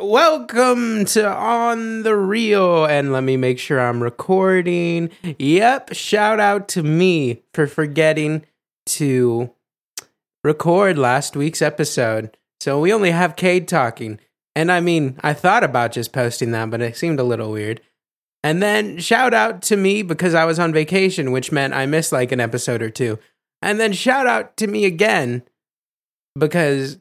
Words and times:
Welcome 0.00 1.04
to 1.06 1.28
On 1.28 2.02
the 2.02 2.16
Reel. 2.16 2.84
And 2.84 3.12
let 3.12 3.22
me 3.22 3.36
make 3.36 3.58
sure 3.58 3.80
I'm 3.80 4.02
recording. 4.02 5.10
Yep. 5.38 5.94
Shout 5.94 6.40
out 6.40 6.68
to 6.68 6.82
me 6.82 7.42
for 7.52 7.66
forgetting 7.66 8.44
to 8.86 9.50
record 10.42 10.98
last 10.98 11.36
week's 11.36 11.62
episode. 11.62 12.36
So 12.60 12.80
we 12.80 12.92
only 12.92 13.10
have 13.10 13.36
Cade 13.36 13.68
talking. 13.68 14.18
And 14.56 14.70
I 14.70 14.80
mean, 14.80 15.18
I 15.22 15.32
thought 15.32 15.64
about 15.64 15.92
just 15.92 16.12
posting 16.12 16.52
that, 16.52 16.70
but 16.70 16.80
it 16.80 16.96
seemed 16.96 17.20
a 17.20 17.24
little 17.24 17.50
weird. 17.50 17.80
And 18.42 18.62
then 18.62 18.98
shout 18.98 19.34
out 19.34 19.62
to 19.62 19.76
me 19.76 20.02
because 20.02 20.34
I 20.34 20.44
was 20.44 20.58
on 20.58 20.72
vacation, 20.72 21.32
which 21.32 21.52
meant 21.52 21.74
I 21.74 21.86
missed 21.86 22.12
like 22.12 22.30
an 22.32 22.40
episode 22.40 22.82
or 22.82 22.90
two. 22.90 23.18
And 23.62 23.80
then 23.80 23.92
shout 23.92 24.26
out 24.26 24.56
to 24.58 24.66
me 24.66 24.84
again 24.84 25.42
because 26.38 26.98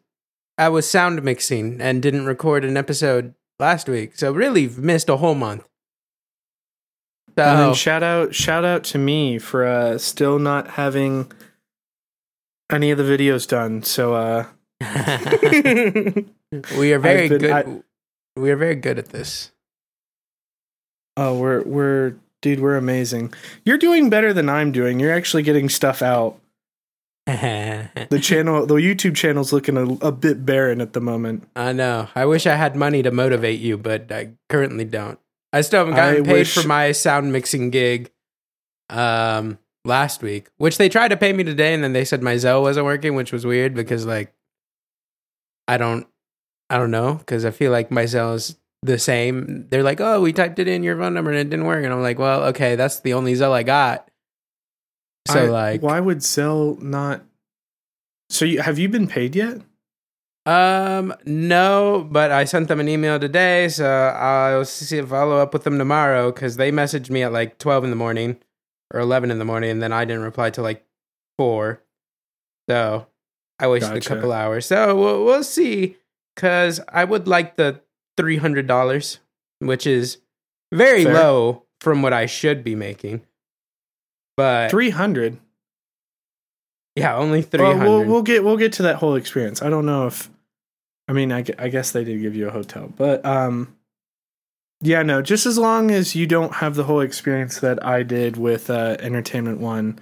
I 0.58 0.70
was 0.70 0.90
sound 0.90 1.24
mixing 1.24 1.82
and 1.82 2.02
didn't 2.02 2.26
record 2.26 2.64
an 2.64 2.78
episode 2.78 3.34
last 3.60 3.88
week. 3.90 4.18
So 4.18 4.32
really 4.32 4.68
missed 4.70 5.10
a 5.10 5.18
whole 5.18 5.36
month. 5.36 5.68
So, 7.38 7.44
And 7.44 7.60
then 7.60 7.74
shout 7.74 8.04
out 8.04 8.36
shout 8.36 8.64
out 8.64 8.84
to 8.86 9.00
me 9.00 9.40
for 9.40 9.66
uh 9.66 9.98
still 9.98 10.38
not 10.38 10.72
having 10.72 11.32
any 12.72 12.92
of 12.92 12.98
the 13.00 13.04
videos 13.04 13.48
done. 13.48 13.82
So 13.84 14.14
uh 14.14 14.46
we 16.78 16.94
are 16.94 17.00
very 17.00 17.30
been- 17.30 17.38
good. 17.40 17.52
I- 17.52 17.82
we 18.36 18.50
are 18.52 18.56
very 18.58 18.76
good 18.76 18.98
at 19.00 19.10
this. 19.10 19.52
Oh, 21.18 21.38
we're 21.38 21.62
we're 21.64 22.16
dude, 22.42 22.60
we're 22.60 22.78
amazing. 22.78 23.34
You're 23.66 23.78
doing 23.78 24.10
better 24.10 24.34
than 24.34 24.50
I'm 24.50 24.72
doing. 24.72 25.00
You're 25.00 25.14
actually 25.14 25.44
getting 25.44 25.70
stuff 25.70 26.02
out. 26.02 26.40
The 28.10 28.20
channel, 28.22 28.66
the 28.66 28.76
YouTube 28.76 29.16
channel's 29.16 29.54
looking 29.54 29.78
a, 29.78 29.84
a 30.06 30.12
bit 30.12 30.46
barren 30.46 30.82
at 30.82 30.94
the 30.94 31.02
moment. 31.02 31.48
I 31.56 31.72
know. 31.74 32.10
I 32.16 32.26
wish 32.26 32.46
I 32.46 32.56
had 32.56 32.76
money 32.76 33.02
to 33.04 33.12
motivate 33.12 33.60
you, 33.60 33.78
but 33.78 34.12
I 34.12 34.32
currently 34.50 34.86
don't. 34.86 35.18
I 35.52 35.62
still 35.62 35.80
haven't 35.80 35.96
gotten 35.96 36.22
I 36.22 36.26
paid 36.26 36.32
wish- 36.34 36.54
for 36.54 36.68
my 36.68 36.92
sound 36.92 37.32
mixing 37.32 37.70
gig 37.70 38.12
um 38.90 39.58
last 39.86 40.22
week, 40.22 40.48
which 40.58 40.78
they 40.78 40.90
tried 40.90 41.10
to 41.10 41.18
pay 41.18 41.34
me 41.34 41.44
today 41.44 41.74
and 41.74 41.84
then 41.84 41.94
they 41.94 42.06
said 42.06 42.22
my 42.22 42.36
Zelle 42.36 42.62
wasn't 42.62 42.86
working, 42.86 43.16
which 43.16 43.32
was 43.32 43.46
weird 43.46 43.74
because 43.74 44.06
like 44.06 44.34
I 45.68 45.78
don't 45.78 46.06
I 46.70 46.78
don't 46.78 46.92
know 46.92 47.22
cuz 47.26 47.46
I 47.46 47.52
feel 47.52 47.72
like 47.72 47.90
my 47.92 48.04
Zelle 48.04 48.36
is 48.36 48.58
the 48.82 49.00
same. 49.00 49.68
They're 49.70 49.84
like, 49.84 50.02
"Oh, 50.02 50.22
we 50.22 50.34
typed 50.34 50.60
it 50.60 50.68
in 50.68 50.84
your 50.84 50.98
phone 50.98 51.14
number 51.14 51.32
and 51.32 51.40
it 51.40 51.50
didn't 51.50 51.66
work." 51.66 51.84
And 51.84 51.94
I'm 51.94 52.02
like, 52.02 52.20
"Well, 52.20 52.44
okay, 52.46 52.76
that's 52.76 53.00
the 53.00 53.14
only 53.14 53.34
Zelle 53.34 53.52
I 53.54 53.64
got." 53.64 54.10
So 55.28 55.46
I- 55.46 55.48
like 55.48 55.82
why 55.82 56.00
would 56.00 56.20
Zelle 56.20 56.82
not? 56.82 57.24
So 58.30 58.46
you 58.46 58.62
have 58.62 58.80
you 58.80 58.90
been 58.90 59.08
paid 59.08 59.36
yet? 59.36 59.62
Um, 60.46 61.14
no, 61.26 62.06
but 62.12 62.32
I 62.32 62.44
sent 62.44 62.68
them 62.68 62.82
an 62.82 62.90
email 62.90 63.18
today, 63.18 63.70
so 63.70 63.86
I'll 63.88 64.66
see 64.66 65.02
follow 65.02 65.38
up 65.38 65.54
with 65.54 65.64
them 65.64 65.78
tomorrow 65.78 66.32
because 66.32 66.58
they 66.58 66.70
messaged 66.72 67.10
me 67.10 67.24
at 67.24 67.32
like 67.32 67.58
twelve 67.60 67.84
in 67.86 67.90
the 67.90 67.96
morning 67.96 68.38
or 68.94 69.00
eleven 69.00 69.32
in 69.32 69.40
the 69.40 69.46
morning, 69.46 69.70
and 69.70 69.82
then 69.82 69.94
I 69.94 70.04
didn't 70.04 70.24
reply 70.24 70.50
till 70.50 70.66
like 70.66 70.86
four. 71.38 71.82
So 72.70 73.08
I 73.60 73.68
wasted 73.70 73.94
Gotcha. 73.94 74.14
a 74.14 74.16
couple 74.16 74.32
hours. 74.34 74.66
So 74.66 74.98
we'll, 75.00 75.24
we'll 75.24 75.44
see. 75.44 75.96
Because 76.36 76.80
I 76.90 77.04
would 77.06 77.28
like 77.28 77.56
the 77.56 77.80
three 78.18 78.38
hundred 78.38 78.68
dollars, 78.68 79.20
which 79.60 79.86
is 79.88 80.18
very 80.74 81.04
Fair. 81.06 81.14
low 81.14 81.64
from 81.80 82.02
what 82.02 82.12
I 82.12 82.26
should 82.26 82.64
be 82.64 82.76
making. 82.76 83.22
But 84.36 84.72
Three 84.72 84.90
hundred. 84.90 85.38
yeah, 86.96 87.16
only 87.16 87.42
three 87.42 87.62
Well, 87.62 87.78
we'll 87.78 88.06
we'll 88.06 88.22
get 88.24 88.44
we'll 88.44 88.58
get 88.58 88.74
to 88.74 88.84
that 88.84 88.98
whole 88.98 89.16
experience. 89.16 89.62
I 89.62 89.70
don't 89.70 89.86
know 89.86 90.08
if, 90.08 90.30
I 91.08 91.14
mean, 91.14 91.32
I, 91.32 91.44
I 91.60 91.70
guess 91.70 91.92
they 91.92 92.04
did 92.04 92.22
give 92.22 92.36
you 92.36 92.48
a 92.48 92.52
hotel, 92.52 92.92
but 92.96 93.24
um, 93.26 93.76
yeah, 94.82 95.04
no. 95.04 95.22
Just 95.22 95.46
as 95.46 95.58
long 95.58 95.92
as 95.92 96.16
you 96.16 96.26
don't 96.28 96.56
have 96.56 96.76
the 96.76 96.84
whole 96.86 97.00
experience 97.02 97.60
that 97.60 97.86
I 97.86 98.04
did 98.04 98.38
with 98.38 98.70
uh, 98.70 98.98
Entertainment 99.00 99.60
One, 99.60 100.00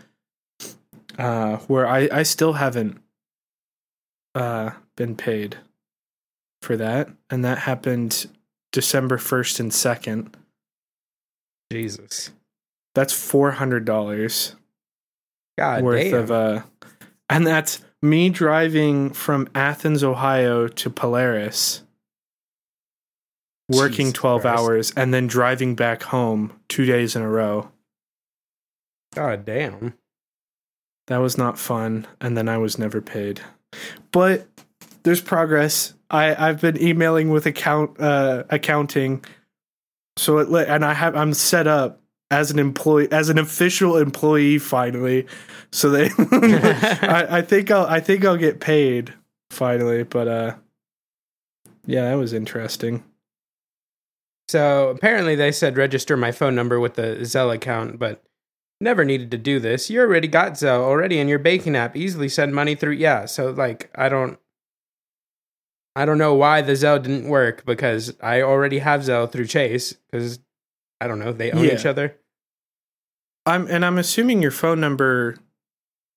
uh, 1.17 1.57
where 1.67 1.85
I 1.87 2.09
I 2.11 2.23
still 2.23 2.53
haven't 2.53 3.01
uh 4.33 4.71
been 4.95 5.15
paid 5.15 5.57
for 6.61 6.77
that, 6.77 7.09
and 7.29 7.43
that 7.43 7.59
happened 7.59 8.27
December 8.71 9.17
first 9.17 9.59
and 9.59 9.73
second. 9.73 10.37
Jesus, 11.71 12.31
That's 12.95 13.13
four 13.13 13.51
hundred 13.51 13.85
dollars. 13.85 14.55
God 15.57 15.83
worth 15.83 16.11
damn. 16.11 16.15
of 16.15 16.31
uh 16.31 16.61
and 17.29 17.47
that's 17.47 17.81
me 18.01 18.29
driving 18.29 19.11
from 19.11 19.47
Athens, 19.53 20.03
Ohio 20.03 20.67
to 20.67 20.89
Polaris 20.89 21.83
working 23.69 24.07
Jesus 24.07 24.19
12 24.19 24.41
Christ. 24.41 24.59
hours 24.59 24.91
and 24.97 25.13
then 25.13 25.27
driving 25.27 25.75
back 25.75 26.03
home 26.03 26.59
2 26.67 26.85
days 26.85 27.15
in 27.15 27.21
a 27.21 27.29
row. 27.29 27.71
God 29.15 29.45
damn. 29.45 29.93
That 31.07 31.17
was 31.17 31.37
not 31.37 31.57
fun 31.57 32.07
and 32.19 32.35
then 32.35 32.49
I 32.49 32.57
was 32.57 32.77
never 32.77 33.01
paid. 33.01 33.39
But 34.11 34.47
there's 35.03 35.21
progress. 35.21 35.93
I 36.09 36.35
I've 36.35 36.59
been 36.59 36.81
emailing 36.81 37.29
with 37.29 37.45
account 37.45 37.99
uh 37.99 38.43
accounting 38.49 39.23
so 40.17 40.39
it 40.39 40.49
and 40.67 40.83
I 40.83 40.93
have 40.93 41.15
I'm 41.15 41.33
set 41.33 41.67
up 41.67 42.00
as 42.31 42.49
an 42.49 42.57
employee 42.57 43.11
as 43.11 43.29
an 43.29 43.37
official 43.37 43.97
employee 43.97 44.57
finally. 44.57 45.27
So 45.71 45.89
they 45.91 46.09
I, 46.17 47.27
I 47.29 47.41
think 47.43 47.69
I'll 47.69 47.85
I 47.85 47.99
think 47.99 48.25
I'll 48.25 48.37
get 48.37 48.59
paid 48.59 49.13
finally, 49.51 50.03
but 50.03 50.27
uh 50.27 50.55
yeah, 51.85 52.09
that 52.09 52.15
was 52.17 52.33
interesting. 52.33 53.03
So 54.49 54.89
apparently 54.89 55.35
they 55.35 55.51
said 55.51 55.77
register 55.77 56.17
my 56.17 56.31
phone 56.31 56.55
number 56.55 56.79
with 56.79 56.95
the 56.95 57.17
Zelle 57.21 57.53
account, 57.53 57.99
but 57.99 58.23
never 58.79 59.05
needed 59.05 59.31
to 59.31 59.37
do 59.37 59.59
this. 59.59 59.89
You 59.89 60.01
already 60.01 60.27
got 60.27 60.53
Zelle 60.53 60.81
already 60.81 61.19
in 61.19 61.27
your 61.27 61.39
banking 61.39 61.75
app. 61.75 61.95
Easily 61.95 62.27
send 62.29 62.53
money 62.55 62.75
through. 62.75 62.93
Yeah, 62.93 63.25
so 63.25 63.51
like 63.51 63.89
I 63.95 64.09
don't 64.09 64.39
I 65.95 66.05
don't 66.05 66.17
know 66.17 66.33
why 66.35 66.61
the 66.61 66.73
Zelle 66.73 67.01
didn't 67.01 67.27
work 67.27 67.65
because 67.65 68.13
I 68.21 68.41
already 68.41 68.79
have 68.79 69.01
Zelle 69.01 69.29
through 69.29 69.47
Chase 69.47 69.93
because 70.09 70.39
I 71.01 71.07
don't 71.07 71.19
know, 71.19 71.33
they 71.33 71.51
own 71.51 71.65
Yeah. 71.65 71.73
each 71.73 71.85
other. 71.85 72.15
I'm 73.45 73.67
and 73.67 73.83
I'm 73.85 73.97
assuming 73.97 74.41
your 74.41 74.51
phone 74.51 74.79
number 74.79 75.35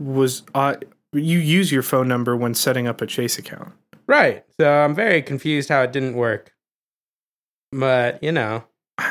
was 0.00 0.42
uh 0.54 0.76
you 1.12 1.38
use 1.38 1.70
your 1.72 1.82
phone 1.82 2.08
number 2.08 2.36
when 2.36 2.54
setting 2.54 2.86
up 2.86 3.00
a 3.00 3.06
Chase 3.06 3.38
account. 3.38 3.72
Right. 4.06 4.44
So 4.60 4.70
I'm 4.70 4.94
very 4.94 5.22
confused 5.22 5.68
how 5.68 5.82
it 5.82 5.92
didn't 5.92 6.14
work. 6.16 6.52
But, 7.72 8.22
you 8.22 8.32
know, 8.32 8.64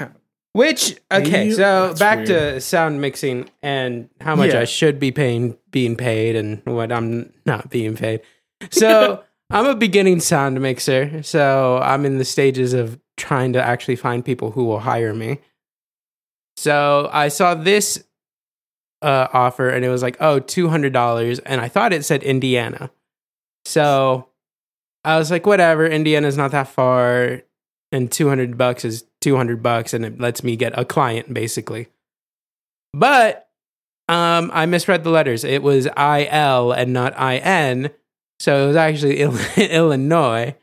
Which 0.53 0.97
okay, 1.11 1.31
Maybe- 1.45 1.53
so 1.53 1.95
back 1.97 2.17
weird. 2.17 2.27
to 2.27 2.61
sound 2.61 3.01
mixing 3.01 3.49
and 3.63 4.07
how 4.21 4.35
much 4.35 4.53
Yeah. 4.53 4.59
I 4.59 4.65
should 4.65 4.99
be 4.99 5.11
paying 5.11 5.57
being 5.71 5.95
paid 5.95 6.35
and 6.35 6.61
what 6.65 6.91
I'm 6.91 7.33
not 7.47 7.71
being 7.71 7.95
paid. 7.95 8.21
So 8.69 9.23
I'm 9.49 9.65
a 9.65 9.73
beginning 9.75 10.19
sound 10.19 10.61
mixer, 10.61 11.23
so 11.23 11.79
I'm 11.81 12.05
in 12.05 12.19
the 12.19 12.25
stages 12.25 12.73
of 12.73 12.99
trying 13.17 13.53
to 13.53 13.63
actually 13.63 13.95
find 13.95 14.23
people 14.23 14.51
who 14.51 14.65
will 14.65 14.79
hire 14.81 15.13
me. 15.15 15.39
So 16.57 17.09
I 17.11 17.29
saw 17.29 17.55
this 17.55 18.03
uh, 19.01 19.27
offer 19.33 19.69
and 19.69 19.83
it 19.83 19.89
was 19.89 20.01
like, 20.01 20.17
oh, 20.19 20.39
$200. 20.39 21.39
And 21.45 21.61
I 21.61 21.67
thought 21.67 21.93
it 21.93 22.05
said 22.05 22.23
Indiana. 22.23 22.91
So 23.65 24.29
I 25.03 25.17
was 25.17 25.29
like, 25.29 25.45
whatever, 25.45 25.85
Indiana's 25.85 26.37
not 26.37 26.51
that 26.51 26.67
far. 26.67 27.41
And 27.91 28.11
200 28.11 28.57
bucks 28.57 28.85
is 28.85 29.05
200 29.21 29.61
bucks 29.61 29.93
and 29.93 30.03
it 30.03 30.19
lets 30.19 30.43
me 30.43 30.55
get 30.55 30.77
a 30.77 30.85
client 30.85 31.33
basically. 31.33 31.87
But 32.93 33.49
um, 34.09 34.51
I 34.53 34.65
misread 34.65 35.03
the 35.03 35.09
letters. 35.09 35.43
It 35.43 35.63
was 35.63 35.85
IL 35.85 36.71
and 36.71 36.93
not 36.93 37.13
IN. 37.19 37.89
So 38.39 38.63
it 38.63 38.67
was 38.67 38.75
actually 38.75 39.21
Illinois. 39.57 40.55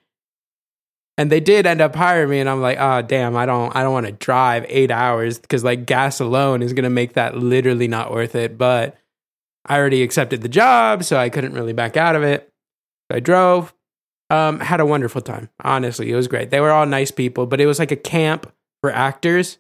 And 1.21 1.31
they 1.31 1.41
did 1.41 1.67
end 1.67 1.83
up 1.83 1.95
hiring 1.95 2.31
me, 2.31 2.41
and 2.41 2.49
I'm 2.49 2.63
like, 2.63 2.79
oh 2.81 3.03
damn, 3.03 3.37
I 3.37 3.45
don't 3.45 3.77
I 3.77 3.83
don't 3.83 3.93
want 3.93 4.07
to 4.07 4.13
drive 4.13 4.65
eight 4.71 4.91
hours 4.91 5.39
because 5.39 5.63
like 5.63 5.85
gas 5.85 6.19
alone 6.19 6.63
is 6.63 6.73
gonna 6.73 6.89
make 6.89 7.13
that 7.13 7.37
literally 7.37 7.89
not 7.89 8.11
worth 8.11 8.35
it. 8.35 8.57
But 8.57 8.97
I 9.67 9.77
already 9.77 10.03
accepted 10.03 10.41
the 10.41 10.49
job, 10.49 11.05
so 11.05 11.19
I 11.19 11.29
couldn't 11.29 11.53
really 11.53 11.75
back 11.75 11.99
out 11.99 12.17
of 12.17 12.23
it. 12.23 12.49
So 13.11 13.19
I 13.19 13.21
drove. 13.21 13.75
Um, 14.31 14.61
had 14.61 14.81
a 14.81 14.87
wonderful 14.87 15.21
time. 15.21 15.51
Honestly, 15.63 16.11
it 16.11 16.17
was 16.17 16.27
great. 16.27 16.49
They 16.49 16.61
were 16.61 16.71
all 16.71 16.87
nice 16.87 17.11
people, 17.11 17.45
but 17.45 17.61
it 17.61 17.67
was 17.67 17.79
like 17.79 17.93
a 17.93 17.97
camp 17.97 18.51
for 18.81 18.91
actors. 18.91 19.59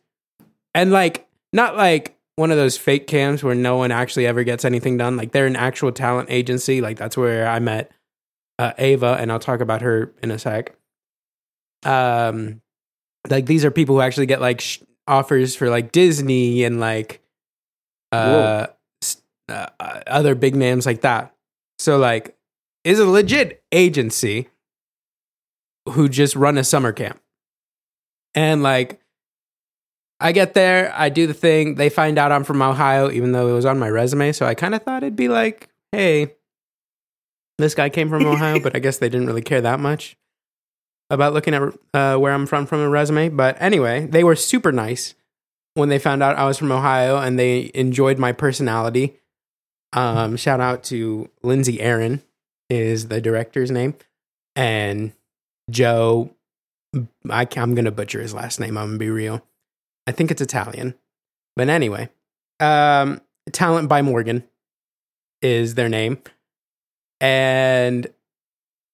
And 0.74 0.90
like 0.90 1.28
not 1.52 1.76
like 1.76 2.16
one 2.36 2.50
of 2.50 2.56
those 2.56 2.78
fake 2.78 3.06
camps 3.06 3.42
where 3.42 3.54
no 3.54 3.76
one 3.76 3.90
actually 3.90 4.26
ever 4.26 4.44
gets 4.44 4.64
anything 4.64 4.96
done. 4.96 5.18
Like 5.18 5.32
they're 5.32 5.44
an 5.44 5.56
actual 5.56 5.92
talent 5.92 6.30
agency. 6.30 6.80
Like 6.80 6.96
that's 6.96 7.18
where 7.18 7.46
I 7.46 7.58
met 7.58 7.92
uh, 8.58 8.72
Ava, 8.78 9.18
and 9.20 9.30
I'll 9.30 9.38
talk 9.38 9.60
about 9.60 9.82
her 9.82 10.10
in 10.22 10.30
a 10.30 10.38
sec. 10.38 10.74
Um, 11.84 12.60
like 13.28 13.46
these 13.46 13.64
are 13.64 13.70
people 13.70 13.94
who 13.96 14.00
actually 14.00 14.26
get 14.26 14.40
like 14.40 14.60
sh- 14.60 14.78
offers 15.06 15.54
for 15.56 15.68
like 15.70 15.92
Disney 15.92 16.64
and 16.64 16.80
like 16.80 17.20
uh, 18.12 18.66
s- 19.02 19.22
uh 19.48 19.66
other 20.06 20.34
big 20.34 20.54
names 20.56 20.86
like 20.86 21.02
that. 21.02 21.34
So 21.78 21.98
like 21.98 22.36
is 22.84 22.98
a 22.98 23.06
legit 23.06 23.62
agency 23.72 24.48
who 25.88 26.08
just 26.08 26.36
run 26.36 26.58
a 26.58 26.64
summer 26.64 26.92
camp. 26.92 27.20
And 28.34 28.62
like, 28.62 29.00
I 30.20 30.32
get 30.32 30.54
there, 30.54 30.92
I 30.94 31.08
do 31.08 31.26
the 31.26 31.34
thing. 31.34 31.74
They 31.76 31.88
find 31.88 32.18
out 32.18 32.30
I'm 32.32 32.44
from 32.44 32.62
Ohio, 32.62 33.10
even 33.10 33.32
though 33.32 33.48
it 33.48 33.52
was 33.52 33.64
on 33.64 33.78
my 33.78 33.88
resume. 33.88 34.32
So 34.32 34.46
I 34.46 34.54
kind 34.54 34.74
of 34.74 34.82
thought 34.82 35.02
it'd 35.02 35.16
be 35.16 35.28
like, 35.28 35.68
hey, 35.92 36.34
this 37.58 37.74
guy 37.74 37.88
came 37.88 38.08
from 38.08 38.24
Ohio, 38.26 38.60
but 38.60 38.76
I 38.76 38.78
guess 38.78 38.98
they 38.98 39.08
didn't 39.08 39.26
really 39.26 39.42
care 39.42 39.60
that 39.62 39.80
much 39.80 40.16
about 41.10 41.34
looking 41.34 41.54
at 41.54 41.62
uh, 41.92 42.16
where 42.16 42.32
I'm 42.32 42.46
from 42.46 42.66
from 42.66 42.80
a 42.80 42.88
resume. 42.88 43.28
But 43.28 43.60
anyway, 43.60 44.06
they 44.06 44.24
were 44.24 44.36
super 44.36 44.72
nice 44.72 45.14
when 45.74 45.88
they 45.88 45.98
found 45.98 46.22
out 46.22 46.36
I 46.36 46.46
was 46.46 46.58
from 46.58 46.72
Ohio 46.72 47.18
and 47.18 47.38
they 47.38 47.70
enjoyed 47.74 48.18
my 48.18 48.32
personality. 48.32 49.16
Um, 49.92 50.36
shout 50.36 50.60
out 50.60 50.84
to 50.84 51.28
Lindsay 51.42 51.80
Aaron 51.80 52.22
is 52.68 53.08
the 53.08 53.20
director's 53.20 53.70
name, 53.70 53.94
and 54.54 55.12
Joe. 55.70 56.30
I, 57.28 57.46
I'm 57.56 57.74
gonna 57.74 57.90
butcher 57.90 58.20
his 58.20 58.34
last 58.34 58.60
name. 58.60 58.78
I'm 58.78 58.88
gonna 58.88 58.98
be 58.98 59.10
real. 59.10 59.44
I 60.06 60.12
think 60.12 60.30
it's 60.30 60.40
Italian, 60.40 60.94
but 61.56 61.68
anyway, 61.68 62.08
um, 62.60 63.20
Talent 63.52 63.88
by 63.88 64.02
Morgan 64.02 64.44
is 65.42 65.74
their 65.74 65.88
name, 65.88 66.18
and 67.20 68.06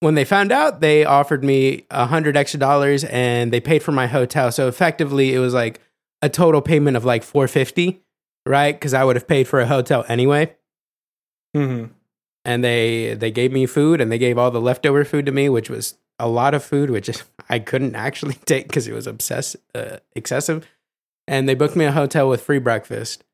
when 0.00 0.14
they 0.14 0.24
found 0.24 0.52
out, 0.52 0.80
they 0.80 1.04
offered 1.04 1.42
me 1.42 1.86
a 1.90 2.06
hundred 2.06 2.36
extra 2.36 2.60
dollars 2.60 3.04
and 3.04 3.52
they 3.52 3.60
paid 3.60 3.82
for 3.82 3.92
my 3.92 4.06
hotel. 4.06 4.52
So 4.52 4.68
effectively, 4.68 5.34
it 5.34 5.38
was 5.38 5.54
like 5.54 5.80
a 6.22 6.28
total 6.28 6.60
payment 6.60 6.96
of 6.96 7.04
like 7.04 7.22
four 7.22 7.48
fifty, 7.48 8.02
right? 8.44 8.74
Because 8.74 8.94
I 8.94 9.04
would 9.04 9.16
have 9.16 9.26
paid 9.26 9.48
for 9.48 9.60
a 9.60 9.66
hotel 9.66 10.04
anyway. 10.08 10.54
Mm-hmm. 11.56 11.92
And 12.44 12.64
they 12.64 13.14
they 13.14 13.30
gave 13.30 13.52
me 13.52 13.66
food 13.66 14.00
and 14.00 14.12
they 14.12 14.18
gave 14.18 14.38
all 14.38 14.50
the 14.50 14.60
leftover 14.60 15.04
food 15.04 15.26
to 15.26 15.32
me, 15.32 15.48
which 15.48 15.70
was 15.70 15.96
a 16.18 16.28
lot 16.28 16.54
of 16.54 16.62
food, 16.64 16.90
which 16.90 17.10
I 17.48 17.58
couldn't 17.58 17.94
actually 17.94 18.34
take 18.44 18.68
because 18.68 18.86
it 18.86 18.94
was 18.94 19.06
obsess 19.06 19.56
uh, 19.74 19.98
excessive. 20.14 20.66
And 21.28 21.48
they 21.48 21.54
booked 21.54 21.74
me 21.74 21.86
a 21.86 21.92
hotel 21.92 22.28
with 22.28 22.42
free 22.42 22.60
breakfast. 22.60 23.24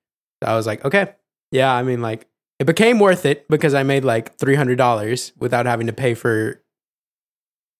So 0.42 0.50
I 0.50 0.56
was 0.56 0.66
like, 0.66 0.82
okay, 0.84 1.12
yeah. 1.50 1.72
I 1.72 1.82
mean, 1.82 2.00
like 2.00 2.26
it 2.58 2.64
became 2.66 2.98
worth 3.00 3.26
it 3.26 3.46
because 3.48 3.74
I 3.74 3.82
made 3.82 4.04
like 4.04 4.36
three 4.38 4.54
hundred 4.54 4.76
dollars 4.76 5.32
without 5.38 5.66
having 5.66 5.86
to 5.88 5.92
pay 5.92 6.14
for 6.14 6.62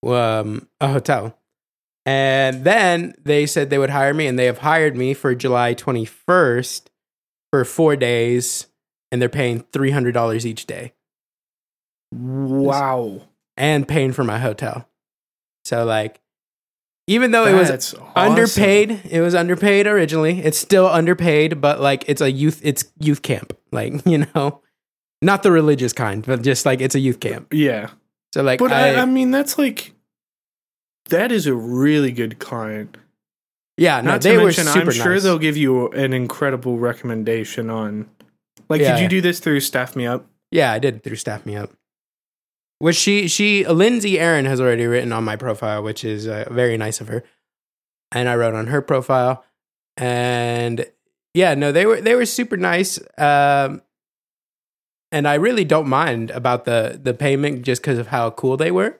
um, 0.04 0.68
a 0.80 0.88
hotel. 0.88 1.38
And 2.04 2.64
then 2.64 3.14
they 3.22 3.46
said 3.46 3.70
they 3.70 3.78
would 3.78 3.90
hire 3.90 4.12
me, 4.12 4.26
and 4.26 4.36
they 4.38 4.46
have 4.46 4.58
hired 4.58 4.96
me 4.96 5.14
for 5.14 5.34
July 5.34 5.74
twenty 5.74 6.04
first 6.04 6.90
for 7.52 7.64
four 7.64 7.94
days, 7.96 8.66
and 9.12 9.22
they're 9.22 9.28
paying 9.28 9.60
three 9.72 9.90
hundred 9.92 10.12
dollars 10.12 10.44
each 10.44 10.66
day 10.66 10.92
Wow. 12.12 13.22
and 13.56 13.86
paying 13.86 14.12
for 14.12 14.24
my 14.24 14.38
hotel. 14.38 14.88
So 15.64 15.84
like, 15.84 16.20
even 17.06 17.30
though 17.30 17.46
it 17.46 17.54
was 17.54 17.68
That's 17.68 17.94
awesome. 17.94 18.08
underpaid, 18.16 19.00
it 19.10 19.20
was 19.20 19.34
underpaid 19.34 19.86
originally. 19.86 20.40
It's 20.40 20.58
still 20.58 20.86
underpaid, 20.88 21.60
but 21.60 21.80
like 21.80 22.04
it's 22.08 22.20
a 22.20 22.30
youth, 22.32 22.60
it's 22.64 22.84
youth 22.98 23.22
camp, 23.22 23.56
like 23.70 23.94
you 24.06 24.26
know, 24.34 24.61
not 25.22 25.42
the 25.42 25.50
religious 25.52 25.92
kind, 25.94 26.24
but 26.26 26.42
just 26.42 26.66
like 26.66 26.80
it's 26.82 26.94
a 26.94 27.00
youth 27.00 27.20
camp. 27.20 27.52
Yeah. 27.54 27.90
So 28.34 28.42
like, 28.42 28.58
But 28.58 28.72
I, 28.72 28.94
I, 28.96 29.02
I 29.02 29.04
mean, 29.06 29.30
that's 29.30 29.56
like, 29.58 29.94
that 31.10 31.32
is 31.32 31.46
a 31.46 31.54
really 31.54 32.12
good 32.12 32.38
client. 32.38 32.96
yeah, 33.76 34.00
no, 34.00 34.12
Not 34.12 34.22
they 34.22 34.32
to 34.32 34.38
were 34.38 34.44
mention, 34.46 34.66
super 34.66 34.86
I'm 34.86 34.92
sure 34.92 35.14
nice. 35.14 35.22
they'll 35.22 35.38
give 35.38 35.56
you 35.56 35.88
an 35.88 36.12
incredible 36.12 36.78
recommendation 36.78 37.70
on. 37.70 38.08
Like, 38.68 38.80
Yeah. 38.80 38.94
did 38.96 39.02
you 39.02 39.08
do 39.08 39.20
this 39.20 39.38
through 39.40 39.60
Staff 39.60 39.96
Me 39.96 40.06
Up? 40.06 40.26
Yeah, 40.50 40.72
I 40.72 40.78
did 40.78 41.02
through 41.02 41.16
Staff 41.16 41.46
Me 41.46 41.56
Up. 41.56 41.70
Which 42.78 42.96
she 42.96 43.28
she 43.28 43.64
Lindsay 43.66 44.18
Aaron 44.18 44.44
has 44.44 44.60
already 44.60 44.86
written 44.86 45.12
on 45.12 45.22
my 45.24 45.36
profile, 45.36 45.82
which 45.84 46.04
is 46.04 46.26
uh, 46.26 46.46
very 46.50 46.76
nice 46.76 47.00
of 47.00 47.06
her. 47.08 47.22
And 48.10 48.28
I 48.28 48.34
wrote 48.34 48.54
on 48.54 48.66
her 48.66 48.82
profile, 48.82 49.44
and 49.96 50.84
yeah, 51.32 51.54
no, 51.54 51.70
they 51.70 51.86
were 51.86 52.00
they 52.00 52.16
were 52.16 52.26
super 52.26 52.56
nice. 52.56 52.98
Um, 53.16 53.82
and 55.12 55.28
I 55.28 55.34
really 55.34 55.64
don't 55.64 55.86
mind 55.88 56.30
about 56.32 56.64
the 56.64 56.98
the 57.00 57.14
payment 57.14 57.62
just 57.62 57.82
because 57.82 57.98
of 57.98 58.08
how 58.08 58.30
cool 58.30 58.56
they 58.56 58.70
were. 58.72 58.98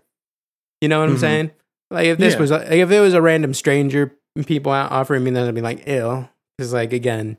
You 0.81 0.88
know 0.88 1.00
what 1.00 1.09
I'm 1.09 1.17
Mhm. 1.17 1.20
saying? 1.20 1.50
Like 1.91 2.06
if 2.06 2.19
this 2.19 2.35
Yeah. 2.35 2.41
was 2.41 2.50
like, 2.50 2.69
if 2.70 2.91
it 2.91 3.00
was 3.00 3.14
a 3.14 3.23
random 3.23 3.55
stranger, 3.55 4.17
people 4.47 4.73
offering 4.73 5.25
me, 5.25 5.31
that, 5.32 5.47
I'd 5.49 5.55
be 5.55 5.61
like, 5.61 5.82
ill. 5.87 6.29
Because 6.56 6.73
like 6.73 6.93
again, 6.93 7.38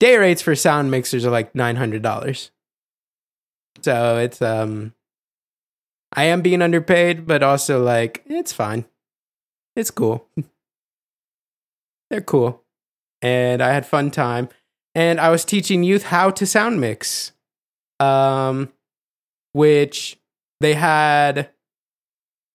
day 0.00 0.16
rates 0.16 0.42
for 0.42 0.54
sound 0.54 0.90
mixers 0.90 1.24
are 1.24 1.30
like 1.30 1.54
nine 1.54 1.76
hundred 1.76 2.02
dollars. 2.02 2.50
So 3.82 4.18
it's 4.18 4.40
um, 4.42 4.94
I 6.14 6.24
am 6.24 6.42
being 6.42 6.62
underpaid, 6.62 7.26
but 7.26 7.42
also 7.42 7.82
like 7.82 8.22
it's 8.26 8.52
fine. 8.52 8.84
It's 9.76 9.90
cool. 9.90 10.28
They're 12.10 12.20
cool, 12.20 12.62
and 13.22 13.62
I 13.62 13.72
had 13.72 13.86
fun 13.86 14.10
time. 14.10 14.48
And 14.94 15.18
I 15.20 15.30
was 15.30 15.44
teaching 15.44 15.82
youth 15.82 16.04
how 16.04 16.30
to 16.30 16.46
sound 16.46 16.80
mix, 16.80 17.32
um, 18.04 18.72
which 19.52 20.18
they 20.60 20.74
had 20.74 21.50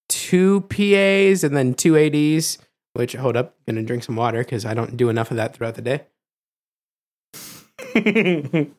two 0.07 0.61
PAs 0.61 1.43
and 1.43 1.55
then 1.55 1.73
two 1.73 1.97
ADs. 1.97 2.57
Which 2.93 3.13
hold 3.13 3.37
up, 3.37 3.55
gonna 3.67 3.83
drink 3.83 4.03
some 4.03 4.15
water 4.15 4.39
because 4.39 4.65
I 4.65 4.73
don't 4.73 4.97
do 4.97 5.09
enough 5.09 5.31
of 5.31 5.37
that 5.37 5.55
throughout 5.55 5.75
the 5.75 5.81
day. 5.81 6.01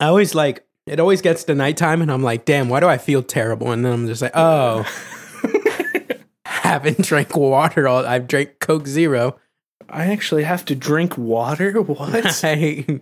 I 0.00 0.06
always 0.06 0.34
like 0.34 0.66
it 0.86 0.98
always 0.98 1.22
gets 1.22 1.44
to 1.44 1.54
nighttime 1.54 2.02
and 2.02 2.10
I'm 2.10 2.22
like, 2.22 2.44
damn, 2.44 2.68
why 2.68 2.80
do 2.80 2.88
I 2.88 2.98
feel 2.98 3.22
terrible? 3.22 3.70
And 3.70 3.84
then 3.84 3.92
I'm 3.92 4.06
just 4.08 4.20
like, 4.20 4.32
oh, 4.34 4.84
haven't 6.46 7.02
drank 7.02 7.36
water 7.36 7.86
all 7.86 8.06
I've 8.06 8.26
drank 8.26 8.58
Coke 8.58 8.86
Zero. 8.86 9.38
I 9.88 10.06
actually 10.06 10.44
have 10.44 10.64
to 10.66 10.74
drink 10.74 11.18
water? 11.18 11.80
What? 11.82 12.44
I, 12.44 13.00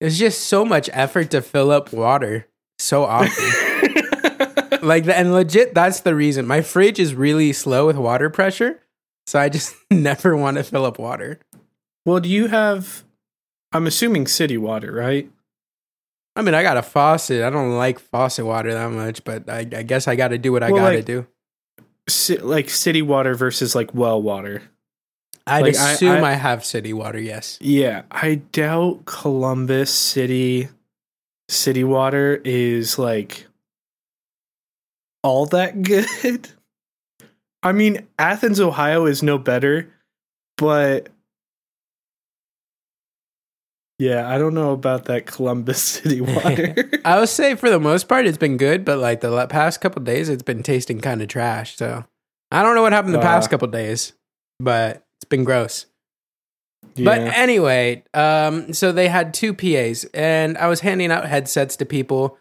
it's 0.00 0.18
just 0.18 0.44
so 0.44 0.64
much 0.64 0.90
effort 0.92 1.30
to 1.32 1.40
fill 1.42 1.70
up 1.70 1.92
water 1.92 2.46
so 2.78 3.04
often. 3.04 3.30
like 4.82 5.06
and 5.08 5.32
legit 5.32 5.74
that's 5.74 6.00
the 6.00 6.14
reason. 6.14 6.46
My 6.46 6.60
fridge 6.60 6.98
is 6.98 7.14
really 7.14 7.52
slow 7.52 7.86
with 7.86 7.96
water 7.96 8.28
pressure. 8.30 8.80
So 9.26 9.38
I 9.38 9.48
just 9.48 9.74
never 9.90 10.36
want 10.36 10.56
to 10.58 10.62
fill 10.64 10.84
up 10.84 10.98
water. 10.98 11.40
well, 12.04 12.20
do 12.20 12.28
you 12.28 12.48
have. 12.48 13.04
I'm 13.72 13.86
assuming 13.88 14.26
city 14.28 14.56
water, 14.58 14.92
right? 14.92 15.28
I 16.36 16.42
mean, 16.42 16.54
I 16.54 16.62
got 16.62 16.76
a 16.76 16.82
faucet. 16.82 17.42
I 17.42 17.50
don't 17.50 17.76
like 17.76 17.98
faucet 17.98 18.44
water 18.44 18.72
that 18.72 18.90
much, 18.90 19.24
but 19.24 19.48
I, 19.48 19.60
I 19.60 19.82
guess 19.82 20.06
I 20.06 20.14
got 20.16 20.28
to 20.28 20.38
do 20.38 20.52
what 20.52 20.62
I 20.62 20.70
Well, 20.70 20.82
got 20.82 20.90
to 20.90 20.96
like- 20.96 21.04
do. 21.04 21.26
Like 22.42 22.68
city 22.68 23.00
water 23.02 23.34
versus 23.34 23.74
like 23.74 23.94
well 23.94 24.20
water. 24.20 24.62
I'd 25.46 25.62
like, 25.62 25.74
assume 25.74 26.24
I, 26.24 26.30
I- 26.30 26.34
have 26.34 26.64
city 26.64 26.92
water. 26.92 27.18
Yes. 27.18 27.58
Yeah, 27.60 28.02
I 28.10 28.36
doubt 28.36 29.04
Columbus 29.04 29.92
City 29.92 30.68
city 31.48 31.84
water 31.84 32.40
is 32.44 32.98
like 32.98 33.46
all 35.22 35.46
that 35.46 35.82
good. 35.82 36.48
I 37.62 37.72
mean, 37.72 38.06
Athens, 38.18 38.60
Ohio 38.60 39.06
is 39.06 39.22
no 39.22 39.38
better, 39.38 39.90
but 40.58 41.08
yeah, 43.98 44.28
I 44.28 44.38
don't 44.38 44.54
know 44.54 44.72
about 44.72 45.04
that 45.06 45.26
Columbus 45.26 45.80
City 45.82 46.20
water. 46.22 46.74
I 47.04 47.18
would 47.20 47.28
say 47.28 47.54
for 47.54 47.70
the 47.70 47.80
most 47.80 48.08
part 48.08 48.26
it's 48.26 48.38
been 48.38 48.56
good, 48.56 48.84
but 48.84 48.98
like 48.98 49.20
the 49.20 49.46
past 49.46 49.80
couple 49.80 50.02
days 50.02 50.28
it's 50.28 50.42
been 50.42 50.62
tasting 50.62 51.00
kind 51.00 51.22
of 51.22 51.28
trash. 51.28 51.76
So 51.76 52.04
I 52.50 52.62
don't 52.62 52.74
know 52.74 52.82
what 52.82 52.92
happened 52.92 53.14
the 53.14 53.20
past 53.20 53.48
Uh. 53.48 53.50
couple 53.50 53.68
days, 53.68 54.12
but 54.58 55.03
it's 55.18 55.28
been 55.28 55.44
gross. 55.44 55.86
But 56.96 57.20
anyway, 57.22 58.04
um, 58.12 58.72
so 58.72 58.92
they 58.92 59.08
had 59.08 59.34
two 59.34 59.52
PAs, 59.54 60.04
and 60.14 60.56
I 60.58 60.68
was 60.68 60.80
handing 60.80 61.10
out 61.10 61.26
headsets 61.26 61.76
to 61.76 61.86
people, 61.86 62.38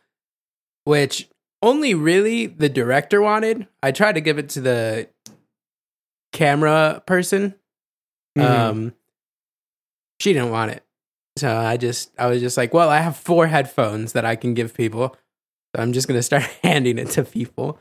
which 0.83 1.27
only 1.61 1.93
really 1.95 2.45
the 2.45 2.69
director 2.69 3.21
wanted. 3.21 3.67
I 3.81 3.91
tried 3.91 4.13
to 4.13 4.21
give 4.21 4.37
it 4.37 4.49
to 4.49 4.61
the 4.61 5.09
camera 6.33 7.01
person. 7.05 7.55
Mhm. 8.37 8.43
Um, 8.43 8.93
she 10.19 10.33
didn't 10.33 10.51
want 10.51 10.71
it, 10.71 10.83
so 11.37 11.55
I 11.55 11.77
just 11.77 12.11
I 12.19 12.27
was 12.27 12.41
just 12.41 12.57
like, 12.57 12.73
well, 12.73 12.89
I 12.89 12.99
have 12.99 13.15
four 13.17 13.47
headphones 13.47 14.13
that 14.13 14.25
I 14.25 14.35
can 14.35 14.53
give 14.53 14.73
people, 14.73 15.15
so 15.75 15.81
I'm 15.81 15.93
just 15.93 16.07
gonna 16.07 16.21
start 16.23 16.43
handing 16.63 16.97
it 16.97 17.09
to 17.11 17.23
people. 17.23 17.79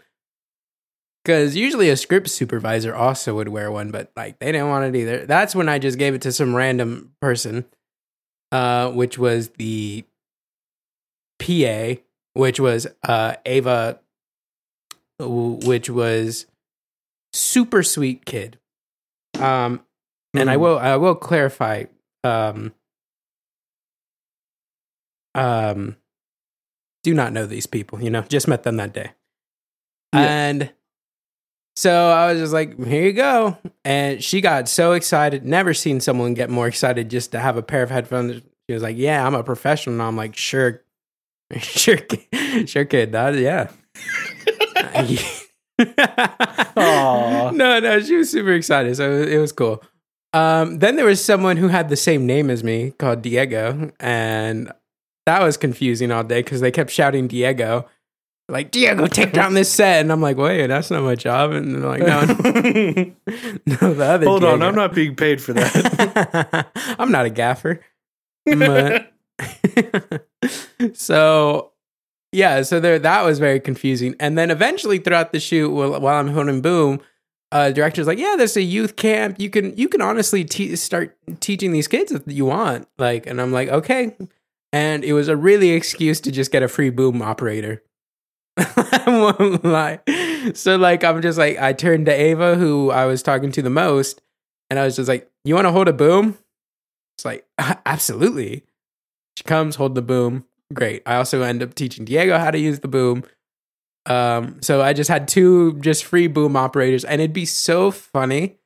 Because 1.24 1.54
usually 1.54 1.88
a 1.88 1.96
script 1.96 2.28
supervisor 2.30 2.94
also 2.94 3.34
would 3.36 3.48
wear 3.48 3.70
one, 3.70 3.90
but 3.92 4.10
like 4.16 4.38
they 4.40 4.50
didn't 4.50 4.68
want 4.68 4.84
it 4.94 4.98
either. 4.98 5.24
That's 5.24 5.54
when 5.54 5.68
I 5.68 5.78
just 5.78 5.96
gave 5.98 6.14
it 6.14 6.22
to 6.22 6.32
some 6.32 6.54
random 6.54 7.12
person, 7.20 7.64
uh, 8.50 8.90
which 8.90 9.18
was 9.18 9.50
the 9.50 10.04
PA, 11.38 12.00
which 12.34 12.58
was 12.58 12.88
uh, 13.06 13.34
Ava, 13.46 14.00
which 15.20 15.88
was 15.88 16.46
super 17.32 17.84
sweet 17.84 18.24
kid. 18.24 18.58
Um, 19.38 19.84
and 20.34 20.50
I 20.50 20.56
Mhm. 20.56 20.60
will 20.60 20.78
I 20.78 20.96
will 20.96 21.14
clarify. 21.14 21.84
Um, 22.24 22.74
um, 25.34 25.96
do 27.04 27.14
not 27.14 27.32
know 27.32 27.46
these 27.46 27.66
people. 27.66 28.02
You 28.02 28.10
know, 28.10 28.22
just 28.22 28.48
met 28.48 28.64
them 28.64 28.76
that 28.76 28.92
day, 28.92 29.12
Yeah. 30.12 30.20
and 30.48 30.72
So 31.74 32.10
I 32.10 32.30
was 32.30 32.40
just 32.40 32.52
like, 32.52 32.78
here 32.84 33.04
you 33.04 33.12
go. 33.12 33.56
And 33.84 34.22
she 34.22 34.40
got 34.40 34.68
so 34.68 34.92
excited. 34.92 35.44
Never 35.44 35.72
seen 35.72 36.00
someone 36.00 36.34
get 36.34 36.50
more 36.50 36.68
excited 36.68 37.08
just 37.08 37.32
to 37.32 37.40
have 37.40 37.56
a 37.56 37.62
pair 37.62 37.82
of 37.82 37.90
headphones. 37.90 38.42
She 38.68 38.74
was 38.74 38.82
like, 38.82 38.96
yeah, 38.96 39.26
I'm 39.26 39.34
a 39.34 39.42
professional. 39.42 39.94
And 39.94 40.02
I'm 40.02 40.16
like, 40.16 40.36
sure, 40.36 40.82
sure, 41.58 41.96
kid. 41.96 42.68
sure, 42.68 42.84
kid. 42.84 43.12
That, 43.12 43.34
yeah. 43.36 43.70
No, 47.54 47.80
no, 47.80 48.00
she 48.00 48.16
was 48.16 48.30
super 48.30 48.52
excited. 48.52 48.96
So 48.96 49.10
it 49.10 49.38
was 49.38 49.52
cool. 49.52 49.82
Um, 50.32 50.78
then 50.78 50.96
there 50.96 51.04
was 51.04 51.22
someone 51.24 51.56
who 51.56 51.68
had 51.68 51.88
the 51.88 51.96
same 51.96 52.26
name 52.26 52.50
as 52.50 52.64
me 52.64 52.92
called 52.92 53.22
Diego. 53.22 53.90
And 54.00 54.72
that 55.26 55.42
was 55.42 55.56
confusing 55.56 56.10
all 56.10 56.24
day 56.24 56.42
because 56.42 56.60
they 56.60 56.70
kept 56.70 56.90
shouting 56.90 57.28
Diego. 57.28 57.88
Like, 58.52 58.70
Diego, 58.70 59.06
take 59.06 59.32
down 59.32 59.54
this 59.54 59.72
set. 59.72 60.02
And 60.02 60.12
I'm 60.12 60.20
like, 60.20 60.36
wait, 60.36 60.66
that's 60.66 60.90
not 60.90 61.02
my 61.02 61.14
job. 61.14 61.52
And 61.52 61.74
they're 61.74 61.88
like, 61.88 62.02
no, 62.02 62.20
no, 62.26 62.34
no 63.80 63.94
the 63.94 64.04
other 64.04 64.26
Hold 64.26 64.44
on, 64.44 64.62
I'm 64.62 64.74
not 64.74 64.94
being 64.94 65.16
paid 65.16 65.40
for 65.40 65.54
that. 65.54 66.68
I'm 66.98 67.10
not 67.10 67.24
a 67.24 67.30
gaffer. 67.30 67.80
But 68.44 69.10
so 70.92 71.72
yeah, 72.30 72.60
so 72.60 72.78
there 72.78 72.98
that 72.98 73.24
was 73.24 73.38
very 73.38 73.58
confusing. 73.58 74.14
And 74.20 74.36
then 74.36 74.50
eventually 74.50 74.98
throughout 74.98 75.32
the 75.32 75.40
shoot, 75.40 75.70
while, 75.70 75.98
while 75.98 76.20
I'm 76.20 76.28
holding 76.28 76.60
boom, 76.60 77.00
uh, 77.52 77.70
director's 77.70 78.06
like, 78.06 78.18
"Yeah, 78.18 78.34
there's 78.36 78.56
a 78.56 78.62
youth 78.62 78.96
camp. 78.96 79.40
You 79.40 79.48
can 79.48 79.74
you 79.78 79.88
can 79.88 80.02
honestly 80.02 80.44
te- 80.44 80.76
start 80.76 81.16
teaching 81.40 81.72
these 81.72 81.88
kids 81.88 82.12
if 82.12 82.22
you 82.26 82.44
want." 82.44 82.86
Like, 82.98 83.26
and 83.26 83.40
I'm 83.40 83.52
like, 83.52 83.68
"Okay." 83.68 84.14
And 84.74 85.04
it 85.04 85.14
was 85.14 85.28
a 85.28 85.36
really 85.36 85.70
excuse 85.70 86.20
to 86.20 86.30
just 86.30 86.50
get 86.50 86.62
a 86.62 86.68
free 86.68 86.90
boom 86.90 87.22
operator. 87.22 87.82
I 88.56 89.04
won't 89.38 89.64
lie. 89.64 90.00
So 90.54 90.76
like, 90.76 91.04
I'm 91.04 91.22
just 91.22 91.38
like, 91.38 91.58
I 91.58 91.72
turned 91.72 92.06
to 92.06 92.12
Ava, 92.12 92.56
who 92.56 92.90
I 92.90 93.06
was 93.06 93.22
talking 93.22 93.52
to 93.52 93.62
the 93.62 93.70
most, 93.70 94.20
and 94.70 94.78
I 94.78 94.84
was 94.84 94.96
just 94.96 95.08
like, 95.08 95.30
"You 95.44 95.54
want 95.54 95.66
to 95.66 95.72
hold 95.72 95.88
a 95.88 95.92
boom?" 95.92 96.36
It's 97.16 97.24
like, 97.24 97.46
absolutely. 97.58 98.64
She 99.36 99.44
comes, 99.44 99.76
hold 99.76 99.94
the 99.94 100.02
boom. 100.02 100.44
Great. 100.74 101.02
I 101.06 101.16
also 101.16 101.42
end 101.42 101.62
up 101.62 101.74
teaching 101.74 102.04
Diego 102.04 102.38
how 102.38 102.50
to 102.50 102.58
use 102.58 102.80
the 102.80 102.88
boom. 102.88 103.24
Um, 104.06 104.60
so 104.62 104.82
I 104.82 104.92
just 104.94 105.08
had 105.08 105.28
two 105.28 105.78
just 105.80 106.04
free 106.04 106.26
boom 106.26 106.56
operators, 106.56 107.04
and 107.04 107.20
it'd 107.20 107.32
be 107.32 107.46
so 107.46 107.90
funny 107.90 108.56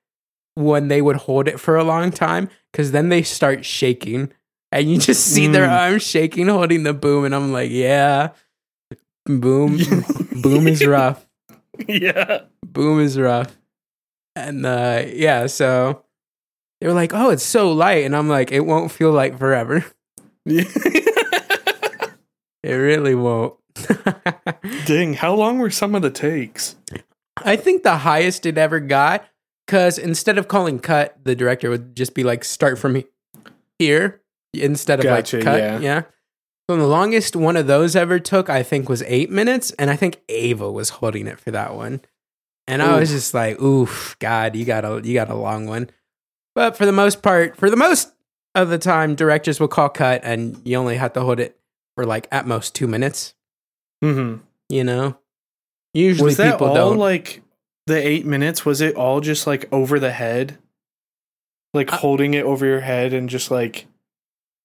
when 0.55 0.89
they 0.89 1.03
would 1.03 1.17
hold 1.17 1.47
it 1.49 1.61
for 1.61 1.77
a 1.77 1.85
long 1.85 2.11
time 2.11 2.49
because 2.73 2.93
then 2.93 3.11
they 3.11 3.23
start 3.23 3.65
shaking, 3.65 4.33
and 4.73 4.91
you 4.91 4.99
just 4.99 5.27
see 5.27 5.47
their 5.47 5.69
Mm. 5.69 5.79
arms 5.93 6.03
shaking 6.03 6.49
holding 6.49 6.83
the 6.85 6.95
boom, 6.95 7.25
and 7.27 7.35
I'm 7.35 7.53
like, 7.53 7.71
yeah, 7.71 8.31
boom, 9.27 9.79
boom 10.43 10.69
is 10.69 10.87
rough 10.87 11.27
yeah. 11.89 12.43
boom 12.65 13.01
is 13.01 13.19
rough 13.19 13.57
and 14.35 14.65
uh 14.65 15.03
yeah 15.07 15.47
so 15.47 16.05
they 16.81 16.87
were 16.87 16.93
like 16.93 17.13
oh 17.13 17.31
it's 17.31 17.43
so 17.43 17.73
light 17.73 18.05
and 18.05 18.15
i'm 18.15 18.29
like 18.29 18.53
it 18.53 18.61
won't 18.61 18.91
feel 18.91 19.11
light 19.11 19.39
forever 19.39 19.85
it 20.47 21.05
really 22.63 23.15
won't 23.15 23.55
Ding! 24.87 25.15
how 25.15 25.35
long 25.35 25.59
were 25.59 25.71
some 25.71 25.95
of 25.95 26.03
the 26.03 26.11
takes? 26.11 26.77
i 27.45 27.57
think 27.57 27.83
the 27.83 27.99
highest 27.99 28.47
it 28.47 28.57
ever 28.57 28.81
got 28.81 29.27
because 29.67 29.99
instead 29.99 30.39
of 30.39 30.49
calling 30.49 30.79
cut 30.79 31.17
the 31.25 31.35
director 31.35 31.69
would 31.69 31.97
just 31.97 32.15
be 32.15 32.23
like 32.25 32.45
start 32.45 32.79
from 32.79 32.95
he- 32.97 33.07
here 33.79 34.23
instead 34.55 35.01
of 35.01 35.05
Gotcha, 35.05 35.37
like 35.37 35.45
cut 35.45 35.59
yeah. 35.59 35.79
yeah 35.81 36.03
so 36.69 36.77
the 36.77 36.87
longest 36.87 37.37
one 37.37 37.57
of 37.57 37.67
those 37.67 37.95
ever 37.97 38.19
took 38.19 38.49
i 38.51 38.63
think 38.63 38.89
was 38.89 39.03
eight 39.03 39.31
minutes 39.31 39.71
and 39.73 39.91
i 39.91 39.97
think 39.97 40.21
ava 40.29 40.71
was 40.71 40.89
holding 40.91 41.27
it 41.27 41.39
for 41.39 41.51
that 41.51 41.75
one 41.75 42.01
and 42.67 42.83
i 42.83 42.99
was 42.99 43.11
just 43.11 43.33
like 43.35 43.61
oof 43.63 44.17
god 44.19 44.57
you 44.57 44.65
got 44.65 44.85
a 44.85 45.01
you 45.05 45.15
got 45.15 45.31
a 45.31 45.35
long 45.35 45.67
one 45.67 45.89
but 46.55 46.77
for 46.77 46.87
the 46.87 46.93
most 46.93 47.23
part 47.23 47.57
for 47.57 47.71
the 47.71 47.77
most 47.77 48.13
of 48.55 48.69
the 48.69 48.79
time 48.79 49.15
directors 49.15 49.61
will 49.61 49.69
call 49.69 49.89
cut 49.89 50.21
and 50.25 50.61
you 50.65 50.77
only 50.77 50.97
have 50.97 51.13
to 51.13 51.21
hold 51.21 51.39
it 51.39 51.57
for 51.95 52.05
like 52.07 52.27
at 52.33 52.47
most 52.47 52.75
two 52.75 52.87
minutes 52.87 53.35
Mm-hmm. 54.05 54.43
you 54.69 54.85
know 54.85 55.17
usually 55.95 56.27
Was 56.27 56.37
that 56.37 56.53
people 56.53 56.69
all 56.69 56.75
don't 56.75 56.99
like 56.99 57.43
the 57.87 57.97
eight 57.97 58.27
minutes? 58.27 58.67
Was 58.67 58.81
it 58.83 58.95
all 58.97 59.21
just 59.23 59.47
like 59.47 59.67
over 59.73 59.99
the 59.99 60.11
head? 60.13 60.59
Like 61.73 61.91
Uh, 61.93 61.97
holding 61.97 62.35
it 62.35 62.45
over 62.45 62.67
your 62.67 62.81
head 62.81 63.15
and 63.15 63.29
just 63.29 63.51
like 63.51 63.87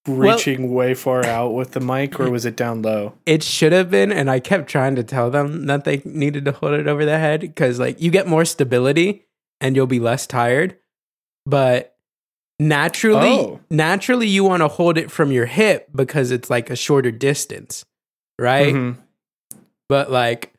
Well- 0.07 0.35
reaching 0.35 0.73
way 0.73 0.93
far 0.95 1.23
out 1.25 1.53
with 1.53 1.71
the 1.71 1.79
mic, 1.79 2.19
or 2.19 2.29
was 2.31 2.45
it 2.45 2.55
down 2.55 2.81
low? 2.81 3.13
it 3.27 3.43
should 3.43 3.71
have 3.71 3.91
been 3.91 4.11
and 4.11 4.31
i 4.31 4.39
kept 4.39 4.67
trying 4.67 4.95
to 4.95 5.03
tell 5.03 5.29
them 5.29 5.67
that 5.67 5.83
they 5.83 6.01
needed 6.05 6.43
to 6.45 6.51
hold 6.53 6.73
it 6.73 6.87
over 6.87 7.05
their 7.05 7.19
head 7.19 7.41
because 7.41 7.79
like 7.79 8.01
you 8.01 8.09
get 8.09 8.27
more 8.27 8.43
stability 8.45 9.25
and 9.59 9.75
you'll 9.75 9.85
be 9.85 9.99
less 9.99 10.25
tired 10.25 10.75
but 11.45 11.95
naturally 12.59 13.29
Oh. 13.29 13.59
naturally 13.69 14.27
you 14.27 14.43
want 14.43 14.61
to 14.61 14.67
hold 14.67 14.97
it 14.97 15.11
from 15.11 15.31
your 15.31 15.45
hip 15.45 15.89
because 15.95 16.31
it's 16.31 16.49
like 16.49 16.69
a 16.71 16.75
shorter 16.75 17.11
distance 17.11 17.85
right 18.39 18.73
Mhm. 18.73 18.97
but 19.87 20.11
like 20.11 20.51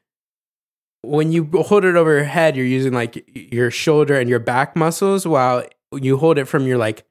when 1.02 1.32
you 1.32 1.49
hold 1.66 1.84
it 1.84 1.96
over 1.96 2.14
your 2.14 2.25
head 2.25 2.56
you're 2.56 2.64
using 2.66 2.92
like 2.92 3.25
your 3.34 3.70
shoulder 3.72 4.18
and 4.18 4.30
your 4.30 4.38
back 4.38 4.76
muscles 4.76 5.26
while 5.26 5.64
you 5.92 6.16
hold 6.16 6.38
it 6.38 6.46
from 6.46 6.66
your 6.66 6.78
like 6.78 7.04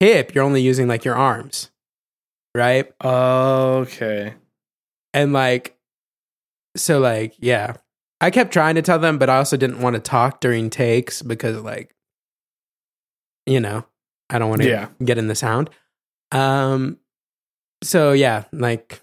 hip 0.00 0.34
you're 0.34 0.44
only 0.44 0.60
using 0.62 0.88
like 0.88 1.04
your 1.04 1.14
arms 1.16 1.70
right? 2.54 2.90
Okay. 3.04 4.34
and 5.12 5.32
like 5.32 5.76
so 6.76 6.98
like 6.98 7.34
yeah. 7.38 7.74
I 8.20 8.30
kept 8.30 8.50
trying 8.52 8.76
to 8.76 8.82
tell 8.82 8.98
them 8.98 9.18
but 9.18 9.28
i 9.28 9.36
also 9.36 9.56
didn't 9.58 9.80
want 9.82 9.94
to 9.94 10.00
talk 10.00 10.40
during 10.40 10.70
takes 10.70 11.20
because 11.22 11.60
like 11.62 11.94
you 13.46 13.60
know 13.60 13.84
i 14.30 14.38
don't 14.38 14.48
want 14.50 14.62
to 14.62 14.68
Yeah. 14.68 14.88
get 15.04 15.18
in 15.18 15.28
the 15.28 15.34
sound. 15.34 15.70
Um 16.32 16.98
so 17.84 18.12
yeah 18.12 18.44
like 18.52 19.02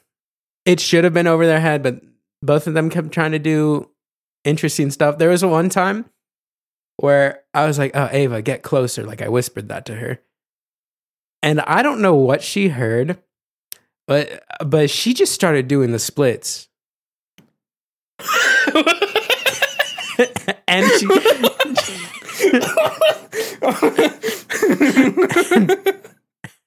it 0.65 0.79
should 0.79 1.03
have 1.03 1.13
been 1.13 1.27
over 1.27 1.45
their 1.45 1.59
head 1.59 1.83
but 1.83 2.01
both 2.41 2.65
of 2.67 2.73
them 2.73 2.89
kept 2.89 3.11
trying 3.11 3.31
to 3.33 3.39
do 3.39 3.89
interesting 4.43 4.91
stuff. 4.91 5.17
There 5.17 5.29
was 5.29 5.45
one 5.45 5.69
time 5.69 6.05
where 6.97 7.41
i 7.53 7.65
was 7.65 7.79
like 7.79 7.91
oh 7.95 8.07
ava 8.11 8.41
get 8.41 8.61
closer 8.61 9.03
like 9.03 9.21
i 9.21 9.27
whispered 9.27 9.69
that 9.69 9.85
to 9.85 9.95
her 9.95 10.19
and 11.43 11.59
i 11.61 11.83
don't 11.83 12.01
know 12.01 12.15
what 12.15 12.41
she 12.41 12.69
heard 12.69 13.17
but 14.07 14.43
but 14.65 14.89
she 14.89 15.13
just 15.13 15.31
started 15.33 15.67
doing 15.67 15.91
the 15.91 15.99
splits 15.99 16.67
and 20.67 20.85
she 20.99 21.07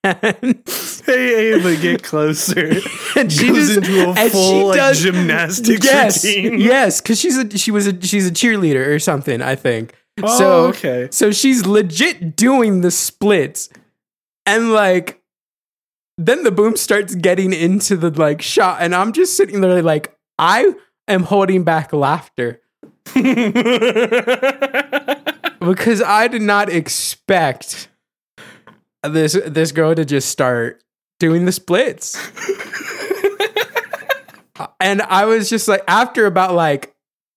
and 0.04 0.62
hey 1.06 1.52
Ava, 1.54 1.76
get 1.76 2.02
closer. 2.02 2.66
and 3.16 3.32
she 3.32 3.48
Goes 3.48 3.74
just 3.74 3.76
into 3.78 4.10
a 4.10 4.30
full 4.30 4.68
like 4.68 4.76
does- 4.76 5.02
gymnastics 5.02 5.84
yes, 5.84 6.24
routine. 6.24 6.60
yes, 6.60 7.00
because 7.00 7.18
she's 7.18 7.36
a 7.36 7.58
she 7.58 7.70
was 7.70 7.86
a 7.86 8.00
she's 8.06 8.26
a 8.26 8.30
cheerleader 8.30 8.86
or 8.86 8.98
something. 8.98 9.42
I 9.42 9.54
think 9.56 9.94
Oh, 10.22 10.38
so. 10.38 10.64
okay. 10.68 11.08
So 11.10 11.30
she's 11.30 11.66
legit 11.66 12.36
doing 12.36 12.80
the 12.80 12.90
splits, 12.90 13.68
and 14.46 14.72
like, 14.72 15.20
then 16.16 16.44
the 16.44 16.52
boom 16.52 16.76
starts 16.76 17.14
getting 17.14 17.52
into 17.52 17.96
the 17.96 18.10
like 18.10 18.40
shot, 18.40 18.80
and 18.80 18.94
I'm 18.94 19.12
just 19.12 19.36
sitting 19.36 19.60
there 19.60 19.82
like 19.82 20.16
I 20.38 20.72
am 21.08 21.24
holding 21.24 21.64
back 21.64 21.92
laughter 21.92 22.60
because 25.60 26.02
I 26.02 26.28
did 26.28 26.42
not 26.42 26.68
expect 26.68 27.88
this 29.02 29.38
this 29.46 29.72
girl 29.72 29.94
to 29.94 30.04
just 30.04 30.28
start 30.28 30.82
doing 31.18 31.44
the 31.44 31.52
splits. 31.52 32.16
and 34.80 35.02
I 35.02 35.26
was 35.26 35.50
just 35.50 35.68
like 35.68 35.82
after 35.88 36.26
about 36.26 36.54
like 36.54 36.94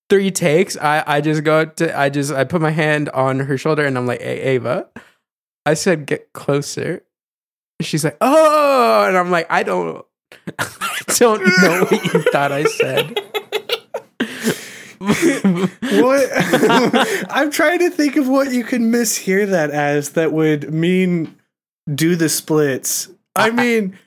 three 0.10 0.32
takes, 0.32 0.78
I 0.78 1.04
I 1.06 1.22
just 1.22 1.44
go 1.44 1.66
to 1.66 1.98
I 1.98 2.10
just 2.10 2.32
I 2.32 2.44
put 2.44 2.62
my 2.62 2.72
hand 2.72 3.10
on 3.10 3.40
her 3.40 3.58
shoulder 3.58 3.86
and 3.86 3.98
I'm 3.98 4.06
like, 4.06 4.22
"Hey 4.22 4.42
Ava." 4.42 4.88
I 5.66 5.74
said, 5.74 6.06
"Get 6.06 6.34
closer." 6.34 7.04
She's 7.82 8.04
like, 8.04 8.18
"Oh." 8.22 9.06
And 9.08 9.18
I'm 9.18 9.32
like, 9.32 9.48
"I 9.50 9.64
don't 9.64 10.06
I 10.60 10.70
don't 11.18 11.42
know 11.62 11.86
what 11.90 12.14
you 12.14 12.22
thought 12.32 12.52
I 12.52 12.64
said." 12.64 13.20
what? 15.00 16.30
I'm 17.30 17.52
trying 17.52 17.80
to 17.80 17.90
think 17.90 18.16
of 18.18 18.28
what 18.28 18.52
you 18.52 18.64
could 18.64 18.82
mishear 18.82 19.50
that 19.50 19.72
as 19.72 20.12
that 20.12 20.32
would 20.34 20.74
mean 20.74 21.36
do 21.94 22.16
the 22.16 22.30
splits. 22.30 23.10
I 23.36 23.52
mean, 23.52 23.98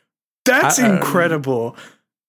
that's 0.44 0.78
I- 0.78 0.94
incredible. 0.94 1.76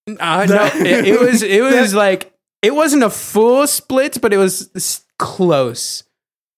Uh, 0.07 0.45
no, 0.49 0.65
it, 0.73 1.07
it 1.07 1.19
was 1.19 1.43
it 1.43 1.61
was 1.81 1.93
like 1.93 2.33
it 2.61 2.75
wasn't 2.75 3.03
a 3.03 3.09
full 3.09 3.65
split, 3.67 4.19
but 4.21 4.33
it 4.33 4.37
was 4.37 5.05
close. 5.17 6.03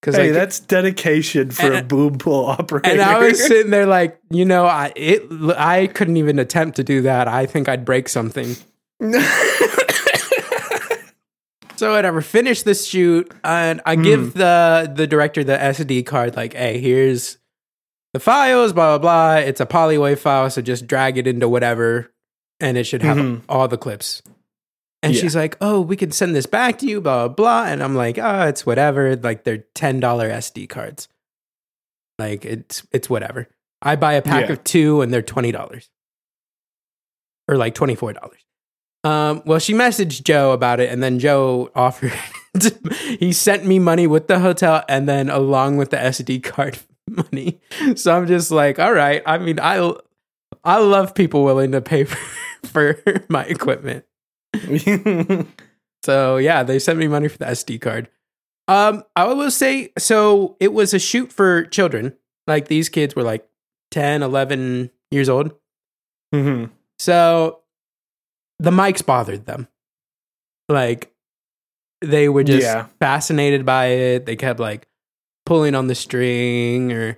Because 0.06 0.18
Hey, 0.18 0.26
like, 0.28 0.34
that's 0.34 0.60
dedication 0.60 1.50
for 1.50 1.74
a 1.74 1.82
boom 1.82 2.20
pull 2.20 2.46
operator. 2.46 2.88
and 2.88 3.02
I 3.02 3.18
was 3.18 3.44
sitting 3.44 3.72
there 3.72 3.88
like, 3.88 4.20
you 4.30 4.46
know, 4.46 4.66
I 4.68 4.94
it 4.96 5.24
I 5.58 5.88
couldn't 5.88 6.18
even 6.18 6.38
attempt 6.38 6.76
to 6.76 6.84
do 6.84 7.02
that. 7.02 7.28
I 7.28 7.48
think 7.48 7.68
I'd 7.68 7.84
break 7.86 8.08
something. 8.08 8.56
So 11.78 11.92
whatever, 11.92 12.22
finish 12.22 12.64
this 12.64 12.88
shoot, 12.88 13.30
and 13.44 13.82
I 13.86 13.98
give 13.98 14.34
the 14.34 14.90
the 14.96 15.06
director 15.08 15.44
the 15.44 15.58
SD 15.58 16.06
card. 16.06 16.38
Like, 16.38 16.54
hey, 16.54 16.80
here's 16.80 17.38
the 18.14 18.20
files, 18.22 18.72
blah 18.72 18.98
blah 18.98 19.00
blah. 19.00 19.36
It's 19.46 19.60
a 19.60 19.66
polywave 19.66 20.20
file, 20.20 20.50
so 20.50 20.62
just 20.62 20.88
drag 20.88 21.18
it 21.18 21.28
into 21.28 21.50
whatever, 21.50 22.14
and 22.62 22.78
it 22.78 22.86
should 22.86 23.02
have 23.02 23.18
Mhm. 23.18 23.42
all 23.50 23.68
the 23.68 23.78
clips. 23.78 24.22
And 25.06 25.14
Yeah. 25.16 25.22
she's 25.22 25.36
like, 25.36 25.56
"Oh, 25.62 25.80
we 25.82 25.96
can 25.96 26.12
send 26.12 26.36
this 26.36 26.46
back 26.46 26.80
to 26.80 26.86
you, 26.88 27.00
blah 27.00 27.28
blah 27.28 27.36
blah." 27.36 27.66
And 27.72 27.82
I'm 27.84 27.96
like, 27.96 28.18
"Oh, 28.18 28.48
it's 28.48 28.66
whatever. 28.66 29.16
Like 29.16 29.44
they're 29.44 29.64
ten 29.76 30.00
dollar 30.00 30.30
SD 30.30 30.68
cards. 30.68 31.08
Like 32.20 32.44
it's 32.46 32.86
it's 32.92 33.10
whatever. 33.10 33.48
I 33.82 33.96
buy 33.96 34.14
a 34.14 34.22
pack 34.22 34.48
Yeah. 34.48 34.54
of 34.54 34.64
two, 34.64 35.02
and 35.02 35.14
they're 35.14 35.22
twenty 35.22 35.52
dollars, 35.52 35.90
or 37.48 37.58
like 37.58 37.76
twenty 37.76 37.96
four 37.96 38.14
dollars." 38.14 38.40
Um, 39.04 39.44
well, 39.46 39.60
she 39.60 39.74
messaged 39.74 40.24
Joe 40.24 40.52
about 40.52 40.80
it, 40.80 40.90
and 40.92 41.04
then 41.04 41.20
Joe 41.20 41.70
offered. 41.76 42.14
he 43.20 43.32
sent 43.34 43.66
me 43.66 43.78
money 43.78 44.08
with 44.08 44.28
the 44.28 44.40
hotel, 44.40 44.84
and 44.90 45.08
then 45.08 45.30
along 45.30 45.78
with 45.78 45.92
the 45.92 45.98
SD 45.98 46.42
card 46.44 46.80
money. 47.10 47.60
So 47.96 48.16
I'm 48.16 48.26
just 48.26 48.50
like, 48.50 48.80
all 48.80 48.94
right. 48.94 49.22
I 49.28 49.38
mean, 49.38 49.60
I 49.60 49.94
I 50.64 50.80
love 50.80 51.14
people 51.14 51.44
willing 51.44 51.72
to 51.74 51.82
pay 51.82 52.06
for, 52.06 52.18
for 52.66 52.98
my 53.30 53.44
equipment. 53.46 54.06
So 56.04 56.38
yeah, 56.38 56.62
they 56.62 56.78
sent 56.78 57.00
me 57.00 57.08
money 57.08 57.28
for 57.28 57.40
the 57.40 57.46
SD 57.46 57.82
card. 57.82 58.10
Um, 58.68 59.04
I 59.16 59.26
will 59.34 59.50
say, 59.50 59.92
so 59.98 60.56
it 60.60 60.72
was 60.72 60.94
a 60.94 61.00
shoot 61.00 61.34
for 61.34 61.66
children. 61.66 62.14
Like 62.46 62.68
these 62.68 62.90
kids 62.90 63.16
were 63.16 63.24
like 63.24 63.48
10, 63.90 64.22
11 64.22 64.92
years 65.10 65.30
old. 65.30 65.54
Mhm. 66.34 66.70
So 67.00 67.62
the 68.60 68.70
mics 68.70 69.04
bothered 69.04 69.48
them. 69.48 69.68
Like 70.70 71.12
they 72.02 72.30
were 72.30 72.44
just 72.44 72.62
Yeah. 72.64 72.86
fascinated 73.00 73.66
by 73.66 73.88
it. 73.88 74.26
They 74.28 74.36
kept 74.36 74.60
like 74.60 74.88
pulling 75.48 75.74
on 75.74 75.88
the 75.88 75.96
string 75.96 76.92
or 76.94 77.18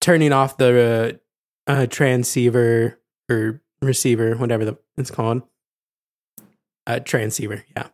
turning 0.00 0.32
off 0.32 0.58
the 0.58 1.18
uh, 1.66 1.72
uh, 1.72 1.86
transceiver 1.86 3.00
or 3.28 3.60
receiver, 3.82 4.36
whatever 4.36 4.64
the, 4.64 4.78
it's 4.96 5.10
called. 5.10 5.42
Uh, 6.88 6.98
transceiver, 7.00 7.62
yeah. 7.76 7.88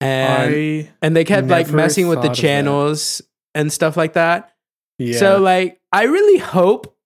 And 0.00 0.54
I 0.54 0.90
and 1.00 1.14
they 1.16 1.24
kept 1.24 1.46
like 1.48 1.70
messing 1.70 2.08
with 2.08 2.18
the 2.18 2.22
thought 2.22 2.30
of 2.32 2.36
that. 2.36 2.42
channels 2.42 3.22
and 3.54 3.72
stuff 3.72 3.96
like 3.96 4.14
that. 4.14 4.52
yeah. 4.98 5.16
So 5.18 5.38
like 5.38 5.80
I 5.92 6.04
really 6.04 6.38
hope 6.40 6.96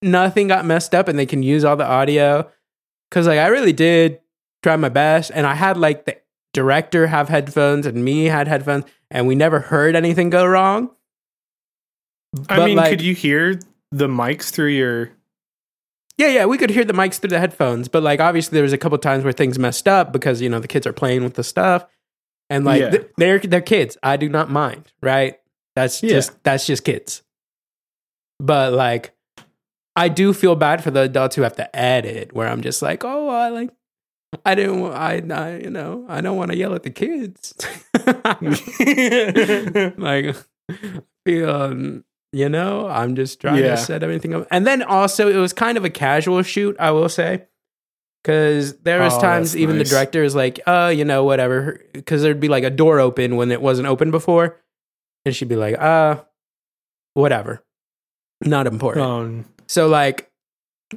nothing 0.00 0.48
got 0.48 0.64
messed 0.64 0.94
up 0.94 1.08
and 1.08 1.18
they 1.18 1.26
can 1.26 1.42
use 1.42 1.64
all 1.64 1.76
the 1.76 1.84
audio 1.86 2.48
cuz 3.10 3.26
like 3.26 3.38
I 3.40 3.48
really 3.48 3.72
did 3.72 4.20
try 4.62 4.76
my 4.76 4.88
best 4.88 5.30
and 5.34 5.44
I 5.46 5.54
had 5.54 5.76
like 5.76 6.04
the 6.06 6.16
director 6.52 7.08
have 7.08 7.28
headphones 7.28 7.84
and 7.86 8.04
me 8.04 8.26
had 8.26 8.46
headphones 8.46 8.84
and 9.10 9.26
we 9.26 9.34
never 9.34 9.58
heard 9.60 9.96
anything 9.96 10.30
go 10.30 10.46
wrong. 10.46 10.90
I 12.48 12.56
But, 12.58 12.66
mean, 12.66 12.76
like- 12.76 12.90
could 12.90 13.02
you 13.02 13.14
hear 13.14 13.58
the 13.90 14.06
mics 14.08 14.50
through 14.50 14.68
your? 14.68 15.10
Yeah, 16.22 16.28
yeah, 16.28 16.46
we 16.46 16.56
could 16.56 16.70
hear 16.70 16.84
the 16.84 16.92
mics 16.92 17.18
through 17.18 17.30
the 17.30 17.40
headphones, 17.40 17.88
but 17.88 18.04
like 18.04 18.20
obviously 18.20 18.54
there 18.54 18.62
was 18.62 18.72
a 18.72 18.78
couple 18.78 18.96
times 18.98 19.24
where 19.24 19.32
things 19.32 19.58
messed 19.58 19.88
up 19.88 20.12
because 20.12 20.40
you 20.40 20.48
know 20.48 20.60
the 20.60 20.68
kids 20.68 20.86
are 20.86 20.92
playing 20.92 21.24
with 21.24 21.34
the 21.34 21.42
stuff, 21.42 21.84
and 22.48 22.64
like 22.64 22.80
Yeah. 22.80 22.90
th- 22.90 23.06
they're 23.16 23.38
they're 23.40 23.60
kids. 23.60 23.98
I 24.04 24.16
do 24.16 24.28
not 24.28 24.48
mind, 24.48 24.92
right? 25.02 25.40
That's 25.74 26.00
Yeah. 26.00 26.10
just 26.10 26.40
that's 26.44 26.64
just 26.64 26.84
kids. 26.84 27.22
But 28.38 28.72
like, 28.72 29.16
I 29.96 30.08
do 30.08 30.32
feel 30.32 30.54
bad 30.54 30.82
for 30.84 30.92
the 30.92 31.00
adults 31.02 31.34
who 31.34 31.42
have 31.42 31.56
to 31.56 31.74
edit, 31.76 32.32
where 32.32 32.46
I'm 32.48 32.62
just 32.62 32.82
like, 32.82 33.02
oh, 33.04 33.28
I 33.28 33.48
like, 33.48 33.70
I 34.46 34.54
didn't, 34.54 34.84
I, 34.92 35.22
I 35.30 35.56
you 35.58 35.70
know, 35.70 36.06
I 36.08 36.20
don't 36.20 36.36
want 36.36 36.52
to 36.52 36.56
yell 36.56 36.74
at 36.74 36.84
the 36.84 36.90
kids. 36.90 37.52
like 39.98 40.36
feel 41.26 41.50
um, 41.50 42.04
you 42.32 42.48
know 42.48 42.88
i'm 42.88 43.14
just 43.14 43.40
trying 43.40 43.58
Yeah. 43.62 43.70
to 43.72 43.76
set 43.76 44.02
everything 44.02 44.34
up 44.34 44.46
and 44.50 44.66
then 44.66 44.82
also 44.82 45.28
it 45.28 45.36
was 45.36 45.52
kind 45.52 45.76
of 45.76 45.84
a 45.84 45.90
casual 45.90 46.42
shoot 46.42 46.76
i 46.80 46.90
will 46.90 47.08
say 47.08 47.44
because 48.22 48.78
there 48.78 49.00
was 49.00 49.14
Oh, 49.14 49.20
times 49.20 49.56
even 49.56 49.76
nice. 49.78 49.88
the 49.88 49.94
director 49.94 50.22
is 50.24 50.34
like 50.34 50.60
oh 50.66 50.88
you 50.88 51.04
know 51.04 51.24
whatever 51.24 51.80
because 51.92 52.22
there'd 52.22 52.40
be 52.40 52.48
like 52.48 52.64
a 52.64 52.70
door 52.70 53.00
open 53.00 53.36
when 53.36 53.50
it 53.52 53.60
wasn't 53.60 53.88
open 53.88 54.10
before 54.10 54.58
and 55.24 55.34
she'd 55.36 55.48
be 55.48 55.56
like 55.56 55.78
uh 55.78 56.20
whatever 57.14 57.62
not 58.44 58.66
important 58.66 59.04
um, 59.06 59.44
so 59.66 59.88
like 59.88 60.30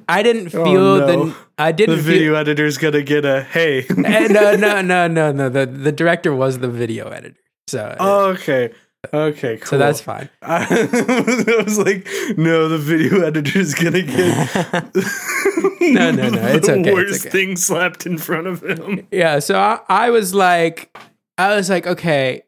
i 0.08 0.24
didn't 0.24 0.54
Oh, 0.56 0.64
feel 0.64 0.98
no. 1.00 1.06
the 1.26 1.36
i 1.58 1.72
didn't 1.72 1.96
feel 1.98 2.04
video 2.06 2.36
editor's 2.36 2.78
gonna 2.78 3.02
get 3.04 3.26
a 3.26 3.42
hey. 3.44 3.86
Eh, 3.90 4.28
no 4.30 4.56
no 4.56 4.82
no 4.92 5.08
no 5.08 5.32
no 5.32 5.50
the, 5.50 5.66
the 5.66 5.92
director 5.92 6.34
was 6.34 6.60
the 6.60 6.68
video 6.70 7.10
editor 7.10 7.40
so 7.68 7.96
oh, 8.00 8.26
okay. 8.30 8.72
Okay. 9.14 9.58
Cool. 9.58 9.68
so 9.68 9.78
that's 9.78 10.02
fine 10.02 10.30
I, 10.42 10.66
I 11.60 11.64
was 11.64 11.78
like, 11.80 12.08
no, 12.38 12.68
the 12.70 12.78
video 12.78 13.22
editor 13.22 13.60
is 13.60 13.74
gonna 13.76 14.02
get 14.02 14.96
No, 15.94 16.12
no, 16.12 16.30
no, 16.30 16.42
it's 16.48 16.68
the 16.68 16.74
okay, 16.74 16.82
it's 16.90 16.94
worst 16.94 17.22
okay. 17.26 17.30
thing 17.30 17.56
slapped 17.58 18.06
in 18.06 18.18
front 18.18 18.48
of 18.48 18.64
him. 18.64 19.08
yeah 19.12 19.40
so 19.40 19.58
I, 19.60 19.80
I 19.90 20.10
was 20.10 20.34
like 20.34 20.96
i 21.38 21.56
was 21.56 21.70
like 21.70 21.86
okay 21.88 22.44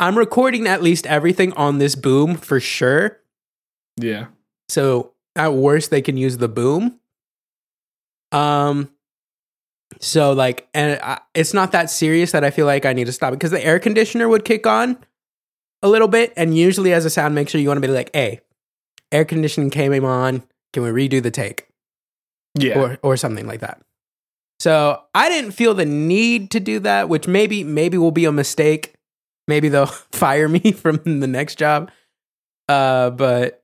i'm 0.00 0.16
recording 0.16 0.66
at 0.66 0.82
least 0.82 1.06
everything 1.06 1.52
on 1.54 1.78
this 1.78 1.94
boom 1.94 2.36
for 2.36 2.60
sure 2.60 3.18
Yeah. 3.98 4.26
so 4.68 5.12
at 5.36 5.54
worst 5.54 5.90
they 5.90 6.02
can 6.02 6.16
use 6.16 6.36
the 6.38 6.48
boom 6.48 6.98
um 8.32 8.90
so 10.00 10.32
like 10.32 10.68
and 10.74 11.00
I, 11.02 11.20
it's 11.34 11.54
not 11.54 11.72
that 11.72 11.90
serious 11.90 12.32
that 12.32 12.44
i 12.44 12.50
feel 12.50 12.66
like 12.66 12.84
i 12.84 12.92
need 12.92 13.06
to 13.06 13.12
stop 13.12 13.32
it 13.32 13.36
because 13.36 13.50
the 13.52 13.64
air 13.64 13.78
conditioner 13.78 14.28
would 14.28 14.44
kick 14.44 14.66
on 14.66 14.96
a 15.84 15.88
little 15.88 16.08
bit 16.08 16.32
and 16.36 16.56
usually 16.56 16.92
as 16.92 17.04
a 17.04 17.10
sound 17.10 17.34
mixer 17.36 17.58
you 17.58 17.68
want 17.68 17.76
to 17.80 17.86
be 17.86 17.92
like 17.92 18.10
hey 18.12 18.40
air 19.12 19.24
conditioning 19.24 19.70
came 19.70 20.04
on 20.04 20.42
can 20.72 20.82
we 20.82 20.88
redo 20.90 21.22
the 21.22 21.30
take 21.30 21.68
Yeah. 22.58 22.80
or 22.80 22.98
or 23.02 23.16
something 23.16 23.46
like 23.46 23.60
that. 23.60 23.80
So 24.60 25.02
I 25.14 25.28
didn't 25.28 25.52
feel 25.52 25.74
the 25.74 25.84
need 25.84 26.50
to 26.52 26.60
do 26.60 26.78
that, 26.80 27.08
which 27.08 27.26
maybe 27.28 27.62
maybe 27.64 27.98
will 27.98 28.10
be 28.12 28.24
a 28.24 28.32
mistake. 28.32 28.94
Maybe 29.46 29.68
they'll 29.68 29.86
fire 30.12 30.48
me 30.48 30.72
from 30.82 31.00
the 31.04 31.26
next 31.26 31.56
job. 31.58 31.90
Uh, 32.68 33.10
but 33.10 33.62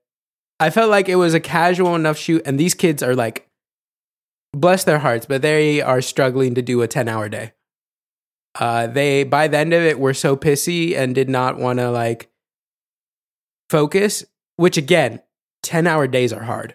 I 0.58 0.68
felt 0.70 0.90
like 0.90 1.08
it 1.08 1.16
was 1.16 1.32
a 1.32 1.40
casual 1.40 1.94
enough 1.94 2.18
shoot, 2.18 2.42
and 2.44 2.60
these 2.60 2.74
kids 2.74 3.02
are 3.02 3.14
like, 3.14 3.48
bless 4.52 4.84
their 4.84 4.98
hearts, 4.98 5.24
but 5.26 5.40
they 5.42 5.80
are 5.80 6.02
struggling 6.02 6.54
to 6.56 6.60
do 6.62 6.82
a 6.82 6.88
ten 6.88 7.08
hour 7.08 7.28
day. 7.28 7.52
Uh, 8.58 8.86
they 8.88 9.22
by 9.24 9.46
the 9.48 9.56
end 9.58 9.72
of 9.72 9.82
it 9.82 9.98
were 10.00 10.14
so 10.14 10.36
pissy 10.36 10.96
and 10.96 11.14
did 11.14 11.28
not 11.28 11.58
want 11.58 11.78
to 11.78 11.90
like 11.90 12.28
focus. 13.68 14.24
Which 14.56 14.76
again, 14.76 15.20
ten 15.62 15.86
hour 15.86 16.06
days 16.06 16.32
are 16.32 16.42
hard. 16.42 16.74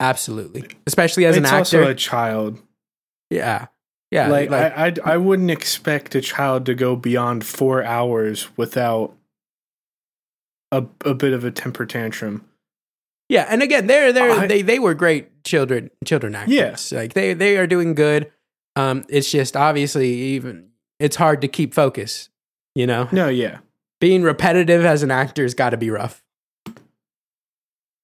Absolutely, 0.00 0.64
especially 0.86 1.26
as 1.26 1.36
it's 1.36 1.40
an 1.48 1.54
actor. 1.54 1.58
also 1.80 1.90
a 1.90 1.94
child. 1.94 2.58
yeah, 3.30 3.66
yeah. 4.10 4.28
like, 4.28 4.50
I, 4.52 4.86
I, 4.86 4.94
I 5.04 5.16
wouldn't 5.16 5.50
expect 5.50 6.14
a 6.14 6.20
child 6.20 6.66
to 6.66 6.74
go 6.74 6.94
beyond 6.96 7.44
four 7.44 7.82
hours 7.82 8.48
without 8.56 9.14
a, 10.70 10.84
a 11.04 11.14
bit 11.14 11.32
of 11.32 11.44
a 11.44 11.50
temper 11.50 11.84
tantrum. 11.84 12.44
yeah, 13.28 13.46
and 13.48 13.62
again, 13.62 13.86
they're 13.88 14.12
they 14.12 14.20
I- 14.30 14.46
they 14.46 14.62
they 14.62 14.78
were 14.78 14.94
great 14.94 15.44
children 15.44 15.90
children 16.04 16.34
actors. 16.34 16.54
Yes. 16.54 16.92
like 16.92 17.12
they 17.14 17.34
they 17.34 17.56
are 17.56 17.66
doing 17.66 17.94
good. 17.94 18.30
Um, 18.76 19.04
it's 19.08 19.30
just 19.30 19.56
obviously 19.56 20.08
even 20.12 20.68
it's 20.98 21.16
hard 21.16 21.40
to 21.42 21.48
keep 21.48 21.74
focus. 21.74 22.28
You 22.74 22.86
know, 22.86 23.08
No, 23.10 23.28
yeah. 23.28 23.58
being 24.00 24.22
repetitive 24.22 24.84
as 24.84 25.02
an 25.02 25.10
actor 25.10 25.42
has 25.42 25.54
got 25.54 25.70
to 25.70 25.76
be 25.76 25.90
rough. 25.90 26.22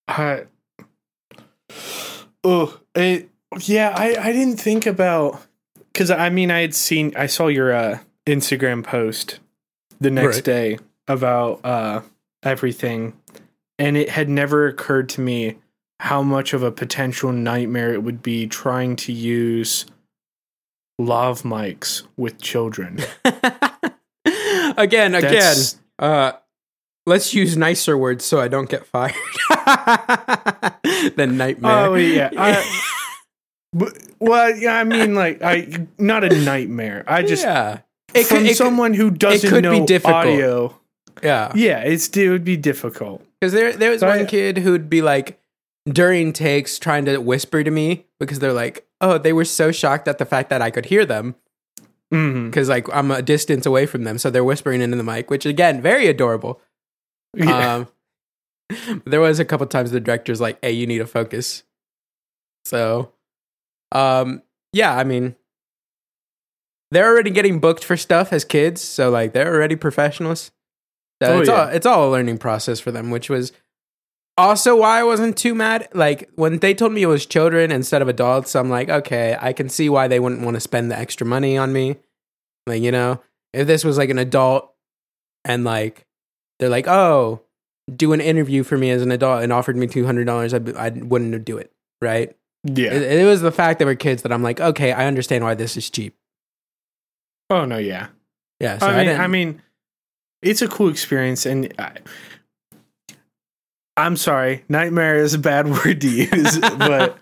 I, 0.08 0.44
oh, 2.42 2.78
it, 2.94 3.28
yeah. 3.60 3.94
I, 3.96 4.16
I 4.28 4.32
didn't 4.32 4.56
think 4.58 4.86
about 4.86 5.40
because 5.92 6.10
I 6.10 6.28
mean 6.30 6.50
I 6.50 6.60
had 6.60 6.74
seen 6.74 7.12
I 7.16 7.26
saw 7.26 7.46
your 7.48 7.72
uh, 7.72 7.98
Instagram 8.26 8.84
post 8.84 9.38
the 10.00 10.10
next 10.10 10.36
Right. 10.36 10.44
day 10.44 10.78
about 11.08 11.60
uh, 11.64 12.02
everything, 12.42 13.14
and 13.78 13.96
it 13.96 14.10
had 14.10 14.28
never 14.28 14.66
occurred 14.66 15.08
to 15.10 15.20
me 15.20 15.56
how 16.00 16.22
much 16.22 16.52
of 16.52 16.62
a 16.62 16.70
potential 16.72 17.32
nightmare 17.32 17.92
it 17.94 18.02
would 18.02 18.22
be 18.22 18.46
trying 18.46 18.96
to 18.96 19.12
use 19.12 19.86
lav 20.98 21.42
mics 21.42 22.02
with 22.16 22.40
children. 22.40 23.00
again, 24.76 25.14
again, 25.14 25.56
uh, 25.98 26.32
let's 27.06 27.34
use 27.34 27.56
nicer 27.56 27.96
words 27.98 28.24
so 28.24 28.40
I 28.40 28.48
don't 28.48 28.68
get 28.68 28.86
fired. 28.86 29.14
the 31.16 31.26
nightmare. 31.30 31.86
Oh 31.86 31.94
yeah. 31.94 32.30
I, 32.36 32.88
well, 34.20 34.56
yeah. 34.56 34.76
I 34.78 34.84
mean, 34.84 35.14
like, 35.14 35.42
I 35.42 35.86
not 35.98 36.24
a 36.24 36.28
nightmare. 36.44 37.04
I 37.06 37.22
just 37.22 37.42
yeah, 37.44 37.80
it 38.14 38.26
from 38.26 38.38
could, 38.38 38.46
it 38.46 38.48
could- 38.50 38.56
someone 38.56 38.94
who 38.94 39.10
doesn't 39.10 39.48
could 39.50 39.62
be 39.64 39.80
know 39.80 39.86
difficult. 39.86 40.14
audio. 40.26 40.80
yeah. 41.22 41.52
Yeah, 41.54 41.80
it's 41.80 42.08
it 42.16 42.28
would 42.28 42.44
be 42.44 42.56
difficult. 42.56 43.24
Because 43.40 43.52
there, 43.52 43.72
there 43.72 43.90
was 43.90 44.00
So 44.00 44.06
one 44.08 44.20
I- 44.20 44.24
kid 44.24 44.58
who'd 44.58 44.88
be 44.88 45.02
like 45.02 45.40
during 45.88 46.32
takes 46.32 46.78
trying 46.78 47.04
to 47.04 47.18
whisper 47.18 47.62
to 47.62 47.70
me 47.70 48.06
because 48.18 48.38
they're 48.38 48.52
like, 48.52 48.86
oh, 49.00 49.18
they 49.18 49.32
were 49.32 49.44
so 49.44 49.70
shocked 49.72 50.08
at 50.08 50.18
the 50.18 50.24
fact 50.24 50.50
that 50.50 50.62
I 50.62 50.70
could 50.70 50.86
hear 50.86 51.04
them 51.04 51.34
because 52.10 52.68
like 52.68 52.86
I'm 52.94 53.10
a 53.10 53.22
distance 53.22 53.66
away 53.66 53.86
from 53.86 54.04
them, 54.04 54.18
so 54.18 54.30
they're 54.30 54.44
whispering 54.44 54.80
into 54.80 54.96
the 54.96 55.02
mic, 55.02 55.30
which 55.30 55.44
again, 55.46 55.80
very 55.82 56.06
adorable. 56.06 56.60
Yeah. 57.36 57.74
Um, 57.74 57.88
there 59.04 59.20
was 59.20 59.40
a 59.40 59.44
couple 59.44 59.66
times 59.66 59.90
the 59.90 60.00
director's 60.00 60.40
like, 60.40 60.58
"Hey, 60.62 60.70
you 60.72 60.86
need 60.86 60.98
to 60.98 61.06
focus." 61.06 61.64
So, 62.66 63.12
um, 63.92 64.42
yeah, 64.72 64.96
I 64.96 65.02
mean, 65.04 65.34
they're 66.92 67.08
already 67.08 67.30
getting 67.30 67.58
booked 67.58 67.84
for 67.84 67.96
stuff 67.96 68.32
as 68.32 68.44
kids, 68.44 68.80
so 68.80 69.10
like 69.10 69.32
they're 69.32 69.52
already 69.52 69.76
professionals. 69.76 70.50
So 71.22 71.34
Oh, 71.36 71.40
it's 71.40 71.48
yeah. 71.48 71.62
all 71.62 71.68
it's 71.68 71.86
all 71.86 72.08
a 72.08 72.10
learning 72.10 72.38
process 72.38 72.80
for 72.80 72.90
them, 72.92 73.10
which 73.10 73.28
was 73.28 73.52
also 74.36 74.76
why 74.76 75.00
I 75.00 75.04
wasn't 75.04 75.36
too 75.36 75.54
mad. 75.54 75.88
Like 75.94 76.30
when 76.34 76.58
they 76.58 76.74
told 76.74 76.92
me 76.92 77.02
it 77.02 77.06
was 77.06 77.26
children 77.26 77.70
instead 77.70 78.02
of 78.02 78.08
adults, 78.08 78.54
I'm 78.56 78.70
like, 78.70 78.88
okay, 78.88 79.36
I 79.40 79.52
can 79.52 79.68
see 79.68 79.88
why 79.88 80.08
they 80.08 80.20
wouldn't 80.20 80.42
want 80.42 80.54
to 80.54 80.60
spend 80.60 80.90
the 80.90 80.98
extra 80.98 81.26
money 81.26 81.56
on 81.56 81.72
me. 81.72 81.96
Like, 82.66 82.82
you 82.82 82.90
know, 82.92 83.20
if 83.52 83.66
this 83.66 83.84
was 83.84 83.98
like 83.98 84.10
an 84.10 84.18
adult 84.18 84.72
and 85.44 85.64
like 85.64 86.06
they're 86.58 86.68
like, 86.68 86.88
oh, 86.88 87.42
do 87.94 88.12
an 88.12 88.20
interview 88.20 88.62
for 88.64 88.78
me 88.78 88.90
as 88.90 89.02
an 89.02 89.12
adult 89.12 89.42
and 89.42 89.52
offered 89.52 89.76
me 89.76 89.86
two 89.86 90.06
hundred 90.06 90.24
dollars, 90.24 90.54
I 90.54 90.58
I 90.76 90.88
wouldn't 90.90 91.44
do 91.44 91.58
it, 91.58 91.70
right? 92.00 92.34
yeah. 92.64 92.92
It, 92.94 93.20
it 93.20 93.26
was 93.26 93.42
the 93.42 93.52
fact 93.52 93.78
that 93.78 93.84
we're 93.84 93.94
kids 93.94 94.22
that 94.22 94.32
I'm 94.32 94.42
like, 94.42 94.58
okay, 94.60 94.92
I 94.92 95.06
understand 95.06 95.44
why 95.44 95.54
this 95.54 95.76
is 95.76 95.90
cheap. 95.90 96.16
oh 97.50 97.64
no, 97.66 97.76
yeah. 97.78 98.08
Yeah, 98.60 98.78
so 98.78 98.86
I 98.86 98.96
mean, 98.96 99.06
didn't- 99.06 99.20
I, 99.20 99.26
mean, 99.26 99.62
it's 100.40 100.62
a 100.62 100.68
cool 100.68 100.88
experience, 100.88 101.44
and 101.44 101.74
I, 101.78 101.98
I'm 103.96 104.16
sorry, 104.16 104.64
nightmare 104.68 105.16
is 105.16 105.34
a 105.34 105.38
bad 105.38 105.68
word 105.84 106.00
to 106.00 106.08
use, 106.08 106.58
but 106.58 107.18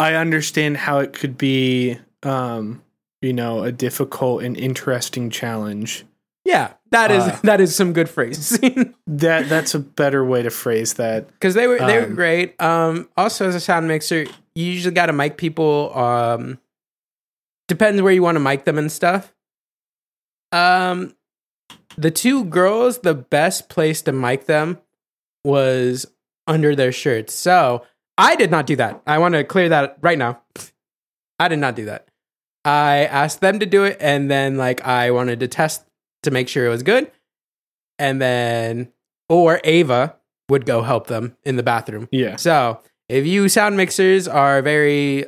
I 0.00 0.14
understand 0.14 0.76
how 0.78 0.98
it 1.00 1.12
could 1.12 1.36
be, 1.36 1.98
um, 2.22 2.82
you 3.20 3.32
know, 3.32 3.62
a 3.62 3.70
difficult 3.72 4.42
and 4.42 4.56
interesting 4.56 5.28
challenge. 5.30 6.04
yeah, 6.44 6.72
that 6.90 7.10
is 7.10 7.22
uh, 7.22 7.38
that 7.44 7.60
is 7.60 7.74
some 7.76 7.92
good 7.92 8.08
phrasing. 8.08 8.94
That 9.06 9.48
that's 9.50 9.74
a 9.74 9.78
better 9.78 10.24
way 10.24 10.42
to 10.42 10.50
phrase 10.50 10.94
that. 10.94 11.28
because 11.28 11.52
they 11.54 11.66
were 11.66 11.78
they 11.78 11.98
were 11.98 12.06
Um, 12.06 12.14
great. 12.14 12.60
Um, 12.60 13.08
also 13.16 13.46
as 13.46 13.54
a 13.54 13.60
sound 13.60 13.86
mixer, 13.88 14.22
you 14.54 14.64
usually 14.64 14.94
got 14.94 15.06
to 15.06 15.12
mic 15.12 15.36
people. 15.36 15.94
Um, 15.96 16.58
depends 17.68 18.00
where 18.00 18.12
you 18.12 18.22
want 18.22 18.36
to 18.36 18.40
mic 18.40 18.64
them 18.64 18.78
and 18.78 18.90
stuff. 18.90 19.34
Um, 20.50 21.14
the 21.96 22.10
two 22.10 22.44
girls, 22.46 23.00
the 23.00 23.14
best 23.14 23.68
place 23.68 24.00
to 24.02 24.12
mic 24.12 24.46
them 24.46 24.78
was 25.44 26.06
under 26.46 26.74
their 26.74 26.92
shirts. 26.92 27.34
So 27.34 27.84
I 28.18 28.36
did 28.36 28.50
not 28.50 28.66
do 28.66 28.76
that. 28.76 29.02
I 29.06 29.18
want 29.18 29.34
to 29.34 29.44
clear 29.44 29.68
that 29.68 29.98
right 30.00 30.18
now. 30.18 30.42
I 31.38 31.48
did 31.48 31.58
not 31.58 31.76
do 31.76 31.86
that. 31.86 32.08
I 32.64 33.06
asked 33.06 33.40
them 33.40 33.58
to 33.58 33.66
do 33.66 33.84
it, 33.84 33.96
and 34.00 34.30
then 34.30 34.56
like 34.56 34.86
I 34.86 35.10
wanted 35.10 35.40
to 35.40 35.48
test 35.48 35.84
to 36.22 36.30
make 36.30 36.48
sure 36.48 36.64
it 36.64 36.68
was 36.68 36.84
good, 36.84 37.10
and 37.98 38.22
then 38.22 38.92
or 39.28 39.60
Ava 39.64 40.16
would 40.48 40.66
go 40.66 40.82
help 40.82 41.06
them 41.08 41.36
in 41.44 41.56
the 41.56 41.62
bathroom. 41.62 42.08
Yeah, 42.12 42.36
So 42.36 42.80
if 43.08 43.26
you 43.26 43.48
sound 43.48 43.76
mixers 43.76 44.28
are 44.28 44.62
very 44.62 45.24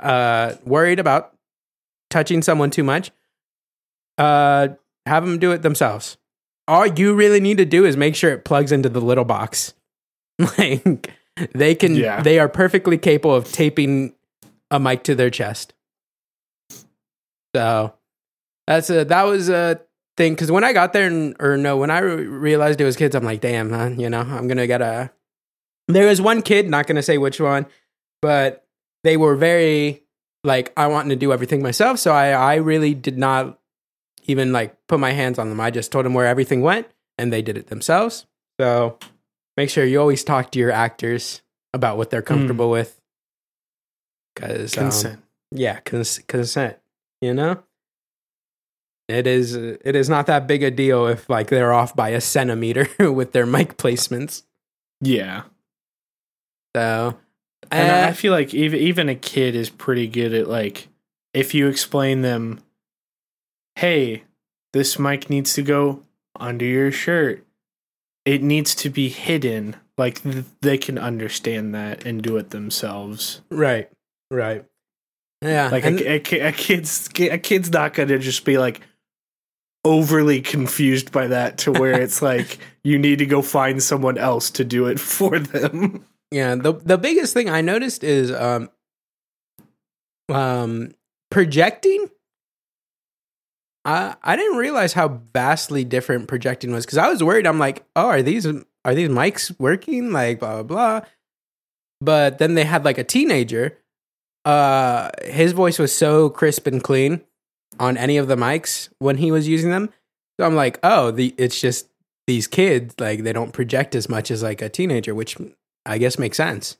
uh, 0.00 0.54
worried 0.64 1.00
about 1.00 1.34
touching 2.10 2.42
someone 2.42 2.70
too 2.70 2.84
much, 2.84 3.10
uh, 4.18 4.68
have 5.06 5.26
them 5.26 5.38
do 5.38 5.52
it 5.52 5.62
themselves. 5.62 6.18
All 6.68 6.86
you 6.86 7.14
really 7.14 7.40
need 7.40 7.58
to 7.58 7.64
do 7.64 7.84
is 7.84 7.96
make 7.96 8.14
sure 8.14 8.30
it 8.32 8.44
plugs 8.44 8.72
into 8.72 8.88
the 8.88 9.00
little 9.00 9.24
box. 9.24 9.74
like 10.58 11.10
they 11.54 11.74
can, 11.74 11.94
Yeah. 11.96 12.22
they 12.22 12.38
are 12.38 12.48
perfectly 12.48 12.98
capable 12.98 13.34
of 13.34 13.50
taping 13.52 14.14
a 14.70 14.78
mic 14.80 15.02
to 15.04 15.14
their 15.14 15.30
chest. 15.30 15.74
So 17.54 17.94
that's 18.66 18.88
a 18.90 19.04
that 19.04 19.24
was 19.24 19.48
a 19.48 19.80
thing 20.16 20.32
because 20.34 20.50
when 20.50 20.64
I 20.64 20.72
got 20.72 20.92
there 20.92 21.06
and, 21.06 21.36
or 21.40 21.56
no, 21.56 21.76
when 21.76 21.90
I 21.90 21.98
re- 21.98 22.24
realized 22.26 22.80
it 22.80 22.84
was 22.84 22.96
kids, 22.96 23.14
I'm 23.14 23.24
like, 23.24 23.40
damn, 23.40 23.70
man, 23.70 23.98
you 24.00 24.08
know, 24.08 24.20
I'm 24.20 24.48
gonna 24.48 24.66
get 24.66 24.80
a. 24.80 25.10
There 25.88 26.06
was 26.06 26.20
one 26.22 26.42
kid, 26.42 26.68
not 26.70 26.86
gonna 26.86 27.02
say 27.02 27.18
which 27.18 27.40
one, 27.40 27.66
but 28.22 28.64
they 29.04 29.16
were 29.16 29.36
very 29.36 30.02
like 30.44 30.72
I 30.76 30.86
wanted 30.86 31.10
to 31.10 31.16
do 31.16 31.32
everything 31.32 31.62
myself, 31.62 31.98
so 31.98 32.12
I 32.12 32.30
I 32.30 32.54
really 32.56 32.94
did 32.94 33.18
not 33.18 33.58
even 34.24 34.52
like 34.52 34.76
put 34.86 35.00
my 35.00 35.12
hands 35.12 35.38
on 35.38 35.48
them. 35.48 35.60
I 35.60 35.70
just 35.70 35.92
told 35.92 36.04
them 36.04 36.14
where 36.14 36.26
everything 36.26 36.60
went, 36.62 36.86
and 37.18 37.32
they 37.32 37.42
did 37.42 37.56
it 37.58 37.68
themselves. 37.68 38.26
So 38.60 38.98
make 39.56 39.70
sure 39.70 39.84
you 39.84 40.00
always 40.00 40.24
talk 40.24 40.50
to 40.52 40.58
your 40.58 40.70
actors 40.70 41.42
about 41.74 41.96
what 41.96 42.10
they're 42.10 42.22
comfortable 42.22 42.70
with, 42.70 43.00
because 44.34 44.74
consent. 44.74 45.20
yeah, 45.50 45.80
cons- 45.80 46.20
consent. 46.28 46.76
You 47.20 47.34
know, 47.34 47.62
it 49.08 49.26
is 49.26 49.54
it 49.54 49.94
is 49.96 50.08
not 50.08 50.26
that 50.26 50.46
big 50.46 50.62
a 50.62 50.70
deal 50.70 51.06
if 51.06 51.28
like 51.28 51.48
they're 51.48 51.72
off 51.72 51.94
by 51.94 52.10
a 52.10 52.20
centimeter 52.20 52.88
with 53.12 53.32
their 53.32 53.46
mic 53.46 53.76
placements. 53.76 54.42
yeah, 55.00 55.42
So, 56.74 57.18
and 57.70 57.90
uh, 57.90 58.08
I 58.08 58.12
feel 58.12 58.32
like 58.32 58.52
even 58.54 58.78
even 58.80 59.08
a 59.08 59.14
kid 59.14 59.54
is 59.54 59.70
pretty 59.70 60.06
good 60.08 60.34
at 60.34 60.48
like 60.48 60.88
if 61.34 61.54
you 61.54 61.68
explain 61.68 62.22
them, 62.22 62.60
hey, 63.76 64.24
this 64.72 64.98
mic 64.98 65.28
needs 65.30 65.54
to 65.54 65.62
go 65.62 66.02
under 66.38 66.64
your 66.64 66.90
shirt. 66.92 67.44
It 68.24 68.42
needs 68.42 68.74
to 68.76 68.90
be 68.90 69.08
hidden. 69.08 69.76
Like 69.98 70.22
th- 70.22 70.44
they 70.60 70.78
can 70.78 70.98
understand 70.98 71.74
that 71.74 72.04
and 72.06 72.22
do 72.22 72.36
it 72.36 72.50
themselves. 72.50 73.42
right, 73.50 73.90
right, 74.30 74.64
yeah. 75.42 75.68
Like 75.70 75.84
and- 75.84 76.00
a, 76.00 76.14
a, 76.40 76.48
a 76.48 76.52
kid's 76.52 77.08
a 77.18 77.38
kid's 77.38 77.70
not 77.70 77.92
gonna 77.94 78.18
just 78.18 78.44
be 78.44 78.56
like 78.58 78.80
overly 79.84 80.40
confused 80.40 81.10
by 81.12 81.26
that 81.26 81.58
to 81.58 81.72
where 81.72 82.00
it's 82.00 82.22
like 82.30 82.58
you 82.84 82.98
need 82.98 83.18
to 83.18 83.26
go 83.26 83.42
find 83.42 83.82
someone 83.82 84.16
else 84.16 84.50
to 84.52 84.64
do 84.64 84.86
it 84.86 84.98
for 85.00 85.38
them. 85.38 86.06
Yeah, 86.30 86.54
the 86.54 86.72
the 86.72 86.96
biggest 86.96 87.34
thing 87.34 87.50
I 87.50 87.60
noticed 87.60 88.02
is 88.04 88.32
um 88.32 88.70
um 90.30 90.92
projecting. 91.30 92.08
I 93.84 94.14
I 94.22 94.36
didn't 94.36 94.58
realize 94.58 94.92
how 94.92 95.20
vastly 95.34 95.84
different 95.84 96.28
projecting 96.28 96.72
was 96.72 96.84
because 96.86 96.98
I 96.98 97.08
was 97.08 97.22
worried. 97.22 97.46
I'm 97.46 97.58
like, 97.58 97.84
oh, 97.96 98.06
are 98.06 98.22
these 98.22 98.46
are 98.46 98.94
these 98.94 99.08
mics 99.08 99.54
working? 99.58 100.12
Like 100.12 100.40
blah 100.40 100.62
blah 100.62 101.00
blah. 101.00 101.08
But 102.00 102.38
then 102.38 102.54
they 102.54 102.64
had 102.64 102.84
like 102.84 102.98
a 102.98 103.04
teenager. 103.04 103.78
Uh, 104.44 105.10
his 105.24 105.52
voice 105.52 105.78
was 105.78 105.92
so 105.94 106.28
crisp 106.28 106.66
and 106.66 106.82
clean 106.82 107.20
on 107.78 107.96
any 107.96 108.16
of 108.16 108.26
the 108.26 108.36
mics 108.36 108.88
when 108.98 109.16
he 109.18 109.30
was 109.30 109.46
using 109.46 109.70
them. 109.70 109.88
So 110.38 110.46
I'm 110.46 110.56
like, 110.56 110.78
oh, 110.82 111.10
the 111.10 111.34
it's 111.38 111.60
just 111.60 111.88
these 112.26 112.46
kids 112.46 112.94
like 112.98 113.22
they 113.22 113.32
don't 113.32 113.52
project 113.52 113.94
as 113.94 114.08
much 114.08 114.30
as 114.30 114.42
like 114.42 114.62
a 114.62 114.68
teenager, 114.68 115.14
which 115.14 115.36
I 115.86 115.98
guess 115.98 116.18
makes 116.18 116.36
sense. 116.36 116.76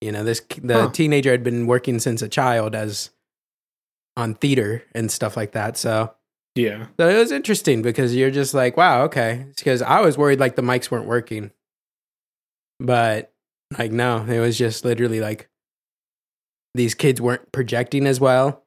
You 0.00 0.12
know, 0.12 0.24
this 0.24 0.40
the 0.62 0.74
Huh. 0.84 0.90
teenager 0.90 1.30
had 1.30 1.44
been 1.44 1.66
working 1.66 1.98
since 1.98 2.22
a 2.22 2.28
child 2.28 2.74
as 2.74 3.10
on 4.16 4.34
theater 4.34 4.82
and 4.94 5.10
stuff 5.10 5.36
like 5.36 5.52
that. 5.52 5.76
So, 5.76 6.12
Yeah. 6.54 6.86
so 7.00 7.08
it 7.08 7.16
was 7.18 7.32
interesting 7.32 7.80
because 7.82 8.14
you're 8.14 8.30
just 8.30 8.52
like, 8.52 8.76
wow, 8.76 9.04
okay. 9.04 9.46
Because 9.56 9.80
I 9.80 10.00
was 10.02 10.18
worried 10.18 10.38
like 10.40 10.54
the 10.56 10.62
mics 10.62 10.90
weren't 10.90 11.06
working, 11.06 11.50
but 12.78 13.32
like 13.78 13.90
no, 13.92 14.24
it 14.24 14.38
was 14.38 14.58
just 14.58 14.84
literally 14.84 15.20
like 15.20 15.48
these 16.74 16.94
kids 16.94 17.20
weren't 17.20 17.50
projecting 17.52 18.06
as 18.06 18.20
well 18.20 18.64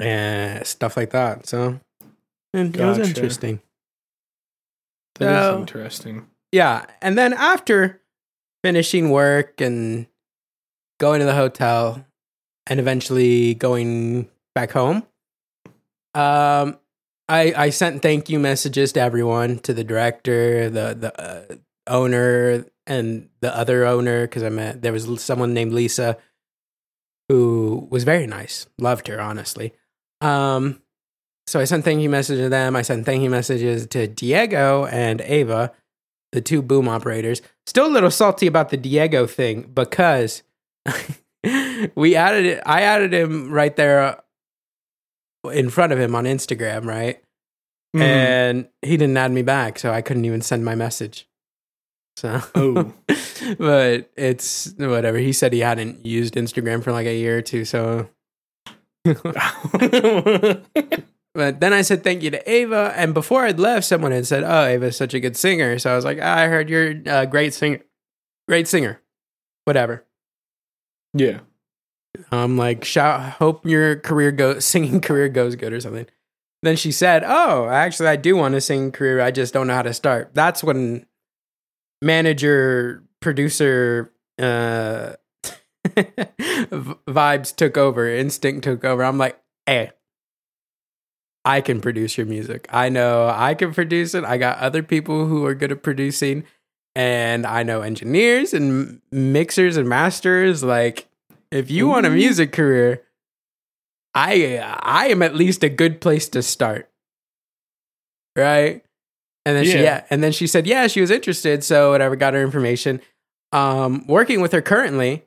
and 0.00 0.66
stuff 0.66 0.96
like 0.96 1.10
that. 1.10 1.46
So 1.46 1.80
and 2.54 2.74
it 2.74 2.84
was 2.84 2.98
interesting. 2.98 3.60
That 5.18 5.42
So- 5.50 5.58
interesting. 5.60 6.26
yeah 6.52 6.86
and 7.02 7.18
then 7.18 7.32
after 7.34 8.00
finishing 8.64 9.10
work 9.10 9.60
and 9.60 10.06
going 11.00 11.20
to 11.20 11.26
the 11.26 11.34
hotel 11.34 12.04
and 12.66 12.78
eventually 12.80 13.54
going 13.54 14.28
back 14.54 14.70
home 14.72 15.02
um 16.18 16.78
i 17.28 17.52
i 17.56 17.70
sent 17.70 18.02
thank 18.02 18.28
you 18.28 18.38
messages 18.38 18.92
to 18.92 19.00
everyone 19.00 19.58
to 19.58 19.72
the 19.72 19.84
director 19.84 20.68
the 20.70 20.94
the 20.94 21.20
uh, 21.20 21.56
owner 21.86 22.64
and 22.86 23.28
the 23.40 23.56
other 23.56 23.84
owner 23.84 24.22
because 24.22 24.42
i 24.42 24.48
met 24.48 24.82
there 24.82 24.92
was 24.92 25.22
someone 25.22 25.54
named 25.54 25.72
lisa 25.72 26.16
who 27.28 27.86
was 27.90 28.04
very 28.04 28.26
nice 28.26 28.66
loved 28.78 29.08
her 29.08 29.20
honestly 29.20 29.72
um 30.20 30.80
so 31.46 31.60
i 31.60 31.64
sent 31.64 31.84
thank 31.84 32.00
you 32.00 32.10
messages 32.10 32.44
to 32.44 32.48
them 32.48 32.74
i 32.74 32.82
sent 32.82 33.06
thank 33.06 33.22
you 33.22 33.30
messages 33.30 33.86
to 33.86 34.06
diego 34.06 34.86
and 34.86 35.20
ava 35.22 35.72
the 36.32 36.40
two 36.40 36.62
boom 36.62 36.88
operators. 36.88 37.42
Still 37.66 37.86
a 37.86 37.92
little 37.92 38.10
salty 38.10 38.46
about 38.46 38.70
the 38.70 38.76
Diego 38.76 39.26
thing 39.26 39.62
because 39.74 40.42
we 41.94 42.16
added 42.16 42.46
it. 42.46 42.62
I 42.66 42.82
added 42.82 43.14
him 43.14 43.50
right 43.50 43.74
there 43.76 44.20
in 45.52 45.70
front 45.70 45.92
of 45.92 45.98
him 45.98 46.14
on 46.14 46.24
Instagram, 46.24 46.84
right? 46.86 47.22
Mhm. 47.96 48.02
And 48.02 48.68
he 48.82 48.96
didn't 48.96 49.16
add 49.16 49.32
me 49.32 49.42
back, 49.42 49.78
so 49.78 49.92
I 49.92 50.02
couldn't 50.02 50.24
even 50.24 50.42
send 50.42 50.64
my 50.64 50.74
message. 50.74 51.28
So, 52.16 52.40
Oh. 52.54 52.92
but 53.58 54.10
it's 54.16 54.74
whatever. 54.76 55.18
He 55.18 55.32
said 55.32 55.52
he 55.52 55.60
hadn't 55.60 56.04
used 56.04 56.34
Instagram 56.34 56.82
for 56.82 56.92
like 56.92 57.06
a 57.06 57.16
year 57.16 57.38
or 57.38 57.42
two, 57.42 57.64
so 57.64 58.08
But 61.34 61.60
then 61.60 61.72
I 61.72 61.82
said 61.82 62.02
thank 62.02 62.22
you 62.22 62.30
to 62.30 62.50
Ava, 62.50 62.92
and 62.96 63.14
before 63.14 63.44
I'd 63.44 63.60
left, 63.60 63.86
someone 63.86 64.10
had 64.10 64.26
said, 64.26 64.42
"Oh, 64.42 64.64
Ava's 64.64 64.96
such 64.96 65.14
a 65.14 65.20
good 65.20 65.36
singer." 65.36 65.78
So 65.78 65.92
I 65.92 65.94
was 65.94 66.04
like, 66.04 66.18
"I 66.18 66.48
heard 66.48 66.68
you're 66.68 66.94
a 67.06 67.26
great 67.26 67.54
singer, 67.54 67.80
great 68.48 68.66
singer, 68.66 69.00
whatever." 69.64 70.04
yeah. 71.14 71.40
I'm 72.30 72.56
like, 72.56 72.84
shout, 72.84 73.34
hope 73.34 73.64
your 73.66 73.96
career 73.96 74.32
go 74.32 74.58
singing 74.60 75.00
career 75.00 75.28
goes 75.28 75.56
good 75.56 75.72
or 75.72 75.80
something. 75.80 76.06
Then 76.62 76.76
she 76.76 76.90
said, 76.90 77.22
"Oh, 77.24 77.68
actually, 77.68 78.08
I 78.08 78.16
do 78.16 78.36
want 78.36 78.54
to 78.54 78.60
sing 78.60 78.90
career. 78.90 79.20
I 79.20 79.30
just 79.30 79.54
don't 79.54 79.68
know 79.68 79.74
how 79.74 79.82
to 79.82 79.94
start." 79.94 80.34
That's 80.34 80.64
when 80.64 81.06
manager, 82.02 83.04
producer, 83.20 84.12
uh, 84.40 85.12
vibes 85.86 87.54
took 87.54 87.76
over, 87.76 88.08
instinct 88.08 88.64
took 88.64 88.84
over. 88.84 89.04
I'm 89.04 89.18
like, 89.18 89.40
"Hey, 89.66 89.92
I 91.44 91.60
can 91.60 91.80
produce 91.80 92.18
your 92.18 92.26
music. 92.26 92.66
I 92.70 92.88
know 92.88 93.28
I 93.32 93.54
can 93.54 93.72
produce 93.72 94.14
it. 94.14 94.24
I 94.24 94.36
got 94.36 94.58
other 94.58 94.82
people 94.82 95.26
who 95.26 95.46
are 95.46 95.54
good 95.54 95.72
at 95.72 95.82
producing, 95.82 96.44
and 96.96 97.46
I 97.46 97.62
know 97.62 97.82
engineers 97.82 98.52
and 98.52 99.00
mixers 99.12 99.76
and 99.76 99.88
masters. 99.88 100.64
Like, 100.64 101.07
if 101.50 101.70
you 101.70 101.88
want 101.88 102.06
a 102.06 102.10
music 102.10 102.52
career, 102.52 103.02
I 104.14 104.58
I 104.82 105.08
am 105.08 105.22
at 105.22 105.34
least 105.34 105.62
a 105.64 105.68
good 105.68 106.00
place 106.00 106.28
to 106.30 106.42
start. 106.42 106.90
Right? 108.36 108.84
And 109.46 109.56
then 109.56 109.64
she 109.64 109.72
Yeah. 109.74 109.82
yeah, 109.82 110.04
and 110.10 110.22
then 110.22 110.32
she 110.32 110.46
said, 110.46 110.66
yeah, 110.66 110.86
she 110.88 111.00
was 111.00 111.10
interested, 111.10 111.64
so 111.64 111.90
whatever, 111.92 112.16
got 112.16 112.34
her 112.34 112.42
information. 112.42 113.00
Um, 113.52 114.06
working 114.06 114.40
with 114.42 114.52
her 114.52 114.60
currently, 114.60 115.24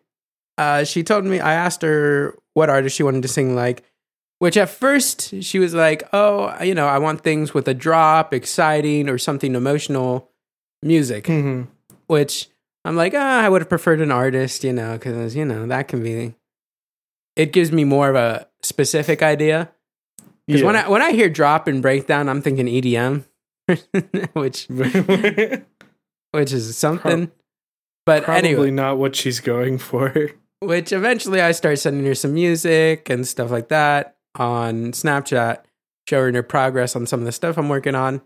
uh, 0.58 0.84
she 0.84 1.02
told 1.04 1.26
me 1.26 1.40
I 1.40 1.54
asked 1.54 1.82
her 1.82 2.38
what 2.54 2.70
artist 2.70 2.96
she 2.96 3.04
wanted 3.04 3.24
to 3.24 3.28
sing 3.28 3.56
like, 3.56 3.84
which 4.38 4.58
at 4.58 4.70
first 4.70 5.34
she 5.44 5.58
was 5.58 5.74
like, 5.74 6.08
Oh, 6.14 6.56
you 6.64 6.76
know, 6.76 6.88
I 6.88 7.00
want 7.00 7.22
things 7.24 7.54
with 7.54 7.68
a 7.68 7.74
drop, 7.74 8.34
exciting, 8.34 9.10
or 9.10 9.18
something 9.18 9.56
emotional 9.56 10.30
music 10.84 11.26
Mhm. 11.26 11.68
which 12.08 12.48
I'm 12.84 12.96
like, 12.96 13.14
ah, 13.16 13.42
I 13.42 13.50
would 13.50 13.62
have 13.62 13.70
preferred 13.70 14.02
an 14.02 14.12
artist, 14.12 14.64
you 14.64 14.74
know, 14.74 14.94
because 14.94 15.36
you 15.36 15.46
know 15.46 15.68
that 15.68 15.88
can 15.88 16.02
be. 16.04 16.36
It 17.36 17.54
gives 17.54 17.72
me 17.72 17.84
more 17.84 18.10
of 18.10 18.16
a 18.16 18.48
specific 18.62 19.22
idea. 19.22 19.72
Because 20.48 20.64
when 20.64 20.76
I 20.76 20.90
when 20.90 21.02
I 21.02 21.12
hear 21.12 21.30
drop 21.30 21.68
and 21.68 21.82
breakdown, 21.82 22.28
I'm 22.28 22.42
thinking 22.42 22.66
EDM, 22.66 23.24
which 24.34 24.68
which 26.32 26.52
is 26.54 26.76
something. 26.78 27.32
But 28.06 28.24
Probably 28.24 28.50
anyway, 28.50 28.72
not 28.72 28.98
what 28.98 29.16
she's 29.16 29.40
going 29.40 29.78
for. 29.78 30.32
which 30.60 30.92
eventually 30.92 31.40
I 31.40 31.52
start 31.52 31.78
sending 31.80 32.06
her 32.06 32.16
some 32.16 32.34
music 32.34 33.10
and 33.10 33.28
stuff 33.28 33.52
like 33.52 33.70
that 33.70 34.18
on 34.36 34.92
Snapchat, 34.92 35.60
showing 36.10 36.34
her 36.34 36.44
progress 36.44 36.96
on 36.96 37.06
some 37.06 37.20
of 37.20 37.26
the 37.28 37.32
stuff 37.32 37.58
I'm 37.58 37.70
working 37.70 37.96
on, 37.96 38.22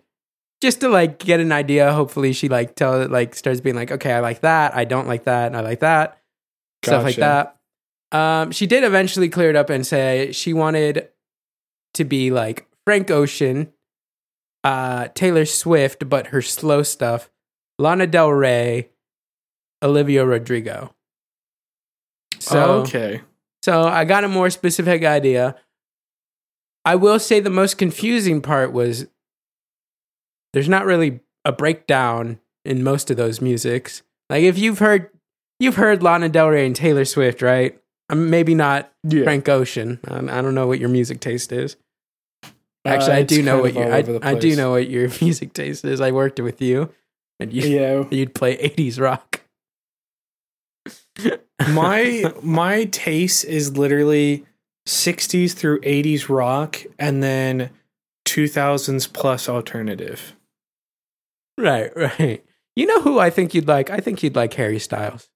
just 0.61 0.81
to 0.81 0.89
like 0.89 1.19
get 1.19 1.39
an 1.39 1.51
idea. 1.51 1.91
Hopefully, 1.93 2.33
she 2.33 2.49
like 2.49 2.75
tell 2.75 3.07
like 3.07 3.35
starts 3.35 3.61
being 3.61 3.75
like, 3.75 3.91
okay, 3.91 4.13
I 4.13 4.19
like 4.19 4.41
that, 4.41 4.75
I 4.75 4.85
don't 4.85 5.07
like 5.07 5.25
that, 5.25 5.47
and 5.47 5.57
I 5.57 5.61
like 5.61 5.79
that, 5.81 6.19
stuff 6.83 7.03
like 7.03 7.17
that. 7.17 7.57
Um, 8.11 8.51
she 8.51 8.65
did 8.65 8.83
eventually 8.83 9.29
clear 9.29 9.49
it 9.49 9.55
up 9.55 9.69
and 9.69 9.85
say 9.85 10.31
she 10.31 10.53
wanted 10.53 11.09
to 11.95 12.05
be 12.05 12.31
like 12.31 12.67
Frank 12.85 13.11
Ocean, 13.11 13.73
uh, 14.63 15.09
Taylor 15.15 15.45
Swift, 15.45 16.07
but 16.07 16.27
her 16.27 16.41
slow 16.41 16.83
stuff, 16.83 17.29
Lana 17.77 18.07
Del 18.07 18.29
Rey, 18.29 18.89
Olivia 19.83 20.25
Rodrigo. 20.25 20.93
So 22.39 22.81
okay. 22.81 23.21
so 23.63 23.83
I 23.83 24.05
got 24.05 24.23
a 24.23 24.27
more 24.27 24.49
specific 24.49 25.03
idea. 25.03 25.55
I 26.83 26.95
will 26.95 27.19
say 27.19 27.39
the 27.39 27.49
most 27.49 27.77
confusing 27.77 28.41
part 28.41 28.71
was 28.71 29.07
there's 30.55 30.69
not 30.69 30.85
really 30.85 31.19
a 31.43 31.51
breakdown 31.51 32.39
in 32.63 32.81
most 32.81 33.11
of 33.11 33.17
those 33.17 33.41
musics. 33.41 34.01
Like 34.29 34.43
if 34.43 34.57
you've 34.57 34.79
heard 34.79 35.09
you've 35.59 35.75
heard 35.75 36.01
Lana 36.01 36.29
Del 36.29 36.47
Rey 36.47 36.65
and 36.65 36.75
Taylor 36.75 37.03
Swift, 37.03 37.41
right? 37.41 37.77
Um, 38.09 38.29
maybe 38.29 38.55
not 38.55 38.89
Yeah. 39.03 39.23
Frank 39.25 39.49
Ocean. 39.49 39.99
Um, 40.07 40.29
I 40.29 40.41
don't 40.41 40.55
know 40.55 40.65
what 40.65 40.79
your 40.79 40.87
music 40.89 41.19
taste 41.19 41.51
is. 41.51 41.75
Actually, 42.85 43.13
Uh, 43.13 43.17
I 43.17 43.23
do 43.23 43.41
know 43.41 43.59
what 43.61 43.73
your 43.73 43.91
I, 43.93 43.97
I 44.21 44.35
do 44.35 44.55
know 44.55 44.71
what 44.71 44.89
your 44.89 45.09
music 45.21 45.51
taste 45.53 45.83
is. 45.83 45.99
I 45.99 46.11
worked 46.11 46.39
with 46.39 46.61
you, 46.61 46.89
and 47.39 47.51
you 47.51 47.67
Yeah. 47.67 48.05
you'd 48.11 48.33
play 48.33 48.55
'80s 48.57 48.99
rock. 48.99 49.41
my 51.69 52.31
my 52.41 52.85
taste 52.85 53.43
is 53.45 53.77
literally 53.77 54.45
60s 54.87 55.53
through 55.53 55.81
80s 55.81 56.29
rock 56.29 56.83
and 56.99 57.23
then 57.23 57.71
2000s 58.27 59.11
plus 59.11 59.49
alternative. 59.49 60.34
Right, 61.57 61.91
right. 62.19 62.43
You 62.75 62.85
know 62.87 63.01
who 63.01 63.19
I 63.19 63.29
think 63.29 63.53
you'd 63.53 63.67
like? 63.67 63.89
I 63.89 63.97
think 63.99 64.21
you'd 64.23 64.35
like 64.35 64.53
Harry 64.55 64.79
Styles. 64.79 65.29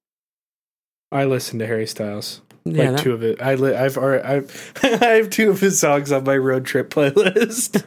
I 1.12 1.24
listen 1.24 1.58
to 1.58 1.66
Harry 1.66 1.86
Styles. 1.86 2.42
Yeah, 2.64 2.82
like 2.84 2.96
that- 2.96 3.02
two 3.02 3.12
of 3.14 3.22
it. 3.22 3.40
I 3.40 3.54
li- 3.54 3.74
I've 3.74 3.96
already, 3.96 4.22
I've 4.22 4.72
I 4.82 5.06
have 5.16 5.30
two 5.30 5.50
of 5.50 5.60
his 5.60 5.80
songs 5.80 6.12
on 6.12 6.24
my 6.24 6.36
road 6.36 6.66
trip 6.66 6.90
playlist. 6.90 7.82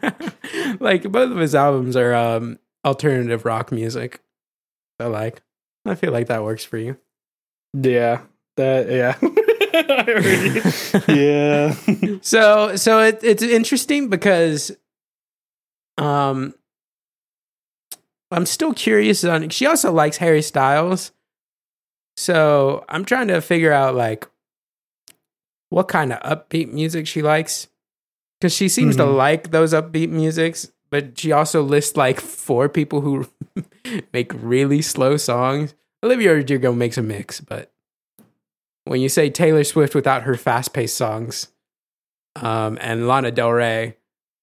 like 0.81 1.03
both 1.11 1.31
of 1.31 1.37
his 1.37 1.53
albums 1.55 1.95
are 1.95 2.13
um 2.13 2.57
alternative 2.83 3.45
rock 3.45 3.71
music. 3.71 4.19
I 4.99 5.05
like. 5.05 5.41
I 5.85 5.95
feel 5.95 6.11
like 6.11 6.27
that 6.27 6.43
works 6.43 6.63
for 6.65 6.77
you. 6.77 6.97
yeah. 7.73 8.21
That 8.57 8.87
yeah. 8.89 9.17
Yeah. 11.07 11.75
so 12.21 12.75
so 12.75 12.99
it, 13.01 13.19
it's 13.23 13.41
interesting 13.43 14.09
because 14.09 14.71
um 15.97 16.53
I'm 18.33 18.45
still 18.45 18.73
curious 18.73 19.23
on 19.23 19.49
she 19.49 19.65
also 19.65 19.91
likes 19.91 20.17
Harry 20.17 20.41
Styles. 20.41 21.11
So 22.17 22.85
I'm 22.89 23.05
trying 23.05 23.27
to 23.29 23.41
figure 23.41 23.71
out 23.71 23.95
like 23.95 24.27
what 25.69 25.87
kind 25.87 26.13
of 26.13 26.19
upbeat 26.21 26.71
music 26.71 27.07
she 27.07 27.21
likes. 27.21 27.67
Cause 28.41 28.53
she 28.53 28.67
seems 28.67 28.95
to 28.97 29.03
Mhm. 29.03 29.15
like 29.15 29.51
those 29.51 29.73
upbeat 29.73 30.09
musics, 30.09 30.69
but 30.89 31.17
she 31.17 31.31
also 31.31 31.61
lists 31.63 31.95
like 31.95 32.19
four 32.19 32.67
people 32.67 33.01
who 33.01 33.27
make 34.13 34.31
really 34.35 34.81
slow 34.81 35.15
songs. 35.17 35.73
Olivia 36.03 36.33
Rodrigo 36.33 36.73
makes 36.73 36.97
a 36.97 37.01
mix, 37.01 37.39
but 37.39 37.71
when 38.83 38.99
you 38.99 39.07
say 39.07 39.29
Taylor 39.29 39.63
Swift 39.63 39.95
without 39.95 40.23
her 40.23 40.35
fast 40.35 40.73
paced 40.73 40.97
songs, 40.97 41.47
um, 42.35 42.77
and 42.81 43.07
Lana 43.07 43.31
Del 43.31 43.51
Rey 43.53 43.95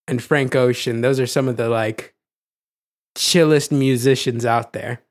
and 0.09 0.23
Frank 0.23 0.57
Ocean, 0.57 1.03
those 1.03 1.21
are 1.21 1.27
some 1.27 1.47
of 1.47 1.59
the 1.59 1.69
like 1.69 2.15
chillest 3.17 3.73
musicians 3.73 4.45
out 4.45 4.73
there. 4.73 5.03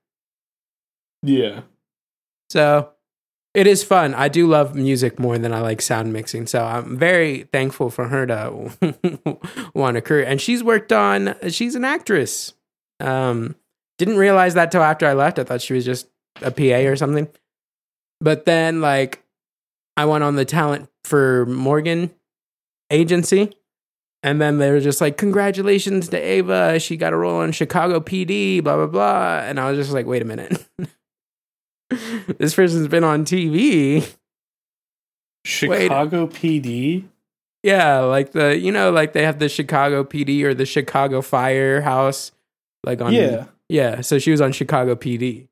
Yeah. 1.22 1.62
So 2.50 2.92
it 3.54 3.68
is 3.68 3.84
fun. 3.84 4.14
I 4.14 4.28
do 4.28 4.48
love 4.48 4.76
music 4.76 5.20
more 5.20 5.38
than 5.38 5.54
I 5.54 5.60
like 5.60 5.82
sound 5.82 6.14
mixing. 6.14 6.48
So 6.48 6.64
I'm 6.64 6.98
very 6.98 7.44
thankful 7.52 7.90
for 7.90 8.08
her 8.08 8.26
to 8.28 9.40
want 9.74 9.98
a 9.98 10.02
career. 10.02 10.26
And 10.26 10.40
she's 10.40 10.64
worked 10.64 10.92
on, 10.92 11.36
she's 11.50 11.76
an 11.76 11.84
actress. 11.84 12.54
Um, 13.00 13.56
didn't 13.98 14.18
realize 14.18 14.54
that 14.54 14.72
till 14.72 14.84
after 14.84 15.06
I 15.08 15.14
left. 15.14 15.40
I 15.40 15.44
thought 15.44 15.62
she 15.62 15.74
was 15.74 15.86
just 15.86 16.08
a 16.42 16.52
PA 16.52 16.90
or 16.90 16.96
something. 16.96 17.28
But 18.22 18.46
then, 18.46 18.82
like, 18.82 19.24
I 19.98 20.06
went 20.06 20.24
on 20.24 20.36
the 20.36 20.46
talent 20.46 20.90
for 21.04 21.46
Morgan 21.46 22.12
agency. 22.90 23.52
And 24.22 24.42
then 24.42 24.58
they 24.58 24.70
were 24.70 24.82
just 24.82 25.00
like, 25.00 25.18
congratulations 25.18 26.10
to 26.10 26.18
Ava. 26.18 26.80
She 26.80 26.98
got 26.98 27.14
a 27.14 27.16
role 27.16 27.38
on 27.38 27.52
Chicago 27.54 28.00
PD, 28.00 28.62
blah, 28.62 28.76
blah, 28.76 28.88
blah. 28.88 29.40
And 29.44 29.60
I 29.60 29.72
was 29.72 29.78
just 29.78 29.94
like, 29.94 30.06
wait 30.06 30.22
a 30.22 30.26
minute. 30.26 30.66
this 32.38 32.54
person's 32.54 32.90
been 32.90 33.06
on 33.06 33.24
TV. 33.24 34.14
Chicago 35.46 36.28
PD. 36.28 37.06
Yeah, 37.64 38.00
like 38.00 38.32
the, 38.32 38.58
you 38.58 38.72
know, 38.72 38.92
like 38.92 39.14
they 39.14 39.24
have 39.24 39.40
the 39.40 39.50
Chicago 39.50 40.04
PD 40.04 40.44
or 40.44 40.54
the 40.54 40.66
Chicago 40.66 41.22
Firehouse. 41.22 42.32
Like 42.84 43.02
on, 43.02 43.14
Yeah. 43.14 43.46
Yeah. 43.70 44.02
So 44.02 44.20
she 44.20 44.32
was 44.32 44.42
on 44.42 44.52
Chicago 44.52 44.96
PD. 44.96 45.48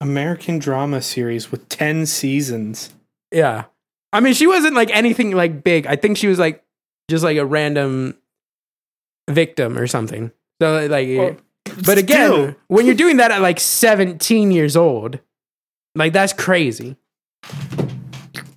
American 0.00 0.58
drama 0.58 1.00
series 1.00 1.52
with 1.52 1.68
10 1.68 2.06
seasons. 2.06 2.92
Yeah. 3.30 3.64
I 4.12 4.20
mean, 4.20 4.34
she 4.34 4.46
wasn't 4.46 4.74
like 4.74 4.90
anything 4.90 5.30
like 5.32 5.64
big. 5.64 5.86
I 5.86 5.96
think 5.96 6.16
she 6.18 6.26
was 6.28 6.38
like 6.38 6.62
just 7.08 7.24
like 7.24 7.36
a 7.38 7.46
random 7.46 8.16
victim 9.30 9.78
or 9.78 9.86
something. 9.86 10.30
So 10.60 10.86
like, 10.86 11.08
Well, 11.08 11.36
but 11.86 11.98
again, 11.98 12.30
still. 12.30 12.54
when 12.68 12.86
you're 12.86 12.94
doing 12.94 13.16
that 13.18 13.30
at 13.30 13.40
like 13.40 13.58
17 13.58 14.50
years 14.50 14.76
old, 14.76 15.18
like 15.94 16.12
that's 16.12 16.32
crazy. 16.32 16.96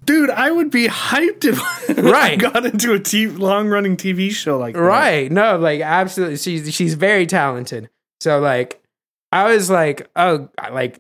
Dude, 0.06 0.30
I 0.30 0.52
would 0.52 0.70
be 0.70 0.88
hyped 0.88 1.46
if 1.46 1.60
I 1.98 2.02
Right. 2.12 2.40
got 2.40 2.64
into 2.66 2.94
a 2.94 3.00
t- 3.00 3.28
long 3.28 3.68
running 3.70 3.98
TV 3.98 4.30
show 4.32 4.58
like 4.58 4.76
that. 4.76 4.82
Right. 4.82 5.32
No, 5.32 5.58
like 5.58 5.82
absolutely. 5.82 6.38
She's 6.38 6.72
she's 6.74 6.94
very 6.94 7.26
talented. 7.26 7.90
So 8.20 8.40
like 8.40 8.84
I 9.32 9.46
was 9.52 9.70
like, 9.70 10.08
oh 10.16 10.50
like 10.72 11.00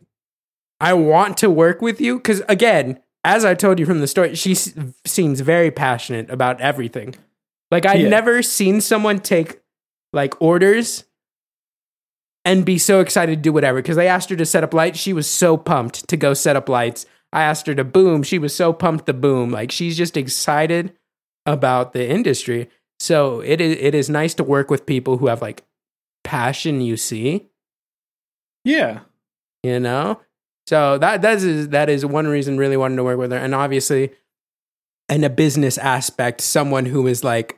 I 0.79 0.93
want 0.93 1.37
to 1.37 1.49
work 1.49 1.81
with 1.81 2.01
you 2.01 2.15
because 2.17 2.41
again, 2.49 2.99
as 3.25 3.43
I 3.43 3.53
told 3.55 3.79
you 3.79 3.85
from 3.85 3.99
the 3.99 4.07
story, 4.07 4.35
she 4.35 4.51
s- 4.51 4.73
seems 5.05 5.41
very 5.41 5.71
passionate 5.71 6.29
about 6.29 6.61
everything. 6.61 7.15
Like 7.71 7.85
I've 7.85 7.99
Yeah. 8.01 8.09
never 8.09 8.41
seen 8.41 8.79
someone 8.79 9.19
take 9.19 9.59
like 10.13 10.39
orders 10.41 11.03
and 12.45 12.63
be 12.63 12.77
so 12.77 12.99
excited 13.01 13.37
to 13.37 13.41
do 13.41 13.51
whatever. 13.51 13.79
Because 13.81 13.95
they 13.97 14.07
asked 14.07 14.29
her 14.29 14.35
to 14.35 14.45
set 14.45 14.63
up 14.63 14.73
lights, 14.73 14.99
she 14.99 15.11
was 15.13 15.27
so 15.27 15.57
pumped 15.57 16.07
to 16.07 16.15
go 16.15 16.33
set 16.33 16.55
up 16.55 16.69
lights. 16.69 17.05
I 17.33 17.41
asked 17.41 17.67
her 17.67 17.75
to 17.75 17.83
boom, 17.83 18.23
she 18.23 18.37
was 18.39 18.55
so 18.55 18.71
pumped 18.71 19.07
to 19.07 19.13
boom. 19.13 19.51
Like 19.51 19.71
she's 19.71 19.97
just 19.97 20.15
excited 20.15 20.93
about 21.45 21.93
the 21.93 22.07
industry. 22.07 22.69
So 22.99 23.41
it 23.41 23.59
is 23.59 23.75
it 23.79 23.93
is 23.95 24.09
nice 24.09 24.33
to 24.35 24.43
work 24.43 24.69
with 24.69 24.85
people 24.85 25.17
who 25.17 25.27
have 25.27 25.41
like 25.41 25.63
passion. 26.23 26.79
You 26.81 26.95
see, 26.97 27.49
Yeah. 28.63 28.99
you 29.63 29.79
know 29.79 30.21
so 30.67 30.97
that 30.97 31.21
that 31.21 31.37
is 31.41 31.69
that 31.69 31.89
is 31.89 32.05
one 32.05 32.27
reason 32.27 32.57
really 32.57 32.77
wanting 32.77 32.97
to 32.97 33.03
work 33.03 33.17
with 33.17 33.31
her 33.31 33.37
and 33.37 33.53
obviously 33.55 34.11
in 35.09 35.23
a 35.23 35.29
business 35.29 35.77
aspect 35.77 36.41
someone 36.41 36.85
who 36.85 37.05
is 37.07 37.23
like 37.23 37.57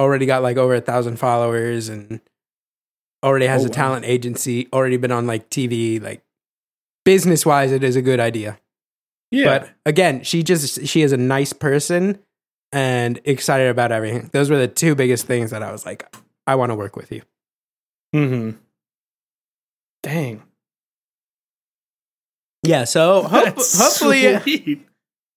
already 0.00 0.26
got 0.26 0.42
like 0.42 0.56
over 0.56 0.74
a 0.74 0.80
thousand 0.80 1.16
followers 1.18 1.88
and 1.88 2.20
already 3.22 3.46
has 3.46 3.62
Oh, 3.62 3.66
a 3.66 3.68
wow. 3.68 3.74
talent 3.74 4.04
agency 4.04 4.68
already 4.72 4.96
been 4.96 5.12
on 5.12 5.26
like 5.26 5.48
tv 5.50 6.02
like 6.02 6.22
business 7.04 7.46
wise 7.46 7.72
it 7.72 7.82
is 7.84 7.96
a 7.96 8.02
good 8.02 8.20
idea 8.20 8.58
Yeah. 9.30 9.58
but 9.60 9.70
again 9.86 10.22
she 10.24 10.42
just 10.42 10.86
she 10.86 11.02
is 11.02 11.12
a 11.12 11.16
nice 11.16 11.52
person 11.52 12.18
and 12.72 13.20
excited 13.24 13.68
about 13.68 13.92
everything 13.92 14.28
those 14.32 14.50
were 14.50 14.56
the 14.58 14.68
two 14.68 14.94
biggest 14.94 15.26
things 15.26 15.50
that 15.50 15.62
i 15.62 15.70
was 15.72 15.86
like 15.86 16.14
i 16.46 16.54
want 16.54 16.70
to 16.70 16.74
work 16.76 16.96
with 16.96 17.10
you 17.12 17.22
mm-hmm. 18.14 18.56
Dang. 20.02 20.42
Yeah 22.62 22.84
so 22.84 23.22
hope, 23.28 23.56
hopefully 23.56 24.38
sweet. 24.40 24.86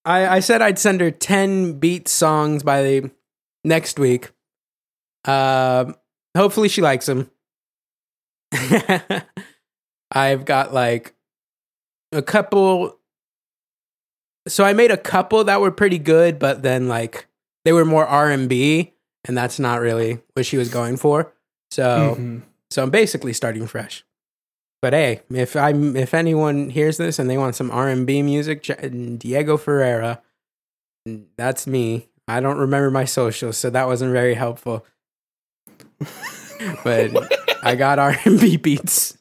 I, 0.06 0.28
I 0.28 0.40
said 0.40 0.62
I'd 0.62 0.78
send 0.80 1.02
her 1.02 1.10
10 1.12 1.80
beat 1.80 2.08
songs 2.08 2.62
by 2.64 2.84
the 2.84 3.12
next 3.64 3.98
week. 3.98 4.32
Um, 5.26 5.96
hopefully 6.38 6.70
she 6.70 6.82
likes 6.82 7.08
them. 7.08 7.32
I've 10.12 10.46
got 10.46 10.74
like 10.74 11.16
a 12.12 12.22
couple. 12.22 13.00
So 14.48 14.64
I 14.64 14.74
made 14.74 14.92
a 14.92 14.98
couple 14.98 15.44
that 15.46 15.60
were 15.62 15.72
pretty 15.72 15.98
good, 15.98 16.38
but 16.38 16.62
then 16.62 16.88
like 16.88 17.26
they 17.64 17.74
were 17.74 17.86
more 17.86 18.06
R 18.06 18.30
and 18.30 18.48
B, 18.48 18.94
and 19.28 19.36
that's 19.36 19.58
not 19.60 19.82
really 19.82 20.20
what 20.34 20.46
she 20.46 20.58
was 20.58 20.70
going 20.70 20.98
for. 20.98 21.34
So 21.72 22.16
Mhm. 22.20 22.44
so 22.70 22.84
I'm 22.84 22.92
basically 22.92 23.34
starting 23.34 23.66
fresh. 23.66 24.06
But 24.86 24.93
hey, 24.93 25.21
if 25.32 25.56
I'm 25.56 25.95
if 25.95 26.13
anyone 26.13 26.69
hears 26.69 26.98
this 26.98 27.17
and 27.17 27.28
they 27.28 27.39
want 27.39 27.56
some 27.56 27.71
R 27.71 27.89
and 27.89 28.06
B 28.06 28.21
music, 28.21 28.62
Diego 29.17 29.58
Ferreira, 29.58 30.21
that's 31.39 31.65
me. 31.65 32.08
I 32.28 32.39
don't 32.39 32.60
remember 32.60 32.91
my 32.91 33.06
socials, 33.06 33.58
so 33.58 33.71
that 33.71 33.88
wasn't 33.88 34.12
very 34.12 34.36
helpful. 34.36 34.86
but 36.84 37.34
I 37.63 37.74
got 37.74 37.98
R 37.98 38.15
and 38.26 38.39
B 38.39 38.58
beats. 38.58 39.17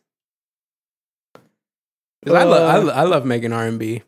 'Cause 2.27 2.35
I, 2.35 2.43
lo- 2.45 2.67
I, 2.67 2.77
Uh, 2.77 2.83
lo- 2.83 2.93
I 2.93 3.03
love 3.05 3.25
making 3.25 3.55
R 3.55 3.65
and 3.67 3.79
B. 3.79 4.03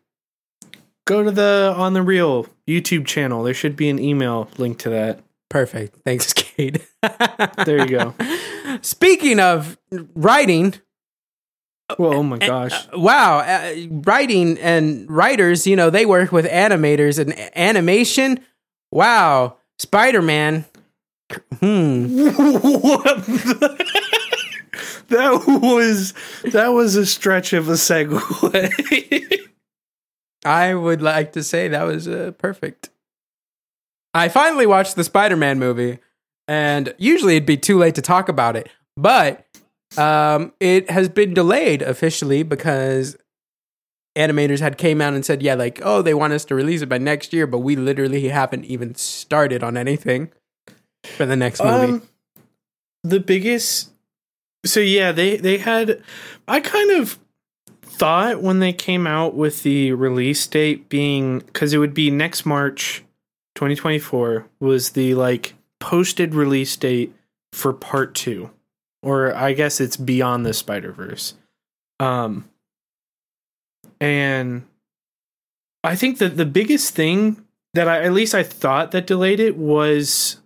Go 1.07 1.23
to 1.23 1.31
the 1.31 1.73
On 1.75 1.95
the 1.95 2.03
Reel 2.03 2.49
YouTube 2.69 3.07
channel. 3.07 3.43
There 3.45 3.55
should 3.55 3.77
be 3.77 3.89
an 3.89 3.99
email 3.99 4.51
link 4.59 4.77
to 4.81 4.91
that. 4.91 5.21
Perfect. 5.49 5.97
Thanks, 6.05 6.33
Kate. 6.35 6.87
There 7.65 7.79
you 7.79 7.87
go. 7.99 8.15
Speaking 8.83 9.41
of 9.41 9.79
writing, 10.15 10.75
Well, 11.99 12.15
oh 12.15 12.23
my 12.23 12.39
gosh. 12.39 12.89
wow, 12.93 13.39
uh, 13.39 13.75
writing 13.91 14.59
and 14.59 15.09
writers, 15.11 15.67
you 15.67 15.77
know, 15.77 15.89
they 15.91 16.05
work 16.05 16.33
with 16.33 16.45
animators 16.47 17.19
and 17.19 17.33
animation. 17.57 18.41
Wow, 18.91 19.57
Spider 19.79 20.23
Man. 20.23 20.65
Hmm. 21.61 22.07
what? 22.37 23.25
the- 23.27 23.87
that 25.09 25.45
was 25.63 26.13
that 26.53 26.69
was 26.69 26.97
a 26.97 27.07
stretch 27.07 27.53
of 27.53 27.69
a 27.69 27.73
segue. 27.75 29.39
I 30.45 30.75
would 30.75 31.03
like 31.03 31.33
to 31.33 31.43
say 31.43 31.69
that 31.69 31.85
was 31.85 32.09
uh, 32.09 32.33
perfect. 32.39 32.91
I 34.15 34.29
finally 34.29 34.67
watched 34.67 34.97
the 34.97 35.05
Spider 35.05 35.37
Man 35.37 35.59
movie, 35.59 35.99
and 36.49 36.95
usually 36.99 37.37
it'd 37.37 37.47
be 37.47 37.57
too 37.57 37.79
late 37.79 37.95
to 37.97 38.03
talk 38.03 38.29
about 38.29 38.57
it, 38.57 38.69
but 38.97 39.46
um, 39.97 40.53
it 40.61 40.91
has 40.91 41.09
been 41.09 41.35
delayed 41.35 41.83
officially 41.83 42.43
because 42.43 43.17
animators 44.17 44.61
had 44.61 44.79
came 44.79 45.01
out 45.01 45.15
and 45.15 45.25
said, 45.25 45.43
yeah, 45.43 45.55
like, 45.55 45.81
oh, 45.83 46.03
they 46.03 46.15
want 46.15 46.33
us 46.33 46.45
to 46.47 46.55
release 46.55 46.83
it 46.83 46.89
by 46.89 46.99
next 46.99 47.33
year, 47.33 47.47
but 47.47 47.59
we 47.59 47.77
literally 47.77 48.29
haven't 48.29 48.65
even 48.65 48.95
started 48.95 49.63
on 49.63 49.77
anything 49.77 50.33
for 51.05 51.27
the 51.27 51.37
next 51.37 51.63
movie. 51.63 51.93
Um, 51.93 52.03
the 53.05 53.21
biggest. 53.21 53.91
So 54.65 54.81
yeah, 54.81 55.13
they 55.13 55.37
they 55.37 55.59
had. 55.59 56.03
I 56.49 56.61
kind 56.61 56.91
of 56.93 57.19
thought 57.83 58.43
when 58.43 58.59
they 58.59 58.73
came 58.73 59.07
out 59.07 59.35
with 59.35 59.63
the 59.63 59.93
release 59.93 60.47
date 60.47 60.89
being 60.89 61.39
because 61.41 61.73
it 61.73 61.79
would 61.79 61.95
be 61.95 62.11
next 62.11 62.45
March, 62.45 63.05
2024 63.55 64.47
was 64.61 64.91
the 64.91 65.15
like 65.15 65.55
posted 65.79 66.35
release 66.35 66.77
date 66.77 67.15
for 67.53 67.73
part 67.73 68.15
two, 68.15 68.51
or 69.07 69.35
I 69.35 69.53
guess 69.53 69.81
it's 69.81 69.97
Beyond 69.97 70.45
the 70.45 70.53
Spider 70.53 70.91
Verse. 70.91 71.35
Um, 72.01 72.51
and 74.01 74.67
I 75.85 75.95
think 75.95 76.19
that 76.19 76.37
the 76.37 76.45
biggest 76.45 76.95
thing 76.95 77.45
that 77.75 77.87
I 77.87 78.03
at 78.03 78.13
least 78.13 78.35
I 78.35 78.43
thought 78.43 78.91
that 78.91 79.07
delayed 79.07 79.39
it 79.39 79.57
was 79.57 80.41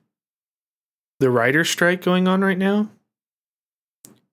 the 1.20 1.30
writer 1.30 1.64
strike 1.64 2.02
going 2.02 2.28
on 2.28 2.42
right 2.42 2.58
now? 2.58 2.90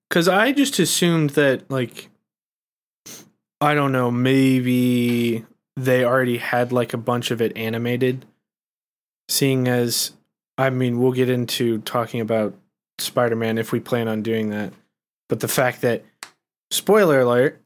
Because 0.08 0.28
I 0.28 0.52
just 0.52 0.78
assumed 0.78 1.30
that, 1.30 1.70
like, 1.70 2.08
I 3.60 3.74
don't 3.74 3.92
know, 3.92 4.10
maybe 4.10 5.44
they 5.76 6.04
already 6.04 6.38
had 6.38 6.72
like 6.72 6.92
a 6.92 6.98
bunch 6.98 7.30
of 7.30 7.40
it 7.40 7.56
animated. 7.56 8.26
Seeing 9.28 9.68
as, 9.68 10.12
I 10.56 10.70
mean, 10.70 10.98
we'll 10.98 11.12
get 11.12 11.28
into 11.28 11.78
talking 11.78 12.20
about 12.20 12.54
Spider 12.98 13.36
Man 13.36 13.58
if 13.58 13.72
we 13.72 13.80
plan 13.80 14.08
on 14.08 14.22
doing 14.22 14.50
that. 14.50 14.72
But 15.28 15.40
the 15.40 15.48
fact 15.48 15.82
that, 15.82 16.04
spoiler 16.70 17.20
alert, 17.20 17.62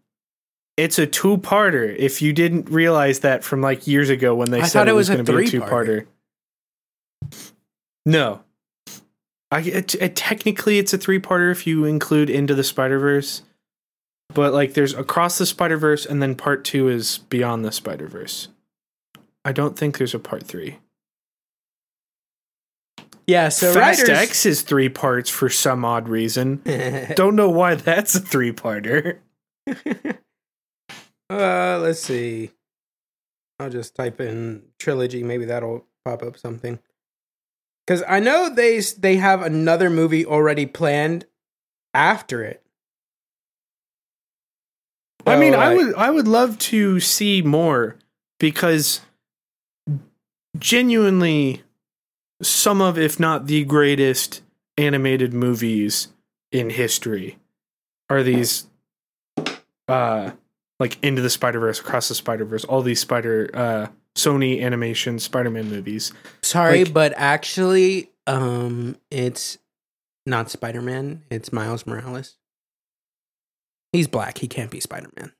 it's 0.77 0.99
a 0.99 1.07
two 1.07 1.39
parter. 1.39 1.95
If 1.97 2.23
you 2.23 2.33
didn't 2.33 2.71
realize 2.71 3.21
that 3.21 3.45
from 3.45 3.61
like 3.61 3.87
years 3.87 4.09
ago 4.11 4.35
when 4.35 4.51
they 4.51 4.61
I 4.61 4.65
said 4.67 4.81
thought 4.81 4.89
it 4.89 4.93
was, 4.95 5.09
was 5.11 5.17
going 5.17 5.25
to 5.27 5.37
be 5.37 5.45
a 5.45 5.49
two 5.49 5.61
parter. 5.61 6.07
No, 8.05 8.43
I 9.51 9.61
it, 9.61 9.95
it- 9.97 10.17
technically 10.17 10.79
it's 10.79 10.93
a 10.93 10.99
three 10.99 11.21
parter 11.21 11.53
if 11.53 11.67
you 11.67 11.85
include 11.85 12.31
Into 12.31 12.55
the 12.55 12.65
Spider 12.65 12.99
Verse, 12.99 13.43
but 14.35 14.53
like 14.53 14.75
there's 14.75 14.95
Across 14.95 15.39
the 15.39 15.47
Spider 15.47 15.77
Verse 15.77 16.05
and 16.05 16.21
then 16.23 16.35
part 16.35 16.65
two 16.65 16.89
is 16.89 17.19
Beyond 17.19 17.65
the 17.65 17.73
Spider 17.73 18.09
Verse. 18.09 18.49
I 19.45 19.53
don't 19.53 19.77
think 19.77 19.99
there's 19.99 20.15
a 20.15 20.19
part 20.19 20.45
three. 20.45 20.79
Yeah, 23.27 23.49
so 23.49 23.73
Fast 23.73 24.03
writers. 24.03 24.19
X 24.19 24.47
is 24.47 24.63
three 24.63 24.89
parts 24.89 25.31
for 25.31 25.49
some 25.49 25.85
odd 25.85 26.09
reason. 26.09 26.63
Don't 27.15 27.37
know 27.37 27.49
why 27.51 27.75
that's 27.75 28.15
a 28.15 28.21
three 28.21 28.53
parter. 28.53 29.19
uh, 31.31 31.79
let's 31.81 32.01
see. 32.01 32.51
I'll 33.59 33.71
just 33.71 33.95
type 33.95 34.21
in 34.21 34.63
trilogy. 34.79 35.23
Maybe 35.23 35.45
that'll 35.45 35.87
pop 36.05 36.23
up 36.23 36.37
something. 36.37 36.79
Because 37.87 38.03
I 38.09 38.21
know 38.21 38.49
they 38.55 38.81
they 38.81 39.17
have 39.17 39.43
another 39.43 39.91
movie 39.91 40.25
already 40.27 40.67
planned 40.67 41.27
after 41.95 42.43
it. 42.43 42.63
I 45.27 45.35
So, 45.35 45.41
mean, 45.41 45.55
I 45.55 45.75
would 45.75 45.95
I 45.95 46.11
would 46.11 46.27
love 46.29 46.59
to 46.59 46.99
see 47.01 47.43
more 47.43 47.97
because 48.41 49.01
genuinely 50.59 51.63
some 52.43 52.81
of 52.81 52.99
if 52.99 53.19
not 53.21 53.47
the 53.47 53.65
greatest 53.65 54.43
animated 54.77 55.33
movies 55.33 56.09
in 56.51 56.71
history 56.71 57.39
are 58.11 58.23
these 58.23 58.67
uh 59.89 60.31
like 60.81 60.99
into 61.03 61.23
the 61.23 61.31
Spider-Verse, 61.31 61.79
across 61.81 62.09
the 62.09 62.15
Spider-Verse, 62.15 62.65
all 62.65 62.83
these 62.83 63.01
spider 63.01 63.49
uh 63.55 63.87
Sony 64.17 64.61
animation 64.63 65.19
Spider-Man 65.19 65.69
movies. 65.71 66.13
Sorry, 66.43 66.85
like- 66.85 66.93
but 66.93 67.15
actually, 67.17 68.11
um, 68.27 68.97
it's 69.11 69.57
not 70.27 70.51
Spider 70.51 70.83
Man. 70.83 71.23
It's 71.31 71.53
Miles 71.53 71.87
Morales. 71.87 72.37
He's 73.93 74.09
black. 74.09 74.39
He 74.39 74.49
can't 74.49 74.71
be 74.71 74.81
Spider 74.81 75.09
Man. 75.19 75.33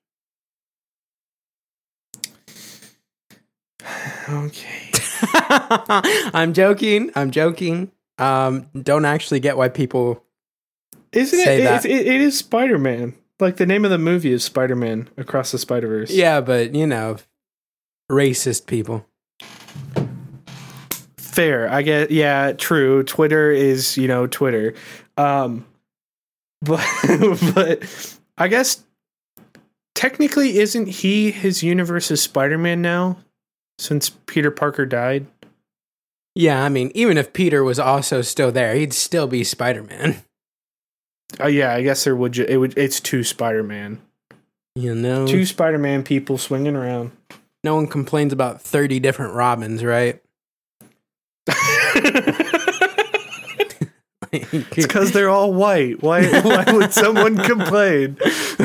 Okay. 4.29 4.92
I'm 6.35 6.53
joking. 6.53 7.11
I'm 7.15 7.31
joking. 7.31 7.91
Um, 8.19 8.69
don't 8.81 9.05
actually 9.05 9.41
get 9.41 9.57
why 9.57 9.69
people. 9.69 10.23
Isn't 11.13 11.39
Say 11.41 11.61
it, 11.61 11.65
that. 11.65 11.85
it, 11.85 11.91
it 11.91 12.07
it 12.07 12.21
is 12.21 12.39
Spider-Man. 12.39 13.15
Like 13.41 13.57
the 13.57 13.67
name 13.67 13.85
of 13.85 13.91
the 13.91 13.99
movie 13.99 14.33
is 14.33 14.45
Spider-Man 14.45 15.09
Across 15.17 15.53
the 15.53 15.59
Spider-Verse. 15.59 16.11
Yeah, 16.11 16.41
but 16.41 16.75
you 16.75 16.87
know, 16.87 17.17
racist 18.11 18.67
people. 18.67 19.07
Fair. 21.17 21.69
I 21.69 21.83
get 21.83 22.11
yeah, 22.11 22.53
true. 22.53 23.03
Twitter 23.03 23.51
is, 23.51 23.97
you 23.97 24.07
know, 24.09 24.27
Twitter. 24.27 24.75
Um 25.17 25.67
but 26.61 26.87
but 27.55 28.17
I 28.39 28.49
guess 28.49 28.85
technically 29.95 30.59
isn't 30.59 30.87
he 30.87 31.31
his 31.33 31.63
universe's 31.63 32.23
Spider-Man 32.23 32.81
now 32.81 33.19
since 33.79 34.11
Peter 34.11 34.51
Parker 34.51 34.87
died? 34.87 35.27
Yeah, 36.35 36.65
I 36.65 36.69
mean, 36.69 36.91
even 36.95 37.19
if 37.19 37.33
Peter 37.33 37.63
was 37.63 37.79
also 37.79 38.23
still 38.23 38.51
there, 38.53 38.75
he'd 38.75 38.93
still 38.95 39.27
be 39.27 39.45
Spider 39.45 39.83
Man. 39.83 40.23
Oh 41.41 41.45
uh, 41.45 41.49
yeah, 41.49 41.75
I 41.75 41.83
guess 41.83 42.05
there 42.05 42.15
would 42.17 42.33
ju- 42.33 42.47
it 42.49 42.57
would 42.59 42.77
it's 42.77 43.01
two 43.01 43.25
Spider-Man. 43.25 44.01
You 44.75 44.95
know, 44.95 45.27
Two 45.27 45.45
Spider-Man 45.47 46.03
people 46.03 46.39
swinging 46.39 46.77
around. 46.77 47.13
no 47.65 47.75
one 47.75 47.87
complains 47.87 48.33
about 48.33 48.61
thirty 48.61 49.01
different 49.01 49.35
Robins, 49.35 49.85
right? 49.85 50.23
It's 54.35 54.87
because 54.87 55.13
they're 55.13 55.29
all 55.29 55.53
white. 55.53 56.03
Why? 56.03 56.25
Why 56.41 56.65
would 56.73 56.95
someone 56.95 57.37
complain? 57.45 58.17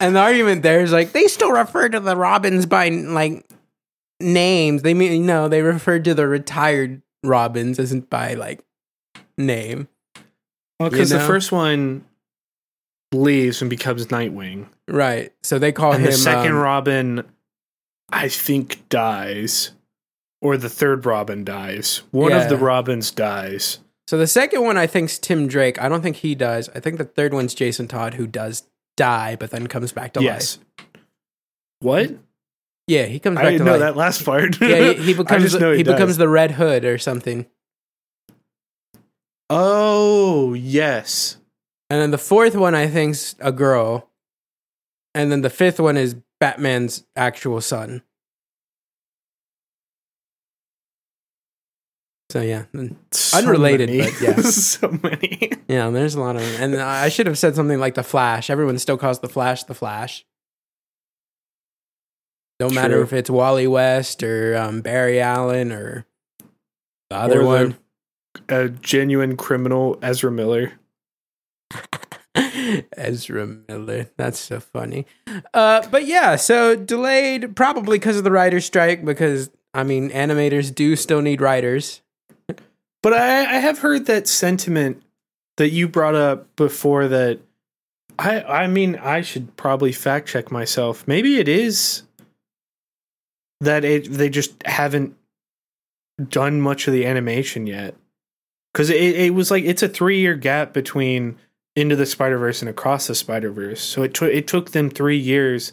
and 0.00 0.16
the 0.16 0.20
argument 0.20 0.62
there 0.64 0.80
is 0.80 0.90
like 0.90 1.12
they 1.12 1.28
still 1.28 1.52
refer 1.52 1.88
to 1.88 2.00
the 2.00 2.16
Robins 2.16 2.66
by 2.66 2.88
like 2.88 3.44
names. 4.24 4.82
They 4.82 4.94
mean 4.94 5.26
no, 5.26 5.48
they 5.48 5.62
refer 5.62 5.98
to 6.00 6.14
the 6.14 6.26
retired 6.26 7.02
Robins 7.22 7.78
isn't 7.78 8.10
by 8.10 8.34
like 8.34 8.64
name. 9.38 9.88
Well, 10.80 10.90
because 10.90 11.10
You 11.10 11.18
the 11.18 11.24
first 11.24 11.52
one 11.52 12.04
leaves 13.12 13.60
and 13.60 13.70
becomes 13.70 14.06
Nightwing, 14.06 14.66
Right. 14.88 15.32
So 15.42 15.58
they 15.58 15.72
call 15.72 15.92
and 15.92 16.04
him 16.04 16.10
the 16.10 16.16
second 16.16 16.52
um, 16.52 16.58
Robin, 16.58 17.24
I 18.10 18.28
think, 18.28 18.88
dies, 18.88 19.70
or 20.42 20.56
the 20.56 20.68
third 20.68 21.06
Robin 21.06 21.44
dies. 21.44 22.02
One 22.10 22.32
of 22.32 22.48
the 22.48 22.56
Yeah. 22.56 22.64
Robins 22.64 23.10
dies. 23.10 23.78
So 24.06 24.18
the 24.18 24.26
second 24.26 24.62
one 24.62 24.76
I 24.76 24.86
think's 24.86 25.18
Tim 25.18 25.46
Drake. 25.46 25.80
I 25.80 25.88
don't 25.88 26.02
think 26.02 26.16
he 26.16 26.34
does. 26.34 26.68
I 26.74 26.80
think 26.80 26.98
the 26.98 27.04
third 27.04 27.32
one's 27.32 27.54
Jason 27.54 27.88
Todd 27.88 28.14
who 28.14 28.26
does 28.26 28.64
die 28.96 29.36
but 29.36 29.50
then 29.50 29.66
comes 29.66 29.92
back 29.92 30.12
to 30.14 30.22
yes. 30.22 30.58
life. 30.58 30.86
What? 31.80 32.10
Yeah, 32.86 33.04
he 33.06 33.18
comes 33.18 33.38
I 33.38 33.42
back 33.42 33.50
didn't 33.52 33.58
to 33.60 33.64
know 33.64 33.78
life. 33.78 33.80
that 33.80 33.96
last 33.96 34.24
part. 34.24 34.60
Yeah, 34.60 34.92
he, 34.92 34.94
he 34.94 35.14
I 35.14 35.16
becomes 35.16 35.54
know 35.58 35.70
he, 35.72 35.78
he, 35.78 35.82
becomes 35.84 36.16
the 36.18 36.28
Red 36.28 36.52
Hood 36.52 36.84
or 36.84 36.98
something. 36.98 37.46
Oh 39.50 40.54
yes. 40.54 41.38
And 41.90 42.00
then 42.00 42.10
the 42.10 42.18
fourth 42.18 42.54
one 42.56 42.74
I 42.74 42.86
think's 42.88 43.36
a 43.38 43.52
girl. 43.52 44.10
And 45.14 45.30
then 45.30 45.42
the 45.42 45.50
fifth 45.50 45.78
one 45.78 45.96
is 45.96 46.16
Batman's 46.40 47.04
actual 47.14 47.60
son. 47.60 48.02
So 52.30 52.40
yeah, 52.40 52.64
So 53.12 53.38
Unrelated, 53.38 53.90
many. 53.90 54.02
but 54.10 54.20
yeah. 54.20 54.34
so 54.40 54.98
many. 55.02 55.52
yeah, 55.68 55.88
there's 55.90 56.16
a 56.16 56.20
lot 56.20 56.34
of 56.36 56.42
them. 56.42 56.72
And 56.72 56.80
I 56.82 57.08
should 57.08 57.26
have 57.28 57.38
said 57.38 57.54
something 57.54 57.78
like 57.78 57.94
the 57.94 58.02
Flash. 58.02 58.50
Everyone 58.50 58.78
still 58.78 58.96
calls 58.96 59.20
the 59.20 59.28
Flash 59.28 59.62
the 59.64 59.74
Flash. 59.74 60.24
No 62.60 62.70
matter 62.70 62.94
True. 62.94 63.02
if 63.02 63.12
it's 63.12 63.28
Wally 63.30 63.66
West 63.66 64.22
or 64.22 64.56
um, 64.56 64.80
Barry 64.80 65.20
Allen 65.20 65.72
or 65.72 66.06
the 67.10 67.16
other 67.16 67.40
Or 67.40 67.42
the- 67.42 67.46
one. 67.46 67.76
A 68.48 68.68
genuine 68.68 69.36
criminal, 69.36 69.96
Ezra 70.02 70.30
Miller. 70.30 70.72
Ezra 72.96 73.46
Miller. 73.46 74.10
That's 74.16 74.38
so 74.40 74.58
funny. 74.60 75.06
Uh, 75.52 75.86
but 75.90 76.04
yeah, 76.06 76.36
so 76.36 76.74
delayed 76.74 77.54
probably 77.54 77.98
because 77.98 78.16
of 78.16 78.24
the 78.24 78.30
writer's 78.32 78.64
strike. 78.64 79.04
Because 79.04 79.50
I 79.72 79.84
mean, 79.84 80.10
animators 80.10 80.74
do 80.74 80.96
still 80.96 81.22
need 81.22 81.40
writers. 81.40 82.02
But 83.02 83.12
I, 83.12 83.40
I 83.40 83.58
have 83.58 83.78
heard 83.80 84.06
that 84.06 84.26
sentiment 84.26 85.02
that 85.56 85.70
you 85.70 85.86
brought 85.88 86.14
up 86.16 86.56
before 86.56 87.06
that 87.08 87.38
I 88.18 88.42
I 88.42 88.66
mean 88.66 88.96
I 88.96 89.20
should 89.20 89.56
probably 89.56 89.92
fact 89.92 90.26
check 90.28 90.50
myself. 90.50 91.06
Maybe 91.06 91.38
it 91.38 91.48
is 91.48 92.02
that 93.60 93.84
it 93.84 94.12
they 94.12 94.28
just 94.28 94.62
haven't 94.66 95.16
done 96.28 96.60
much 96.60 96.86
of 96.86 96.92
the 96.92 97.06
animation 97.06 97.66
yet. 97.66 97.94
Cuz 98.72 98.90
it 98.90 98.96
it 98.96 99.34
was 99.34 99.50
like 99.50 99.64
it's 99.64 99.82
a 99.82 99.88
3-year 99.88 100.34
gap 100.34 100.72
between 100.72 101.36
Into 101.76 101.96
the 101.96 102.06
Spider-Verse 102.06 102.62
and 102.62 102.68
Across 102.68 103.08
the 103.08 103.14
Spider-Verse. 103.14 103.80
So 103.80 104.02
it 104.02 104.14
took 104.14 104.32
it 104.32 104.46
took 104.46 104.70
them 104.70 104.90
3 104.90 105.16
years 105.16 105.72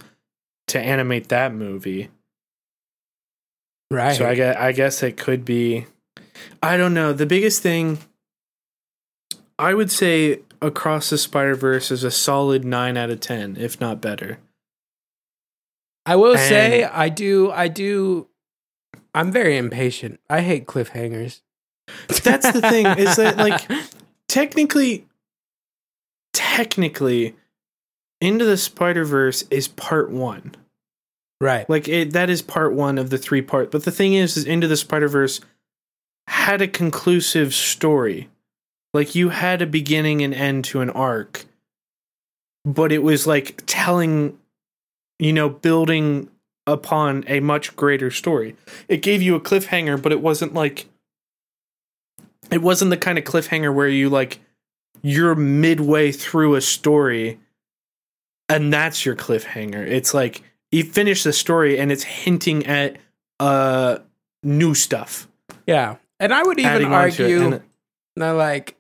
to 0.67 0.79
animate 0.79 1.29
that 1.29 1.53
movie. 1.53 2.09
Right. 3.89 4.15
So 4.15 4.25
I 4.25 4.35
guess, 4.35 4.55
I 4.55 4.71
guess 4.71 5.03
it 5.03 5.17
could 5.17 5.43
be. 5.43 5.85
I 6.63 6.77
don't 6.77 6.93
know. 6.93 7.11
The 7.11 7.25
biggest 7.25 7.61
thing 7.61 7.99
I 9.59 9.73
would 9.73 9.91
say 9.91 10.39
across 10.61 11.09
the 11.09 11.17
Spider 11.17 11.55
Verse 11.55 11.91
is 11.91 12.03
a 12.03 12.11
solid 12.11 12.63
nine 12.63 12.95
out 12.95 13.09
of 13.09 13.19
ten, 13.19 13.57
if 13.57 13.81
not 13.81 13.99
better. 13.99 14.39
I 16.05 16.15
will 16.15 16.31
And- 16.37 16.39
say 16.39 16.83
I 16.83 17.09
do 17.09 17.51
I 17.51 17.67
do 17.67 18.27
I'm 19.13 19.31
very 19.31 19.57
impatient. 19.57 20.19
I 20.29 20.41
hate 20.41 20.65
cliffhangers. 20.67 21.41
That's 22.23 22.49
the 22.51 22.61
thing, 22.61 22.85
is 22.85 23.17
that, 23.17 23.35
like- 23.37 23.69
Technically, 24.29 25.05
technically, 26.33 27.35
Into 28.21 28.45
the 28.45 28.55
Spider 28.57 29.03
Verse 29.03 29.43
is 29.51 29.67
part 29.67 30.09
one. 30.11 30.55
right. 31.41 31.69
Like 31.69 31.87
it, 31.89 32.13
that 32.13 32.29
is 32.29 32.41
part 32.41 32.73
one 32.73 32.97
of 32.97 33.09
the 33.09 33.17
three 33.17 33.41
part. 33.41 33.71
But 33.71 33.83
the 33.83 33.91
thing 33.91 34.13
is, 34.13 34.37
is 34.37 34.45
Into 34.45 34.67
the 34.67 34.77
Spider 34.77 35.07
Verse 35.09 35.41
had 36.27 36.61
a 36.61 36.67
conclusive 36.67 37.53
story. 37.53 38.29
Like 38.93 39.15
you 39.15 39.29
had 39.29 39.61
a 39.61 39.65
beginning 39.67 40.21
and 40.21 40.33
end 40.33 40.63
to 40.65 40.79
an 40.81 40.89
arc, 40.89 41.45
but 42.63 42.91
it 42.93 43.03
was 43.03 43.25
like 43.27 43.63
telling, 43.65 44.37
you 45.21 45.31
know, 45.31 45.47
building 45.49 46.27
upon 46.65 47.23
a 47.27 47.39
much 47.39 47.75
greater 47.75 48.09
story. 48.09 48.55
It 48.87 49.03
gave 49.03 49.21
you 49.21 49.35
a 49.35 49.39
cliffhanger, 49.39 50.01
but 50.01 50.11
it 50.11 50.19
wasn't 50.19 50.55
like 50.55 50.87
it 52.49 52.63
wasn't 52.63 52.89
the 52.89 52.97
kind 52.97 53.19
of 53.19 53.23
cliffhanger 53.23 53.73
where 53.73 53.87
you 53.87 54.09
like 54.09 54.39
you're 55.03 55.35
midway 55.35 56.11
through 56.11 56.55
a 56.55 56.61
story 56.61 57.39
and 58.49 58.73
that's 58.73 59.05
your 59.05 59.15
cliffhanger. 59.15 59.87
It's 59.87 60.13
like 60.13 60.41
you 60.71 60.83
finish 60.83 61.23
the 61.23 61.33
story 61.33 61.79
and 61.79 61.91
it's 61.91 62.03
hinting 62.03 62.65
at 62.65 62.97
uh 63.39 63.99
new 64.41 64.73
stuff. 64.73 65.27
Yeah. 65.67 65.97
And 66.19 66.33
I 66.33 66.41
would 66.41 66.59
even 66.59 66.81
it, 66.81 66.85
argue 66.85 67.43
and- 67.43 67.61
that 68.15 68.31
like 68.31 68.75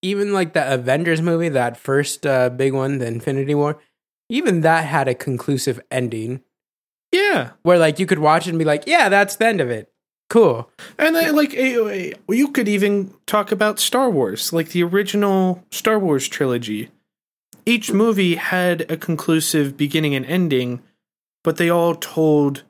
even 0.00 0.32
like 0.32 0.52
the 0.52 0.74
Avengers 0.74 1.20
movie, 1.20 1.48
that 1.48 1.76
first 1.76 2.24
uh, 2.24 2.50
big 2.50 2.72
one, 2.72 2.98
the 2.98 3.06
Infinity 3.08 3.56
War, 3.56 3.80
even 4.28 4.60
that 4.60 4.84
had 4.84 5.08
a 5.08 5.14
conclusive 5.14 5.80
ending 5.90 6.42
yeah, 7.12 7.50
where 7.62 7.78
like 7.78 7.98
you 7.98 8.06
could 8.06 8.18
watch 8.18 8.46
it 8.46 8.50
and 8.50 8.58
be 8.58 8.64
like, 8.64 8.84
yeah, 8.86 9.08
that's 9.08 9.36
the 9.36 9.46
end 9.46 9.60
of 9.60 9.70
it. 9.70 9.90
Cool. 10.28 10.68
and 10.98 11.16
then, 11.16 11.34
like 11.34 11.54
you 11.54 12.48
could 12.52 12.68
even 12.68 13.14
talk 13.26 13.50
about 13.50 13.78
Star 13.78 14.10
Wars, 14.10 14.52
like 14.52 14.70
the 14.70 14.82
original 14.82 15.64
Star 15.70 15.98
Wars 15.98 16.28
trilogy. 16.28 16.90
Each 17.64 17.92
movie 17.92 18.36
had 18.36 18.90
a 18.90 18.96
conclusive 18.96 19.76
beginning 19.76 20.14
and 20.14 20.26
ending, 20.26 20.82
but 21.44 21.56
they 21.56 21.70
all 21.70 21.94
told 21.94 22.62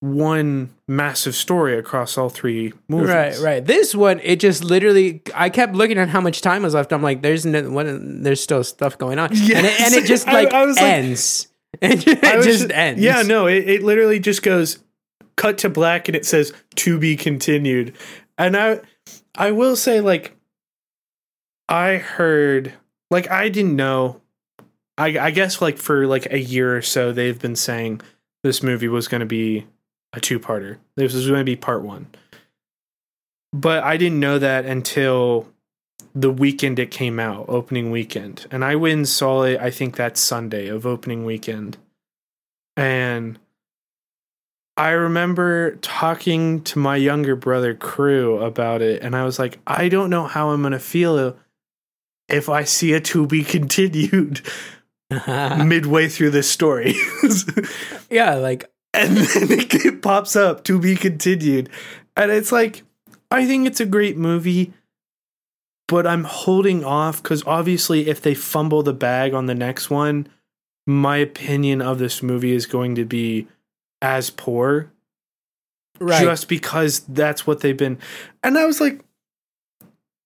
one 0.00 0.70
massive 0.90 1.34
story 1.36 1.78
across 1.78 2.18
all 2.18 2.28
three 2.28 2.72
movies. 2.88 3.08
Right, 3.08 3.38
right. 3.38 3.64
This 3.64 3.94
one, 3.94 4.20
it 4.24 4.40
just 4.40 4.64
literally. 4.64 5.22
I 5.34 5.48
kept 5.48 5.74
looking 5.74 5.96
at 5.98 6.08
how 6.08 6.20
much 6.20 6.42
time 6.42 6.62
was 6.64 6.74
left. 6.74 6.92
I'm 6.92 7.02
like, 7.02 7.22
there's 7.22 7.46
no, 7.46 7.70
what, 7.70 7.86
there's 7.88 8.42
still 8.42 8.64
stuff 8.64 8.98
going 8.98 9.18
on, 9.18 9.30
and, 9.30 9.40
it, 9.40 9.80
and 9.80 9.94
it 9.94 10.04
just 10.04 10.26
like 10.26 10.52
I 10.52 10.64
like- 10.64 10.82
ends. 10.82 11.46
It, 11.80 12.00
just- 12.00 12.24
it 12.24 12.42
just 12.42 12.70
ends. 12.72 13.00
Yeah, 13.00 13.22
no, 13.22 13.46
it, 13.46 13.68
it 13.68 13.82
literally 13.84 14.18
just 14.18 14.42
goes 14.42 14.80
cut 15.36 15.56
to 15.58 15.70
black 15.70 16.08
and 16.08 16.16
it 16.16 16.26
says 16.26 16.52
to 16.74 16.98
be 16.98 17.16
continued. 17.16 17.96
And 18.36 18.56
I 18.56 18.80
I 19.36 19.52
will 19.52 19.76
say 19.76 20.00
like 20.00 20.36
I 21.68 21.96
heard 21.96 22.72
like 23.10 23.30
I 23.30 23.48
didn't 23.48 23.76
know 23.76 24.20
I 24.98 25.16
I 25.18 25.30
guess 25.30 25.62
like 25.62 25.78
for 25.78 26.06
like 26.08 26.26
a 26.32 26.40
year 26.40 26.76
or 26.76 26.82
so 26.82 27.12
they've 27.12 27.38
been 27.38 27.56
saying 27.56 28.00
this 28.42 28.62
movie 28.62 28.88
was 28.88 29.06
going 29.08 29.20
to 29.20 29.26
be 29.26 29.66
a 30.12 30.20
two-parter. 30.20 30.78
This 30.96 31.14
was 31.14 31.26
going 31.26 31.40
to 31.40 31.44
be 31.44 31.56
part 31.56 31.82
1. 31.82 32.06
But 33.52 33.82
I 33.84 33.96
didn't 33.96 34.20
know 34.20 34.38
that 34.38 34.64
until 34.64 35.48
the 36.14 36.30
weekend 36.30 36.78
it 36.78 36.90
came 36.90 37.20
out, 37.20 37.46
opening 37.48 37.90
weekend. 37.90 38.46
And 38.50 38.64
I 38.64 38.76
went 38.76 38.94
and 38.94 39.08
saw 39.08 39.42
it, 39.42 39.60
I 39.60 39.70
think 39.70 39.96
that 39.96 40.16
Sunday 40.16 40.68
of 40.68 40.86
opening 40.86 41.24
weekend. 41.24 41.76
And 42.76 43.38
I 44.76 44.90
remember 44.90 45.76
talking 45.76 46.62
to 46.62 46.78
my 46.78 46.96
younger 46.96 47.36
brother, 47.36 47.74
Crew, 47.74 48.38
about 48.38 48.82
it. 48.82 49.02
And 49.02 49.14
I 49.14 49.24
was 49.24 49.38
like, 49.38 49.58
I 49.66 49.88
don't 49.88 50.10
know 50.10 50.24
how 50.24 50.50
I'm 50.50 50.62
going 50.62 50.72
to 50.72 50.78
feel 50.78 51.36
if 52.28 52.48
I 52.48 52.64
see 52.64 52.92
a 52.92 53.00
to 53.00 53.26
be 53.26 53.44
continued 53.44 54.40
midway 55.26 56.08
through 56.08 56.30
this 56.30 56.50
story. 56.50 56.94
yeah, 58.10 58.34
like 58.34 58.64
and 58.92 59.16
then 59.16 59.48
it, 59.50 60.02
pops 60.02 60.36
up 60.36 60.64
to 60.64 60.78
be 60.78 60.96
continued. 60.96 61.68
And 62.16 62.30
it's 62.30 62.52
like, 62.52 62.82
I 63.30 63.46
think 63.46 63.66
it's 63.66 63.80
a 63.80 63.86
great 63.86 64.16
movie, 64.16 64.72
but 65.88 66.06
I'm 66.06 66.24
holding 66.24 66.84
off 66.84 67.22
because 67.22 67.44
obviously, 67.46 68.08
if 68.08 68.20
they 68.20 68.34
fumble 68.34 68.82
the 68.82 68.92
bag 68.92 69.34
on 69.34 69.46
the 69.46 69.54
next 69.54 69.90
one, 69.90 70.28
my 70.86 71.18
opinion 71.18 71.80
of 71.82 71.98
this 71.98 72.22
movie 72.22 72.52
is 72.52 72.66
going 72.66 72.94
to 72.96 73.04
be 73.04 73.46
as 74.02 74.30
poor 74.30 74.90
Right. 76.00 76.22
just 76.22 76.48
because 76.48 77.00
that's 77.00 77.46
what 77.46 77.60
they've 77.60 77.76
been. 77.76 77.98
And 78.42 78.56
I 78.56 78.64
was 78.64 78.80
like, 78.80 79.04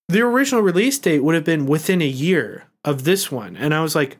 the 0.07 0.21
original 0.21 0.61
release 0.61 0.97
date 0.97 1.19
would 1.21 1.35
have 1.35 1.43
been 1.43 1.65
within 1.65 2.01
a 2.01 2.07
year 2.07 2.63
of 2.85 3.03
this 3.03 3.29
one. 3.29 3.57
And 3.57 3.73
I 3.73 3.81
was 3.81 3.93
like, 3.93 4.17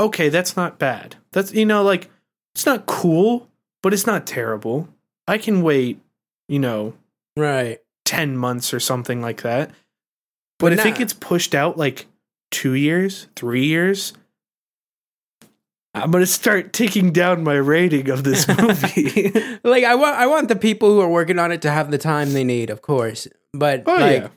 okay, 0.00 0.30
that's 0.30 0.56
not 0.56 0.78
bad. 0.78 1.16
That's, 1.32 1.52
you 1.52 1.66
know, 1.66 1.82
like, 1.82 2.08
it's 2.54 2.64
not 2.64 2.86
cool, 2.86 3.49
but 3.82 3.92
it's 3.92 4.06
not 4.06 4.26
terrible. 4.26 4.88
I 5.26 5.38
can 5.38 5.62
wait, 5.62 6.00
you 6.48 6.58
know, 6.58 6.94
right. 7.36 7.78
10 8.04 8.36
months 8.36 8.74
or 8.74 8.80
something 8.80 9.20
like 9.22 9.42
that. 9.42 9.70
But, 10.58 10.70
But 10.70 10.72
if 10.74 10.86
it 10.86 10.96
gets 10.96 11.12
pushed 11.12 11.54
out 11.54 11.78
like 11.78 12.06
two 12.50 12.74
years, 12.74 13.28
three 13.36 13.64
years, 13.64 14.12
I'm 15.94 16.10
going 16.10 16.22
to 16.22 16.26
start 16.26 16.72
taking 16.72 17.12
down 17.12 17.42
my 17.42 17.54
rating 17.54 18.10
of 18.10 18.24
this 18.24 18.46
movie. 18.60 19.30
like 19.64 19.84
I 19.84 19.94
want 19.94 20.16
I 20.16 20.26
want 20.26 20.48
the 20.48 20.56
people 20.56 20.90
who 20.90 21.00
are 21.00 21.08
working 21.08 21.38
on 21.38 21.50
it 21.52 21.62
to 21.62 21.70
have 21.70 21.90
the 21.90 21.98
time 21.98 22.32
they 22.32 22.44
need, 22.44 22.70
of 22.70 22.82
course. 22.82 23.26
But 23.52 23.84
oh, 23.86 23.94
like 23.94 24.22
yeah. 24.22 24.28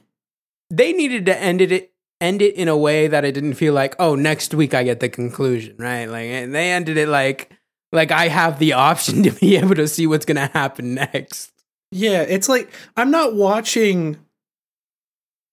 they 0.70 0.94
needed 0.94 1.26
to 1.28 1.40
end 1.40 1.62
it 1.62 1.92
end 2.20 2.42
it 2.42 2.56
in 2.56 2.68
a 2.68 2.78
way 2.78 3.08
that 3.08 3.26
it 3.26 3.34
didn't 3.34 3.56
feel 3.56 3.74
like, 3.74 3.96
oh, 4.00 4.16
next 4.16 4.54
week 4.54 4.74
I 4.74 4.84
get 4.84 5.00
the 5.00 5.10
conclusion, 5.10 5.76
right? 5.78 6.06
Like 6.06 6.26
and 6.26 6.56
they 6.56 6.72
ended 6.72 6.98
it 6.98 7.08
like 7.08 7.52
like 7.94 8.12
I 8.12 8.28
have 8.28 8.60
the 8.60 8.74
option 8.74 9.24
to 9.24 9.32
be 9.32 9.56
able 9.56 9.76
to 9.76 9.88
see 9.88 10.08
what's 10.08 10.26
gonna 10.26 10.48
happen 10.48 10.96
next. 10.96 11.52
Yeah, 11.92 12.22
it's 12.22 12.50
like 12.50 12.74
I'm 12.98 13.12
not 13.12 13.36
watching 13.36 14.18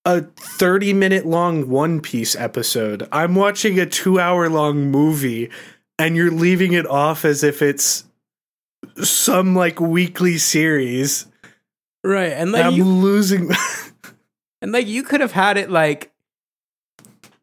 a 0.03 0.21
30 0.21 0.93
minute 0.93 1.25
long 1.25 1.69
One 1.69 2.01
Piece 2.01 2.35
episode. 2.35 3.07
I'm 3.11 3.35
watching 3.35 3.79
a 3.79 3.85
two 3.85 4.19
hour 4.19 4.49
long 4.49 4.89
movie, 4.89 5.51
and 5.99 6.15
you're 6.15 6.31
leaving 6.31 6.73
it 6.73 6.87
off 6.87 7.23
as 7.23 7.43
if 7.43 7.61
it's 7.61 8.05
some 9.03 9.55
like 9.55 9.79
weekly 9.79 10.37
series. 10.37 11.27
Right. 12.03 12.33
And 12.33 12.55
And 12.55 12.67
I'm 12.67 12.73
you 12.73 12.85
losing. 12.85 13.51
and 14.61 14.71
like 14.71 14.87
you 14.87 15.03
could 15.03 15.21
have 15.21 15.33
had 15.33 15.57
it 15.57 15.69
like 15.69 16.11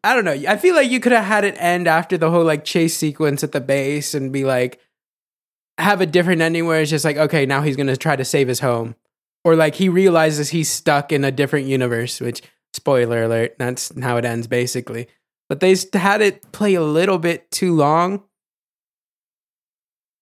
I 0.03 0.13
don't 0.15 0.25
know. 0.25 0.31
I 0.47 0.57
feel 0.57 0.75
like 0.75 0.89
you 0.89 0.99
could 0.99 1.11
have 1.11 1.25
had 1.25 1.43
it 1.43 1.55
end 1.57 1.87
after 1.87 2.17
the 2.17 2.29
whole 2.29 2.43
like 2.43 2.63
chase 2.63 2.95
sequence 2.95 3.43
at 3.43 3.51
the 3.51 3.61
base 3.61 4.13
and 4.13 4.31
be 4.31 4.45
like 4.45 4.79
have 5.79 6.01
a 6.01 6.05
different 6.05 6.41
ending 6.41 6.65
where 6.65 6.81
it's 6.81 6.89
just 6.89 7.05
like 7.05 7.17
okay, 7.17 7.45
now 7.45 7.61
he's 7.61 7.75
going 7.75 7.87
to 7.87 7.97
try 7.97 8.15
to 8.15 8.25
save 8.25 8.47
his 8.47 8.59
home. 8.59 8.95
Or 9.45 9.55
like 9.55 9.75
he 9.75 9.89
realizes 9.89 10.49
he's 10.49 10.69
stuck 10.69 11.11
in 11.11 11.23
a 11.23 11.31
different 11.31 11.67
universe, 11.67 12.19
which 12.19 12.41
spoiler 12.73 13.23
alert, 13.23 13.55
that's 13.57 13.97
how 13.99 14.17
it 14.17 14.25
ends 14.25 14.47
basically. 14.47 15.07
But 15.47 15.61
they 15.61 15.75
had 15.93 16.21
it 16.21 16.51
play 16.51 16.75
a 16.75 16.83
little 16.83 17.17
bit 17.17 17.49
too 17.51 17.75
long. 17.75 18.23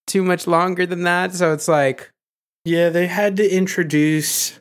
Too 0.06 0.24
much 0.24 0.46
longer 0.46 0.86
than 0.86 1.02
that, 1.02 1.34
so 1.34 1.52
it's 1.52 1.68
like 1.68 2.12
yeah, 2.64 2.88
they 2.88 3.06
had 3.06 3.36
to 3.36 3.54
introduce 3.54 4.58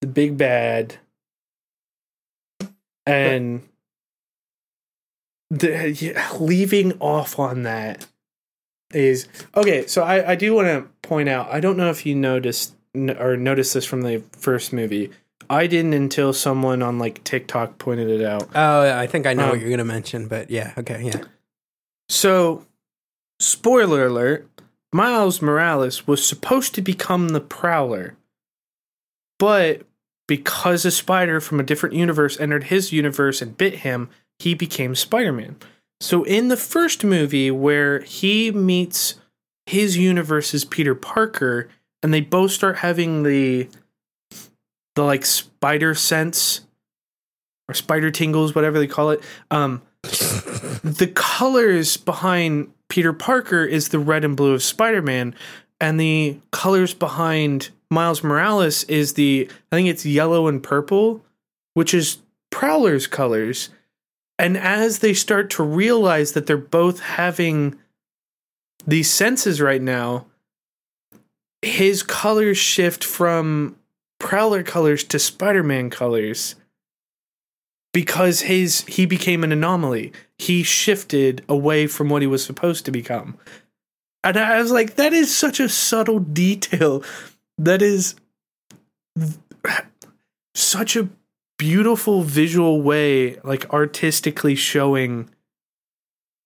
the 0.00 0.06
big 0.06 0.36
bad, 0.36 0.96
and 3.06 3.66
the, 5.50 5.90
yeah, 5.90 6.28
leaving 6.38 6.92
off 7.00 7.38
on 7.38 7.62
that 7.62 8.06
is 8.92 9.28
okay. 9.56 9.86
So 9.86 10.02
I, 10.02 10.32
I 10.32 10.34
do 10.34 10.54
want 10.54 10.68
to 10.68 10.88
point 11.06 11.28
out. 11.28 11.48
I 11.52 11.60
don't 11.60 11.76
know 11.76 11.90
if 11.90 12.06
you 12.06 12.14
noticed 12.14 12.74
n- 12.94 13.16
or 13.18 13.36
noticed 13.36 13.74
this 13.74 13.84
from 13.84 14.02
the 14.02 14.22
first 14.32 14.72
movie. 14.72 15.10
I 15.50 15.66
didn't 15.66 15.94
until 15.94 16.32
someone 16.32 16.82
on 16.82 16.98
like 16.98 17.24
TikTok 17.24 17.78
pointed 17.78 18.08
it 18.10 18.22
out. 18.24 18.48
oh, 18.54 18.98
I 18.98 19.06
think 19.06 19.26
I 19.26 19.32
know 19.34 19.46
what 19.46 19.54
Um, 19.54 19.60
you're 19.60 19.68
going 19.70 19.78
to 19.78 19.84
mention, 19.84 20.28
but 20.28 20.50
yeah, 20.50 20.74
okay, 20.76 21.02
yeah. 21.02 21.22
So, 22.10 22.66
spoiler 23.40 24.06
alert: 24.06 24.48
Miles 24.92 25.40
Morales 25.40 26.06
was 26.06 26.26
supposed 26.26 26.74
to 26.74 26.82
become 26.82 27.30
the 27.30 27.40
Prowler, 27.40 28.16
but 29.38 29.82
because 30.26 30.84
a 30.84 30.90
spider 30.90 31.40
from 31.40 31.58
a 31.60 31.62
different 31.62 31.94
universe 31.94 32.38
entered 32.38 32.64
his 32.64 32.92
universe 32.92 33.40
and 33.40 33.56
bit 33.56 33.76
him, 33.76 34.10
he 34.38 34.52
became 34.54 34.94
Spider 34.94 35.32
Man. 35.32 35.56
So, 36.00 36.22
in 36.24 36.48
the 36.48 36.56
first 36.56 37.02
movie, 37.04 37.50
where 37.50 38.00
he 38.00 38.52
meets 38.52 39.16
his 39.66 39.96
universe's 39.96 40.64
Peter 40.64 40.94
Parker, 40.94 41.68
and 42.02 42.14
they 42.14 42.20
both 42.20 42.52
start 42.52 42.78
having 42.78 43.22
the 43.22 43.68
the 44.94 45.02
like 45.04 45.24
spider 45.24 45.94
sense 45.94 46.62
or 47.68 47.74
spider 47.74 48.10
tingles, 48.10 48.54
whatever 48.54 48.78
they 48.78 48.86
call 48.86 49.10
it. 49.10 49.22
Um, 49.50 49.82
the 50.02 51.10
colors 51.14 51.96
behind 51.96 52.72
Peter 52.88 53.12
Parker 53.12 53.64
is 53.64 53.88
the 53.88 53.98
red 53.98 54.24
and 54.24 54.36
blue 54.36 54.54
of 54.54 54.62
Spider 54.62 55.02
Man, 55.02 55.34
and 55.80 56.00
the 56.00 56.38
colors 56.50 56.94
behind 56.94 57.70
Miles 57.90 58.22
Morales 58.22 58.84
is 58.84 59.14
the 59.14 59.48
I 59.70 59.76
think 59.76 59.88
it's 59.88 60.06
yellow 60.06 60.46
and 60.46 60.62
purple, 60.62 61.24
which 61.74 61.94
is 61.94 62.18
Prowler's 62.50 63.06
colors. 63.06 63.70
And 64.38 64.56
as 64.56 65.00
they 65.00 65.14
start 65.14 65.50
to 65.50 65.62
realize 65.62 66.32
that 66.32 66.46
they're 66.46 66.56
both 66.56 67.00
having 67.00 67.78
these 68.86 69.10
senses 69.10 69.60
right 69.60 69.82
now, 69.82 70.26
his 71.62 72.02
colors 72.02 72.56
shift 72.56 73.02
from 73.02 73.76
Prowler 74.20 74.62
colors 74.62 75.04
to 75.04 75.18
Spider 75.18 75.62
Man 75.62 75.90
colors 75.90 76.54
because 77.92 78.42
his 78.42 78.82
he 78.82 79.06
became 79.06 79.42
an 79.42 79.52
anomaly. 79.52 80.12
He 80.38 80.62
shifted 80.62 81.44
away 81.48 81.86
from 81.86 82.08
what 82.08 82.22
he 82.22 82.28
was 82.28 82.44
supposed 82.44 82.84
to 82.84 82.92
become. 82.92 83.36
And 84.22 84.36
I 84.36 84.60
was 84.60 84.70
like, 84.70 84.96
that 84.96 85.12
is 85.12 85.34
such 85.34 85.58
a 85.58 85.68
subtle 85.68 86.18
detail. 86.20 87.02
That 87.56 87.82
is 87.82 88.14
such 90.54 90.96
a 90.96 91.08
beautiful 91.58 92.22
visual 92.22 92.80
way, 92.80 93.38
like 93.40 93.68
artistically 93.72 94.54
showing 94.54 95.28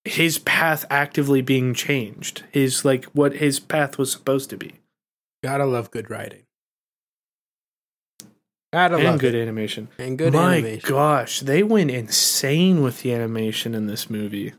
his 0.05 0.39
path 0.39 0.85
actively 0.91 1.43
being 1.43 1.75
changed. 1.75 2.45
His 2.51 2.85
like 2.85 3.05
what 3.07 3.35
his 3.37 3.61
path 3.61 3.99
was 3.99 4.11
supposed 4.11 4.51
to 4.51 4.57
be. 4.57 4.73
Gotta 5.45 5.65
love 5.67 5.91
good 5.91 6.11
writing. 6.11 6.43
Gotta 8.73 8.97
and 8.97 9.05
love 9.05 9.21
good 9.21 9.35
it. 9.35 9.43
animation. 9.43 9.89
and 9.99 10.17
good 10.17 10.33
My 10.33 10.55
animation. 10.57 10.89
gosh, 10.89 11.41
they 11.41 11.63
went 11.63 11.91
insane 11.91 12.83
with 12.83 13.03
the 13.03 13.13
animation 13.13 13.75
in 13.75 13.87
this 13.87 14.09
movie. 14.09 14.55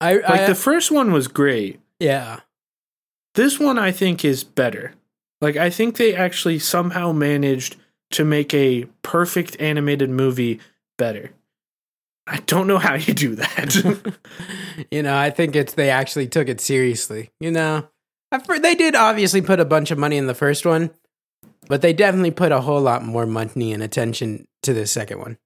I, 0.00 0.14
Like 0.18 0.24
I 0.42 0.46
the 0.46 0.54
first 0.54 0.90
one 0.90 1.12
was 1.12 1.28
great. 1.28 1.80
yeah. 1.98 2.40
This 3.34 3.60
one 3.60 3.78
I 3.78 3.90
think 3.92 4.24
is 4.24 4.44
better. 4.44 4.94
Like 5.42 5.56
I 5.56 5.68
think 5.68 5.96
they 5.96 6.14
actually 6.14 6.58
somehow 6.58 7.12
managed 7.12 7.76
to 8.12 8.24
make 8.24 8.54
a 8.54 8.84
perfect 9.02 9.60
animated 9.60 10.10
movie 10.10 10.60
better. 10.96 11.30
I 12.26 12.38
don't 12.46 12.66
know 12.66 12.78
how 12.78 12.94
you 12.94 13.14
do 13.14 13.36
that. 13.36 14.16
you 14.90 15.02
know, 15.02 15.16
I 15.16 15.30
think 15.30 15.54
it's 15.54 15.74
they 15.74 15.90
actually 15.90 16.26
took 16.26 16.48
it 16.48 16.60
seriously. 16.60 17.30
You 17.38 17.52
know, 17.52 17.88
fir- 18.44 18.58
they 18.58 18.74
did 18.74 18.94
obviously 18.94 19.42
put 19.42 19.60
a 19.60 19.64
bunch 19.64 19.90
of 19.90 19.98
money 19.98 20.16
in 20.16 20.26
the 20.26 20.34
first 20.34 20.66
one, 20.66 20.90
but 21.68 21.82
they 21.82 21.92
definitely 21.92 22.32
put 22.32 22.52
a 22.52 22.60
whole 22.60 22.80
lot 22.80 23.04
more 23.04 23.26
money 23.26 23.72
and 23.72 23.82
attention 23.82 24.46
to 24.62 24.74
the 24.74 24.86
second 24.86 25.20
one. 25.20 25.38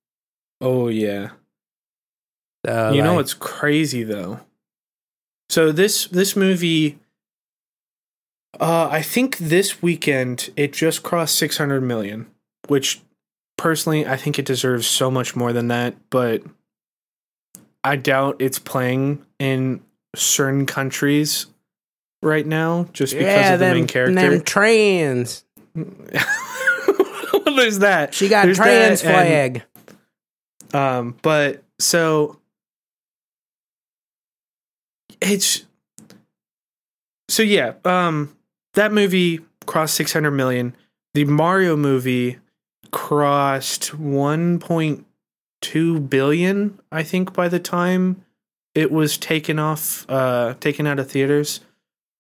oh 0.61 0.89
yeah. 0.89 1.31
So, 2.67 2.93
you 2.93 3.03
know 3.03 3.11
like, 3.11 3.17
what's 3.17 3.35
crazy 3.35 4.03
though? 4.03 4.41
So 5.49 5.73
this 5.73 6.07
this 6.07 6.37
movie 6.37 6.99
uh 8.59 8.89
I 8.91 9.03
think 9.03 9.39
this 9.39 9.83
weekend 9.83 10.51
it 10.57 10.73
just 10.73 11.03
crossed 11.03 11.37
600 11.37 11.81
million, 11.81 12.27
which 12.71 13.01
personally 13.59 14.07
I 14.07 14.17
think 14.17 14.39
it 14.39 14.45
deserves 14.45 14.87
so 14.87 15.11
much 15.11 15.35
more 15.35 15.53
than 15.53 15.67
that, 15.69 15.97
but 16.09 16.41
I 17.83 17.97
doubt 17.97 18.37
it's 18.39 18.61
playing 18.61 19.27
in 19.41 19.81
certain 20.15 20.67
countries 20.67 21.47
right 22.23 22.47
now 22.47 22.87
just 22.93 23.13
because 23.13 23.27
yeah, 23.27 23.55
of 23.55 23.59
the 23.59 23.65
them, 23.65 23.77
main 23.77 23.87
character. 23.89 24.15
them 24.15 24.41
trans. 24.43 25.45
There's 25.75 27.81
that. 27.81 28.15
She 28.15 28.29
got 28.29 28.45
There's 28.45 28.57
trans 28.57 29.03
that, 29.03 29.27
and- 29.27 29.65
flag. 30.73 30.73
Um, 30.73 31.17
but 31.23 31.65
so 31.81 32.39
it's 35.21 35.65
so 37.29 37.43
yeah. 37.43 37.73
Um, 37.85 38.37
that 38.75 38.93
movie 38.93 39.41
crossed 39.67 39.97
six 39.97 40.13
hundred 40.13 40.31
million. 40.31 40.77
The 41.15 41.25
Mario 41.25 41.77
movie 41.77 42.39
crossed 42.91 43.95
one 43.95 44.59
point 44.59 45.07
two 45.61 46.01
billion. 46.01 46.79
I 46.91 47.03
think 47.03 47.33
by 47.33 47.49
the 47.49 47.61
time 47.61 48.25
it 48.75 48.91
was 48.91 49.19
taken 49.19 49.59
off, 49.59 50.07
uh, 50.09 50.55
taken 50.61 50.87
out 50.87 50.99
of 50.99 51.11
theaters. 51.11 51.61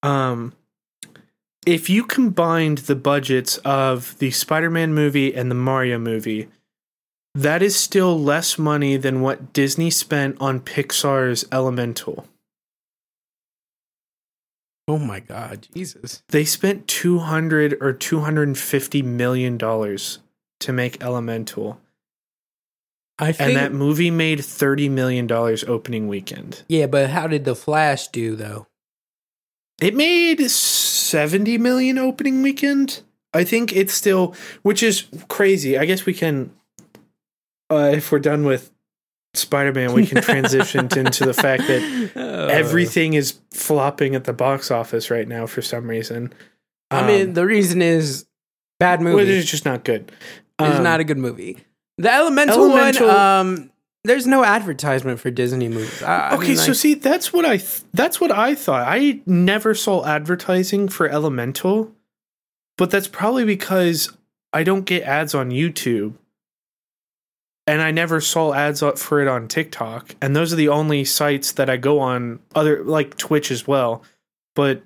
Um, 0.02 0.54
if 1.66 1.90
you 1.90 2.04
combined 2.04 2.78
the 2.78 2.96
budgets 2.96 3.58
of 3.58 4.18
the 4.18 4.30
Spider-Man 4.30 4.94
movie 4.94 5.34
and 5.34 5.50
the 5.50 5.54
Mario 5.54 5.98
movie, 5.98 6.48
that 7.34 7.62
is 7.62 7.76
still 7.76 8.18
less 8.18 8.58
money 8.58 8.96
than 8.96 9.20
what 9.20 9.52
Disney 9.52 9.90
spent 9.90 10.36
on 10.40 10.60
Pixar's 10.60 11.44
Elemental. 11.52 12.26
Oh 14.88 14.98
my 14.98 15.20
god, 15.20 15.68
Jesus. 15.72 16.22
They 16.28 16.44
spent 16.44 16.88
200 16.88 17.76
or 17.80 17.92
250 17.92 19.02
million 19.02 19.56
dollars 19.56 20.18
to 20.61 20.72
make 20.72 21.02
Elemental. 21.02 21.80
I 23.18 23.32
think 23.32 23.48
And 23.50 23.56
that 23.56 23.72
movie 23.72 24.11
made 24.11 24.42
30 24.42 24.88
million 24.88 25.26
dollars 25.26 25.62
opening 25.64 26.08
weekend. 26.08 26.62
Yeah, 26.68 26.86
but 26.86 27.11
how 27.11 27.26
did 27.26 27.44
the 27.44 27.54
Flash 27.54 28.08
do 28.08 28.34
though? 28.34 28.66
It 29.80 29.94
made 29.94 30.40
70 30.50 31.58
million 31.58 31.98
opening 31.98 32.42
weekend. 32.42 33.02
I 33.34 33.44
think 33.44 33.74
it's 33.74 33.92
still 33.92 34.34
which 34.62 34.82
is 34.82 35.04
crazy. 35.28 35.76
I 35.76 35.84
guess 35.84 36.06
we 36.06 36.14
can 36.14 36.50
uh, 37.70 37.92
if 37.94 38.11
we're 38.11 38.18
done 38.20 38.44
with 38.44 38.70
Spider-Man, 39.34 39.92
we 39.92 40.06
can 40.06 40.22
transition 40.22 40.88
into 40.96 41.24
the 41.24 41.34
fact 41.34 41.66
that 41.68 42.11
Uh, 42.16 42.46
everything 42.50 43.14
is 43.14 43.38
flopping 43.52 44.14
at 44.14 44.24
the 44.24 44.32
box 44.32 44.70
office 44.70 45.11
right 45.11 45.28
now 45.28 45.46
for 45.46 45.62
some 45.62 45.88
reason. 45.88 46.32
I 46.90 47.06
mean, 47.06 47.34
the 47.34 47.46
reason 47.46 47.80
is 47.80 48.26
bad 48.80 49.04
well, 49.04 49.14
movie. 49.16 49.30
it's 49.30 49.48
just 49.48 49.64
not 49.64 49.84
good. 49.84 50.11
It's 50.66 50.76
Um, 50.78 50.82
not 50.84 51.00
a 51.00 51.04
good 51.04 51.18
movie. 51.18 51.58
The 51.98 52.12
Elemental, 52.12 52.64
Elemental- 52.64 53.08
one, 53.08 53.16
um, 53.16 53.70
there's 54.04 54.26
no 54.26 54.42
advertisement 54.44 55.20
for 55.20 55.30
Disney 55.30 55.68
movies. 55.68 56.02
I, 56.02 56.30
I 56.30 56.34
okay, 56.36 56.48
mean, 56.48 56.56
so 56.56 56.72
see, 56.72 56.94
that's 56.94 57.32
what 57.32 57.44
I 57.44 57.58
th- 57.58 57.82
that's 57.92 58.20
what 58.20 58.30
I 58.30 58.54
thought. 58.54 58.86
I 58.88 59.20
never 59.26 59.74
saw 59.74 60.06
advertising 60.06 60.88
for 60.88 61.08
Elemental, 61.08 61.92
but 62.78 62.90
that's 62.90 63.08
probably 63.08 63.44
because 63.44 64.11
I 64.52 64.62
don't 64.62 64.86
get 64.86 65.02
ads 65.02 65.34
on 65.34 65.50
YouTube, 65.50 66.14
and 67.66 67.82
I 67.82 67.90
never 67.90 68.20
saw 68.22 68.54
ads 68.54 68.82
for 68.96 69.20
it 69.20 69.28
on 69.28 69.46
TikTok, 69.48 70.14
and 70.22 70.34
those 70.34 70.52
are 70.52 70.56
the 70.56 70.68
only 70.70 71.04
sites 71.04 71.52
that 71.52 71.68
I 71.68 71.76
go 71.76 72.00
on. 72.00 72.40
Other 72.54 72.82
like 72.82 73.18
Twitch 73.18 73.50
as 73.50 73.66
well, 73.66 74.02
but 74.54 74.82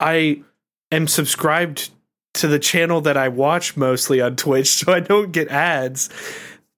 I 0.00 0.42
am 0.90 1.06
subscribed 1.06 1.90
to 2.34 2.48
the 2.48 2.58
channel 2.58 3.00
that 3.02 3.16
I 3.16 3.28
watch 3.28 3.76
mostly 3.76 4.20
on 4.20 4.36
Twitch, 4.36 4.68
so 4.68 4.92
I 4.92 5.00
don't 5.00 5.32
get 5.32 5.48
ads. 5.48 6.10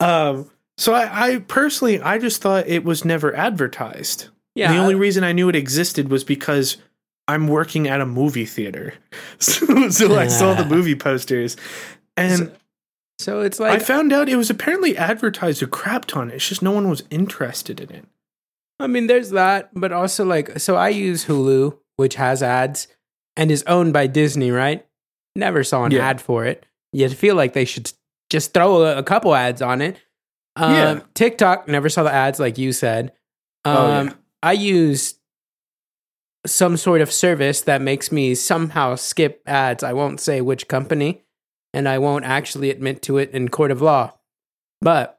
Um, 0.00 0.50
so 0.78 0.92
I, 0.94 1.32
I 1.32 1.38
personally, 1.38 2.00
I 2.00 2.18
just 2.18 2.42
thought 2.42 2.68
it 2.68 2.84
was 2.84 3.04
never 3.04 3.34
advertised. 3.34 4.28
yeah, 4.54 4.72
the 4.72 4.78
only 4.78 4.94
reason 4.94 5.24
I 5.24 5.32
knew 5.32 5.48
it 5.48 5.56
existed 5.56 6.10
was 6.10 6.24
because 6.24 6.76
I'm 7.28 7.48
working 7.48 7.88
at 7.88 8.00
a 8.00 8.06
movie 8.06 8.46
theater, 8.46 8.94
so, 9.38 9.88
so 9.90 10.16
I 10.16 10.28
saw 10.28 10.54
the 10.54 10.64
movie 10.64 10.94
posters, 10.94 11.56
and 12.16 12.52
so 13.18 13.40
it's 13.40 13.58
like 13.58 13.72
I 13.72 13.78
found 13.82 14.12
out 14.12 14.28
it 14.28 14.36
was 14.36 14.50
apparently 14.50 14.96
advertised 14.96 15.62
a 15.62 15.66
crap 15.66 16.04
ton. 16.04 16.30
It's 16.30 16.48
just 16.48 16.62
no 16.62 16.72
one 16.72 16.90
was 16.90 17.02
interested 17.10 17.80
in 17.80 17.90
it. 17.90 18.04
I 18.78 18.86
mean, 18.86 19.06
there's 19.06 19.30
that, 19.30 19.70
but 19.72 19.92
also 19.92 20.24
like, 20.24 20.58
so 20.60 20.76
I 20.76 20.90
use 20.90 21.24
Hulu, 21.24 21.78
which 21.96 22.16
has 22.16 22.42
ads 22.42 22.88
and 23.34 23.50
is 23.50 23.64
owned 23.66 23.94
by 23.94 24.06
Disney, 24.06 24.50
right? 24.50 24.86
Never 25.36 25.62
saw 25.62 25.84
an 25.84 25.92
Yeah. 25.92 26.08
ad 26.08 26.20
for 26.20 26.44
it. 26.44 26.64
You 26.92 27.08
feel 27.10 27.34
like 27.36 27.52
they 27.52 27.64
should 27.64 27.92
just 28.30 28.54
throw 28.54 28.82
a, 28.84 28.98
a 28.98 29.02
couple 29.02 29.34
ads 29.34 29.60
on 29.62 29.80
it. 29.82 29.98
Um, 30.56 30.72
Yeah. 30.74 31.00
TikTok, 31.14 31.68
never 31.68 31.88
saw 31.88 32.02
the 32.02 32.12
ads, 32.12 32.40
like 32.40 32.58
you 32.58 32.72
said. 32.72 33.12
Um, 33.64 33.76
Oh, 33.76 34.02
yeah. 34.04 34.12
I 34.42 34.52
use 34.52 35.14
some 36.46 36.76
sort 36.76 37.00
of 37.00 37.12
service 37.12 37.60
that 37.62 37.82
makes 37.82 38.10
me 38.12 38.34
somehow 38.34 38.94
skip 38.94 39.42
ads. 39.46 39.82
I 39.82 39.92
won't 39.92 40.20
say 40.20 40.40
which 40.40 40.68
company, 40.68 41.24
and 41.74 41.88
I 41.88 41.98
won't 41.98 42.24
actually 42.24 42.70
admit 42.70 43.02
to 43.02 43.18
it 43.18 43.30
in 43.32 43.48
court 43.48 43.70
of 43.72 43.82
law. 43.82 44.14
But 44.80 45.18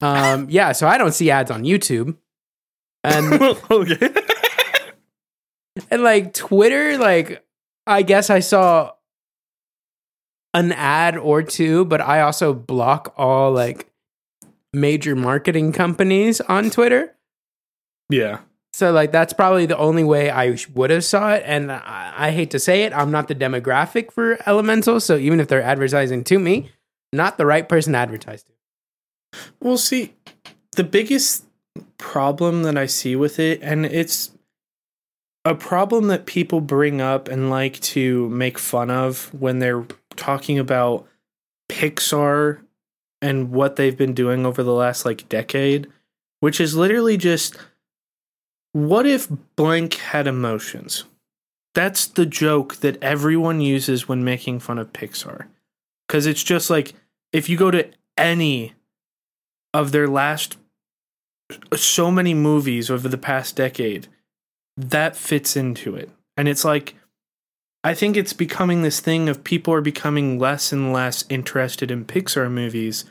um, 0.00 0.46
yeah, 0.50 0.72
so 0.72 0.88
I 0.88 0.98
don't 0.98 1.12
see 1.12 1.30
ads 1.30 1.50
on 1.50 1.62
YouTube. 1.62 2.16
And 3.04 3.40
okay. 3.70 4.10
and 5.90 6.02
like 6.02 6.32
Twitter, 6.34 6.96
like 6.98 7.44
I 7.86 8.02
guess 8.02 8.30
I 8.30 8.40
saw 8.40 8.92
an 10.56 10.72
ad 10.72 11.18
or 11.18 11.42
two, 11.42 11.84
but 11.84 12.00
I 12.00 12.22
also 12.22 12.54
block 12.54 13.12
all 13.18 13.52
like 13.52 13.92
major 14.72 15.14
marketing 15.14 15.72
companies 15.72 16.40
on 16.40 16.70
Twitter. 16.70 17.14
yeah. 18.10 18.40
So 18.72 18.92
like 18.92 19.10
that's 19.10 19.32
probably 19.32 19.64
the 19.64 19.78
only 19.78 20.04
way 20.04 20.28
I 20.28 20.58
would 20.74 20.90
have 20.90 21.02
saw 21.02 21.32
it. 21.32 21.42
And 21.46 21.72
I, 21.72 22.12
I 22.14 22.30
hate 22.30 22.50
to 22.50 22.58
say 22.58 22.82
it, 22.82 22.92
I'm 22.92 23.10
not 23.10 23.26
the 23.26 23.34
demographic 23.34 24.12
for 24.12 24.38
Elemental. 24.46 25.00
So 25.00 25.16
even 25.16 25.40
if 25.40 25.48
they're 25.48 25.62
advertising 25.62 26.24
to 26.24 26.38
me, 26.38 26.70
not 27.10 27.38
the 27.38 27.46
right 27.46 27.66
person 27.66 27.94
to 27.94 27.98
advertise 27.98 28.42
to. 28.42 28.52
Well, 29.62 29.78
see, 29.78 30.12
the 30.72 30.84
biggest 30.84 31.46
problem 31.96 32.64
that 32.64 32.76
I 32.76 32.84
see 32.84 33.16
with 33.16 33.38
it, 33.38 33.60
and 33.62 33.86
it's 33.86 34.32
a 35.46 35.54
problem 35.54 36.08
that 36.08 36.26
people 36.26 36.60
bring 36.60 37.00
up 37.00 37.28
and 37.28 37.48
like 37.48 37.80
to 37.80 38.28
make 38.28 38.58
fun 38.58 38.90
of 38.90 39.32
when 39.32 39.58
they're 39.58 39.86
talking 40.16 40.58
about 40.58 41.06
Pixar 41.68 42.60
and 43.22 43.50
what 43.50 43.76
they've 43.76 43.96
been 43.96 44.14
doing 44.14 44.46
over 44.46 44.62
the 44.62 44.74
last 44.74 45.04
like 45.04 45.28
decade, 45.28 45.88
which 46.40 46.60
is 46.60 46.76
literally 46.76 47.16
just 47.16 47.56
what 48.72 49.06
if 49.06 49.28
blank 49.56 49.94
had 49.94 50.26
emotions? 50.26 51.04
That's 51.74 52.06
the 52.06 52.26
joke 52.26 52.76
that 52.76 53.02
everyone 53.02 53.60
uses 53.60 54.08
when 54.08 54.24
making 54.24 54.60
fun 54.60 54.78
of 54.78 54.92
Pixar. 54.92 55.46
Because 56.06 56.26
it's 56.26 56.42
just 56.42 56.70
like 56.70 56.94
if 57.32 57.48
you 57.48 57.56
go 57.56 57.70
to 57.70 57.88
any 58.16 58.74
of 59.74 59.92
their 59.92 60.08
last 60.08 60.56
so 61.74 62.10
many 62.10 62.34
movies 62.34 62.90
over 62.90 63.08
the 63.08 63.18
past 63.18 63.56
decade 63.56 64.08
that 64.76 65.16
fits 65.16 65.56
into 65.56 65.94
it 65.94 66.10
and 66.36 66.48
it's 66.48 66.64
like 66.64 66.94
i 67.86 67.94
think 67.94 68.16
it's 68.16 68.32
becoming 68.32 68.82
this 68.82 69.00
thing 69.00 69.28
of 69.28 69.44
people 69.44 69.72
are 69.72 69.80
becoming 69.80 70.38
less 70.38 70.72
and 70.72 70.92
less 70.92 71.24
interested 71.28 71.90
in 71.90 72.04
pixar 72.04 72.50
movies 72.50 73.04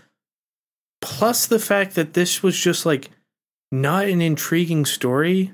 plus 1.01 1.45
the 1.45 1.59
fact 1.59 1.95
that 1.95 2.13
this 2.13 2.43
was 2.43 2.59
just 2.59 2.86
like 2.86 3.09
not 3.71 4.05
an 4.05 4.21
intriguing 4.21 4.86
story 4.86 5.53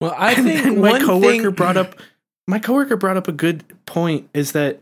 Well, 0.00 0.14
I 0.16 0.32
and 0.32 0.46
think 0.46 0.78
my 0.78 0.98
coworker 0.98 1.42
thing, 1.42 1.50
brought 1.50 1.76
up 1.76 1.94
my 2.46 2.58
coworker 2.58 2.96
brought 2.96 3.16
up 3.16 3.28
a 3.28 3.32
good 3.32 3.64
point 3.86 4.28
is 4.32 4.52
that 4.52 4.80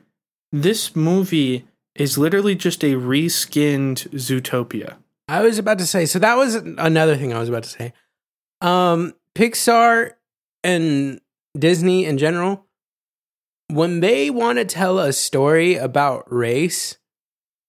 this 0.52 0.94
movie 0.96 1.66
is 1.94 2.16
literally 2.16 2.54
just 2.54 2.84
a 2.84 2.94
reskinned 2.94 4.08
zootopia 4.10 4.96
I 5.28 5.42
was 5.42 5.58
about 5.58 5.78
to 5.78 5.86
say. 5.86 6.06
So 6.06 6.18
that 6.20 6.36
was 6.36 6.54
another 6.54 7.14
thing 7.16 7.34
I 7.34 7.38
was 7.38 7.50
about 7.50 7.64
to 7.64 7.68
say. 7.68 7.92
Um, 8.62 9.14
Pixar 9.34 10.12
and 10.64 11.20
Disney 11.56 12.04
in 12.04 12.18
general, 12.18 12.66
when 13.68 14.00
they 14.00 14.30
want 14.30 14.58
to 14.58 14.64
tell 14.64 14.98
a 14.98 15.12
story 15.12 15.76
about 15.76 16.32
race, 16.32 16.96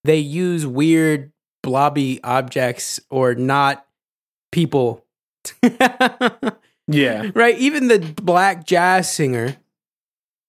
they 0.04 0.18
use 0.18 0.66
weird 0.66 1.32
blobby 1.62 2.20
objects 2.24 3.00
or 3.10 3.36
not 3.36 3.86
people. 4.52 5.06
yeah 6.88 7.32
right? 7.34 7.58
Even 7.58 7.88
the 7.88 8.00
black 8.22 8.66
jazz 8.66 9.12
singer, 9.12 9.58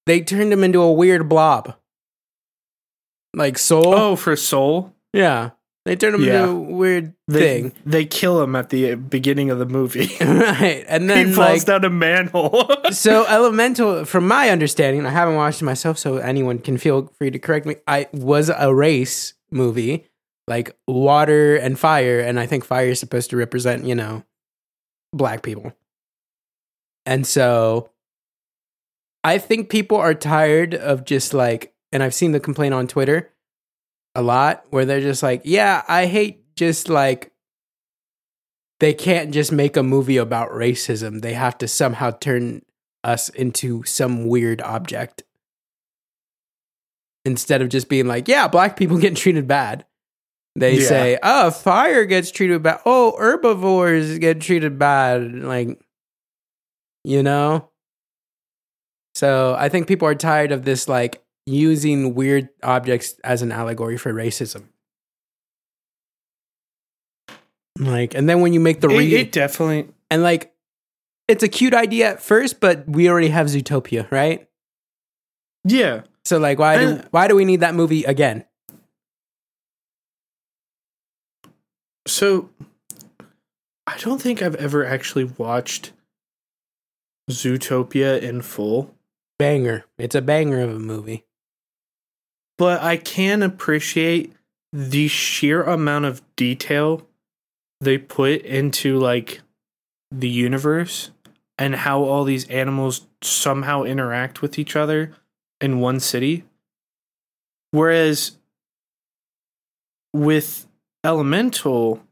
they 0.06 0.20
turned 0.20 0.52
him 0.52 0.64
into 0.64 0.80
a 0.80 0.92
weird 0.92 1.28
blob. 1.28 1.74
Like 3.34 3.58
soul. 3.58 3.94
oh 3.94 4.16
for 4.16 4.34
soul 4.36 4.94
Yeah. 5.12 5.50
They 5.86 5.96
turn 5.96 6.14
him 6.14 6.22
Yeah. 6.24 6.42
into 6.44 6.50
a 6.50 6.60
weird 6.60 7.14
they, 7.26 7.40
thing. 7.62 7.72
They 7.86 8.04
kill 8.04 8.42
him 8.42 8.54
at 8.54 8.68
the 8.68 8.96
beginning 8.96 9.50
of 9.50 9.58
the 9.58 9.66
movie. 9.66 10.10
right. 10.20 10.84
And 10.86 11.08
then 11.08 11.28
he 11.28 11.32
falls 11.32 11.48
like 11.58 11.64
down 11.64 11.84
a 11.84 11.90
manhole. 11.90 12.70
so 12.90 13.24
elemental 13.26 14.04
from 14.04 14.28
my 14.28 14.50
understanding, 14.50 15.06
I 15.06 15.10
haven't 15.10 15.36
watched 15.36 15.62
it 15.62 15.64
myself, 15.64 15.98
so 15.98 16.18
anyone 16.18 16.58
can 16.58 16.76
feel 16.76 17.10
free 17.18 17.30
to 17.30 17.38
correct 17.38 17.64
me. 17.64 17.76
I 17.86 18.08
was 18.12 18.50
a 18.54 18.74
race 18.74 19.34
movie, 19.50 20.06
like 20.46 20.76
water 20.86 21.56
and 21.56 21.78
fire, 21.78 22.20
and 22.20 22.38
I 22.38 22.46
think 22.46 22.64
fire 22.64 22.88
is 22.88 23.00
supposed 23.00 23.30
to 23.30 23.36
represent, 23.36 23.86
you 23.86 23.94
know, 23.94 24.22
black 25.14 25.42
people. 25.42 25.72
And 27.06 27.26
so 27.26 27.90
I 29.24 29.38
think 29.38 29.70
people 29.70 29.96
are 29.96 30.14
tired 30.14 30.74
of 30.74 31.04
just 31.04 31.32
like 31.32 31.74
and 31.92 32.02
I've 32.02 32.14
seen 32.14 32.32
the 32.32 32.40
complaint 32.40 32.74
on 32.74 32.86
Twitter 32.86 33.32
a 34.14 34.22
lot 34.22 34.64
where 34.70 34.84
they're 34.84 35.00
just 35.00 35.22
like, 35.22 35.42
yeah, 35.44 35.82
I 35.88 36.06
hate 36.06 36.54
just 36.56 36.88
like 36.88 37.32
they 38.80 38.94
can't 38.94 39.30
just 39.32 39.52
make 39.52 39.76
a 39.76 39.82
movie 39.82 40.16
about 40.16 40.50
racism. 40.50 41.20
They 41.20 41.34
have 41.34 41.58
to 41.58 41.68
somehow 41.68 42.11
turn 42.12 42.62
us 43.04 43.28
into 43.28 43.82
some 43.84 44.26
weird 44.26 44.61
object 44.62 45.22
instead 47.24 47.61
of 47.62 47.68
just 47.68 47.88
being 47.88 48.06
like, 48.06 48.26
yeah, 48.28 48.48
black 48.48 48.76
people 48.76 48.98
get 49.00 49.16
treated 49.16 49.46
bad. 49.46 49.84
They 50.56 50.78
Yeah. 50.78 50.88
say, 50.88 51.18
oh, 51.22 51.50
fire 51.50 52.04
gets 52.06 52.30
treated 52.30 52.62
bad. 52.62 52.80
Oh, 52.84 53.14
herbivores 53.18 54.18
get 54.18 54.40
treated 54.40 54.78
bad. 54.78 55.34
Like, 55.34 55.78
you 57.04 57.22
know? 57.22 57.70
So 59.14 59.54
I 59.58 59.68
think 59.68 59.86
people 59.86 60.08
are 60.08 60.14
tired 60.14 60.50
of 60.52 60.64
this 60.64 60.88
like 60.88 61.22
using 61.47 62.14
weird 62.14 62.49
objects 62.62 63.14
as 63.24 63.43
an 63.43 63.53
allegory 63.53 63.97
for 63.97 64.12
racism. 64.12 64.64
Like, 67.78 68.14
and 68.14 68.28
then 68.28 68.41
when 68.41 68.53
you 68.53 68.61
make 68.61 68.80
the 68.80 68.88
It, 68.91 68.99
re- 68.99 69.14
it 69.14 69.32
definitely. 69.32 69.88
and 70.11 70.22
like, 70.22 70.53
it's 71.28 71.43
a 71.43 71.49
cute 71.49 71.74
idea 71.74 72.11
at 72.11 72.22
first, 72.22 72.61
but 72.61 72.86
we 72.88 73.09
already 73.09 73.28
have 73.28 73.47
Zootopia, 73.47 74.11
right? 74.11 74.49
Yeah. 75.64 76.03
So 76.24 76.38
like, 76.38 76.59
why 76.59 76.78
do 76.78 77.03
why 77.11 77.28
do 77.28 77.34
we 77.36 77.45
need 77.45 77.61
that 77.61 77.74
movie 77.74 78.05
again? 78.05 78.45
So, 82.07 82.51
I 83.86 83.97
don't 83.99 84.20
think 84.20 84.43
I've 84.43 84.55
ever 84.57 84.84
actually 84.84 85.24
watched 85.24 85.93
Zootopia 87.30 88.20
in 88.20 88.43
full, 88.43 88.95
Banger! 89.38 89.84
It's 89.99 90.14
a 90.14 90.22
banger 90.22 90.61
of 90.61 90.70
a 90.70 90.78
movie. 90.78 91.24
But 92.61 92.82
I 92.82 92.98
can 92.98 93.42
appreciate 93.42 94.34
the 94.70 95.08
sheer 95.08 95.62
amount 95.62 96.04
of 96.04 96.20
detail 96.36 97.08
they 97.80 97.96
put 97.96 98.42
into 98.42 98.98
like 98.98 99.40
the 100.11 100.28
universe 100.28 101.11
and 101.56 101.74
how 101.74 102.02
all 102.02 102.24
these 102.24 102.46
animals 102.50 103.06
somehow 103.22 103.84
interact 103.84 104.42
with 104.42 104.58
each 104.58 104.76
other 104.76 105.14
in 105.58 105.80
one 105.80 106.00
city. 106.00 106.44
Whereas 107.70 108.36
with 110.12 110.66
Elemental, 111.02 112.02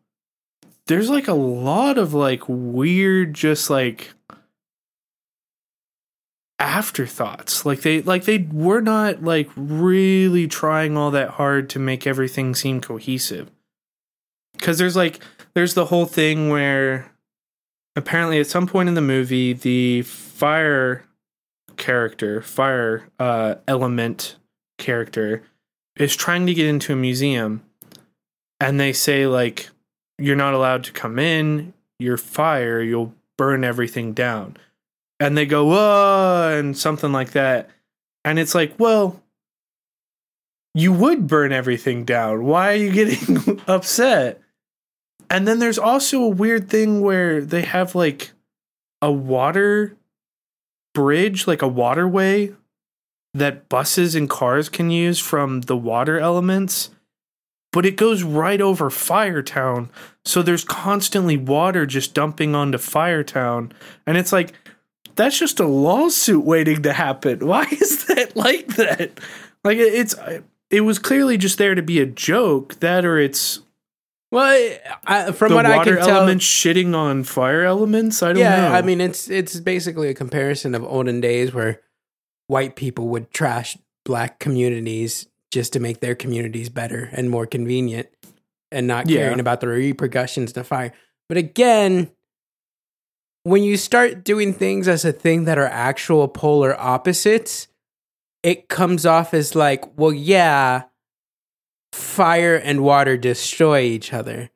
there's 0.86 1.10
like 1.10 1.28
a 1.28 1.34
lot 1.34 1.98
of 1.98 2.14
like 2.14 2.44
weird, 2.48 3.34
just 3.34 3.68
like 3.68 4.14
afterthoughts. 6.58 7.64
Like 7.64 7.82
they 7.82 8.02
like 8.02 8.24
they 8.24 8.38
were 8.38 8.80
not 8.80 9.22
like 9.22 9.48
really 9.56 10.46
trying 10.46 10.96
all 10.96 11.10
that 11.12 11.30
hard 11.30 11.70
to 11.70 11.78
make 11.78 12.06
everything 12.06 12.54
seem 12.54 12.80
cohesive. 12.80 13.50
Cause 14.58 14.78
there's 14.78 14.96
like 14.96 15.20
there's 15.54 15.74
the 15.74 15.86
whole 15.86 16.06
thing 16.06 16.48
where 16.48 17.12
apparently 17.94 18.40
at 18.40 18.46
some 18.46 18.66
point 18.66 18.88
in 18.88 18.94
the 18.94 19.00
movie 19.00 19.52
the 19.52 20.02
fire 20.02 21.04
character, 21.76 22.42
fire 22.42 23.08
uh 23.18 23.56
element 23.68 24.36
character 24.78 25.42
is 25.96 26.14
trying 26.16 26.46
to 26.46 26.54
get 26.54 26.66
into 26.66 26.92
a 26.92 26.96
museum 26.96 27.62
and 28.60 28.80
they 28.80 28.92
say 28.92 29.26
like 29.26 29.70
you're 30.18 30.36
not 30.36 30.54
allowed 30.54 30.82
to 30.84 30.92
come 30.92 31.18
in, 31.18 31.72
you're 32.00 32.16
fire, 32.16 32.80
you'll 32.80 33.14
burn 33.36 33.62
everything 33.62 34.12
down. 34.12 34.56
And 35.20 35.36
they 35.36 35.46
go, 35.46 35.66
"Whoa," 35.66 36.56
and 36.58 36.76
something 36.76 37.12
like 37.12 37.32
that. 37.32 37.70
And 38.24 38.38
it's 38.38 38.54
like, 38.54 38.74
well, 38.78 39.22
you 40.74 40.92
would 40.92 41.26
burn 41.26 41.52
everything 41.52 42.04
down. 42.04 42.44
Why 42.44 42.72
are 42.72 42.76
you 42.76 42.92
getting 43.06 43.60
upset? 43.66 44.42
And 45.30 45.46
then 45.46 45.58
there's 45.58 45.78
also 45.78 46.22
a 46.22 46.28
weird 46.28 46.68
thing 46.68 47.00
where 47.00 47.40
they 47.40 47.62
have 47.62 47.94
like 47.94 48.32
a 49.02 49.10
water 49.10 49.96
bridge, 50.94 51.46
like 51.46 51.62
a 51.62 51.68
waterway 51.68 52.54
that 53.34 53.68
buses 53.68 54.14
and 54.14 54.28
cars 54.28 54.68
can 54.68 54.90
use 54.90 55.18
from 55.18 55.62
the 55.62 55.76
water 55.76 56.18
elements, 56.18 56.90
but 57.72 57.84
it 57.84 57.96
goes 57.96 58.22
right 58.22 58.60
over 58.60 58.90
Firetown. 58.90 59.90
So 60.24 60.42
there's 60.42 60.64
constantly 60.64 61.36
water 61.36 61.86
just 61.86 62.14
dumping 62.14 62.54
onto 62.54 62.78
Firetown. 62.78 63.72
And 64.06 64.16
it's 64.16 64.32
like, 64.32 64.54
that's 65.18 65.38
just 65.38 65.60
a 65.60 65.66
lawsuit 65.66 66.44
waiting 66.44 66.82
to 66.84 66.92
happen. 66.92 67.46
Why 67.46 67.64
is 67.70 68.06
that 68.06 68.34
like 68.36 68.68
that? 68.76 69.20
Like 69.64 69.76
it's 69.78 70.14
it 70.70 70.82
was 70.82 70.98
clearly 70.98 71.36
just 71.36 71.58
there 71.58 71.74
to 71.74 71.82
be 71.82 72.00
a 72.00 72.06
joke. 72.06 72.76
That 72.80 73.04
or 73.04 73.18
it's 73.18 73.60
Well, 74.30 74.78
I, 75.06 75.32
from 75.32 75.50
the 75.50 75.56
what 75.56 75.66
I 75.66 75.84
can 75.84 75.96
tell, 75.96 76.08
elements 76.20 76.44
shitting 76.46 76.94
on 76.94 77.24
fire 77.24 77.64
elements. 77.64 78.22
I 78.22 78.28
don't 78.32 78.38
yeah, 78.38 78.68
know. 78.68 78.74
I 78.74 78.82
mean 78.82 79.00
it's 79.00 79.28
it's 79.28 79.58
basically 79.60 80.08
a 80.08 80.14
comparison 80.14 80.74
of 80.74 80.84
olden 80.84 81.20
days 81.20 81.52
where 81.52 81.80
white 82.46 82.76
people 82.76 83.08
would 83.08 83.30
trash 83.30 83.76
black 84.04 84.38
communities 84.38 85.26
just 85.50 85.72
to 85.72 85.80
make 85.80 86.00
their 86.00 86.14
communities 86.14 86.68
better 86.68 87.10
and 87.12 87.28
more 87.30 87.46
convenient 87.46 88.08
and 88.70 88.86
not 88.86 89.08
Yeah. 89.08 89.20
caring 89.22 89.40
about 89.40 89.60
the 89.60 89.68
repercussions 89.68 90.52
to 90.52 90.62
fire. 90.64 90.92
But 91.28 91.38
again, 91.38 92.10
when 93.44 93.62
you 93.62 93.76
start 93.76 94.24
doing 94.24 94.52
things 94.52 94.88
as 94.88 95.04
a 95.04 95.12
thing 95.12 95.44
that 95.44 95.58
are 95.58 95.66
actual 95.66 96.28
polar 96.28 96.78
opposites, 96.78 97.68
it 98.42 98.68
comes 98.68 99.06
off 99.06 99.34
as 99.34 99.54
like, 99.54 99.84
well, 99.98 100.12
yeah, 100.12 100.84
fire 101.92 102.56
and 102.56 102.82
water 102.82 103.16
destroy 103.16 103.80
each 103.80 104.12
other. 104.12 104.50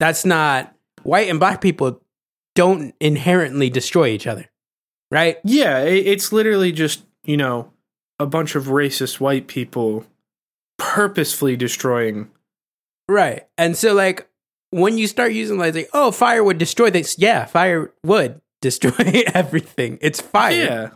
That's 0.00 0.24
not 0.24 0.74
white 1.02 1.28
and 1.28 1.38
black 1.38 1.60
people 1.60 2.02
don't 2.54 2.94
inherently 3.00 3.70
destroy 3.70 4.08
each 4.08 4.26
other, 4.26 4.50
right? 5.10 5.38
yeah, 5.44 5.80
it's 5.80 6.32
literally 6.32 6.72
just 6.72 7.04
you 7.24 7.36
know 7.36 7.72
a 8.18 8.26
bunch 8.26 8.54
of 8.54 8.66
racist 8.66 9.20
white 9.20 9.46
people 9.46 10.04
purposefully 10.78 11.56
destroying. 11.56 12.30
Right. 13.08 13.46
And 13.58 13.76
so 13.76 13.94
like 13.94 14.28
when 14.72 14.98
you 14.98 15.06
start 15.06 15.32
using 15.32 15.58
like, 15.58 15.74
like 15.74 15.90
oh, 15.92 16.10
fire 16.10 16.42
would 16.42 16.58
destroy 16.58 16.90
this. 16.90 17.16
Yeah, 17.18 17.44
fire 17.44 17.92
would 18.02 18.40
destroy 18.60 19.22
everything. 19.34 19.98
It's 20.00 20.20
fire. 20.20 20.52
Yeah, 20.52 20.88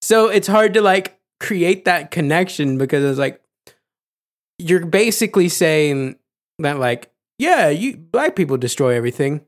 So 0.00 0.28
it's 0.28 0.48
hard 0.48 0.74
to 0.74 0.80
like 0.80 1.18
create 1.40 1.84
that 1.84 2.10
connection 2.10 2.78
because 2.78 3.04
it's 3.04 3.18
like 3.18 3.42
you're 4.58 4.86
basically 4.86 5.48
saying 5.48 6.16
that 6.58 6.78
like, 6.78 7.10
yeah, 7.38 7.68
you 7.68 7.96
black 7.96 8.36
people 8.36 8.56
destroy 8.56 8.94
everything. 8.96 9.44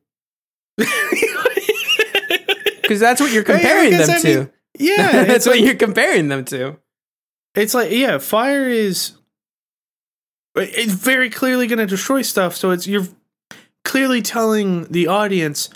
Because 2.82 2.98
that's 3.00 3.20
what 3.20 3.32
you're 3.32 3.44
comparing 3.44 3.90
guess 3.90 4.06
them 4.06 4.16
I 4.16 4.20
to. 4.20 4.38
mean, 4.40 4.50
yeah, 4.78 5.24
that's 5.24 5.46
what 5.46 5.56
like, 5.56 5.64
you're 5.64 5.76
comparing 5.76 6.28
them 6.28 6.44
to. 6.46 6.78
it's 7.54 7.72
like 7.74 7.90
yeah, 7.92 8.18
fire 8.18 8.68
is 8.68 9.12
uh, 10.58 10.62
it's 10.62 10.92
very 10.92 11.30
clearly 11.30 11.66
going 11.68 11.78
to 11.78 11.86
destroy 11.86 12.20
stuff. 12.22 12.54
So 12.56 12.70
it's 12.70 12.86
you're 12.86 13.06
clearly 13.84 14.22
telling 14.22 14.84
the 14.84 15.06
audience 15.06 15.70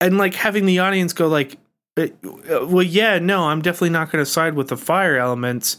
and 0.00 0.18
like 0.18 0.34
having 0.34 0.66
the 0.66 0.78
audience 0.78 1.12
go 1.12 1.28
like, 1.28 1.58
uh, 1.96 2.08
well, 2.66 2.82
yeah, 2.82 3.18
no, 3.18 3.44
I'm 3.44 3.62
definitely 3.62 3.90
not 3.90 4.12
going 4.12 4.22
to 4.22 4.30
side 4.30 4.54
with 4.54 4.68
the 4.68 4.76
fire 4.76 5.16
elements 5.16 5.78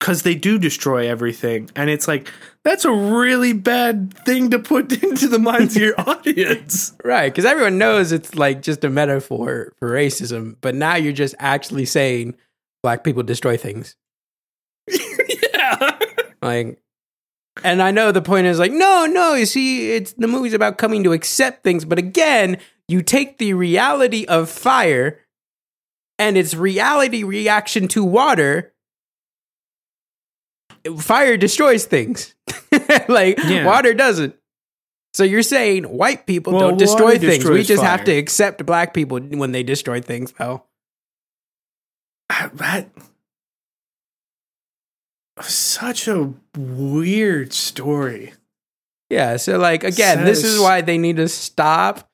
because 0.00 0.22
they 0.22 0.34
do 0.34 0.58
destroy 0.58 1.08
everything, 1.08 1.70
and 1.76 1.90
it's 1.90 2.08
like 2.08 2.32
that's 2.64 2.84
a 2.84 2.92
really 2.92 3.52
bad 3.52 4.14
thing 4.24 4.50
to 4.50 4.58
put 4.58 4.90
into 5.02 5.28
the 5.28 5.38
minds 5.38 5.76
of 5.76 5.82
your 5.82 6.00
audience. 6.08 6.94
Right, 7.04 7.30
because 7.30 7.44
everyone 7.44 7.78
knows 7.78 8.12
it's 8.12 8.34
like 8.34 8.62
just 8.62 8.84
a 8.84 8.90
metaphor 8.90 9.74
for 9.78 9.90
racism, 9.90 10.56
but 10.60 10.74
now 10.74 10.96
you're 10.96 11.12
just 11.12 11.34
actually 11.38 11.84
saying 11.84 12.36
black 12.82 13.04
people 13.04 13.22
destroy 13.22 13.56
things. 13.56 13.96
yeah, 14.88 15.98
Like, 16.40 16.80
and 17.64 17.82
I 17.82 17.90
know 17.90 18.12
the 18.12 18.22
point 18.22 18.46
is 18.46 18.58
like, 18.58 18.72
no, 18.72 19.06
no, 19.06 19.34
you 19.34 19.46
see, 19.46 19.92
it's 19.92 20.12
the 20.14 20.28
movie's 20.28 20.54
about 20.54 20.78
coming 20.78 21.04
to 21.04 21.12
accept 21.12 21.64
things, 21.64 21.84
but 21.84 21.98
again, 21.98 22.58
you 22.88 23.02
take 23.02 23.38
the 23.38 23.54
reality 23.54 24.24
of 24.26 24.48
fire 24.48 25.20
and 26.18 26.36
its 26.36 26.54
reality 26.54 27.22
reaction 27.22 27.88
to 27.88 28.04
water. 28.04 28.72
Fire 30.98 31.36
destroys 31.36 31.84
things, 31.84 32.34
like 33.08 33.38
Yeah. 33.44 33.66
water 33.66 33.92
doesn't. 33.94 34.34
So 35.14 35.24
you're 35.24 35.42
saying 35.42 35.84
white 35.84 36.26
people 36.26 36.52
Well, 36.52 36.68
don't 36.70 36.76
destroy 36.78 37.18
things. 37.18 37.44
We 37.44 37.62
just 37.64 37.82
have 37.82 38.04
to 38.04 38.12
accept 38.12 38.64
black 38.64 38.94
people 38.94 39.18
when 39.20 39.52
they 39.52 39.62
destroy 39.62 40.00
things, 40.00 40.32
though. 40.38 40.64
that 42.28 42.88
such 45.42 46.08
a 46.08 46.32
weird 46.56 47.52
story. 47.52 48.32
Yeah, 49.10 49.36
so 49.36 49.58
like 49.58 49.84
again, 49.84 50.24
this 50.24 50.44
is 50.44 50.60
why 50.60 50.80
they 50.80 50.98
need 50.98 51.16
to 51.16 51.28
stop 51.28 52.10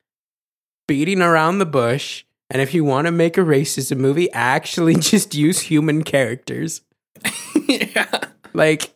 beating 0.86 1.22
around 1.22 1.58
the 1.58 1.66
bush. 1.66 2.24
And 2.50 2.62
if 2.62 2.74
you 2.74 2.84
want 2.84 3.06
to 3.06 3.10
make 3.10 3.36
a 3.36 3.40
racism 3.40 3.96
movie, 3.96 4.30
actually 4.32 4.94
just 5.00 5.34
use 5.34 5.60
human 5.60 6.04
characters. 6.04 6.82
yeah. 7.68 8.20
Like 8.52 8.94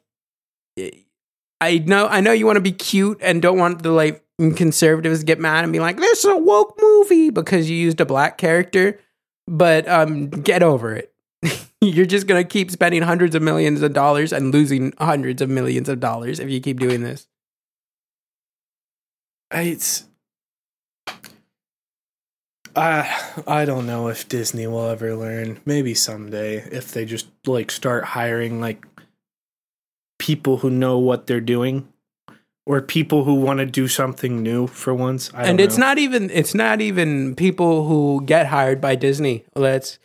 I 1.61 1.79
know 1.79 2.07
I 2.07 2.21
know 2.21 2.33
you 2.33 2.47
want 2.47 2.57
to 2.57 2.63
be 2.63 2.73
cute 2.73 3.19
and 3.21 3.43
don't 3.43 3.59
want 3.59 3.83
the 3.83 3.91
like 3.91 4.25
conservatives 4.39 5.21
to 5.21 5.27
get 5.27 5.41
mad 5.41 5.65
and 5.65 5.73
be 5.73 5.81
like, 5.81 5.97
this 5.97 6.21
is 6.21 6.25
a 6.27 6.37
woke 6.37 6.79
movie 6.81 7.31
because 7.31 7.69
you 7.69 7.77
used 7.77 8.01
a 8.01 8.07
black 8.07 8.39
character. 8.39 9.01
But 9.49 9.89
um 9.89 10.29
get 10.29 10.63
over 10.63 10.95
it. 10.95 11.13
You're 11.81 12.07
just 12.07 12.27
gonna 12.27 12.45
keep 12.45 12.71
spending 12.71 13.03
hundreds 13.03 13.35
of 13.35 13.43
millions 13.43 13.83
of 13.83 13.93
dollars 13.93 14.33
and 14.33 14.53
losing 14.53 14.93
hundreds 14.99 15.41
of 15.41 15.49
millions 15.49 15.89
of 15.89 16.01
dollars 16.01 16.41
if 16.41 16.51
you 16.51 16.61
keep 16.61 16.81
doing 16.81 17.03
this. 17.03 17.29
It's 19.51 20.05
I 22.77 23.43
I 23.47 23.65
don't 23.65 23.87
know 23.87 24.09
if 24.09 24.29
Disney 24.29 24.67
will 24.67 24.89
ever 24.89 25.15
learn. 25.17 25.61
Maybe 25.65 25.95
someday 25.95 26.59
if 26.59 26.93
they 26.93 27.05
just 27.05 27.27
like 27.47 27.71
start 27.71 28.05
hiring 28.05 28.61
like 28.61 28.87
people 30.19 30.59
who 30.59 30.71
know 30.71 30.99
what 30.99 31.27
they're 31.27 31.41
doing 31.41 31.89
or 32.67 32.83
people 32.83 33.25
who 33.25 33.35
want 33.35 33.59
to 33.59 33.67
do 33.67 33.89
something 33.89 34.43
new 34.43 34.67
for 34.67 34.95
once. 34.95 35.31
I 35.33 35.47
and 35.47 35.59
it's 35.59 35.79
know. 35.79 35.87
not 35.87 35.99
even 35.99 36.31
it's 36.31 36.55
not 36.55 36.81
even 36.81 37.35
people 37.35 37.89
who 37.89 38.23
get 38.25 38.47
hired 38.47 38.81
by 38.81 38.95
Disney. 38.95 39.45
Let's 39.57 39.99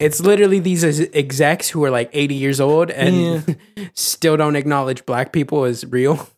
it's 0.00 0.20
literally 0.20 0.58
these 0.58 0.82
execs 1.14 1.68
who 1.68 1.84
are 1.84 1.90
like 1.90 2.10
80 2.12 2.34
years 2.34 2.60
old 2.60 2.90
and 2.90 3.56
still 3.94 4.36
don't 4.36 4.56
acknowledge 4.56 5.04
black 5.06 5.32
people 5.32 5.64
as 5.64 5.84
real. 5.86 6.28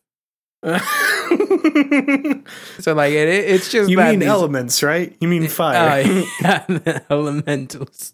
So 2.81 2.93
like 2.95 3.13
it, 3.13 3.29
it- 3.29 3.51
it's 3.51 3.71
just 3.71 3.89
you 3.91 3.97
mean 3.97 4.19
these- 4.19 4.29
elements, 4.29 4.83
right? 4.83 5.17
You 5.21 5.29
mean 5.29 5.49
fire. 5.49 6.03
Uh, 6.05 6.25
yeah, 6.43 6.65
the 6.69 7.03
elementals. 7.11 8.13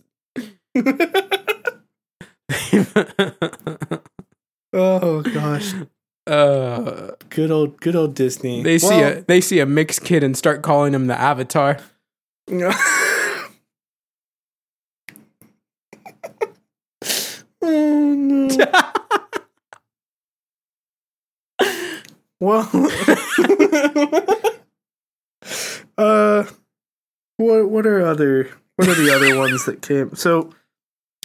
oh 4.72 5.22
gosh. 5.22 5.74
uh, 6.26 7.10
Good 7.30 7.50
old 7.50 7.80
good 7.80 7.96
old 7.96 8.14
Disney. 8.14 8.62
they 8.62 8.78
see 8.78 9.00
a 9.00 9.22
they 9.22 9.40
see 9.40 9.60
a 9.60 9.66
mixed 9.66 10.04
kid 10.04 10.22
and 10.22 10.36
start 10.36 10.62
calling 10.62 10.94
him 10.94 11.06
the 11.06 11.18
Avatar. 11.18 11.78
Well, 22.40 22.70
uh, 25.98 26.44
what 27.36 27.68
what 27.68 27.86
are 27.86 28.06
other 28.06 28.48
what 28.76 28.86
are 28.86 28.94
the 28.94 29.12
other 29.12 29.36
ones 29.36 29.64
that 29.64 29.82
came? 29.82 30.14
So 30.14 30.52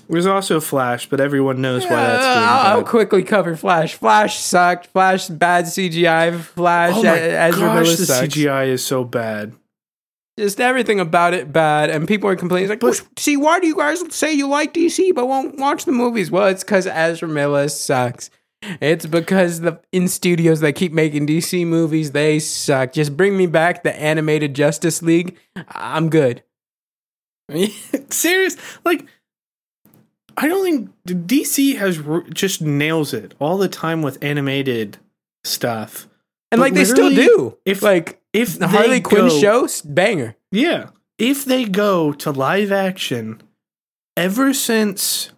there's 0.10 0.26
also 0.26 0.60
Flash, 0.60 1.08
but 1.10 1.20
everyone 1.20 1.62
knows 1.62 1.84
why 1.84 1.92
that's 1.98 2.26
Uh, 2.26 2.46
I'll, 2.50 2.78
I'll 2.78 2.84
quickly 2.84 3.22
cover 3.22 3.56
Flash. 3.56 3.94
Flash 3.94 4.40
sucked. 4.40 4.88
Flash 4.88 5.28
bad 5.28 5.66
CGI. 5.66 6.40
Flash 6.40 6.96
Oh 6.96 7.04
my 7.04 7.16
Ezra 7.20 7.62
gosh, 7.62 7.84
Miller 7.84 7.96
the 7.96 8.06
sucks. 8.06 8.34
CGI 8.34 8.68
is 8.70 8.84
so 8.84 9.04
bad. 9.04 9.54
Just 10.38 10.60
everything 10.60 11.00
about 11.00 11.34
it 11.34 11.54
bad, 11.54 11.92
and 11.92 12.08
people 12.08 12.28
are 12.30 12.36
complaining. 12.36 12.66
It's 12.66 12.70
like, 12.70 12.82
"Well, 12.82 13.08
see, 13.18 13.38
why 13.38 13.60
do 13.60 13.68
you 13.68 13.76
guys 13.76 14.02
say 14.14 14.34
you 14.34 14.48
like 14.48 14.74
DC 14.74 15.14
but 15.14 15.28
won't 15.28 15.60
watch 15.60 15.86
the 15.86 15.92
movies? 15.92 16.32
Well, 16.32 16.48
it's 16.48 16.64
because 16.64 16.88
Ezra 16.88 17.28
Miller 17.28 17.68
sucks. 17.68 18.32
It's 18.82 19.06
because 19.06 19.62
the 19.62 19.80
in 19.92 20.08
studios 20.08 20.62
that 20.62 20.74
keep 20.74 20.92
making 20.92 21.28
DC 21.28 21.68
movies 21.68 22.12
they 22.12 22.40
suck. 22.40 22.94
Just 22.94 23.16
bring 23.16 23.38
me 23.38 23.46
back 23.46 23.84
the 23.84 23.96
animated 23.96 24.54
Justice 24.54 25.02
League. 25.02 25.38
I'm 25.70 26.10
good. 26.10 26.44
Serious, 28.10 28.58
like 28.86 29.06
I 30.38 30.48
don't 30.48 30.64
think 30.64 30.92
DC 31.06 31.78
has 31.78 32.02
just 32.34 32.62
nails 32.62 33.14
it 33.14 33.36
all 33.40 33.58
the 33.58 33.68
time 33.68 34.02
with 34.02 34.24
animated 34.24 34.98
stuff. 35.44 36.08
And 36.54 36.60
But 36.60 36.66
like 36.66 36.74
they 36.76 36.86
still 36.86 37.10
do. 37.10 37.58
if- 37.66 37.82
like 37.82 38.22
If 38.32 38.60
the 38.60 38.68
Harley 38.68 39.02
Quinn 39.02 39.28
go- 39.28 39.40
show, 39.40 39.68
banger. 39.86 40.36
Yeah. 40.52 40.90
If 41.18 41.46
they 41.46 41.66
go 41.66 42.12
to 42.14 42.32
live 42.32 42.72
action, 42.72 43.42
ever 44.16 44.54
since 44.54 45.32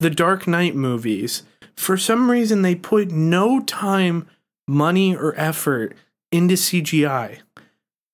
the 0.00 0.10
Dark 0.10 0.46
Knight 0.46 0.74
movies, 0.74 1.42
for 1.76 1.96
some 1.96 2.30
reason 2.30 2.62
they 2.62 2.74
put 2.74 3.10
no 3.10 3.60
time, 3.60 4.26
money, 4.66 5.14
or 5.16 5.34
effort 5.38 5.94
into 6.32 6.54
CGI. 6.56 7.38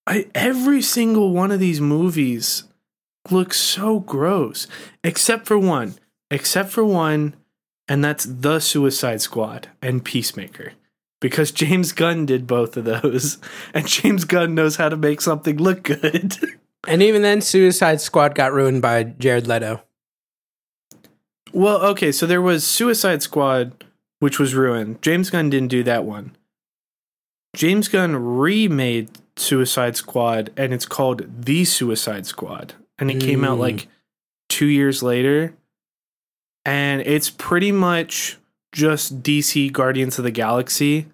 I, 0.07 0.27
every 0.35 0.83
single 0.83 1.33
one 1.33 1.51
of 1.51 1.61
these 1.61 1.81
movies 1.81 2.65
looks 3.31 3.59
so 3.59 4.01
gross, 4.01 4.67
except 5.03 5.47
for 5.47 5.59
one. 5.59 5.95
Except 6.31 6.71
for 6.71 6.85
one, 6.85 7.35
and 7.89 8.05
that's 8.05 8.25
The 8.25 8.59
Suicide 8.61 9.21
Squad 9.23 9.69
and 9.81 10.05
Peacemaker. 10.05 10.73
Because 11.25 11.53
James 11.53 11.93
Gunn 11.93 12.27
did 12.27 12.47
both 12.47 12.77
of 12.77 12.85
those, 12.85 13.39
and 13.72 13.89
James 13.89 14.27
Gunn 14.27 14.55
knows 14.55 14.77
how 14.77 14.91
to 14.91 14.97
make 14.99 15.22
something 15.22 15.57
look 15.57 15.83
good. 15.83 16.37
And 16.87 17.03
even 17.03 17.22
then, 17.22 17.41
Suicide 17.41 18.03
Squad 18.03 18.35
got 18.35 18.53
ruined 18.53 18.83
by 18.83 19.05
Jared 19.05 19.47
Leto. 19.47 19.81
well, 21.55 21.81
okay, 21.83 22.12
so 22.12 22.27
there 22.27 22.43
was 22.43 22.62
Suicide 22.62 23.22
Squad, 23.22 23.85
which 24.18 24.39
was 24.39 24.55
ruined. 24.55 25.01
James 25.01 25.31
Gunn 25.31 25.49
didn't 25.49 25.68
do 25.70 25.83
that 25.85 26.05
one. 26.05 26.37
James 27.57 27.89
Gunn 27.89 28.16
remade 28.16 29.09
Suicide 29.37 29.97
Squad, 29.97 30.51
and 30.59 30.75
it's 30.75 30.85
called 30.85 31.22
The 31.47 31.64
Suicide 31.64 32.27
Squad. 32.27 32.75
And 32.99 33.11
it 33.11 33.18
came 33.18 33.45
out 33.45 33.57
Mm. 33.57 33.61
like 33.62 33.89
two 34.51 34.66
years 34.66 35.03
later. 35.03 35.55
And 36.66 37.01
it's 37.01 37.31
pretty 37.31 37.72
much 37.72 38.37
just 38.72 39.22
DC 39.22 39.72
Guardians 39.72 40.18
of 40.18 40.25
the 40.25 40.31
Galaxy, 40.31 41.07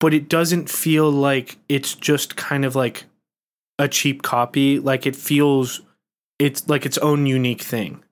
but 0.00 0.14
it 0.14 0.28
doesn't 0.28 0.70
feel 0.70 1.10
like 1.10 1.58
it's 1.68 1.94
just 1.94 2.36
kind 2.36 2.64
of 2.64 2.76
like 2.76 3.04
a 3.78 3.88
cheap 3.88 4.22
copy. 4.22 4.78
Like 4.78 5.06
it 5.06 5.16
feels 5.16 5.80
it's 6.38 6.68
like 6.68 6.86
its 6.86 6.98
own 6.98 7.26
unique 7.26 7.62
thing. 7.62 8.02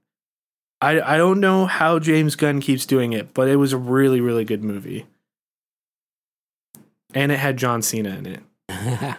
I 0.81 1.01
I 1.01 1.17
don't 1.17 1.41
know 1.41 1.67
how 1.67 1.99
James 1.99 2.37
Gunn 2.37 2.61
keeps 2.61 2.87
doing 2.87 3.13
it, 3.13 3.35
but 3.35 3.49
it 3.49 3.57
was 3.57 3.73
a 3.73 3.79
really 3.79 4.21
really 4.21 4.45
good 4.45 4.65
movie. 4.65 5.07
And 7.13 7.31
it 7.31 7.39
had 7.39 7.57
John 7.57 7.81
Cena 7.81 8.11
in 8.17 8.27
it. 8.27 8.43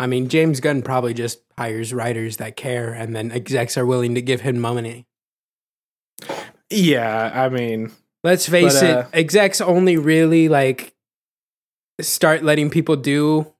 I 0.00 0.06
mean, 0.06 0.28
James 0.28 0.60
Gunn 0.60 0.82
probably 0.82 1.14
just 1.14 1.40
hires 1.56 1.94
writers 1.94 2.36
that 2.36 2.56
care, 2.56 2.92
and 2.92 3.16
then 3.16 3.30
execs 3.30 3.78
are 3.78 3.86
willing 3.86 4.14
to 4.16 4.20
give 4.20 4.42
him 4.42 4.58
money. 4.58 5.06
Yeah, 6.68 7.30
I 7.32 7.48
mean, 7.48 7.92
Let's 8.24 8.48
face 8.48 8.80
But, 8.80 8.90
uh, 8.90 8.98
it, 9.00 9.06
execs 9.12 9.60
only 9.60 9.98
really 9.98 10.48
like 10.48 10.94
start 12.00 12.42
letting 12.42 12.70
people 12.70 12.96
do 12.96 13.52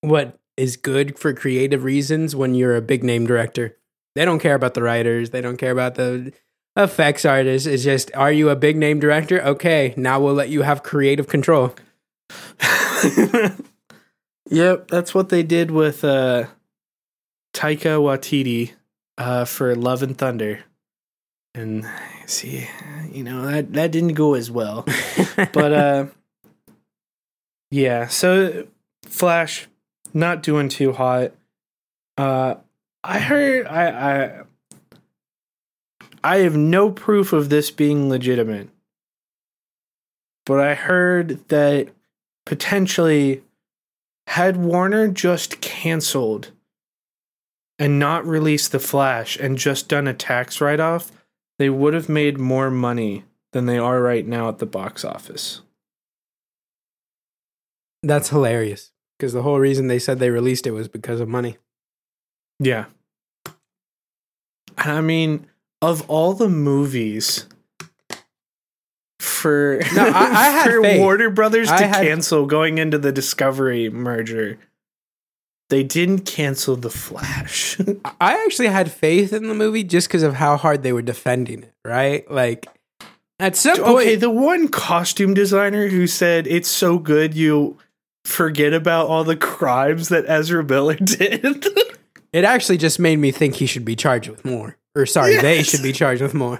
what 0.00 0.38
is 0.56 0.76
good 0.76 1.18
for 1.18 1.32
creative 1.32 1.84
reasons 1.84 2.36
when 2.36 2.54
you're 2.54 2.76
a 2.76 2.82
big 2.82 3.02
name 3.02 3.26
director. 3.26 3.76
They 4.14 4.24
don't 4.24 4.38
care 4.38 4.54
about 4.54 4.74
the 4.74 4.82
writers, 4.82 5.30
they 5.30 5.40
don't 5.40 5.56
care 5.56 5.72
about 5.72 5.96
the 5.96 6.32
effects 6.76 7.24
artists. 7.24 7.66
It's 7.66 7.84
just, 7.84 8.14
are 8.14 8.32
you 8.32 8.48
a 8.50 8.56
big 8.56 8.76
name 8.76 9.00
director? 9.00 9.42
Okay, 9.42 9.94
now 9.96 10.20
we'll 10.20 10.34
let 10.34 10.48
you 10.48 10.62
have 10.62 10.82
creative 10.82 11.28
control. 11.28 11.74
yep, 14.50 14.88
that's 14.88 15.14
what 15.14 15.28
they 15.28 15.42
did 15.42 15.70
with 15.70 16.04
uh, 16.04 16.46
Taika 17.52 18.00
Waititi 18.00 18.72
uh, 19.18 19.44
for 19.44 19.74
Love 19.74 20.02
and 20.02 20.16
Thunder, 20.16 20.64
and 21.54 21.86
see, 22.26 22.68
you 23.12 23.22
know 23.22 23.46
that 23.46 23.72
that 23.74 23.92
didn't 23.92 24.14
go 24.14 24.34
as 24.34 24.50
well. 24.50 24.84
but 25.36 25.72
uh, 25.72 26.06
yeah, 27.74 28.06
so 28.06 28.68
Flash 29.02 29.66
not 30.12 30.44
doing 30.44 30.68
too 30.68 30.92
hot. 30.92 31.32
Uh, 32.16 32.54
I 33.02 33.18
heard 33.18 33.66
I 33.66 33.88
I 34.12 34.42
I 36.22 36.36
have 36.38 36.56
no 36.56 36.92
proof 36.92 37.32
of 37.32 37.48
this 37.48 37.72
being 37.72 38.08
legitimate, 38.08 38.68
but 40.46 40.60
I 40.60 40.74
heard 40.74 41.48
that 41.48 41.88
potentially 42.46 43.42
had 44.28 44.56
Warner 44.56 45.08
just 45.08 45.60
canceled 45.60 46.52
and 47.76 47.98
not 47.98 48.24
released 48.24 48.70
the 48.70 48.78
Flash 48.78 49.36
and 49.36 49.58
just 49.58 49.88
done 49.88 50.06
a 50.06 50.14
tax 50.14 50.60
write 50.60 50.78
off, 50.78 51.10
they 51.58 51.70
would 51.70 51.92
have 51.92 52.08
made 52.08 52.38
more 52.38 52.70
money 52.70 53.24
than 53.50 53.66
they 53.66 53.78
are 53.78 54.00
right 54.00 54.28
now 54.28 54.48
at 54.48 54.60
the 54.60 54.66
box 54.66 55.04
office. 55.04 55.60
That's 58.06 58.28
hilarious 58.28 58.90
because 59.18 59.32
the 59.32 59.42
whole 59.42 59.58
reason 59.58 59.86
they 59.88 59.98
said 59.98 60.18
they 60.18 60.30
released 60.30 60.66
it 60.66 60.72
was 60.72 60.88
because 60.88 61.20
of 61.20 61.28
money. 61.28 61.56
Yeah. 62.58 62.86
And 64.76 64.90
I 64.92 65.00
mean, 65.00 65.46
of 65.80 66.08
all 66.10 66.34
the 66.34 66.48
movies 66.48 67.46
for, 69.18 69.80
No, 69.94 70.04
I- 70.06 70.08
I 70.08 70.48
had 70.50 70.70
for 70.70 70.82
faith. 70.82 71.00
Warner 71.00 71.30
Brothers 71.30 71.68
to 71.68 71.86
had- 71.86 72.04
cancel 72.06 72.46
going 72.46 72.78
into 72.78 72.98
the 72.98 73.12
Discovery 73.12 73.88
merger, 73.88 74.58
they 75.70 75.82
didn't 75.82 76.20
cancel 76.20 76.76
The 76.76 76.90
Flash. 76.90 77.78
I 78.20 78.44
actually 78.44 78.68
had 78.68 78.90
faith 78.92 79.32
in 79.32 79.48
the 79.48 79.54
movie 79.54 79.84
just 79.84 80.08
because 80.08 80.22
of 80.22 80.34
how 80.34 80.56
hard 80.56 80.82
they 80.82 80.92
were 80.92 81.02
defending 81.02 81.62
it, 81.62 81.72
right? 81.84 82.30
Like, 82.30 82.66
at 83.40 83.56
some 83.56 83.78
point, 83.78 83.88
okay, 83.88 84.14
the 84.16 84.30
one 84.30 84.68
costume 84.68 85.34
designer 85.34 85.88
who 85.88 86.06
said 86.06 86.46
it's 86.46 86.68
so 86.68 86.98
good 86.98 87.34
you 87.34 87.78
forget 88.24 88.72
about 88.72 89.06
all 89.08 89.24
the 89.24 89.36
crimes 89.36 90.08
that 90.08 90.24
Ezra 90.26 90.64
Miller 90.64 90.94
did. 91.02 91.66
it 92.32 92.44
actually 92.44 92.78
just 92.78 92.98
made 92.98 93.16
me 93.18 93.30
think 93.30 93.56
he 93.56 93.66
should 93.66 93.84
be 93.84 93.96
charged 93.96 94.28
with 94.28 94.44
more. 94.44 94.76
Or, 94.96 95.06
sorry, 95.06 95.36
they 95.38 95.62
should 95.62 95.82
be 95.82 95.92
charged 95.92 96.22
with 96.22 96.34
more. 96.34 96.58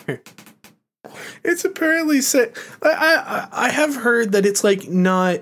it's 1.45 1.65
apparently 1.65 2.21
said. 2.21 2.53
I, 2.83 3.49
I 3.53 3.67
I 3.67 3.69
have 3.71 3.95
heard 3.97 4.33
that 4.33 4.45
it's 4.47 4.65
like 4.65 4.89
not. 4.89 5.41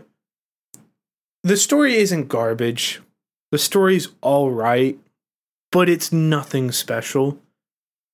The 1.42 1.56
story 1.56 1.96
isn't 1.96 2.28
garbage. 2.28 3.00
The 3.50 3.58
story's 3.58 4.08
all 4.20 4.50
right. 4.50 4.98
but 5.70 5.88
it's 5.88 6.12
nothing 6.12 6.70
special. 6.70 7.38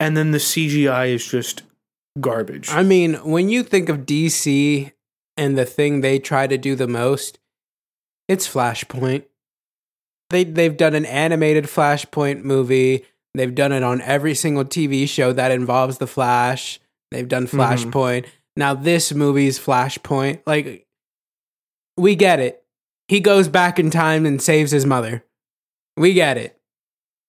And 0.01 0.17
then 0.17 0.31
the 0.31 0.39
CGI 0.39 1.09
is 1.15 1.27
just 1.27 1.63
garbage. 2.21 2.71
I 2.71 2.85
mean, 2.85 3.15
when 3.29 3.49
you 3.49 3.63
think 3.65 3.89
of 3.89 4.07
DC 4.07 4.93
and 5.37 5.59
the 5.59 5.65
thing 5.65 6.01
they 6.01 6.19
try 6.21 6.47
to 6.47 6.57
do 6.57 6.77
the 6.77 6.87
most, 6.87 7.39
it's 8.29 8.47
Flashpoint. 8.49 9.25
They 10.31 10.45
they've 10.45 10.77
done 10.77 10.95
an 10.95 11.07
animated 11.07 11.65
Flashpoint 11.65 12.43
movie. 12.45 13.05
They've 13.35 13.55
done 13.55 13.73
it 13.73 13.83
on 13.83 14.01
every 14.03 14.35
single 14.35 14.65
TV 14.65 15.09
show 15.09 15.33
that 15.33 15.51
involves 15.51 15.99
the 15.99 16.07
Flash. 16.07 16.81
They've 17.11 17.29
done 17.29 17.47
Mhm. 17.47 17.59
Flashpoint. 17.91 18.27
Now 18.57 18.75
this 18.75 19.13
movie's 19.15 19.59
Flashpoint. 19.59 20.41
Like 20.47 20.87
we 21.97 22.15
get 22.17 22.41
it. 22.41 22.63
He 23.09 23.21
goes 23.21 23.49
back 23.49 23.79
in 23.79 23.91
time 23.91 24.27
and 24.27 24.41
saves 24.43 24.71
his 24.71 24.85
mother. 24.85 25.25
We 25.97 26.13
get 26.13 26.37
it. 26.37 26.61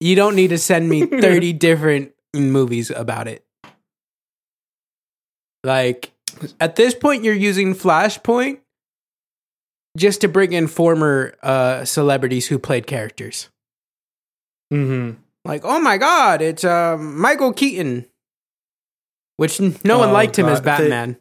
You 0.02 0.16
don't 0.16 0.36
need 0.36 0.50
to 0.50 0.58
send 0.58 0.90
me 0.90 1.06
30 1.06 1.54
different 1.54 2.12
movies 2.36 2.90
about 2.92 3.28
it. 3.28 3.46
Like 5.64 6.12
at 6.60 6.76
this 6.76 6.94
point 6.94 7.24
you're 7.24 7.34
using 7.34 7.74
Flashpoint 7.76 8.60
just 9.98 10.22
to 10.22 10.28
bring 10.28 10.54
in 10.54 10.68
former 10.68 11.34
uh 11.44 11.84
celebrities 11.86 12.48
who 12.48 12.60
played 12.60 12.88
characters. 12.88 13.50
mm-hmm. 14.74 15.20
Like, 15.46 15.62
oh 15.64 15.80
my 15.80 15.98
god, 15.98 16.42
it's 16.42 16.64
uh, 16.64 16.98
Michael 16.98 17.54
Keaton. 17.54 18.06
Which 19.38 19.60
no 19.62 19.98
one 19.98 20.10
Oh, 20.10 20.14
liked 20.14 20.38
him 20.38 20.48
as 20.48 20.60
God, 20.60 20.80
they- 20.80 20.90
Batman. 20.90 21.18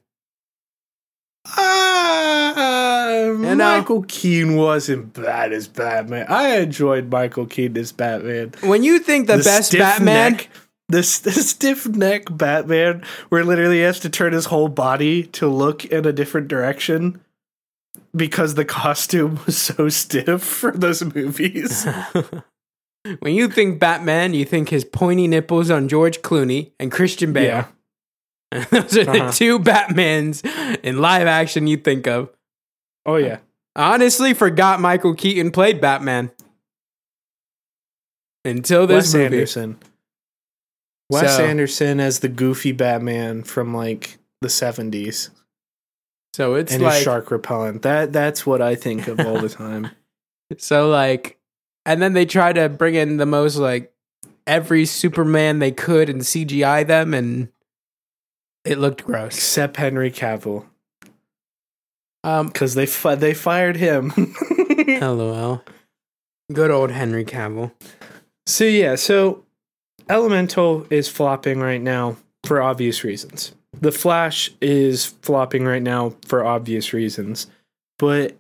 Uh, 1.57 3.33
Michael 3.57 4.03
Keaton 4.03 4.57
wasn't 4.57 5.13
bad 5.15 5.53
as 5.53 5.69
Batman. 5.69 6.27
I 6.29 6.57
enjoyed 6.59 7.11
Michael 7.11 7.47
Keaton 7.47 7.77
as 7.79 7.93
Batman. 7.93 8.53
when 8.63 8.83
you 8.83 8.99
think 8.99 9.27
the, 9.29 9.39
best 9.39 9.73
Batman, 9.73 10.33
neck, 10.33 10.49
the, 10.89 10.99
s- 10.99 11.19
the 11.21 11.31
stiff 11.33 11.87
neck 11.87 12.25
Batman, 12.31 13.03
where 13.29 13.45
literally 13.45 13.77
he 13.77 13.83
has 13.83 14.01
to 14.01 14.11
turn 14.11 14.33
his 14.33 14.47
whole 14.47 14.69
body 14.69 15.23
to 15.25 15.47
look 15.49 15.85
in 15.85 16.05
a 16.07 16.13
different 16.13 16.49
direction 16.49 17.21
because 18.19 18.55
the 18.55 18.65
costume 18.67 19.39
was 19.47 19.57
so 19.57 19.89
stiff 19.89 20.43
for 20.43 20.73
those 20.73 21.03
movies. 21.15 21.87
when 23.21 23.35
you 23.35 23.49
think 23.49 23.79
Batman, 23.81 24.35
you 24.35 24.45
think 24.45 24.69
his 24.69 24.85
pointy 24.85 25.27
nipples 25.27 25.71
on 25.71 25.89
George 25.89 26.21
Clooney 26.21 26.73
and 26.79 26.93
Christian 26.93 27.33
Bale. 27.33 27.45
Yeah. 27.45 27.67
Those 28.71 28.97
are 28.97 29.05
the 29.05 29.11
Uh-huh. 29.25 29.33
two 29.33 29.59
Batmans 29.59 30.43
in 30.83 31.01
live 31.01 31.27
action 31.27 31.67
you 31.67 31.77
think 31.77 32.07
of. 32.07 32.31
Oh 33.05 33.17
yeah, 33.17 33.39
I 33.77 33.93
honestly 33.95 34.33
forgot 34.35 34.81
Michael 34.81 35.15
Keaton 35.15 35.51
played 35.51 35.81
Batman 35.83 36.31
until 38.45 38.87
this 38.87 39.07
Wes 39.09 39.15
movie. 39.15 39.25
Anderson. 39.37 39.79
Wes 41.11 41.37
So- 41.37 41.45
Anderson 41.45 42.01
as 42.01 42.21
the 42.21 42.29
goofy 42.29 42.73
Batman 42.73 43.43
from 43.43 43.75
like 43.75 44.19
the 44.41 44.49
seventies. 44.49 45.31
So 46.35 46.55
it's 46.55 46.73
and 46.73 46.83
like 46.83 47.03
shark 47.03 47.31
repellent. 47.31 47.83
That 47.83 48.13
that's 48.13 48.47
what 48.47 48.63
I 48.63 48.75
think 48.75 49.09
of 49.09 49.19
all 49.21 49.41
the 49.41 49.49
time. 49.49 49.91
So 50.59 50.89
like, 50.89 51.39
and 51.85 52.01
then 52.01 52.13
they 52.13 52.27
try 52.27 52.53
to 52.53 52.69
bring 52.69 52.95
in 52.95 53.17
the 53.17 53.27
most 53.27 53.57
like 53.57 53.93
every 54.47 54.85
Superman 54.87 55.59
they 55.59 55.73
could 55.73 56.09
and 56.09 56.21
CGI 56.23 56.87
them, 56.87 57.13
and 57.15 57.49
it 58.65 58.79
looked 58.79 59.05
gross. 59.05 59.37
Except 59.37 59.77
Henry 59.77 60.11
Cavill, 60.11 60.67
Um, 62.25 62.47
because 62.49 62.75
they 62.75 62.87
fi- 62.87 63.15
they 63.15 63.35
fired 63.35 63.77
him. 63.77 64.13
lol. 65.01 65.63
Good 66.53 66.71
old 66.71 66.91
Henry 66.93 67.25
Cavill. 67.25 67.73
so 68.47 68.65
yeah, 68.65 68.95
so 68.95 69.45
Elemental 70.09 70.87
is 70.89 71.09
flopping 71.09 71.61
right 71.61 71.81
now 71.83 72.17
for 72.47 72.63
obvious 72.63 73.05
reasons. 73.05 73.53
The 73.73 73.93
Flash 73.93 74.51
is 74.61 75.07
flopping 75.07 75.65
right 75.65 75.83
now 75.83 76.15
for 76.27 76.45
obvious 76.45 76.93
reasons, 76.93 77.47
but 77.99 78.37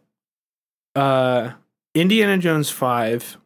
uh, 0.96 1.52
Indiana 1.94 2.38
Jones 2.38 2.70
Five 2.70 3.36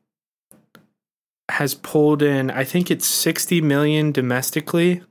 has 1.51 1.75
pulled 1.75 2.23
in, 2.23 2.51
I 2.51 2.65
think 2.65 2.91
it's 2.91 3.05
sixty 3.05 3.61
million 3.61 4.13
domestically, 4.13 5.03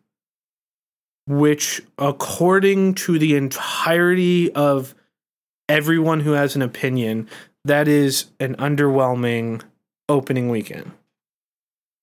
which, 1.27 1.81
according 1.97 2.95
to 2.95 3.19
the 3.19 3.35
entirety 3.35 4.51
of 4.53 4.95
everyone 5.67 6.21
who 6.21 6.31
has 6.31 6.55
an 6.55 6.61
opinion, 6.61 7.29
that 7.65 7.87
is 7.87 8.27
an 8.39 8.55
underwhelming 8.55 9.61
opening 10.09 10.49
weekend. 10.49 10.93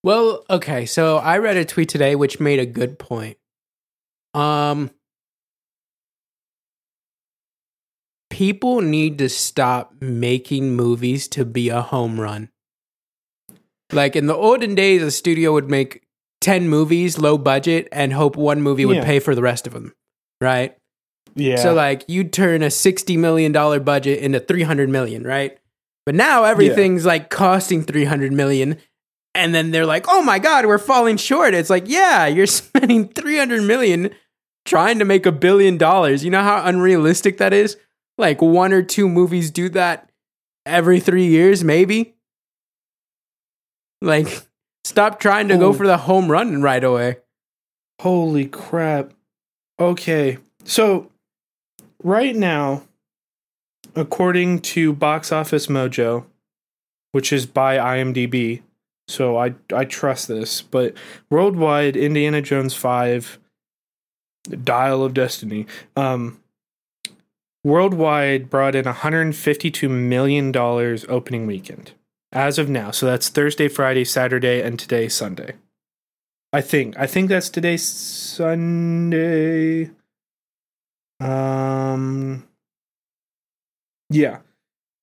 Well, 0.04 0.44
okay, 0.48 0.86
so 0.86 1.16
I 1.16 1.38
read 1.38 1.56
a 1.56 1.64
tweet 1.64 1.88
today 1.88 2.14
which 2.14 2.38
made 2.38 2.60
a 2.60 2.66
good 2.66 2.98
point. 2.98 3.37
Um, 4.34 4.90
people 8.30 8.80
need 8.80 9.18
to 9.18 9.28
stop 9.28 9.94
making 10.00 10.76
movies 10.76 11.28
to 11.28 11.44
be 11.44 11.68
a 11.68 11.80
home 11.80 12.20
run. 12.20 12.50
Like 13.92 14.16
in 14.16 14.26
the 14.26 14.36
olden 14.36 14.74
days, 14.74 15.02
a 15.02 15.10
studio 15.10 15.52
would 15.54 15.70
make 15.70 16.02
10 16.40 16.68
movies, 16.68 17.18
low 17.18 17.38
budget, 17.38 17.88
and 17.90 18.12
hope 18.12 18.36
one 18.36 18.60
movie 18.62 18.84
would 18.84 18.98
Yeah. 18.98 19.04
pay 19.04 19.18
for 19.18 19.34
the 19.34 19.42
rest 19.42 19.66
of 19.66 19.72
them, 19.72 19.94
right? 20.40 20.76
Yeah. 21.34 21.56
So 21.56 21.72
like 21.74 22.04
you 22.06 22.24
turn 22.24 22.62
a 22.62 22.70
60 22.70 23.16
million 23.16 23.52
dollar 23.52 23.80
budget 23.80 24.20
into 24.20 24.40
300 24.40 24.88
million, 24.88 25.24
right? 25.24 25.58
But 26.04 26.14
now 26.14 26.44
everything's 26.44 27.04
like 27.04 27.28
costing 27.30 27.82
300 27.82 28.32
million 28.32 28.78
and 29.38 29.54
then 29.54 29.70
they're 29.70 29.86
like, 29.86 30.06
"Oh 30.08 30.22
my 30.22 30.38
god, 30.38 30.66
we're 30.66 30.78
falling 30.78 31.16
short." 31.16 31.54
It's 31.54 31.70
like, 31.70 31.84
"Yeah, 31.86 32.26
you're 32.26 32.46
spending 32.60 33.08
300 33.08 33.62
million 33.62 34.10
trying 34.66 34.98
to 34.98 35.04
make 35.04 35.24
a 35.26 35.32
billion 35.32 35.78
dollars. 35.78 36.24
You 36.24 36.30
know 36.30 36.42
how 36.42 36.64
unrealistic 36.64 37.38
that 37.38 37.52
is? 37.52 37.76
Like 38.18 38.42
one 38.42 38.72
or 38.72 38.82
two 38.82 39.08
movies 39.08 39.50
do 39.50 39.68
that 39.70 40.10
every 40.66 41.00
3 41.00 41.24
years 41.26 41.64
maybe." 41.64 42.14
Like 44.02 44.42
stop 44.84 45.20
trying 45.20 45.48
to 45.48 45.56
go 45.56 45.68
Oh. 45.68 45.72
for 45.72 45.86
the 45.86 45.96
home 45.98 46.30
run 46.30 46.60
right 46.62 46.82
away. 46.84 47.18
Holy 48.00 48.46
crap. 48.46 49.12
Okay. 49.80 50.38
So, 50.64 51.10
right 52.02 52.34
now, 52.36 52.82
according 53.96 54.60
to 54.60 54.92
Box 54.92 55.32
Office 55.32 55.66
Mojo, 55.68 56.26
which 57.12 57.32
is 57.32 57.46
by 57.46 57.76
IMDb, 57.78 58.62
so 59.08 59.36
I, 59.36 59.54
I 59.74 59.84
trust 59.84 60.28
this, 60.28 60.62
but 60.62 60.94
worldwide, 61.30 61.96
Indiana 61.96 62.40
Jones 62.40 62.74
5, 62.74 63.38
Dial 64.62 65.02
of 65.02 65.14
Destiny, 65.14 65.66
um, 65.96 66.40
worldwide 67.64 68.48
brought 68.50 68.74
in 68.74 68.84
$152 68.84 69.90
million 69.90 70.54
opening 70.56 71.46
weekend 71.46 71.92
as 72.32 72.58
of 72.58 72.68
now. 72.68 72.90
So 72.90 73.06
that's 73.06 73.28
Thursday, 73.28 73.68
Friday, 73.68 74.04
Saturday, 74.04 74.62
and 74.62 74.78
today, 74.78 75.08
Sunday. 75.08 75.54
I 76.52 76.60
think. 76.60 76.98
I 76.98 77.06
think 77.06 77.28
that's 77.28 77.50
today 77.50 77.76
Sunday. 77.76 79.10
Um 81.20 82.48
Yeah. 84.10 84.38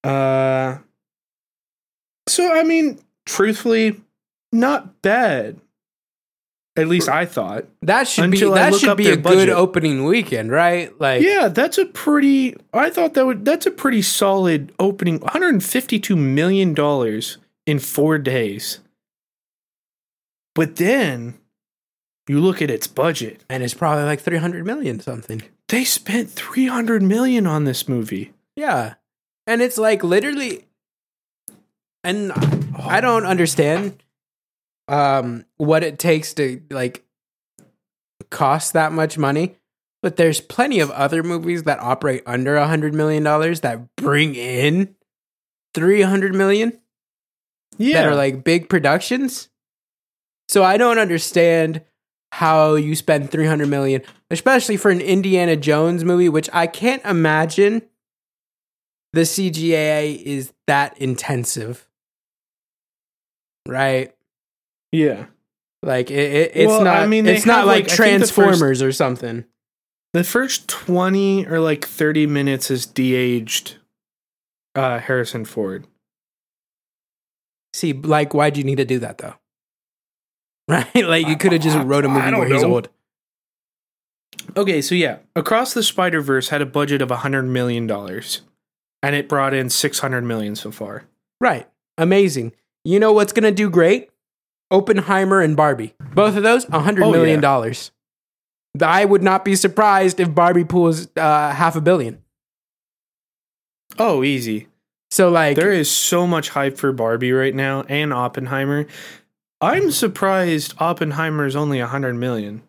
Uh 0.03 0.79
So 2.27 2.51
I 2.51 2.63
mean, 2.63 2.99
truthfully, 3.25 4.01
not 4.51 5.01
bad. 5.01 5.59
At 6.77 6.89
least 6.89 7.07
I 7.07 7.25
thought. 7.25 7.65
That 7.83 8.05
should 8.05 8.31
be 8.31 8.39
that 8.39 8.75
should 8.75 8.97
be 8.97 9.07
a 9.07 9.15
good 9.15 9.23
budget. 9.23 9.49
opening 9.49 10.03
weekend, 10.03 10.51
right? 10.51 10.91
Like 10.99 11.21
Yeah, 11.21 11.47
that's 11.47 11.77
a 11.77 11.85
pretty 11.85 12.55
I 12.73 12.89
thought 12.89 13.13
that 13.13 13.25
would 13.25 13.45
that's 13.45 13.65
a 13.65 13.71
pretty 13.71 14.01
solid 14.01 14.73
opening 14.77 15.19
152 15.21 16.15
million 16.17 16.73
dollars 16.73 17.37
in 17.65 17.79
4 17.79 18.17
days. 18.17 18.79
But 20.53 20.75
then 20.75 21.35
you 22.27 22.41
look 22.41 22.61
at 22.61 22.69
its 22.69 22.87
budget. 22.87 23.43
and 23.49 23.63
it's 23.63 23.73
probably 23.73 24.03
like 24.03 24.19
300 24.19 24.65
million 24.65 24.99
something. 24.99 25.43
They 25.69 25.85
spent 25.85 26.29
300 26.29 27.01
million 27.01 27.47
on 27.47 27.63
this 27.63 27.87
movie. 27.87 28.33
Yeah. 28.55 28.95
And 29.47 29.61
it's 29.61 29.77
like 29.77 30.03
literally 30.03 30.65
and 32.03 32.33
I 32.79 33.01
don't 33.01 33.25
understand 33.25 34.01
um 34.87 35.45
what 35.57 35.83
it 35.83 35.97
takes 35.97 36.33
to 36.35 36.61
like 36.69 37.03
cost 38.29 38.73
that 38.73 38.91
much 38.91 39.17
money, 39.17 39.55
but 40.01 40.15
there's 40.15 40.41
plenty 40.41 40.79
of 40.79 40.91
other 40.91 41.23
movies 41.23 41.63
that 41.63 41.79
operate 41.79 42.23
under 42.25 42.55
a 42.55 42.61
100 42.61 42.93
million 42.93 43.23
dollars 43.23 43.61
that 43.61 43.95
bring 43.95 44.35
in 44.35 44.95
300 45.73 46.33
million 46.35 46.79
Yeah. 47.77 48.01
that 48.01 48.09
are 48.09 48.15
like 48.15 48.43
big 48.43 48.69
productions. 48.69 49.49
So 50.47 50.63
I 50.63 50.77
don't 50.77 50.99
understand 50.99 51.81
how 52.31 52.75
you 52.75 52.95
spend 52.95 53.31
300 53.31 53.67
million, 53.67 54.01
especially 54.29 54.77
for 54.77 54.91
an 54.91 55.01
Indiana 55.01 55.55
Jones 55.55 56.03
movie, 56.03 56.29
which 56.29 56.49
I 56.53 56.67
can't 56.67 57.03
imagine 57.05 57.81
the 59.13 59.21
CGI 59.21 60.21
is 60.21 60.51
that 60.67 60.97
intensive. 60.99 61.87
Right? 63.67 64.13
Yeah. 64.91 65.25
Like 65.83 66.09
it, 66.11 66.15
it, 66.33 66.51
it's 66.55 66.67
Well, 66.69 66.83
not. 66.83 66.97
I 66.97 67.07
mean, 67.07 67.25
it's 67.27 67.45
not 67.45 67.65
like, 67.67 67.75
like, 67.75 67.83
the 67.85 67.89
first- 67.89 67.97
Transformers 67.97 68.81
or 68.81 68.91
something. 68.91 69.45
The 70.13 70.23
first 70.23 70.67
20 70.69 71.45
or 71.47 71.59
like 71.59 71.85
30 71.85 72.25
minutes 72.27 72.71
is 72.71 72.85
de-aged 72.85 73.75
uh 74.73 74.99
Harrison 74.99 75.43
Ford. 75.45 75.85
See, 77.73 77.91
like, 77.93 78.33
why'd 78.33 78.55
you 78.57 78.63
need 78.63 78.77
to 78.77 78.85
do 78.85 78.99
that 78.99 79.17
though? 79.17 79.35
Right? 80.67 80.95
Like 80.95 81.27
you 81.27 81.37
could 81.37 81.51
have 81.51 81.61
just 81.61 81.77
wrote 81.77 82.05
a 82.05 82.09
movie 82.09 82.31
where 82.33 82.47
he's 82.47 82.63
know. 82.63 82.73
old. 82.73 82.89
Okay, 84.57 84.81
so 84.81 84.95
yeah, 84.95 85.17
Across 85.35 85.73
the 85.75 85.83
Spider-Verse 85.83 86.49
had 86.49 86.59
a 86.61 86.65
budget 86.65 87.01
of 87.03 87.09
100 87.11 87.43
million 87.43 87.85
dollars 87.85 88.41
and 89.03 89.15
it 89.15 89.29
brought 89.29 89.53
in 89.53 89.69
600 89.69 90.23
million 90.23 90.55
so 90.55 90.71
far. 90.71 91.03
Right. 91.39 91.67
Amazing. 91.99 92.53
You 92.85 92.99
know 92.99 93.11
what's 93.11 93.33
gonna 93.33 93.51
do 93.51 93.69
great? 93.69 94.09
Oppenheimer 94.71 95.41
and 95.41 95.57
Barbie. 95.57 95.93
Both 96.13 96.37
of 96.37 96.43
those, 96.43 96.65
a 96.69 96.79
hundred 96.79 97.03
Oh, 97.05 97.11
million 97.11 97.37
yeah. 97.37 97.41
dollars. 97.41 97.91
I 98.81 99.03
would 99.05 99.23
not 99.23 99.43
be 99.43 99.55
surprised 99.55 100.19
if 100.19 100.33
Barbie 100.33 100.63
pulls 100.65 101.07
uh, 101.17 101.51
half 101.51 101.75
a 101.75 101.81
billion. 101.81 102.21
Oh, 103.97 104.23
easy. 104.23 104.67
So 105.11 105.29
like, 105.29 105.55
There 105.55 105.71
is 105.71 105.89
so 105.89 106.27
much 106.27 106.49
hype 106.49 106.77
for 106.77 106.91
Barbie 106.91 107.31
right 107.31 107.55
now 107.55 107.83
and 107.87 108.11
Oppenheimer. 108.13 108.85
I'm 109.61 109.91
surprised 109.91 110.73
Oppenheimer's 110.79 111.55
only 111.55 111.79
100 111.79 112.15
million 112.15 112.61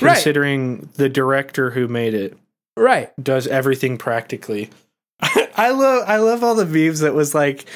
Right. 0.00 0.14
considering 0.14 0.88
the 0.94 1.08
director 1.08 1.70
who 1.70 1.86
made 1.88 2.14
it 2.14 2.36
right? 2.76 3.10
does 3.22 3.46
everything 3.46 3.98
practically. 3.98 4.70
I 5.56 5.70
love 5.70 6.04
I 6.08 6.16
love 6.16 6.42
all 6.42 6.54
the 6.54 6.66
memes 6.66 7.00
that 7.00 7.14
was 7.14 7.34
like 7.34 7.66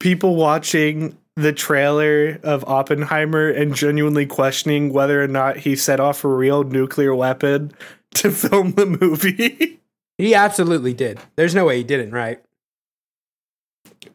people 0.00 0.36
watching 0.36 1.16
the 1.36 1.52
trailer 1.52 2.38
of 2.42 2.64
Oppenheimer 2.68 3.48
and 3.48 3.74
genuinely 3.74 4.26
questioning 4.26 4.92
whether 4.92 5.22
or 5.22 5.26
not 5.26 5.58
he 5.58 5.74
set 5.74 5.98
off 5.98 6.24
a 6.24 6.28
real 6.28 6.62
nuclear 6.62 7.14
weapon 7.14 7.72
to 8.14 8.30
film 8.32 8.72
the 8.72 8.86
movie. 8.86 9.80
He 10.16 10.34
absolutely 10.34 10.94
did. 10.94 11.18
There's 11.36 11.54
no 11.54 11.64
way 11.64 11.78
he 11.78 11.84
didn't. 11.84 12.12
Right? 12.12 12.40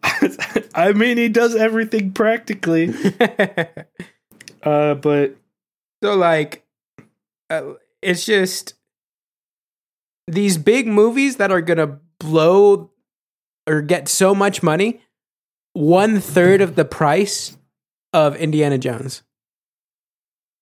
I 0.73 0.93
mean, 0.93 1.17
he 1.17 1.29
does 1.29 1.55
everything 1.55 2.11
practically. 2.13 2.93
Uh, 4.61 4.93
but 4.93 5.37
so 6.03 6.15
like, 6.15 6.65
uh, 7.49 7.75
it's 8.01 8.25
just 8.25 8.73
these 10.27 10.57
big 10.57 10.85
movies 10.85 11.37
that 11.37 11.49
are 11.49 11.61
gonna 11.61 11.99
blow 12.19 12.91
or 13.67 13.81
get 13.81 14.07
so 14.09 14.35
much 14.35 14.61
money. 14.61 15.01
One 15.73 16.19
third 16.19 16.61
of 16.61 16.75
the 16.75 16.85
price 16.85 17.57
of 18.13 18.35
Indiana 18.35 18.77
Jones. 18.77 19.21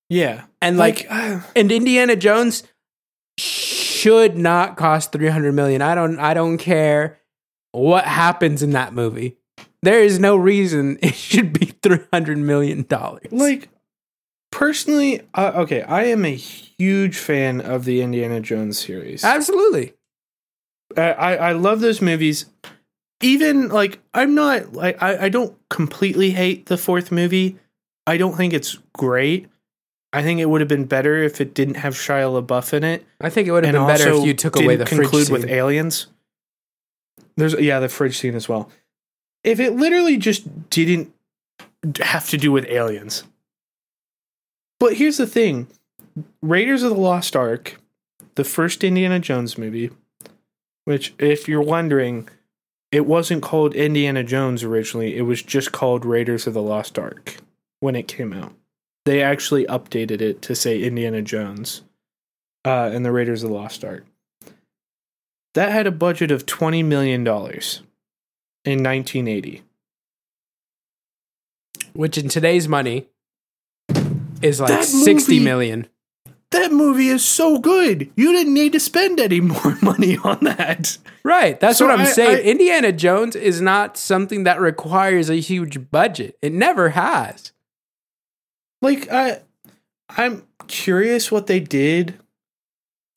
yeah, 0.09 0.45
And 0.61 0.77
like, 0.77 1.07
uh, 1.09 1.41
and 1.55 1.71
Indiana 1.71 2.15
Jones 2.15 2.63
should 3.39 4.37
not 4.37 4.77
cost 4.77 5.11
300 5.11 5.53
million. 5.53 5.81
I 5.81 5.95
don't 5.95 6.19
I 6.19 6.33
don't 6.33 6.57
care 6.57 7.19
what 7.71 8.05
happens 8.05 8.63
in 8.63 8.71
that 8.71 8.93
movie. 8.93 9.37
There 9.83 10.01
is 10.01 10.19
no 10.19 10.35
reason 10.35 10.97
it 11.01 11.13
should 11.15 11.53
be 11.53 11.67
300 11.81 12.37
million 12.37 12.83
dollars. 12.83 13.31
like 13.31 13.69
personally, 14.51 15.21
uh, 15.33 15.51
okay, 15.55 15.81
I 15.83 16.05
am 16.05 16.25
a 16.25 16.35
huge 16.35 17.17
fan 17.17 17.61
of 17.61 17.85
the 17.85 18.01
Indiana 18.01 18.39
Jones 18.39 18.77
series. 18.79 19.23
absolutely. 19.23 19.93
I, 20.95 21.11
I 21.11 21.33
I 21.35 21.51
love 21.51 21.79
those 21.81 22.01
movies. 22.01 22.45
Even 23.21 23.69
like 23.69 23.99
I'm 24.13 24.35
not 24.35 24.73
like 24.73 25.01
I, 25.01 25.25
I 25.25 25.29
don't 25.29 25.57
completely 25.69 26.31
hate 26.31 26.67
the 26.67 26.77
fourth 26.77 27.11
movie. 27.11 27.57
I 28.05 28.17
don't 28.17 28.35
think 28.35 28.53
it's 28.53 28.77
great. 28.93 29.47
I 30.13 30.23
think 30.23 30.39
it 30.39 30.45
would 30.45 30.61
have 30.61 30.67
been 30.67 30.85
better 30.85 31.21
if 31.23 31.41
it 31.41 31.53
didn't 31.53 31.75
have 31.75 31.93
Shia 31.93 32.41
LaBeouf 32.41 32.73
in 32.73 32.83
it. 32.83 33.05
I 33.19 33.29
think 33.29 33.47
it 33.47 33.51
would 33.51 33.65
have 33.65 33.75
and 33.75 33.85
been 33.85 33.95
better 33.95 34.13
if 34.13 34.25
you 34.25 34.33
took 34.33 34.55
away 34.55 34.75
the 34.75 34.85
conclude 34.85 35.27
scene. 35.27 35.33
with 35.33 35.45
aliens. 35.49 36.07
There's 37.35 37.53
yeah, 37.53 37.79
the 37.79 37.89
fridge 37.89 38.17
scene 38.17 38.35
as 38.35 38.47
well. 38.47 38.69
If 39.43 39.59
it 39.59 39.71
literally 39.73 40.17
just 40.17 40.69
didn't 40.69 41.13
have 42.01 42.29
to 42.29 42.37
do 42.37 42.51
with 42.51 42.65
aliens. 42.65 43.23
But 44.79 44.93
here's 44.93 45.17
the 45.17 45.27
thing. 45.27 45.67
Raiders 46.41 46.83
of 46.83 46.91
the 46.91 46.97
Lost 46.97 47.35
Ark, 47.35 47.79
the 48.35 48.43
first 48.43 48.83
Indiana 48.83 49.19
Jones 49.19 49.57
movie, 49.57 49.91
which 50.85 51.13
if 51.19 51.47
you're 51.47 51.61
wondering, 51.61 52.29
it 52.91 53.05
wasn't 53.05 53.43
called 53.43 53.75
Indiana 53.75 54.23
Jones 54.23 54.63
originally. 54.63 55.15
It 55.17 55.23
was 55.23 55.41
just 55.43 55.71
called 55.71 56.05
Raiders 56.05 56.47
of 56.47 56.53
the 56.53 56.61
Lost 56.61 56.97
Ark 56.97 57.37
when 57.79 57.95
it 57.95 58.07
came 58.07 58.33
out. 58.33 58.53
They 59.05 59.21
actually 59.21 59.65
updated 59.65 60.21
it 60.21 60.41
to 60.43 60.55
say 60.55 60.81
Indiana 60.83 61.21
Jones 61.21 61.81
uh, 62.65 62.89
and 62.93 63.05
the 63.05 63.11
Raiders 63.11 63.43
of 63.43 63.49
the 63.49 63.55
Lost 63.55 63.83
Ark. 63.85 64.05
That 65.53 65.71
had 65.71 65.87
a 65.87 65.91
budget 65.91 66.29
of 66.31 66.45
$20 66.45 66.83
million 66.85 67.21
in 67.25 68.83
1980. 68.83 69.63
which 71.93 72.17
in 72.17 72.29
today's 72.29 72.67
money 72.67 73.07
is 74.41 74.59
like 74.59 74.69
That 74.69 74.83
60 74.85 75.33
movie- 75.33 75.43
million. 75.45 75.87
That 76.51 76.71
movie 76.71 77.09
is 77.09 77.25
so 77.25 77.59
good. 77.59 78.09
You 78.15 78.31
didn't 78.31 78.53
need 78.53 78.71
to 78.73 78.79
spend 78.79 79.19
any 79.19 79.39
more 79.53 79.77
money 79.81 80.17
on 80.23 80.39
that. 80.45 80.97
Right. 81.23 81.59
That's 81.59 81.77
So 81.79 81.85
what 81.87 81.95
I'm 81.99 82.05
I- 82.05 82.09
saying. 82.11 82.37
I- 82.37 82.41
Indiana 82.49 82.91
Jones 82.93 83.35
is 83.35 83.59
not 83.61 83.97
something 83.97 84.43
that 84.45 84.61
requires 84.61 85.29
a 85.29 85.35
huge 85.35 85.91
budget. 85.91 86.37
It 86.41 86.53
never 86.53 86.89
has. 86.89 87.51
Like 88.81 89.11
I 89.11 89.41
I'm 90.09 90.43
curious 90.67 91.31
what 91.31 91.47
they 91.47 91.59
did 91.59 92.17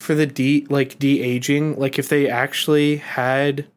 for 0.01 0.15
the 0.15 0.25
de 0.25 0.65
like 0.69 0.97
de-aging, 0.99 1.79
like 1.79 1.97
if 1.99 2.09
they 2.09 2.27
actually 2.27 2.97
had 2.97 3.67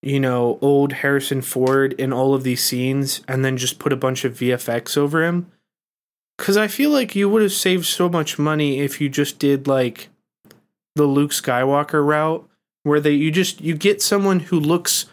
you 0.00 0.20
know, 0.20 0.58
old 0.62 0.92
Harrison 0.94 1.42
Ford 1.42 1.92
in 1.94 2.12
all 2.12 2.32
of 2.34 2.44
these 2.44 2.62
scenes 2.62 3.20
and 3.26 3.44
then 3.44 3.56
just 3.56 3.78
put 3.80 3.92
a 3.92 3.96
bunch 3.96 4.24
of 4.24 4.34
VFX 4.38 4.96
over 4.96 5.24
him. 5.24 5.50
Cuz 6.38 6.56
I 6.56 6.68
feel 6.68 6.90
like 6.90 7.14
you 7.14 7.28
would 7.28 7.42
have 7.42 7.52
saved 7.52 7.84
so 7.86 8.08
much 8.08 8.38
money 8.38 8.80
if 8.80 9.00
you 9.00 9.08
just 9.08 9.38
did 9.38 9.66
like 9.66 10.08
the 10.94 11.04
Luke 11.04 11.32
Skywalker 11.32 12.04
route 12.04 12.48
where 12.84 13.00
they 13.00 13.12
you 13.12 13.30
just 13.30 13.60
you 13.60 13.74
get 13.74 14.00
someone 14.00 14.40
who 14.40 14.58
looks 14.58 15.06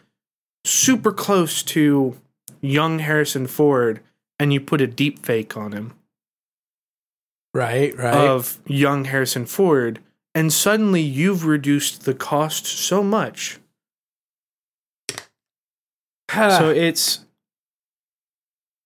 super 0.64 1.12
close 1.12 1.62
to 1.64 2.18
young 2.62 3.00
Harrison 3.00 3.48
Ford 3.48 4.02
and 4.40 4.54
you 4.54 4.60
put 4.60 4.82
a 4.82 4.88
deep 4.88 5.26
fake 5.26 5.58
on 5.58 5.72
him 5.72 5.94
Right, 7.54 7.98
right. 7.98 8.14
of 8.14 8.60
young 8.68 9.06
Harrison 9.06 9.46
Ford, 9.46 10.00
and 10.34 10.52
suddenly 10.52 11.02
you've 11.02 11.46
reduced 11.46 12.04
the 12.04 12.14
cost 12.14 12.66
so 12.66 13.02
much. 13.02 13.60
So 16.34 16.70
it's 16.70 17.25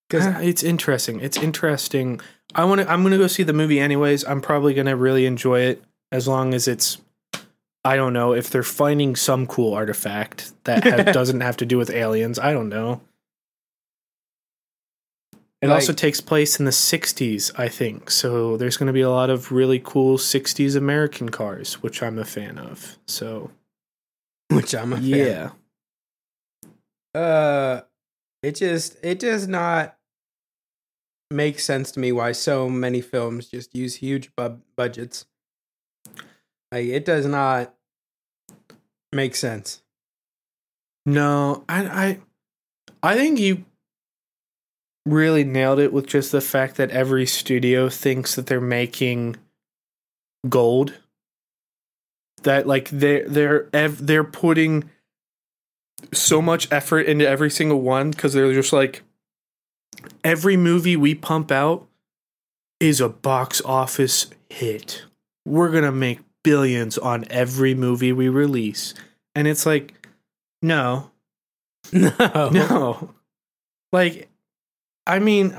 Because 0.09 0.25
it's 0.43 0.63
interesting. 0.63 1.19
It's 1.19 1.37
interesting. 1.37 2.19
I 2.55 2.63
want 2.65 2.81
to. 2.81 2.89
I'm 2.91 3.01
going 3.03 3.11
to 3.11 3.17
go 3.19 3.27
see 3.27 3.43
the 3.43 3.53
movie 3.53 3.79
anyways. 3.79 4.25
I'm 4.25 4.41
probably 4.41 4.73
going 4.73 4.87
to 4.87 4.95
really 4.95 5.25
enjoy 5.27 5.61
it 5.61 5.83
as 6.11 6.27
long 6.27 6.53
as 6.55 6.67
it's. 6.67 6.97
I 7.85 7.95
don't 7.95 8.11
know 8.13 8.33
if 8.33 8.49
they're 8.49 8.63
finding 8.63 9.15
some 9.15 9.45
cool 9.47 9.73
artifact 9.73 10.51
that 10.65 10.83
ha- 10.83 11.11
doesn't 11.13 11.41
have 11.41 11.57
to 11.57 11.65
do 11.65 11.77
with 11.77 11.89
aliens. 11.91 12.37
I 12.39 12.51
don't 12.51 12.69
know. 12.69 13.01
It 15.61 15.67
Like- 15.67 15.75
also 15.75 15.93
takes 15.93 16.21
place 16.21 16.57
in 16.59 16.65
the 16.65 16.71
60s, 16.71 17.51
I 17.57 17.67
think. 17.67 18.09
So 18.09 18.57
there's 18.57 18.77
going 18.77 18.87
to 18.87 18.93
be 18.93 19.01
a 19.01 19.09
lot 19.09 19.29
of 19.29 19.51
really 19.51 19.79
cool 19.79 20.17
60s 20.17 20.75
American 20.75 21.29
cars, 21.29 21.81
which 21.83 22.01
I'm 22.01 22.17
a 22.17 22.25
fan 22.25 22.57
of. 22.57 22.97
So, 23.07 23.51
which 24.49 24.73
I'm 24.73 24.93
a 24.93 24.97
fan. 24.97 25.05
yeah. 25.05 25.49
Uh, 27.13 27.81
it 28.43 28.55
just 28.55 28.97
it 29.03 29.19
does 29.19 29.47
not 29.47 29.97
make 31.31 31.59
sense 31.59 31.91
to 31.91 31.99
me 31.99 32.11
why 32.11 32.31
so 32.31 32.69
many 32.69 33.01
films 33.01 33.47
just 33.47 33.75
use 33.75 33.95
huge 33.95 34.35
bu- 34.35 34.59
budgets. 34.75 35.25
Like 36.71 36.85
it 36.85 37.05
does 37.05 37.25
not 37.25 37.73
make 39.11 39.35
sense. 39.35 39.81
No, 41.05 41.63
I 41.67 42.19
I 43.01 43.11
I 43.11 43.15
think 43.15 43.39
you 43.39 43.65
really 45.05 45.43
nailed 45.43 45.79
it 45.79 45.93
with 45.93 46.07
just 46.07 46.31
the 46.31 46.41
fact 46.41 46.75
that 46.77 46.91
every 46.91 47.25
studio 47.25 47.89
thinks 47.89 48.35
that 48.35 48.45
they're 48.47 48.61
making 48.61 49.35
gold. 50.47 50.93
That 52.43 52.67
like 52.67 52.89
they 52.89 53.21
they're 53.21 53.67
they're 53.71 54.23
putting 54.23 54.89
so 56.13 56.41
much 56.41 56.71
effort 56.71 57.01
into 57.01 57.27
every 57.27 57.49
single 57.49 57.81
one 57.81 58.13
cuz 58.13 58.33
they're 58.33 58.53
just 58.53 58.71
like 58.71 59.03
every 60.23 60.57
movie 60.57 60.95
we 60.95 61.15
pump 61.15 61.51
out 61.51 61.87
is 62.79 63.01
a 63.01 63.09
box 63.09 63.61
office 63.65 64.27
hit. 64.49 65.03
We're 65.45 65.69
going 65.69 65.83
to 65.83 65.91
make 65.91 66.19
billions 66.43 66.97
on 66.97 67.25
every 67.29 67.73
movie 67.73 68.13
we 68.13 68.29
release. 68.29 68.93
And 69.35 69.47
it's 69.47 69.65
like 69.65 70.07
no, 70.61 71.11
No, 71.91 72.49
no. 72.51 73.13
Like, 73.91 74.29
I 75.07 75.19
mean, 75.19 75.55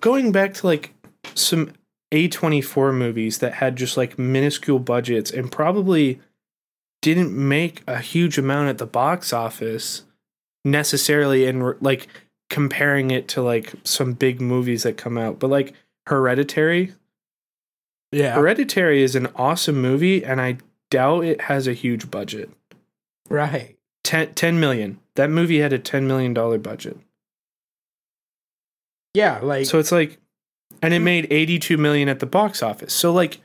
going 0.00 0.32
back 0.32 0.54
to 0.54 0.66
like 0.66 0.92
some 1.34 1.72
A24 2.12 2.94
movies 2.94 3.38
that 3.38 3.54
had 3.54 3.76
just 3.76 3.96
like 3.96 4.18
minuscule 4.18 4.78
budgets 4.78 5.30
and 5.30 5.50
probably 5.50 6.20
didn't 7.00 7.32
make 7.32 7.82
a 7.86 7.98
huge 7.98 8.36
amount 8.36 8.68
at 8.68 8.78
the 8.78 8.86
box 8.86 9.32
office 9.32 10.02
necessarily 10.64 11.46
and 11.46 11.74
like 11.82 12.08
comparing 12.52 13.10
it 13.10 13.28
to 13.28 13.40
like 13.40 13.72
some 13.82 14.12
big 14.12 14.38
movies 14.38 14.82
that 14.82 14.98
come 14.98 15.16
out 15.16 15.38
but 15.38 15.48
like 15.48 15.72
hereditary 16.06 16.92
Yeah. 18.12 18.34
hereditary 18.34 19.02
is 19.02 19.16
an 19.16 19.28
awesome 19.36 19.80
movie 19.80 20.22
and 20.22 20.38
i 20.38 20.58
doubt 20.90 21.24
it 21.24 21.40
has 21.42 21.66
a 21.66 21.72
huge 21.72 22.10
budget 22.10 22.50
Right. 23.30 23.78
10, 24.04 24.34
10 24.34 24.60
million 24.60 25.00
that 25.14 25.30
movie 25.30 25.60
had 25.60 25.72
a 25.72 25.78
10 25.78 26.06
million 26.06 26.34
dollar 26.34 26.58
budget 26.58 26.98
Yeah. 29.14 29.38
Like, 29.42 29.64
so 29.64 29.78
it's 29.78 29.90
like 29.92 30.18
and 30.82 30.92
it 30.92 30.98
hmm. 30.98 31.04
made 31.04 31.26
82 31.32 31.78
million 31.78 32.10
at 32.10 32.20
the 32.20 32.26
box 32.26 32.62
office 32.62 32.92
so 32.92 33.14
like 33.14 33.38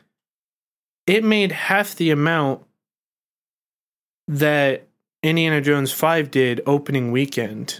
it 1.05 1.23
made 1.23 1.53
half 1.53 1.95
the 1.95 2.11
amount 2.11 2.61
that 4.27 4.85
indiana 5.23 5.61
jones 5.61 5.93
5 5.93 6.29
did 6.29 6.59
opening 6.65 7.13
weekend 7.13 7.79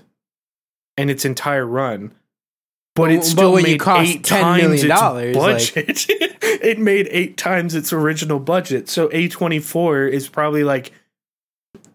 and 0.98 1.10
its 1.12 1.24
entire 1.26 1.66
run 1.66 2.14
but 2.96 3.04
But- 3.04 3.12
it 3.12 3.18
but 3.18 3.26
still 3.26 3.58
you 3.60 3.64
made 3.64 3.80
cost 3.80 4.10
eight 4.10 4.24
$10 4.24 4.26
times 4.26 4.64
million 4.64 4.74
its 4.74 5.00
dollars, 5.00 5.36
like- 5.36 5.76
budget. 5.76 6.06
it 6.10 6.80
made 6.80 7.08
eight 7.12 7.38
times 7.38 7.76
its 7.76 7.94
original 7.94 8.40
budget. 8.40 8.90
So 8.90 9.08
A24 9.10 10.10
is 10.12 10.28
probably 10.28 10.64
like, 10.64 10.92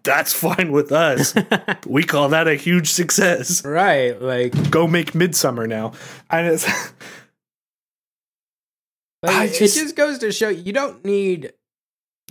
that's 0.03 0.31
fine 0.33 0.71
with 0.71 0.93
us. 0.93 1.33
we 1.85 2.03
call 2.03 2.29
that 2.29 2.47
a 2.47 2.55
huge 2.55 2.89
success. 2.89 3.65
right. 3.65 4.21
Like, 4.21 4.71
Go 4.71 4.87
make 4.87 5.13
Midsummer 5.13 5.67
now. 5.67 5.91
And 6.29 6.47
it's 6.47 6.65
Like, 9.21 9.35
I 9.35 9.43
it 9.45 9.53
just- 9.59 9.75
just 9.77 9.95
goes 9.95 10.19
to 10.19 10.31
show 10.31 10.49
you 10.49 10.73
don't 10.73 11.03
need 11.05 11.53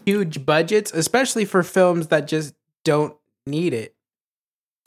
huge 0.05 0.45
budgets, 0.45 0.93
especially 0.93 1.45
for 1.45 1.63
films 1.63 2.09
that 2.09 2.27
just 2.29 2.55
don't 2.85 3.17
need 3.47 3.73
it. 3.75 3.95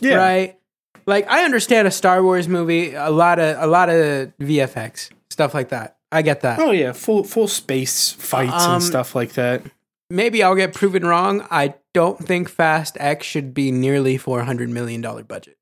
yeah, 0.01 0.15
Right? 0.15 0.59
Like 1.07 1.29
I 1.29 1.43
understand 1.43 1.87
a 1.87 1.91
Star 1.91 2.23
Wars 2.23 2.47
movie, 2.47 2.93
a 2.93 3.09
lot 3.09 3.39
of 3.39 3.61
a 3.61 3.67
lot 3.67 3.89
of 3.89 4.31
VFX 4.39 5.11
stuff 5.29 5.53
like 5.53 5.69
that. 5.69 5.97
I 6.11 6.21
get 6.21 6.41
that. 6.41 6.59
Oh 6.59 6.71
yeah, 6.71 6.93
full 6.93 7.23
full 7.23 7.47
space 7.47 8.11
fights 8.11 8.63
Um, 8.63 8.75
and 8.75 8.83
stuff 8.83 9.15
like 9.15 9.33
that. 9.33 9.63
Maybe 10.09 10.43
I'll 10.43 10.55
get 10.55 10.73
proven 10.73 11.05
wrong. 11.05 11.45
I 11.51 11.75
don't 11.93 12.19
think 12.19 12.47
Fast 12.49 12.95
X 12.99 13.25
should 13.25 13.53
be 13.53 13.71
nearly 13.71 14.17
four 14.17 14.43
hundred 14.43 14.69
million 14.69 15.01
dollar 15.01 15.23
budget. 15.23 15.57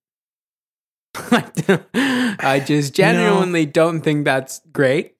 I 1.15 2.63
just 2.65 2.93
genuinely 2.93 3.65
don't 3.65 4.01
think 4.01 4.25
that's 4.25 4.61
great. 4.71 5.15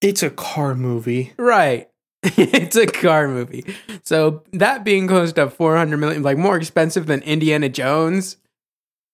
It's 0.00 0.22
a 0.22 0.30
car 0.30 0.74
movie. 0.74 1.32
Right. 1.38 1.88
it's 2.38 2.76
a 2.76 2.86
car 2.86 3.28
movie. 3.28 3.64
So 4.02 4.42
that 4.52 4.82
being 4.82 5.06
close 5.06 5.32
to 5.34 5.50
400 5.50 5.96
million, 5.98 6.22
like 6.22 6.38
more 6.38 6.56
expensive 6.56 7.06
than 7.06 7.20
Indiana 7.22 7.68
Jones, 7.68 8.38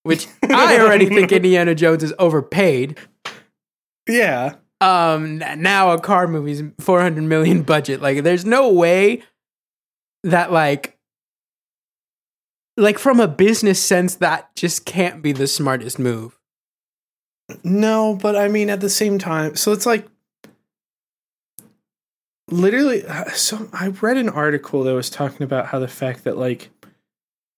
which 0.04 0.28
I 0.48 0.78
already 0.78 1.06
think 1.06 1.32
Indiana 1.32 1.74
Jones 1.74 2.04
is 2.04 2.14
overpaid. 2.20 2.98
Yeah. 4.08 4.54
Um, 4.80 5.38
now 5.38 5.90
a 5.90 6.00
car 6.00 6.28
movie's 6.28 6.62
400 6.78 7.22
million 7.24 7.62
budget. 7.62 8.00
Like, 8.00 8.22
there's 8.22 8.44
no 8.44 8.72
way 8.72 9.22
that, 10.22 10.52
like, 10.52 10.96
like 12.76 12.98
from 12.98 13.18
a 13.18 13.28
business 13.28 13.82
sense, 13.82 14.14
that 14.16 14.54
just 14.54 14.84
can't 14.84 15.20
be 15.20 15.32
the 15.32 15.48
smartest 15.48 15.98
move. 15.98 16.38
No, 17.64 18.14
but 18.14 18.36
I 18.36 18.46
mean 18.46 18.70
at 18.70 18.80
the 18.80 18.88
same 18.88 19.18
time, 19.18 19.56
so 19.56 19.72
it's 19.72 19.84
like 19.84 20.06
literally 22.50 23.04
uh, 23.06 23.30
so 23.30 23.68
I 23.72 23.88
read 23.88 24.16
an 24.16 24.28
article 24.28 24.82
that 24.84 24.94
was 24.94 25.10
talking 25.10 25.42
about 25.42 25.66
how 25.66 25.78
the 25.78 25.88
fact 25.88 26.24
that 26.24 26.36
like 26.36 26.70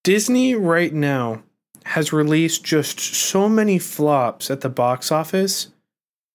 Disney 0.05 0.55
right 0.55 0.93
now 0.93 1.43
has 1.85 2.13
released 2.13 2.65
just 2.65 3.01
so 3.01 3.49
many 3.49 3.79
flops 3.79 4.51
at 4.51 4.61
the 4.61 4.69
box 4.69 5.11
office, 5.11 5.69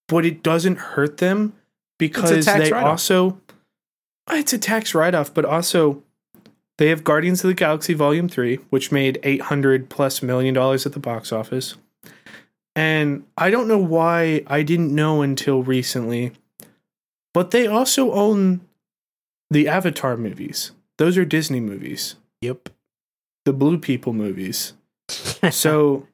but 0.07 0.25
it 0.25 0.43
doesn't 0.43 0.77
hurt 0.77 1.17
them 1.17 1.53
because 1.97 2.45
they 2.45 2.71
write-off. 2.71 2.84
also 2.84 3.41
it's 4.29 4.53
a 4.53 4.57
tax 4.57 4.93
write-off, 4.93 5.34
but 5.34 5.45
also 5.45 6.03
they 6.77 6.89
have 6.89 7.03
Guardians 7.03 7.43
of 7.43 7.47
the 7.47 7.53
Galaxy 7.53 7.93
Volume 7.93 8.29
3, 8.29 8.57
which 8.69 8.91
made 8.91 9.19
800 9.23 9.89
plus 9.89 10.21
million 10.21 10.53
dollars 10.53 10.85
at 10.85 10.93
the 10.93 10.99
box 10.99 11.31
office. 11.31 11.75
And 12.75 13.25
I 13.38 13.49
don't 13.49 13.67
know 13.67 13.79
why 13.79 14.43
I 14.45 14.61
didn't 14.61 14.93
know 14.93 15.23
until 15.23 15.63
recently, 15.63 16.34
but 17.38 17.51
they 17.51 17.68
also 17.68 18.11
own 18.14 18.61
the 19.51 19.68
Avatar 19.68 20.18
movies. 20.18 20.72
Those 20.97 21.19
are 21.19 21.23
Disney 21.23 21.59
movies, 21.59 22.15
Yep. 22.41 22.69
the 23.45 23.53
Blue 23.53 23.77
People 23.77 24.11
movies. 24.11 24.73
so 25.51 26.07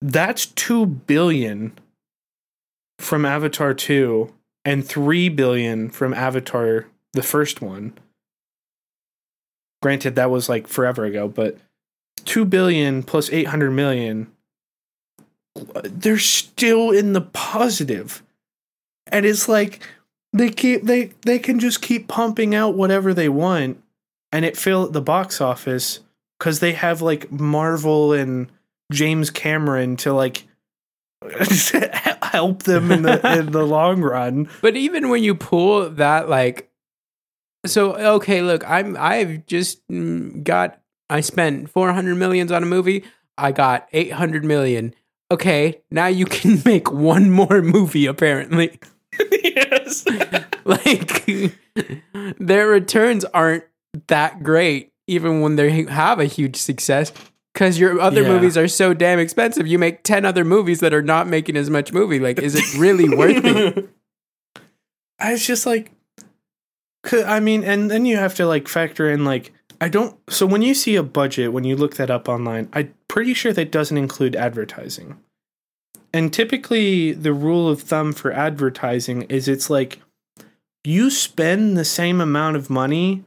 that's 0.00 0.46
2 0.46 0.86
billion 0.86 1.76
from 3.00 3.24
Avatar 3.24 3.74
2 3.74 4.32
and 4.64 4.86
3 4.86 5.28
billion 5.30 5.90
from 5.90 6.14
Avatar 6.14 6.86
the 7.12 7.24
first 7.24 7.60
one. 7.60 7.98
Granted 9.82 10.14
that 10.14 10.30
was 10.30 10.48
like 10.48 10.68
forever 10.68 11.04
ago, 11.04 11.26
but 11.26 11.58
2 12.26 12.44
billion 12.44 13.02
plus 13.02 13.28
800 13.28 13.72
million 13.72 14.30
they're 15.82 16.16
still 16.16 16.92
in 16.92 17.12
the 17.12 17.20
positive. 17.20 18.22
And 19.08 19.26
it's 19.26 19.48
like 19.48 19.80
they 20.32 20.50
keep 20.50 20.82
they 20.82 21.12
they 21.24 21.38
can 21.38 21.58
just 21.58 21.82
keep 21.82 22.08
pumping 22.08 22.54
out 22.54 22.74
whatever 22.74 23.14
they 23.14 23.28
want 23.28 23.82
and 24.32 24.44
it 24.44 24.56
fill 24.56 24.88
the 24.88 25.00
box 25.00 25.40
office 25.40 26.00
cuz 26.38 26.60
they 26.60 26.72
have 26.72 27.02
like 27.02 27.30
Marvel 27.32 28.12
and 28.12 28.48
James 28.92 29.30
Cameron 29.30 29.96
to 29.98 30.12
like 30.12 30.44
help 32.22 32.62
them 32.62 32.92
in 32.92 33.02
the 33.02 33.38
in 33.38 33.52
the 33.52 33.66
long 33.66 34.00
run. 34.00 34.48
But 34.60 34.76
even 34.76 35.08
when 35.08 35.22
you 35.22 35.34
pull 35.34 35.90
that, 35.90 36.28
like, 36.28 36.70
so 37.66 37.96
okay, 38.16 38.42
look, 38.42 38.68
I'm 38.68 38.96
I've 38.98 39.46
just 39.46 39.86
mm, 39.88 40.42
got 40.44 40.80
I 41.10 41.20
spent 41.20 41.70
four 41.70 41.92
hundred 41.92 42.16
millions 42.16 42.52
on 42.52 42.62
a 42.62 42.66
movie. 42.66 43.04
I 43.36 43.52
got 43.52 43.88
eight 43.92 44.12
hundred 44.12 44.44
million. 44.44 44.94
Okay, 45.30 45.80
now 45.90 46.06
you 46.06 46.24
can 46.24 46.62
make 46.64 46.90
one 46.92 47.30
more 47.30 47.62
movie. 47.62 48.06
Apparently, 48.06 48.78
yes. 49.42 50.04
like 50.64 51.54
their 52.38 52.68
returns 52.68 53.24
aren't 53.26 53.64
that 54.08 54.42
great, 54.42 54.92
even 55.06 55.40
when 55.40 55.56
they 55.56 55.84
have 55.84 56.20
a 56.20 56.24
huge 56.26 56.56
success. 56.56 57.12
Because 57.54 57.78
your 57.78 58.00
other 58.00 58.22
Yeah. 58.22 58.28
movies 58.28 58.56
are 58.56 58.68
so 58.68 58.94
damn 58.94 59.18
expensive, 59.18 59.66
you 59.66 59.78
make 59.78 60.04
ten 60.04 60.24
other 60.24 60.44
movies 60.44 60.80
that 60.80 60.94
are 60.94 61.02
not 61.02 61.26
making 61.26 61.56
as 61.56 61.68
much 61.70 61.92
movie. 61.92 62.20
Like, 62.20 62.38
is 62.38 62.54
it 62.54 62.78
really 62.78 63.08
worth 63.08 63.44
it? 63.44 63.88
I 65.18 65.32
was 65.32 65.44
just 65.44 65.66
like, 65.66 65.90
I 67.12 67.40
mean, 67.40 67.64
and 67.64 67.90
then 67.90 68.06
you 68.06 68.16
have 68.16 68.34
to 68.36 68.46
like 68.46 68.68
factor 68.68 69.10
in 69.10 69.24
like, 69.24 69.52
I 69.80 69.88
don't. 69.88 70.16
So 70.28 70.46
when 70.46 70.62
you 70.62 70.74
see 70.74 70.94
a 70.94 71.02
budget, 71.02 71.52
when 71.52 71.64
you 71.64 71.74
look 71.74 71.96
that 71.96 72.10
up 72.10 72.28
online, 72.28 72.68
I'm 72.72 72.94
pretty 73.08 73.34
sure 73.34 73.52
that 73.52 73.72
doesn't 73.72 73.96
include 73.98 74.36
advertising. 74.36 75.18
And 76.18 76.32
typically, 76.32 77.12
the 77.12 77.32
rule 77.32 77.68
of 77.68 77.80
thumb 77.82 78.12
for 78.12 78.32
advertising 78.32 79.22
is 79.22 79.46
it's 79.46 79.70
like 79.70 80.00
you 80.82 81.10
spend 81.10 81.76
the 81.76 81.84
same 81.84 82.20
amount 82.20 82.56
of 82.56 82.68
money 82.68 83.22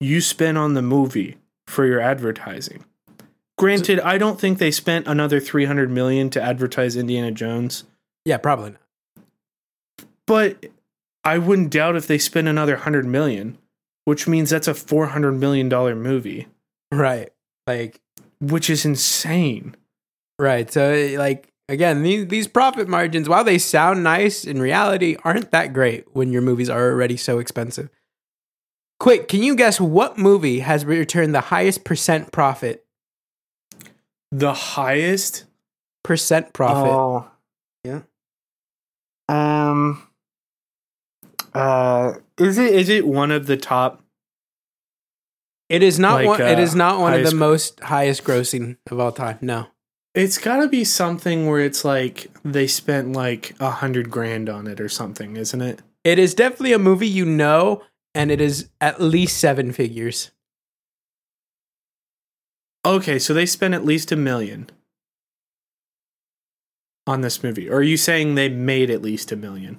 you 0.00 0.20
spend 0.20 0.58
on 0.58 0.74
the 0.74 0.82
movie 0.82 1.36
for 1.68 1.86
your 1.86 2.00
advertising. 2.00 2.84
Granted, 3.56 4.00
I 4.00 4.18
don't 4.18 4.40
think 4.40 4.58
they 4.58 4.72
spent 4.72 5.06
another 5.06 5.38
300 5.38 5.88
million 5.88 6.30
to 6.30 6.42
advertise 6.42 6.96
Indiana 6.96 7.30
Jones 7.30 7.84
Yeah, 8.24 8.38
probably 8.38 8.70
not. 8.72 8.80
but 10.26 10.66
I 11.24 11.38
wouldn't 11.38 11.70
doubt 11.70 11.94
if 11.94 12.08
they 12.08 12.18
spend 12.18 12.48
another 12.48 12.74
hundred 12.74 13.06
million, 13.06 13.56
which 14.04 14.26
means 14.26 14.50
that's 14.50 14.66
a 14.66 14.74
four 14.74 15.06
hundred 15.06 15.32
million 15.32 15.68
dollar 15.68 15.94
movie, 15.94 16.48
Right. 16.90 17.30
Like, 17.68 18.00
which 18.40 18.68
is 18.68 18.84
insane. 18.84 19.76
right. 20.40 20.68
So, 20.72 21.14
like, 21.16 21.51
again, 21.72 22.02
these, 22.02 22.28
these 22.28 22.46
profit 22.46 22.86
margins, 22.86 23.28
while 23.28 23.42
they 23.44 23.58
sound 23.58 24.04
nice, 24.04 24.44
in 24.44 24.60
reality, 24.60 25.16
aren't 25.24 25.50
that 25.50 25.72
great 25.72 26.04
when 26.14 26.30
your 26.30 26.42
movies 26.42 26.68
are 26.70 26.90
already 26.90 27.16
so 27.16 27.38
expensive. 27.38 27.88
Quick, 29.00 29.26
can 29.26 29.42
you 29.42 29.56
guess 29.56 29.80
what 29.80 30.16
movie 30.18 30.60
has 30.60 30.84
returned 30.84 31.34
the 31.34 31.40
highest 31.40 31.84
percent 31.84 32.30
profit? 32.30 32.84
The 34.30 34.52
highest 34.52 35.44
Percent 36.04 36.52
profit. 36.52 36.92
Oh, 36.92 37.30
Yeah. 37.84 38.00
Um. 39.28 40.08
Uh, 41.54 42.14
is 42.38 42.58
it 42.58 42.74
is 42.74 42.88
it 42.88 43.06
one 43.06 43.30
of 43.30 43.46
the 43.46 43.56
top? 43.56 44.02
It 45.68 45.82
is 45.82 45.98
not 45.98 46.16
Like, 46.16 46.26
one. 46.26 46.40
it 46.40 46.58
uh, 46.58 46.62
is 46.62 46.74
not 46.74 46.98
one 47.00 47.14
of 47.14 47.24
the 47.24 47.34
most 47.34 47.80
highest 47.80 48.24
grossing 48.24 48.78
of 48.90 48.98
all 48.98 49.12
time. 49.12 49.38
No. 49.40 49.68
It's 50.14 50.36
got 50.38 50.58
to 50.58 50.68
be 50.68 50.84
something 50.84 51.46
where 51.46 51.60
it's 51.60 51.84
like 51.84 52.30
they 52.44 52.66
spent 52.66 53.12
like 53.12 53.54
a 53.60 53.70
hundred 53.70 54.10
grand 54.10 54.48
on 54.48 54.66
it 54.66 54.80
or 54.80 54.88
something, 54.88 55.36
isn't 55.36 55.62
it? 55.62 55.80
It 56.04 56.18
is 56.18 56.34
definitely 56.34 56.74
a 56.74 56.78
movie 56.78 57.08
you 57.08 57.24
know, 57.24 57.82
and 58.14 58.30
it 58.30 58.40
is 58.40 58.68
at 58.80 59.00
least 59.00 59.38
seven 59.38 59.72
figures. 59.72 60.30
Okay, 62.84 63.18
so 63.18 63.32
they 63.32 63.46
spent 63.46 63.74
at 63.74 63.84
least 63.84 64.12
a 64.12 64.16
million 64.16 64.68
on 67.06 67.20
this 67.20 67.42
movie. 67.42 67.70
Or 67.70 67.76
are 67.76 67.82
you 67.82 67.96
saying 67.96 68.34
they 68.34 68.48
made 68.48 68.90
at 68.90 69.02
least 69.02 69.32
a 69.32 69.36
million? 69.36 69.78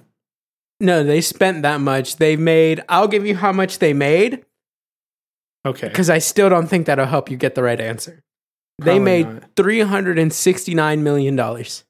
No, 0.80 1.04
they 1.04 1.20
spent 1.20 1.62
that 1.62 1.80
much. 1.80 2.16
They 2.16 2.34
made. 2.34 2.82
I'll 2.88 3.06
give 3.08 3.24
you 3.24 3.36
how 3.36 3.52
much 3.52 3.78
they 3.78 3.92
made 3.92 4.44
Okay. 5.64 5.88
because 5.88 6.10
I 6.10 6.18
still 6.18 6.48
don't 6.50 6.66
think 6.66 6.86
that'll 6.86 7.06
help 7.06 7.30
you 7.30 7.36
get 7.36 7.54
the 7.54 7.62
right 7.62 7.80
answer. 7.80 8.23
They 8.78 8.98
made 8.98 9.26
not. 9.26 9.44
three 9.56 9.80
hundred 9.80 10.18
and 10.18 10.32
sixty 10.32 10.74
nine 10.74 11.02
million 11.02 11.36
dollars. 11.36 11.84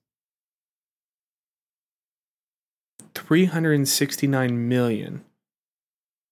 369 3.14 4.68
million. 4.68 5.24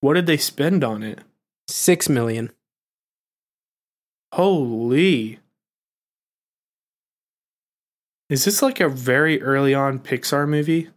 What 0.00 0.14
did 0.14 0.26
they 0.26 0.36
spend 0.36 0.82
on 0.82 1.02
it? 1.02 1.20
Six 1.68 2.08
million. 2.08 2.50
Holy. 4.32 5.38
Is 8.28 8.44
this 8.44 8.62
like 8.62 8.80
a 8.80 8.88
very 8.88 9.40
early 9.42 9.74
on 9.74 9.98
Pixar 9.98 10.48
movie? 10.48 10.88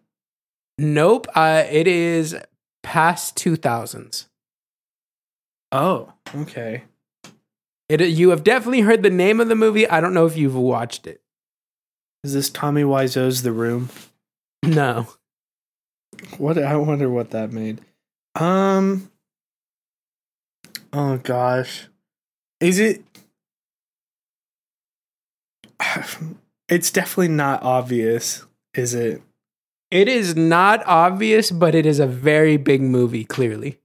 Nope. 0.78 1.28
Uh, 1.36 1.66
it 1.70 1.88
is 1.88 2.36
past 2.82 3.36
two 3.38 3.56
thousands. 3.56 4.28
Oh, 5.72 6.14
okay. 6.36 6.84
It. 7.90 8.02
You 8.02 8.30
have 8.32 8.44
definitely 8.44 8.82
heard 8.82 9.04
the 9.04 9.10
name 9.10 9.40
of 9.40 9.48
the 9.48 9.56
movie. 9.56 9.88
I 9.88 10.02
don't 10.02 10.14
know 10.14 10.26
if 10.26 10.38
you've 10.38 10.56
watched 10.56 11.08
it. 11.08 11.22
Is 12.24 12.34
this 12.34 12.50
Tommy 12.50 12.84
Wiseau's 12.84 13.44
The 13.44 13.52
Room? 13.52 13.90
No. 14.64 15.08
What 16.40 16.58
I 16.58 16.76
wonder 16.76 17.08
what 17.08 17.30
that 17.30 17.52
made. 17.52 17.82
Um 18.34 19.12
Oh 20.92 21.18
gosh. 21.18 21.88
Is 22.60 22.80
it 22.80 23.04
It's 26.68 26.90
definitely 26.90 27.28
not 27.28 27.62
obvious, 27.62 28.44
is 28.74 28.96
it? 28.96 29.22
It 29.92 30.08
is 30.08 30.36
not 30.36 30.84
obvious, 30.88 31.52
but 31.52 31.76
it 31.76 31.86
is 31.86 32.00
a 32.00 32.08
very 32.08 32.58
big 32.58 32.82
movie. 32.82 33.24
Clearly. 33.24 33.80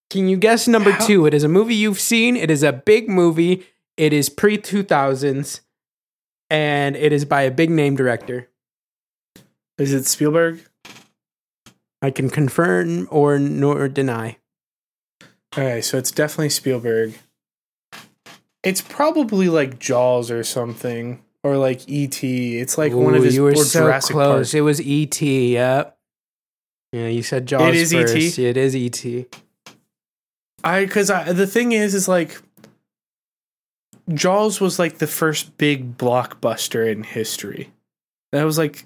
Can 0.09 0.29
you 0.29 0.37
guess 0.37 0.69
number 0.69 0.93
How- 0.93 1.05
two? 1.07 1.27
It 1.27 1.35
is 1.35 1.43
a 1.43 1.49
movie 1.49 1.75
you've 1.75 1.99
seen. 2.01 2.37
It 2.37 2.49
is 2.51 2.63
a 2.63 2.73
big 2.73 3.09
movie. 3.09 3.67
It 4.01 4.15
is 4.15 4.31
pre 4.31 4.57
two 4.57 4.83
thousands, 4.83 5.61
and 6.49 6.97
it 6.97 7.13
is 7.13 7.27
by 7.27 7.43
a 7.43 7.51
big 7.51 7.69
name 7.69 7.97
director. 7.97 8.49
Is 9.77 9.93
it 9.93 10.07
Spielberg? 10.07 10.65
I 12.01 12.11
can 12.11 12.31
confirm 12.31 13.09
or 13.11 13.39
nor 13.39 13.89
deny. 13.89 14.39
Okay, 15.53 15.83
so 15.83 15.99
it's 15.99 16.11
definitely 16.11 16.49
Spielberg. 16.49 17.13
It's 18.63 18.81
probably 18.81 19.51
like 19.51 19.79
Jaws 19.79 20.31
or 20.31 20.45
something, 20.45 21.23
or 21.45 21.59
like 21.59 21.87
E.T. 21.87 22.59
It's 22.59 22.79
like 22.79 22.95
one 22.95 23.15
of 23.15 23.23
his 23.23 23.35
You 23.35 23.43
were 23.43 23.51
or 23.51 23.57
so 23.57 23.81
Jurassic 23.81 24.15
close. 24.15 24.53
Park. 24.53 24.59
It 24.59 24.63
was 24.63 24.81
E.T. 24.81 25.53
Yep. 25.53 25.99
Yeah, 26.93 27.09
you 27.09 27.23
said 27.23 27.45
Jaws 27.45 27.77
is 27.77 27.93
E 27.93 28.01
first. 28.01 28.17
E.T.? 28.17 28.47
It 28.47 28.57
is 28.57 28.75
E.T. 28.75 29.27
I 30.65 30.87
because 30.87 31.11
I 31.11 31.33
the 31.33 31.47
thing 31.47 31.73
is 31.73 31.95
is 31.95 32.09
like 32.09 32.41
Jaws 34.13 34.61
was 34.61 34.79
like 34.79 34.99
the 34.99 35.07
first 35.07 35.57
big 35.59 35.97
blockbuster 35.97 36.91
in 36.91 37.03
history. 37.03 37.73
That 38.33 38.45
was 38.45 38.59
like 38.59 38.85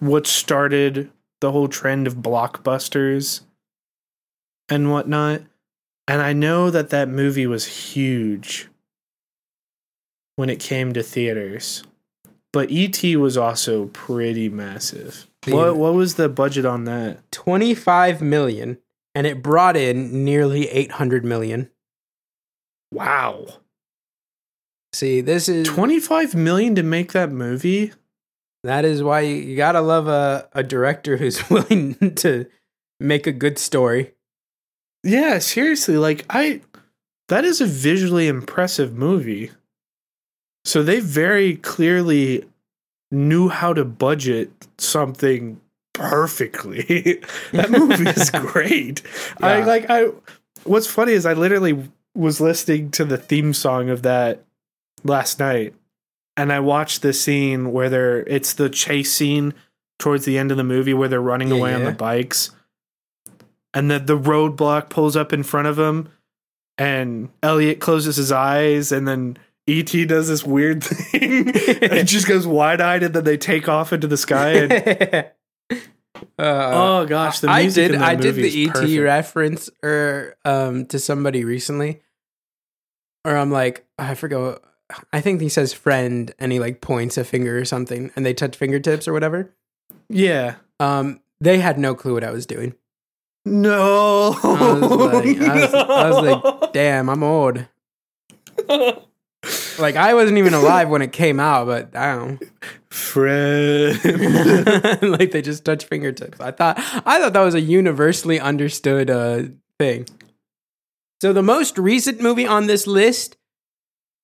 what 0.00 0.26
started 0.26 1.10
the 1.40 1.52
whole 1.52 1.68
trend 1.68 2.06
of 2.06 2.16
blockbusters 2.16 3.42
and 4.68 4.90
whatnot. 4.90 5.42
And 6.06 6.20
I 6.20 6.32
know 6.32 6.70
that 6.70 6.90
that 6.90 7.08
movie 7.08 7.46
was 7.46 7.66
huge 7.66 8.68
when 10.36 10.50
it 10.50 10.60
came 10.60 10.92
to 10.92 11.02
theaters. 11.02 11.82
But 12.52 12.70
E.T. 12.70 13.16
was 13.16 13.36
also 13.36 13.86
pretty 13.86 14.48
massive. 14.48 15.26
Yeah. 15.46 15.54
What 15.54 15.76
what 15.76 15.94
was 15.94 16.14
the 16.14 16.28
budget 16.28 16.64
on 16.64 16.84
that? 16.84 17.30
25 17.32 18.22
million, 18.22 18.78
and 19.14 19.26
it 19.26 19.42
brought 19.42 19.76
in 19.76 20.24
nearly 20.24 20.68
800 20.68 21.24
million. 21.24 21.70
Wow. 22.92 23.46
See, 24.94 25.20
this 25.20 25.48
is 25.48 25.66
25 25.66 26.36
million 26.36 26.76
to 26.76 26.82
make 26.84 27.12
that 27.12 27.32
movie? 27.32 27.92
that 28.64 28.84
is 28.86 29.02
why 29.02 29.20
you, 29.20 29.56
gotta 29.56 29.82
love 29.82 30.08
a, 30.08 30.48
a 30.52 30.62
director 30.62 31.18
who's 31.18 31.50
willing 31.50 32.14
to 32.14 32.46
make 32.98 33.26
a 33.26 33.32
good 33.32 33.58
story. 33.58 34.14
Yeah, 35.02 35.38
seriously, 35.38 35.98
like 35.98 36.24
I 36.30 36.62
that 37.28 37.44
is 37.44 37.60
a 37.60 37.66
visually 37.66 38.26
impressive 38.26 38.94
movie. 38.94 39.50
So 40.64 40.82
they 40.82 41.00
very 41.00 41.56
clearly 41.56 42.44
knew 43.10 43.50
how 43.50 43.74
to 43.74 43.84
budget 43.84 44.68
something 44.78 45.60
perfectly. 45.92 47.22
that 47.52 47.70
movie 47.70 48.08
is 48.08 48.30
great. 48.30 49.02
I 49.42 49.62
like 49.64 49.90
I 49.90 50.06
what's 50.62 50.86
funny 50.86 51.12
is 51.12 51.26
I 51.26 51.34
literally 51.34 51.90
was 52.14 52.40
listening 52.40 52.92
to 52.92 53.04
the 53.04 53.18
theme 53.18 53.52
song 53.52 53.90
of 53.90 54.02
that 54.02 54.42
last 55.04 55.38
night 55.38 55.74
and 56.36 56.52
I 56.52 56.60
watched 56.60 57.02
the 57.02 57.12
scene 57.12 57.72
where 57.72 57.88
they're 57.90 58.20
it's 58.26 58.54
the 58.54 58.68
chase 58.70 59.12
scene 59.12 59.54
towards 59.98 60.24
the 60.24 60.38
end 60.38 60.50
of 60.50 60.56
the 60.56 60.64
movie 60.64 60.94
where 60.94 61.08
they're 61.08 61.20
running 61.20 61.48
Yeah, 61.48 61.56
away 61.56 61.74
on 61.74 61.84
the 61.84 61.92
bikes 61.92 62.50
and 63.72 63.90
then 63.90 64.06
the 64.06 64.18
roadblock 64.18 64.88
pulls 64.90 65.16
up 65.16 65.32
in 65.32 65.42
front 65.42 65.68
of 65.68 65.78
him 65.78 66.08
and 66.78 67.28
Elliot 67.42 67.80
closes 67.80 68.16
his 68.16 68.32
eyes 68.32 68.90
and 68.92 69.06
then 69.06 69.38
ET 69.68 69.90
does 70.08 70.28
this 70.28 70.44
weird 70.44 70.82
thing 70.84 71.48
and 71.48 71.54
it 71.56 72.06
just 72.06 72.26
goes 72.26 72.46
wide-eyed 72.46 73.02
and 73.02 73.14
then 73.14 73.24
they 73.24 73.36
take 73.36 73.68
off 73.68 73.92
into 73.92 74.06
the 74.06 74.16
sky 74.16 74.50
and 74.52 75.30
Uh, 76.38 76.70
oh 76.72 77.06
gosh 77.06 77.40
the 77.40 77.48
I 77.50 77.68
did 77.68 77.94
I 77.94 78.14
did 78.14 78.34
the 78.36 78.64
ET 78.66 78.72
perfect. 78.72 79.00
reference 79.02 79.70
or 79.82 80.36
um 80.44 80.86
to 80.86 80.98
somebody 80.98 81.44
recently. 81.44 82.02
Or 83.24 83.36
I'm 83.36 83.50
like, 83.50 83.84
I 83.98 84.14
forgot 84.14 84.62
I 85.12 85.20
think 85.20 85.40
he 85.40 85.48
says 85.48 85.72
friend 85.72 86.32
and 86.38 86.52
he 86.52 86.60
like 86.60 86.80
points 86.80 87.16
a 87.16 87.24
finger 87.24 87.58
or 87.58 87.64
something 87.64 88.10
and 88.14 88.24
they 88.24 88.34
touch 88.34 88.56
fingertips 88.56 89.08
or 89.08 89.12
whatever. 89.12 89.54
Yeah. 90.08 90.56
Um, 90.78 91.20
they 91.40 91.58
had 91.58 91.78
no 91.78 91.94
clue 91.94 92.14
what 92.14 92.24
I 92.24 92.30
was 92.30 92.46
doing. 92.46 92.74
No. 93.44 94.36
I 94.42 94.72
was 94.72 94.90
like, 94.90 95.40
I 95.40 95.54
was, 95.54 95.74
I 95.74 96.10
was 96.10 96.62
like 96.62 96.72
damn, 96.72 97.08
I'm 97.08 97.22
old. 97.22 97.66
Like 99.78 99.96
I 99.96 100.14
wasn't 100.14 100.38
even 100.38 100.54
alive 100.54 100.88
when 100.88 101.02
it 101.02 101.12
came 101.12 101.40
out, 101.40 101.66
but 101.66 101.92
damn. 101.92 102.38
friend. 102.90 103.98
like 105.02 105.30
they 105.32 105.42
just 105.42 105.64
touch 105.64 105.84
fingertips. 105.84 106.40
I 106.40 106.50
thought 106.50 106.78
I 106.78 107.20
thought 107.20 107.32
that 107.32 107.42
was 107.42 107.54
a 107.54 107.60
universally 107.60 108.40
understood 108.40 109.10
uh, 109.10 109.44
thing. 109.78 110.06
So 111.20 111.32
the 111.32 111.42
most 111.42 111.78
recent 111.78 112.20
movie 112.20 112.46
on 112.46 112.66
this 112.66 112.86
list 112.86 113.36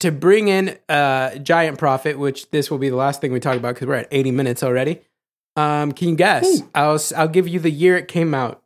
to 0.01 0.11
bring 0.11 0.49
in 0.49 0.79
uh, 0.89 1.37
giant 1.37 1.79
profit, 1.79 2.19
which 2.19 2.51
this 2.51 2.71
will 2.71 2.79
be 2.79 2.89
the 2.89 2.97
last 2.97 3.21
thing 3.21 3.33
we 3.33 3.41
talk 3.41 3.57
about 3.57 3.75
because 3.75 3.89
we're 3.89 3.95
at 3.95 4.09
eighty 4.11 4.31
minutes 4.31 4.63
already. 4.63 5.01
Um, 5.57 5.93
can 5.93 6.11
you 6.11 6.17
guess? 6.17 6.47
Ooh. 6.47 6.71
I'll 6.75 7.01
I'll 7.17 7.29
give 7.29 7.49
you 7.49 7.61
the 7.61 7.71
year 7.71 7.97
it 7.97 8.09
came 8.09 8.35
out, 8.35 8.63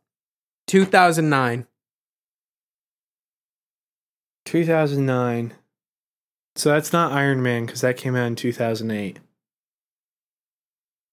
two 0.67 0.85
thousand 0.85 1.29
nine. 1.29 1.67
2009. 4.45 5.53
So 6.55 6.69
that's 6.69 6.93
not 6.93 7.11
Iron 7.11 7.41
Man 7.41 7.65
because 7.65 7.81
that 7.81 7.97
came 7.97 8.15
out 8.15 8.27
in 8.27 8.35
2008. 8.35 9.19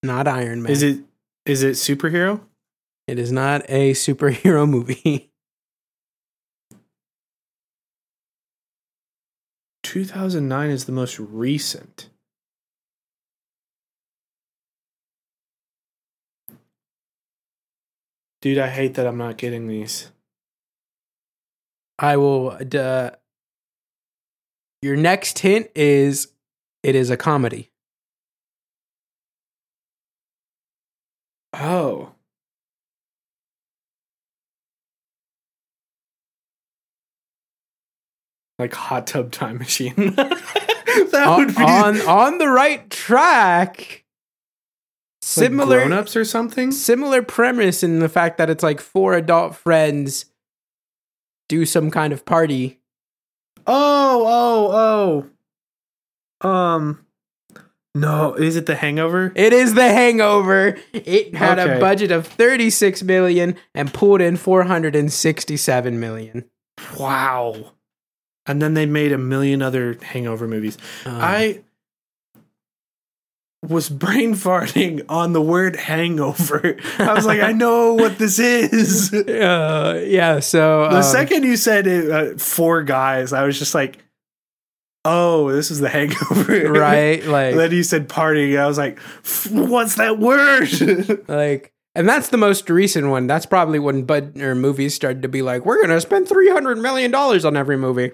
Not 0.02 0.28
Iron 0.28 0.62
Man. 0.62 0.70
Is 0.70 0.82
it? 0.82 1.00
Is 1.44 1.62
it 1.62 1.72
superhero? 1.72 2.40
It 3.08 3.18
is 3.18 3.32
not 3.32 3.62
a 3.68 3.92
superhero 3.92 4.68
movie. 4.68 5.31
2009 9.92 10.70
is 10.70 10.86
the 10.86 10.92
most 10.92 11.18
recent. 11.18 12.08
Dude, 18.40 18.56
I 18.56 18.70
hate 18.70 18.94
that 18.94 19.06
I'm 19.06 19.18
not 19.18 19.36
getting 19.36 19.68
these. 19.68 20.10
I 21.98 22.16
will. 22.16 22.56
Uh, 22.74 23.10
your 24.80 24.96
next 24.96 25.40
hint 25.40 25.68
is 25.74 26.28
it 26.82 26.94
is 26.94 27.10
a 27.10 27.18
comedy. 27.18 27.70
Oh. 31.52 32.11
Like 38.62 38.74
hot 38.74 39.08
tub 39.08 39.32
time 39.32 39.58
machine. 39.58 39.92
that 40.14 41.24
on, 41.26 41.38
would 41.38 41.56
be 41.56 41.64
on 41.64 42.00
on 42.02 42.38
the 42.38 42.46
right 42.46 42.88
track. 42.90 44.04
Similar 45.20 45.80
grown 45.80 45.92
ups 45.92 46.14
or 46.14 46.24
something. 46.24 46.70
similar 46.70 47.22
premise 47.22 47.82
in 47.82 47.98
the 47.98 48.08
fact 48.08 48.38
that 48.38 48.48
it's 48.48 48.62
like 48.62 48.80
four 48.80 49.14
adult 49.14 49.56
friends 49.56 50.26
do 51.48 51.66
some 51.66 51.90
kind 51.90 52.12
of 52.12 52.24
party. 52.24 52.78
Oh, 53.66 55.26
oh, 55.26 55.26
oh. 56.44 56.48
Um, 56.48 57.04
no, 57.96 58.34
is 58.34 58.54
it 58.54 58.66
the 58.66 58.76
Hangover? 58.76 59.32
It 59.34 59.52
is 59.52 59.74
The 59.74 59.88
Hangover. 59.88 60.78
It 60.92 61.34
had 61.34 61.58
a 61.58 61.80
budget 61.80 62.12
of 62.12 62.28
36 62.28 63.02
million 63.02 63.56
and 63.74 63.92
pulled 63.92 64.20
in 64.20 64.36
467 64.36 65.98
million. 65.98 66.44
Wow. 66.96 67.72
And 68.46 68.60
then 68.60 68.74
they 68.74 68.86
made 68.86 69.12
a 69.12 69.18
million 69.18 69.62
other 69.62 69.96
Hangover 70.02 70.48
movies. 70.48 70.76
Um, 71.06 71.18
I 71.20 71.62
was 73.66 73.88
brain 73.88 74.34
farting 74.34 75.04
on 75.08 75.32
the 75.32 75.40
word 75.40 75.76
hangover. 75.76 76.76
I 76.98 77.14
was 77.14 77.24
like, 77.24 77.40
I 77.40 77.52
know 77.52 77.94
what 77.94 78.18
this 78.18 78.38
is. 78.38 79.12
Uh, 79.32 80.00
yeah, 80.04 80.40
so 80.40 80.84
um, 80.84 81.02
second 81.02 81.44
you 81.44 81.56
said 81.56 81.86
it, 81.86 82.10
uh, 82.10 82.38
four 82.38 82.82
guys, 82.82 83.32
I 83.32 83.44
was 83.44 83.58
just 83.58 83.74
like, 83.74 83.98
oh, 85.04 85.50
this 85.50 85.70
is 85.70 85.80
the 85.80 85.88
hangover. 85.88 86.72
right 86.72 87.24
like 87.24 87.54
then 87.54 87.72
you 87.72 87.82
said 87.82 88.08
party. 88.08 88.56
I 88.58 88.66
was 88.66 88.78
like, 88.78 88.98
what's 89.50 89.96
that 89.96 90.18
word? 90.18 91.28
like 91.28 91.72
and 91.94 92.08
that's 92.08 92.28
the 92.28 92.36
most 92.36 92.68
recent 92.70 93.08
one. 93.08 93.26
That's 93.26 93.46
probably 93.46 93.78
when 93.78 94.04
bud 94.04 94.38
or 94.38 94.54
movies 94.54 94.94
started 94.94 95.22
to 95.22 95.28
be 95.28 95.42
like, 95.42 95.64
we're 95.64 95.80
gonna 95.80 96.00
spend 96.00 96.28
three 96.28 96.50
hundred 96.50 96.78
million 96.78 97.10
dollars 97.10 97.44
on 97.44 97.56
every 97.56 97.76
movie. 97.76 98.12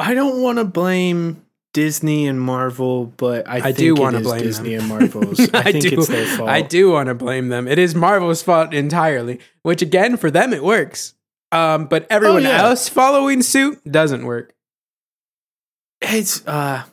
I 0.00 0.14
don't 0.14 0.42
want 0.42 0.58
to 0.58 0.64
blame 0.64 1.44
Disney 1.72 2.26
and 2.26 2.40
Marvel, 2.40 3.06
but 3.06 3.48
I, 3.48 3.56
I 3.56 3.60
think 3.60 3.76
do 3.76 3.94
wanna 3.94 4.20
blame 4.20 4.42
Disney 4.42 4.76
them. 4.76 4.90
and 4.90 5.12
Marvel's. 5.12 5.40
I, 5.54 5.72
think 5.72 5.84
do. 5.84 5.98
it's 5.98 6.08
their 6.08 6.26
fault. 6.26 6.48
I 6.48 6.62
do 6.62 6.90
want 6.90 7.08
to 7.08 7.14
blame 7.14 7.48
them. 7.48 7.68
It 7.68 7.78
is 7.78 7.94
Marvel's 7.94 8.42
fault 8.42 8.74
entirely. 8.74 9.38
Which 9.62 9.82
again, 9.82 10.16
for 10.16 10.30
them, 10.30 10.52
it 10.52 10.64
works. 10.64 11.14
Um, 11.52 11.86
but 11.86 12.06
everyone 12.10 12.42
yeah. 12.42 12.62
else 12.62 12.88
following 12.88 13.42
suit 13.42 13.80
doesn't 13.84 14.24
work. 14.24 14.54
It's 16.00 16.46
uh, 16.46 16.84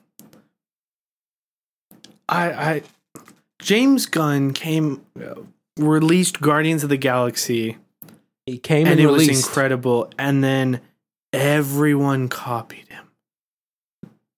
I 2.27 2.51
I 2.51 2.83
James 3.59 4.05
Gunn 4.05 4.53
came 4.53 5.05
uh, 5.19 5.35
released 5.77 6.39
Guardians 6.41 6.83
of 6.83 6.89
the 6.89 6.97
Galaxy, 6.97 7.77
He 8.45 8.57
came 8.57 8.87
and 8.87 8.99
and, 8.99 8.99
it 8.99 9.07
was 9.07 9.27
incredible, 9.27 10.11
and 10.17 10.43
then 10.43 10.81
everyone 11.33 12.29
copied. 12.29 12.86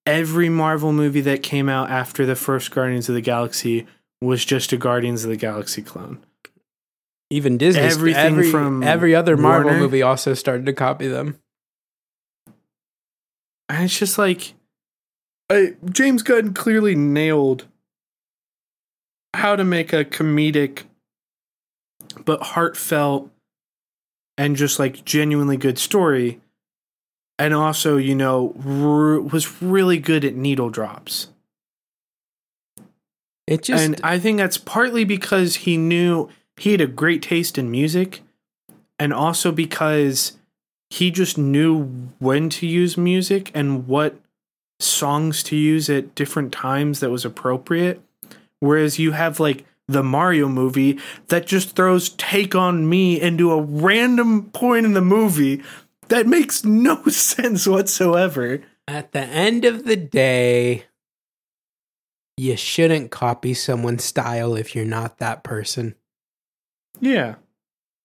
Every 0.05 0.49
Marvel 0.49 0.91
movie 0.91 1.21
that 1.21 1.43
came 1.43 1.69
out 1.69 1.89
after 1.89 2.25
the 2.25 2.35
first 2.35 2.71
Guardians 2.71 3.09
of 3.09 3.15
the 3.15 3.21
Galaxy 3.21 3.85
was 4.21 4.43
just 4.43 4.73
a 4.73 4.77
Guardians 4.77 5.23
of 5.23 5.29
the 5.29 5.37
Galaxy 5.37 5.81
clone. 5.81 6.23
Even 7.29 7.57
Disney, 7.57 7.81
everything 7.83 8.25
every, 8.25 8.49
from 8.49 8.81
every 8.81 9.13
other 9.13 9.37
Marvel 9.37 9.69
Warner. 9.69 9.79
movie 9.79 10.01
also 10.01 10.33
started 10.33 10.65
to 10.65 10.73
copy 10.73 11.07
them. 11.07 11.39
And 13.69 13.85
it's 13.85 13.99
just 13.99 14.17
like 14.17 14.55
I, 15.49 15.75
James 15.91 16.23
Gunn 16.23 16.53
clearly 16.53 16.95
nailed 16.95 17.67
how 19.35 19.55
to 19.55 19.63
make 19.63 19.93
a 19.93 20.03
comedic 20.03 20.83
but 22.25 22.41
heartfelt 22.41 23.29
and 24.37 24.55
just 24.55 24.79
like 24.79 25.05
genuinely 25.05 25.57
good 25.57 25.77
story 25.77 26.39
and 27.39 27.53
also 27.53 27.97
you 27.97 28.13
know 28.13 28.53
r- 28.63 29.19
was 29.19 29.61
really 29.61 29.97
good 29.97 30.23
at 30.23 30.35
needle 30.35 30.69
drops. 30.69 31.29
It 33.47 33.63
just 33.63 33.83
and 33.83 33.99
i 34.03 34.19
think 34.19 34.37
that's 34.37 34.59
partly 34.59 35.03
because 35.03 35.55
he 35.55 35.75
knew 35.75 36.29
he 36.57 36.73
had 36.73 36.81
a 36.81 36.85
great 36.85 37.23
taste 37.23 37.57
in 37.57 37.71
music 37.71 38.21
and 38.99 39.11
also 39.11 39.51
because 39.51 40.37
he 40.89 41.09
just 41.09 41.37
knew 41.37 41.83
when 42.19 42.49
to 42.49 42.67
use 42.67 42.97
music 42.97 43.51
and 43.53 43.87
what 43.87 44.19
songs 44.79 45.43
to 45.43 45.55
use 45.55 45.89
at 45.89 46.15
different 46.15 46.51
times 46.51 46.99
that 46.99 47.09
was 47.09 47.25
appropriate. 47.25 48.01
Whereas 48.59 48.99
you 48.99 49.11
have 49.11 49.39
like 49.39 49.65
the 49.87 50.03
Mario 50.03 50.47
movie 50.47 50.99
that 51.27 51.47
just 51.47 51.75
throws 51.75 52.09
take 52.09 52.55
on 52.55 52.89
me 52.89 53.19
into 53.19 53.51
a 53.51 53.61
random 53.61 54.49
point 54.51 54.85
in 54.85 54.93
the 54.93 55.01
movie 55.01 55.63
that 56.09 56.27
makes 56.27 56.63
no 56.65 57.03
sense 57.07 57.65
whatsoever 57.67 58.61
at 58.87 59.11
the 59.11 59.21
end 59.21 59.65
of 59.65 59.85
the 59.85 59.95
day, 59.95 60.85
you 62.37 62.57
shouldn't 62.57 63.11
copy 63.11 63.53
someone's 63.53 64.03
style 64.03 64.55
if 64.55 64.75
you're 64.75 64.85
not 64.85 65.19
that 65.19 65.43
person. 65.43 65.95
yeah 66.99 67.35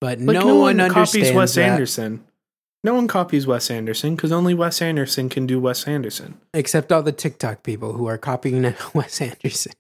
But 0.01 0.21
like 0.21 0.35
no, 0.39 0.57
one, 0.57 0.81
understands 0.81 1.13
copies 1.13 1.33
Wes 1.33 1.55
that, 1.55 1.71
Anderson 1.71 2.25
no 2.83 2.95
one 2.95 3.09
copies 3.09 3.47
Wes 3.47 3.71
Anderson 3.71 4.15
because 4.15 4.31
only 4.31 4.53
Wes 4.53 4.83
Anderson 4.83 5.31
can 5.31 5.47
do 5.47 5.59
Wes 5.59 5.87
Anderson 5.87 6.39
except 6.53 6.93
all 6.93 7.03
the 7.03 7.13
TikTok 7.13 7.63
people 7.63 7.95
who 7.95 8.07
are 8.07 8.19
copying 8.19 8.63
Wes 8.95 9.21
Anderson. 9.21 9.73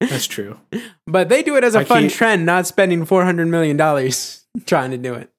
that's 0.00 0.26
true 0.26 0.58
But 1.06 1.28
they 1.28 1.42
do 1.42 1.56
it 1.56 1.64
as 1.64 1.74
a 1.74 1.80
I 1.80 1.84
fun 1.84 2.08
trend, 2.08 2.46
not 2.46 2.66
spending 2.66 3.04
four 3.04 3.24
hundred 3.24 3.48
million 3.48 3.76
dollars 3.76 4.44
trying 4.66 4.92
to 4.92 4.98
do 4.98 5.14
it. 5.14 5.30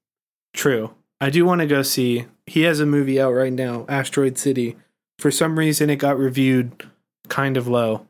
True. 0.53 0.93
I 1.23 1.29
do 1.29 1.45
want 1.45 1.61
to 1.61 1.67
go 1.67 1.83
see. 1.83 2.25
He 2.45 2.63
has 2.63 2.81
a 2.81 2.85
movie 2.85 3.19
out 3.21 3.31
right 3.31 3.53
now, 3.53 3.85
Asteroid 3.87 4.37
City. 4.37 4.75
For 5.19 5.31
some 5.31 5.57
reason, 5.57 5.89
it 5.89 5.95
got 5.95 6.19
reviewed 6.19 6.85
kind 7.29 7.55
of 7.55 7.65
low, 7.65 8.05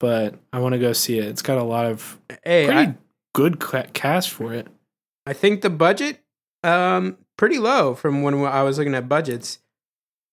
but 0.00 0.34
I 0.50 0.58
want 0.60 0.72
to 0.72 0.78
go 0.78 0.94
see 0.94 1.18
it. 1.18 1.26
It's 1.26 1.42
got 1.42 1.58
a 1.58 1.62
lot 1.62 1.84
of 1.84 2.18
Hey, 2.42 2.64
pretty 2.64 2.80
I, 2.80 2.94
good 3.34 3.60
cast 3.92 4.30
for 4.30 4.54
it. 4.54 4.66
I 5.26 5.34
think 5.34 5.60
the 5.60 5.68
budget 5.68 6.20
um 6.64 7.18
pretty 7.36 7.58
low 7.58 7.94
from 7.94 8.22
when 8.22 8.34
I 8.42 8.62
was 8.62 8.78
looking 8.78 8.94
at 8.94 9.10
budgets. 9.10 9.58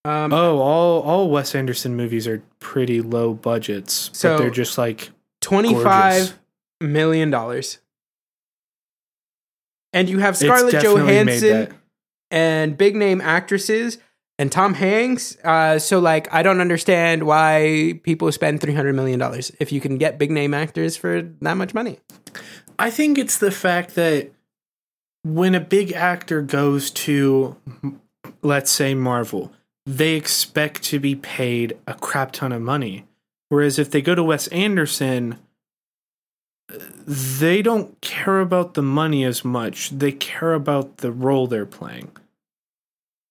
Um, 0.06 0.32
Oh, 0.32 0.58
all 0.58 1.02
all 1.02 1.30
Wes 1.30 1.54
Anderson 1.54 1.96
movies 1.96 2.26
are 2.26 2.42
pretty 2.60 3.02
low 3.02 3.34
budgets, 3.34 4.08
So- 4.14 4.36
but 4.36 4.42
they're 4.42 4.50
just 4.50 4.78
like 4.78 5.10
twenty-five 5.42 6.38
million 6.80 7.30
dollars, 7.30 7.78
and 9.92 10.08
you 10.08 10.18
have 10.20 10.36
Scarlett 10.36 10.82
Johansson. 10.82 11.74
And 12.30 12.76
big 12.76 12.96
name 12.96 13.20
actresses 13.20 13.98
and 14.38 14.52
Tom 14.52 14.74
Hanks. 14.74 15.36
Uh, 15.44 15.78
so 15.78 15.98
like, 15.98 16.32
I 16.32 16.42
don't 16.42 16.60
understand 16.60 17.24
why 17.24 18.00
people 18.02 18.30
spend 18.32 18.60
three 18.60 18.74
hundred 18.74 18.94
million 18.94 19.18
dollars 19.18 19.50
if 19.60 19.72
you 19.72 19.80
can 19.80 19.98
get 19.98 20.18
big 20.18 20.30
name 20.30 20.54
actors 20.54 20.96
for 20.96 21.22
that 21.40 21.54
much 21.56 21.74
money. 21.74 21.98
I 22.78 22.90
think 22.90 23.16
it's 23.18 23.38
the 23.38 23.50
fact 23.50 23.94
that 23.94 24.32
when 25.24 25.54
a 25.54 25.60
big 25.60 25.92
actor 25.92 26.42
goes 26.42 26.90
to, 26.90 27.56
let's 28.42 28.70
say, 28.70 28.94
Marvel, 28.94 29.52
they 29.86 30.14
expect 30.14 30.82
to 30.84 31.00
be 31.00 31.14
paid 31.14 31.78
a 31.86 31.94
crap 31.94 32.32
ton 32.32 32.52
of 32.52 32.60
money. 32.60 33.06
Whereas 33.48 33.78
if 33.78 33.90
they 33.90 34.02
go 34.02 34.14
to 34.14 34.22
Wes 34.22 34.48
Anderson, 34.48 35.38
they 36.68 37.62
don't 37.62 38.00
care 38.00 38.40
about 38.40 38.74
the 38.74 38.82
money 38.82 39.24
as 39.24 39.44
much. 39.44 39.90
They 39.90 40.12
care 40.12 40.54
about 40.54 40.98
the 40.98 41.12
role 41.12 41.46
they're 41.46 41.66
playing. 41.66 42.10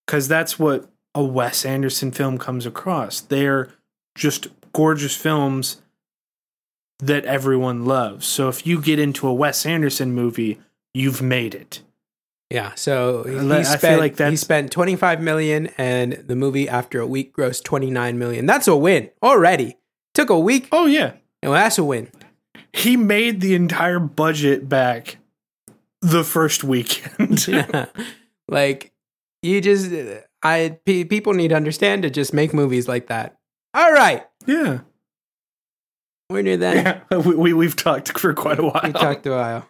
Because 0.06 0.28
that's 0.28 0.58
what 0.58 0.90
a 1.14 1.24
Wes 1.24 1.66
Anderson 1.66 2.12
film 2.12 2.38
comes 2.38 2.66
across. 2.66 3.20
They're 3.20 3.74
just 4.16 4.48
gorgeous 4.74 5.16
films 5.16 5.82
that 7.00 7.26
everyone 7.26 7.86
loves. 7.86 8.26
So 8.26 8.48
if 8.48 8.66
you 8.66 8.82
get 8.82 9.00
into 9.00 9.28
a 9.28 9.34
Wes 9.34 9.66
Anderson 9.66 10.14
movie, 10.14 10.60
you've 10.94 11.22
made 11.22 11.54
it. 11.54 11.82
Yeah, 12.50 12.76
so 12.76 13.24
he 13.24 13.38
I 13.38 13.64
spent, 13.64 13.82
feel 13.82 13.98
like 13.98 14.20
he 14.20 14.36
spent 14.36 14.72
25 14.72 15.20
million 15.20 15.68
and 15.78 16.14
the 16.14 16.36
movie 16.36 16.70
after 16.70 17.00
a 17.00 17.08
week 17.08 17.36
grossed 17.36 17.64
29 17.64 18.20
million. 18.20 18.46
That's 18.46 18.68
a 18.68 18.76
win 18.76 19.10
already. 19.22 19.78
Took 20.14 20.30
a 20.30 20.40
week. 20.40 20.70
Oh 20.72 20.86
yeah. 20.86 21.14
Well, 21.42 21.54
that's 21.54 21.78
a 21.78 21.84
win. 21.84 22.10
He 22.74 22.98
made 22.98 23.42
the 23.42 23.56
entire 23.56 24.00
budget 24.00 24.68
back 24.70 25.18
the 26.02 26.24
first 26.24 26.64
weekend. 26.64 27.48
Yeah. 27.48 27.86
like 28.48 28.92
you 29.42 29.62
just 29.62 29.92
I 30.44 30.78
people 30.86 31.34
need 31.34 31.50
to 31.50 31.56
understand 31.56 32.04
to 32.04 32.10
just 32.10 32.34
make 32.34 32.54
movies 32.54 32.88
like 32.88 33.08
that. 33.08 33.38
All 33.74 33.92
right. 33.92 34.26
yeah. 34.46 34.80
We're 36.30 36.42
near 36.42 36.58
that. 36.58 37.06
Yeah. 37.12 37.18
We, 37.26 37.36
we 37.36 37.54
we've 37.54 37.76
talked 37.76 38.18
for 38.18 38.34
quite 38.34 38.60
a 38.60 38.64
while. 38.64 38.82
We 38.84 38.92
talked 38.94 39.26
a 39.28 39.32
while. 39.32 39.68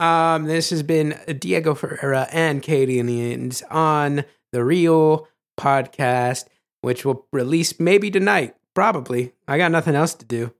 Um, 0.00 0.44
this 0.44 0.70
has 0.70 0.82
been 0.82 1.18
Diego 1.38 1.74
Ferreira 1.74 2.26
and 2.32 2.62
Katie 2.62 2.98
and 2.98 3.62
on 3.70 4.24
the 4.52 4.64
Reel 4.64 5.28
Podcast, 5.58 6.46
which 6.80 7.04
will 7.04 7.26
release 7.32 7.78
maybe 7.78 8.10
tonight. 8.10 8.56
Probably. 8.74 9.32
I 9.46 9.56
got 9.56 9.70
nothing 9.70 9.94
else 9.94 10.14
to 10.14 10.24
do, 10.24 10.52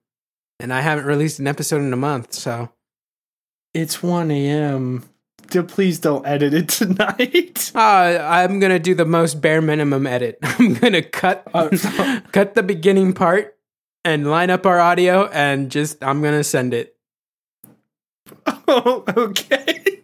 and 0.60 0.72
I 0.72 0.80
haven't 0.80 1.04
released 1.06 1.38
an 1.38 1.46
episode 1.46 1.82
in 1.82 1.92
a 1.92 1.96
month. 1.96 2.32
So 2.32 2.70
It's 3.72 4.02
1 4.02 4.30
a.m. 4.30 5.04
Please 5.68 5.98
don't 6.00 6.26
edit 6.26 6.52
it 6.54 6.68
tonight. 6.80 7.70
uh, 7.74 7.78
I'm 7.78 8.58
gonna 8.60 8.78
do 8.78 8.94
the 8.94 9.04
most 9.04 9.40
bare 9.40 9.60
minimum 9.62 10.06
edit. 10.06 10.38
I'm 10.42 10.74
gonna 10.74 11.02
cut 11.02 11.46
Uh, 11.54 11.68
cut 12.32 12.54
the 12.54 12.62
beginning 12.62 13.12
part 13.12 13.56
and 14.04 14.28
line 14.30 14.50
up 14.50 14.66
our 14.66 14.80
audio, 14.80 15.28
and 15.28 15.70
just 15.70 16.02
I'm 16.02 16.22
gonna 16.22 16.44
send 16.44 16.74
it. 16.74 16.96
oh, 18.46 19.04
okay. 19.16 20.00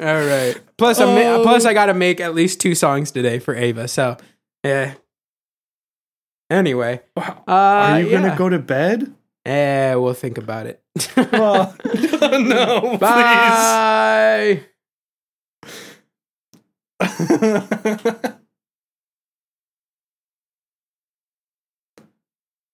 All 0.00 0.24
right. 0.26 0.60
Plus, 0.78 0.98
ma- 1.00 1.06
Oh. 1.06 1.42
plus 1.42 1.64
I 1.64 1.72
got 1.74 1.86
to 1.86 1.94
make 1.94 2.20
at 2.20 2.34
least 2.34 2.60
two 2.60 2.74
songs 2.74 3.10
today 3.10 3.38
for 3.38 3.54
Ava. 3.54 3.86
So, 3.88 4.16
yeah. 4.64 4.94
Anyway, 6.50 7.00
Wow. 7.16 7.42
uh, 7.46 7.52
Are 7.52 8.00
you 8.00 8.08
yeah. 8.08 8.22
gonna 8.22 8.36
go 8.36 8.48
to 8.48 8.58
bed? 8.58 9.12
Eh, 9.44 9.94
we'll 9.94 10.14
think 10.14 10.38
about 10.38 10.66
it. 10.66 10.82
Oh, 11.16 11.74
no, 12.38 12.96
Bye. 12.98 14.64
please. 17.00 18.30